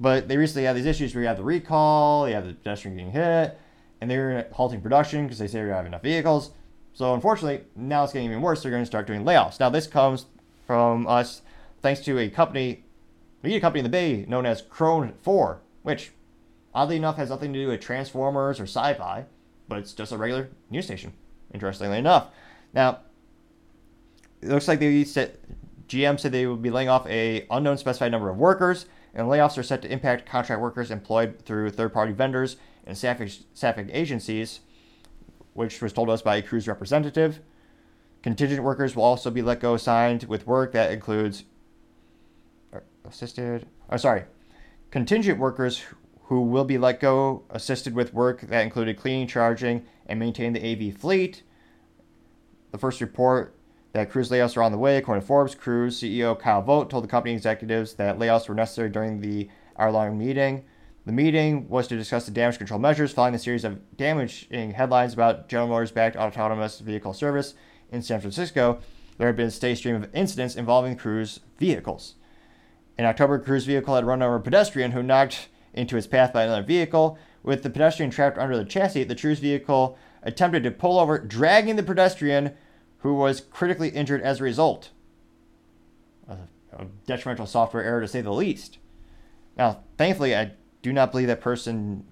But 0.00 0.28
they 0.28 0.36
recently 0.36 0.64
had 0.64 0.76
these 0.76 0.86
issues 0.86 1.14
where 1.14 1.22
you 1.22 1.28
have 1.28 1.36
the 1.36 1.44
recall, 1.44 2.28
you 2.28 2.34
have 2.34 2.46
the 2.46 2.54
pedestrian 2.54 2.96
getting 2.96 3.12
hit, 3.12 3.58
and 4.00 4.10
they're 4.10 4.48
halting 4.52 4.80
production 4.80 5.24
because 5.24 5.38
they 5.38 5.46
say 5.46 5.60
we 5.60 5.68
don't 5.68 5.76
have 5.76 5.86
enough 5.86 6.02
vehicles. 6.02 6.52
So 6.94 7.14
unfortunately, 7.14 7.66
now 7.76 8.04
it's 8.04 8.12
getting 8.12 8.28
even 8.28 8.42
worse. 8.42 8.62
They're 8.62 8.70
going 8.70 8.82
to 8.82 8.86
start 8.86 9.06
doing 9.06 9.24
layoffs. 9.24 9.60
Now 9.60 9.70
this 9.70 9.86
comes 9.86 10.26
from 10.66 11.06
us 11.06 11.42
thanks 11.82 12.00
to 12.02 12.18
a 12.18 12.28
company, 12.30 12.84
a 13.44 13.60
company 13.60 13.80
in 13.80 13.84
the 13.84 13.90
Bay 13.90 14.24
known 14.28 14.46
as 14.46 14.62
KRON 14.62 15.14
4, 15.22 15.60
which 15.82 16.12
oddly 16.74 16.96
enough 16.96 17.16
has 17.16 17.30
nothing 17.30 17.52
to 17.52 17.58
do 17.58 17.68
with 17.68 17.80
Transformers 17.80 18.60
or 18.60 18.64
sci-fi, 18.64 19.24
but 19.68 19.78
it's 19.78 19.92
just 19.92 20.12
a 20.12 20.18
regular 20.18 20.50
news 20.70 20.86
station. 20.86 21.12
Interestingly 21.52 21.98
enough, 21.98 22.28
now 22.72 23.00
it 24.40 24.48
looks 24.48 24.68
like 24.68 24.80
they 24.80 25.04
said 25.04 25.38
GM 25.86 26.18
said 26.18 26.32
they 26.32 26.46
would 26.46 26.62
be 26.62 26.70
laying 26.70 26.88
off 26.88 27.06
a 27.06 27.46
unknown 27.50 27.76
specified 27.76 28.10
number 28.10 28.30
of 28.30 28.38
workers 28.38 28.86
and 29.14 29.26
layoffs 29.28 29.58
are 29.58 29.62
set 29.62 29.82
to 29.82 29.92
impact 29.92 30.26
contract 30.26 30.62
workers 30.62 30.90
employed 30.90 31.42
through 31.44 31.70
third 31.70 31.92
party 31.92 32.12
vendors 32.12 32.56
and 32.86 32.96
staffing, 32.96 33.30
staffing 33.52 33.90
agencies, 33.92 34.60
which 35.52 35.82
was 35.82 35.92
told 35.92 36.08
us 36.08 36.22
by 36.22 36.36
a 36.36 36.42
Cruise 36.42 36.66
representative. 36.66 37.40
Contingent 38.22 38.62
workers 38.62 38.96
will 38.96 39.04
also 39.04 39.30
be 39.30 39.42
let 39.42 39.60
go 39.60 39.74
assigned 39.74 40.24
with 40.24 40.46
work 40.46 40.72
that 40.72 40.92
includes 40.92 41.44
assisted. 43.04 43.66
Oh, 43.90 43.96
sorry. 43.96 44.24
Contingent 44.90 45.38
workers 45.38 45.82
who 46.32 46.40
will 46.40 46.64
be 46.64 46.78
let 46.78 46.98
go 46.98 47.42
assisted 47.50 47.94
with 47.94 48.14
work 48.14 48.40
that 48.40 48.62
included 48.62 48.96
cleaning, 48.96 49.26
charging, 49.26 49.84
and 50.06 50.18
maintaining 50.18 50.54
the 50.54 50.90
AV 50.90 50.96
fleet. 50.96 51.42
The 52.70 52.78
first 52.78 53.02
report 53.02 53.54
that 53.92 54.10
cruise 54.10 54.30
layoffs 54.30 54.56
are 54.56 54.62
on 54.62 54.72
the 54.72 54.78
way, 54.78 54.96
according 54.96 55.20
to 55.20 55.26
Forbes. 55.26 55.54
Cruise 55.54 56.00
CEO 56.00 56.38
Kyle 56.38 56.62
Vogt 56.62 56.88
told 56.88 57.04
the 57.04 57.08
company 57.08 57.34
executives 57.34 57.92
that 57.96 58.18
layoffs 58.18 58.48
were 58.48 58.54
necessary 58.54 58.88
during 58.88 59.20
the 59.20 59.50
hour-long 59.78 60.16
meeting. 60.16 60.64
The 61.04 61.12
meeting 61.12 61.68
was 61.68 61.86
to 61.88 61.98
discuss 61.98 62.24
the 62.24 62.30
damage 62.30 62.56
control 62.56 62.80
measures 62.80 63.12
following 63.12 63.34
the 63.34 63.38
series 63.38 63.64
of 63.64 63.78
damaging 63.98 64.70
headlines 64.70 65.12
about 65.12 65.50
General 65.50 65.68
Motors-backed 65.68 66.16
autonomous 66.16 66.80
vehicle 66.80 67.12
service 67.12 67.52
in 67.90 68.00
San 68.00 68.22
Francisco. 68.22 68.80
There 69.18 69.26
had 69.26 69.36
been 69.36 69.48
a 69.48 69.50
steady 69.50 69.74
stream 69.74 69.96
of 69.96 70.08
incidents 70.14 70.56
involving 70.56 70.96
Cruise 70.96 71.40
vehicles. 71.58 72.14
In 72.96 73.04
October, 73.04 73.38
Cruise 73.38 73.66
vehicle 73.66 73.96
had 73.96 74.06
run 74.06 74.22
over 74.22 74.36
a 74.36 74.40
pedestrian 74.40 74.92
who 74.92 75.02
knocked 75.02 75.48
into 75.74 75.96
his 75.96 76.06
path 76.06 76.32
by 76.32 76.44
another 76.44 76.62
vehicle. 76.62 77.18
With 77.42 77.62
the 77.62 77.70
pedestrian 77.70 78.10
trapped 78.10 78.38
under 78.38 78.56
the 78.56 78.64
chassis, 78.64 79.04
the 79.04 79.16
Cruise 79.16 79.40
vehicle 79.40 79.98
attempted 80.22 80.62
to 80.62 80.70
pull 80.70 80.98
over, 80.98 81.18
dragging 81.18 81.76
the 81.76 81.82
pedestrian 81.82 82.52
who 82.98 83.14
was 83.14 83.40
critically 83.40 83.88
injured 83.88 84.22
as 84.22 84.40
a 84.40 84.44
result. 84.44 84.90
A, 86.28 86.36
a 86.72 86.86
detrimental 87.06 87.46
software 87.46 87.82
error 87.82 88.00
to 88.00 88.08
say 88.08 88.20
the 88.20 88.32
least. 88.32 88.78
Now, 89.56 89.80
thankfully, 89.98 90.36
I 90.36 90.52
do 90.82 90.92
not 90.92 91.10
believe 91.10 91.26
that 91.28 91.40
person 91.40 92.06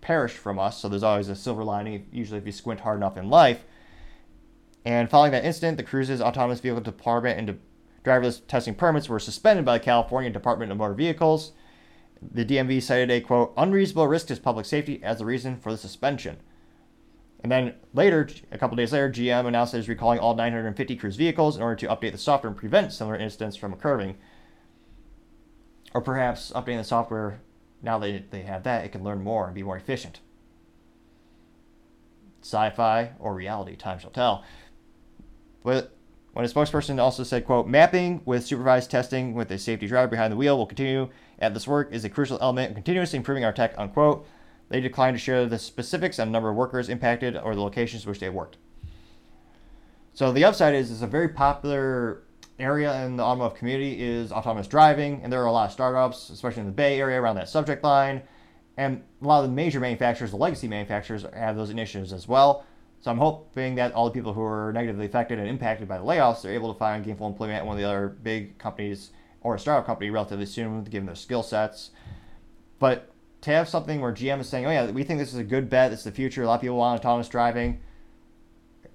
perished 0.00 0.36
from 0.36 0.58
us, 0.58 0.80
so 0.80 0.88
there's 0.88 1.02
always 1.02 1.28
a 1.28 1.36
silver 1.36 1.62
lining, 1.62 2.06
usually 2.12 2.38
if 2.38 2.46
you 2.46 2.52
squint 2.52 2.80
hard 2.80 2.98
enough 2.98 3.16
in 3.16 3.30
life. 3.30 3.64
And 4.84 5.08
following 5.08 5.32
that 5.32 5.44
incident, 5.44 5.76
the 5.76 5.84
Cruise's 5.84 6.20
autonomous 6.20 6.60
vehicle 6.60 6.80
department 6.80 7.38
and 7.38 7.60
driverless 8.04 8.44
testing 8.46 8.74
permits 8.74 9.08
were 9.08 9.20
suspended 9.20 9.64
by 9.64 9.78
the 9.78 9.84
California 9.84 10.30
Department 10.30 10.72
of 10.72 10.78
Motor 10.78 10.94
Vehicles. 10.94 11.52
The 12.30 12.44
DMV 12.44 12.82
cited 12.82 13.10
a 13.10 13.20
quote 13.20 13.52
unreasonable 13.56 14.06
risk 14.06 14.28
to 14.28 14.36
public 14.36 14.66
safety 14.66 15.02
as 15.02 15.18
the 15.18 15.24
reason 15.24 15.56
for 15.56 15.72
the 15.72 15.78
suspension. 15.78 16.38
And 17.42 17.50
then 17.50 17.74
later, 17.92 18.28
a 18.52 18.58
couple 18.58 18.76
days 18.76 18.92
later, 18.92 19.10
GM 19.10 19.46
announced 19.46 19.72
that 19.72 19.78
it 19.78 19.80
was 19.80 19.88
recalling 19.88 20.20
all 20.20 20.36
950 20.36 20.96
Cruise 20.96 21.16
vehicles 21.16 21.56
in 21.56 21.62
order 21.62 21.74
to 21.76 21.88
update 21.88 22.12
the 22.12 22.18
software 22.18 22.50
and 22.50 22.56
prevent 22.56 22.92
similar 22.92 23.16
incidents 23.16 23.56
from 23.56 23.72
occurring. 23.72 24.16
Or 25.92 26.00
perhaps 26.00 26.52
updating 26.54 26.78
the 26.78 26.84
software 26.84 27.40
now 27.82 27.98
that 27.98 28.30
they 28.30 28.42
have 28.42 28.62
that, 28.62 28.84
it 28.84 28.92
can 28.92 29.02
learn 29.02 29.22
more 29.22 29.46
and 29.46 29.54
be 29.54 29.64
more 29.64 29.76
efficient. 29.76 30.20
Sci 32.42 32.70
fi 32.70 33.12
or 33.18 33.34
reality, 33.34 33.74
time 33.74 33.98
shall 33.98 34.10
tell. 34.10 34.44
But 35.64 35.96
when 36.32 36.44
a 36.44 36.48
spokesperson 36.48 36.98
also 36.98 37.24
said, 37.24 37.44
quote, 37.44 37.66
mapping 37.66 38.22
with 38.24 38.46
supervised 38.46 38.90
testing 38.90 39.34
with 39.34 39.50
a 39.50 39.58
safety 39.58 39.86
driver 39.86 40.08
behind 40.08 40.32
the 40.32 40.36
wheel 40.36 40.56
will 40.56 40.66
continue 40.66 41.10
at 41.42 41.52
this 41.52 41.66
work 41.66 41.92
is 41.92 42.04
a 42.04 42.08
crucial 42.08 42.38
element 42.40 42.68
in 42.68 42.74
continuously 42.74 43.16
improving 43.16 43.44
our 43.44 43.52
tech, 43.52 43.74
unquote. 43.76 44.26
They 44.68 44.80
declined 44.80 45.16
to 45.16 45.18
share 45.18 45.44
the 45.44 45.58
specifics 45.58 46.18
on 46.18 46.28
the 46.28 46.32
number 46.32 46.48
of 46.48 46.56
workers 46.56 46.88
impacted 46.88 47.36
or 47.36 47.54
the 47.54 47.60
locations 47.60 48.06
which 48.06 48.20
they 48.20 48.30
worked. 48.30 48.56
So 50.14 50.32
the 50.32 50.44
upside 50.44 50.74
is 50.74 50.90
it's 50.90 51.02
a 51.02 51.06
very 51.06 51.28
popular 51.28 52.22
area 52.58 53.04
in 53.04 53.16
the 53.16 53.22
automotive 53.22 53.58
community 53.58 54.00
is 54.00 54.30
autonomous 54.30 54.68
driving, 54.68 55.20
and 55.22 55.32
there 55.32 55.42
are 55.42 55.46
a 55.46 55.52
lot 55.52 55.66
of 55.66 55.72
startups, 55.72 56.30
especially 56.30 56.60
in 56.60 56.66
the 56.66 56.72
Bay 56.72 57.00
Area, 57.00 57.20
around 57.20 57.34
that 57.36 57.48
subject 57.48 57.82
line. 57.82 58.22
And 58.76 59.02
a 59.20 59.26
lot 59.26 59.42
of 59.42 59.50
the 59.50 59.54
major 59.54 59.80
manufacturers, 59.80 60.30
the 60.30 60.36
legacy 60.36 60.68
manufacturers, 60.68 61.26
have 61.34 61.56
those 61.56 61.70
initiatives 61.70 62.12
as 62.12 62.28
well. 62.28 62.64
So 63.00 63.10
I'm 63.10 63.18
hoping 63.18 63.74
that 63.74 63.92
all 63.92 64.04
the 64.04 64.12
people 64.12 64.32
who 64.32 64.42
are 64.42 64.72
negatively 64.72 65.06
affected 65.06 65.38
and 65.40 65.48
impacted 65.48 65.88
by 65.88 65.98
the 65.98 66.04
layoffs 66.04 66.44
are 66.44 66.52
able 66.52 66.72
to 66.72 66.78
find 66.78 67.04
gainful 67.04 67.26
employment 67.26 67.58
at 67.58 67.66
one 67.66 67.76
of 67.76 67.82
the 67.82 67.88
other 67.88 68.08
big 68.22 68.56
companies 68.58 69.10
or 69.42 69.54
a 69.54 69.58
startup 69.58 69.86
company 69.86 70.10
relatively 70.10 70.46
soon, 70.46 70.84
given 70.84 71.06
their 71.06 71.14
skill 71.14 71.42
sets. 71.42 71.90
But 72.78 73.12
to 73.42 73.50
have 73.50 73.68
something 73.68 74.00
where 74.00 74.12
GM 74.12 74.40
is 74.40 74.48
saying, 74.48 74.66
"Oh 74.66 74.70
yeah, 74.70 74.90
we 74.90 75.04
think 75.04 75.18
this 75.18 75.32
is 75.32 75.38
a 75.38 75.44
good 75.44 75.68
bet. 75.68 75.92
It's 75.92 76.04
the 76.04 76.12
future. 76.12 76.42
A 76.42 76.46
lot 76.46 76.56
of 76.56 76.60
people 76.60 76.76
want 76.76 77.00
autonomous 77.00 77.28
driving," 77.28 77.80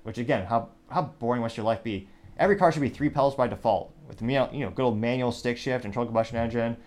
which 0.04 0.18
again, 0.18 0.46
how 0.46 0.70
how 0.90 1.04
boring 1.04 1.42
must 1.42 1.58
your 1.58 1.66
life 1.66 1.84
be? 1.84 2.08
Every 2.38 2.56
car 2.56 2.72
should 2.72 2.82
be 2.82 2.90
three 2.90 3.10
pedals 3.10 3.36
by 3.36 3.48
default 3.48 3.94
with 4.08 4.22
you 4.22 4.28
know 4.28 4.72
good 4.74 4.86
old 4.86 4.98
manual 4.98 5.32
stick 5.32 5.58
shift, 5.58 5.86
and 5.86 5.92
internal 5.92 6.06
combustion 6.06 6.38
engine. 6.38 6.78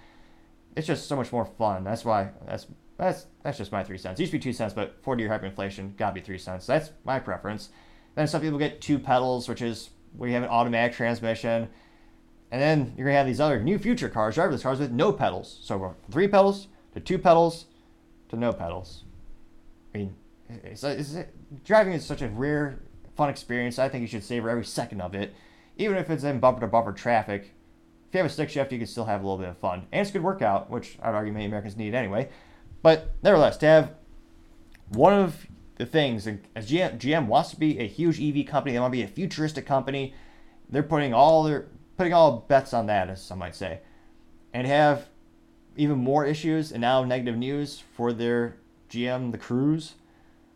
It's 0.76 0.86
just 0.86 1.06
so 1.06 1.16
much 1.16 1.32
more 1.32 1.44
fun. 1.44 1.84
That's 1.84 2.04
why 2.04 2.30
that's 2.46 2.66
that's 2.96 3.26
that's 3.42 3.58
just 3.58 3.72
my 3.72 3.84
three 3.84 3.98
cents. 3.98 4.18
It 4.18 4.24
used 4.24 4.32
to 4.32 4.38
be 4.38 4.42
two 4.42 4.52
cents, 4.52 4.72
but 4.72 5.02
40 5.02 5.22
year 5.22 5.30
hyperinflation 5.30 5.96
gotta 5.96 6.14
be 6.14 6.20
three 6.20 6.38
cents. 6.38 6.66
That's 6.66 6.90
my 7.04 7.18
preference. 7.18 7.70
Then 8.14 8.26
some 8.26 8.40
people 8.40 8.58
get 8.58 8.80
two 8.80 8.98
pedals, 8.98 9.48
which 9.48 9.62
is 9.62 9.90
where 10.16 10.28
you 10.28 10.34
have 10.34 10.44
an 10.44 10.50
automatic 10.50 10.96
transmission. 10.96 11.68
And 12.50 12.60
then 12.60 12.94
you're 12.96 13.06
gonna 13.06 13.16
have 13.16 13.26
these 13.26 13.40
other 13.40 13.60
new 13.60 13.78
future 13.78 14.08
cars, 14.08 14.36
driverless 14.36 14.62
cars 14.62 14.80
with 14.80 14.90
no 14.90 15.12
pedals. 15.12 15.60
So 15.62 15.78
from 15.78 15.94
three 16.10 16.28
pedals 16.28 16.68
to 16.94 17.00
two 17.00 17.18
pedals 17.18 17.66
to 18.30 18.36
no 18.36 18.52
pedals. 18.52 19.04
I 19.94 19.98
mean, 19.98 20.14
it's, 20.64 20.82
it's, 20.82 21.16
driving 21.64 21.92
is 21.92 22.04
such 22.04 22.22
a 22.22 22.28
rare, 22.28 22.80
fun 23.16 23.28
experience. 23.28 23.78
I 23.78 23.88
think 23.88 24.02
you 24.02 24.08
should 24.08 24.24
savor 24.24 24.50
every 24.50 24.64
second 24.64 25.00
of 25.00 25.14
it, 25.14 25.34
even 25.76 25.96
if 25.96 26.10
it's 26.10 26.24
in 26.24 26.40
bumper 26.40 26.60
to 26.60 26.66
bumper 26.66 26.92
traffic. 26.92 27.54
If 28.08 28.14
you 28.14 28.18
have 28.18 28.26
a 28.26 28.32
stick 28.32 28.50
shift, 28.50 28.72
you 28.72 28.78
can 28.78 28.86
still 28.88 29.04
have 29.04 29.20
a 29.20 29.24
little 29.24 29.38
bit 29.38 29.48
of 29.48 29.58
fun, 29.58 29.86
and 29.92 30.00
it's 30.00 30.10
a 30.10 30.14
good 30.14 30.22
workout, 30.22 30.68
which 30.68 30.98
I'd 31.00 31.14
argue 31.14 31.32
many 31.32 31.46
Americans 31.46 31.76
need 31.76 31.94
anyway. 31.94 32.28
But 32.82 33.10
nevertheless, 33.22 33.56
to 33.58 33.66
have 33.66 33.94
one 34.88 35.12
of 35.12 35.46
the 35.76 35.86
things, 35.86 36.26
as 36.26 36.70
GM, 36.70 36.98
GM 36.98 37.26
wants 37.26 37.50
to 37.50 37.56
be 37.56 37.78
a 37.78 37.86
huge 37.86 38.20
EV 38.20 38.46
company, 38.46 38.72
they 38.72 38.80
want 38.80 38.92
to 38.92 38.96
be 38.96 39.04
a 39.04 39.08
futuristic 39.08 39.64
company. 39.64 40.12
They're 40.68 40.82
putting 40.82 41.14
all 41.14 41.44
their 41.44 41.68
putting 42.00 42.14
all 42.14 42.46
bets 42.48 42.72
on 42.72 42.86
that, 42.86 43.10
as 43.10 43.22
some 43.22 43.40
might 43.40 43.54
say, 43.54 43.78
and 44.54 44.66
have 44.66 45.10
even 45.76 45.98
more 45.98 46.24
issues 46.24 46.72
and 46.72 46.80
now 46.80 47.04
negative 47.04 47.36
news 47.36 47.82
for 47.94 48.10
their 48.10 48.56
GM, 48.88 49.32
the 49.32 49.36
Cruise. 49.36 49.96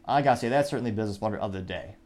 I 0.07 0.23
gotta 0.23 0.41
say, 0.41 0.49
that's 0.49 0.71
certainly 0.71 0.91
business 0.91 1.19
blunder 1.19 1.37
of 1.37 1.53
the 1.53 1.61
day. 1.61 1.97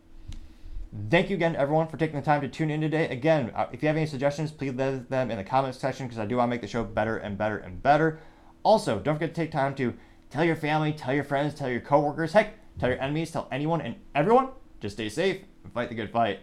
Thank 1.09 1.31
you 1.31 1.37
again, 1.37 1.55
everyone, 1.55 1.87
for 1.87 1.97
taking 1.97 2.19
the 2.19 2.25
time 2.25 2.41
to 2.41 2.49
tune 2.49 2.69
in 2.69 2.81
today. 2.81 3.07
Again, 3.11 3.53
uh, 3.55 3.69
if 3.73 3.81
you 3.81 3.87
have 3.87 3.97
any 3.97 4.07
suggestions, 4.07 4.51
please 4.51 4.75
leave 4.75 5.09
them 5.09 5.31
in 5.31 5.37
the 5.37 5.45
comments 5.45 5.79
section 5.79 6.09
because 6.09 6.19
I 6.19 6.27
do 6.27 6.39
want 6.39 6.49
to 6.49 6.51
make 6.51 6.61
the 6.61 6.67
show 6.67 6.83
better 6.83 7.19
and 7.19 7.39
better 7.39 7.59
and 7.59 7.81
better. 7.81 8.19
Also, 8.65 8.99
don't 8.99 9.15
forget 9.15 9.37
to 9.37 9.41
take 9.41 9.53
time 9.53 9.77
to 9.77 9.95
tell 10.31 10.43
your 10.43 10.57
family, 10.57 10.93
tell 10.93 11.15
your 11.15 11.23
friends, 11.23 11.55
tell 11.55 11.71
your 11.71 11.81
coworkers, 11.81 12.33
heck, 12.33 12.55
tell 12.81 12.89
your 12.89 13.01
enemies, 13.01 13.31
tell 13.31 13.47
anyone 13.53 13.81
and 13.83 13.95
everyone. 14.17 14.49
Just 14.81 14.97
stay 14.97 15.09
safe 15.09 15.43
and 15.63 15.73
fight 15.73 15.91
the 15.91 15.95
good 15.95 16.11
fight. 16.11 16.41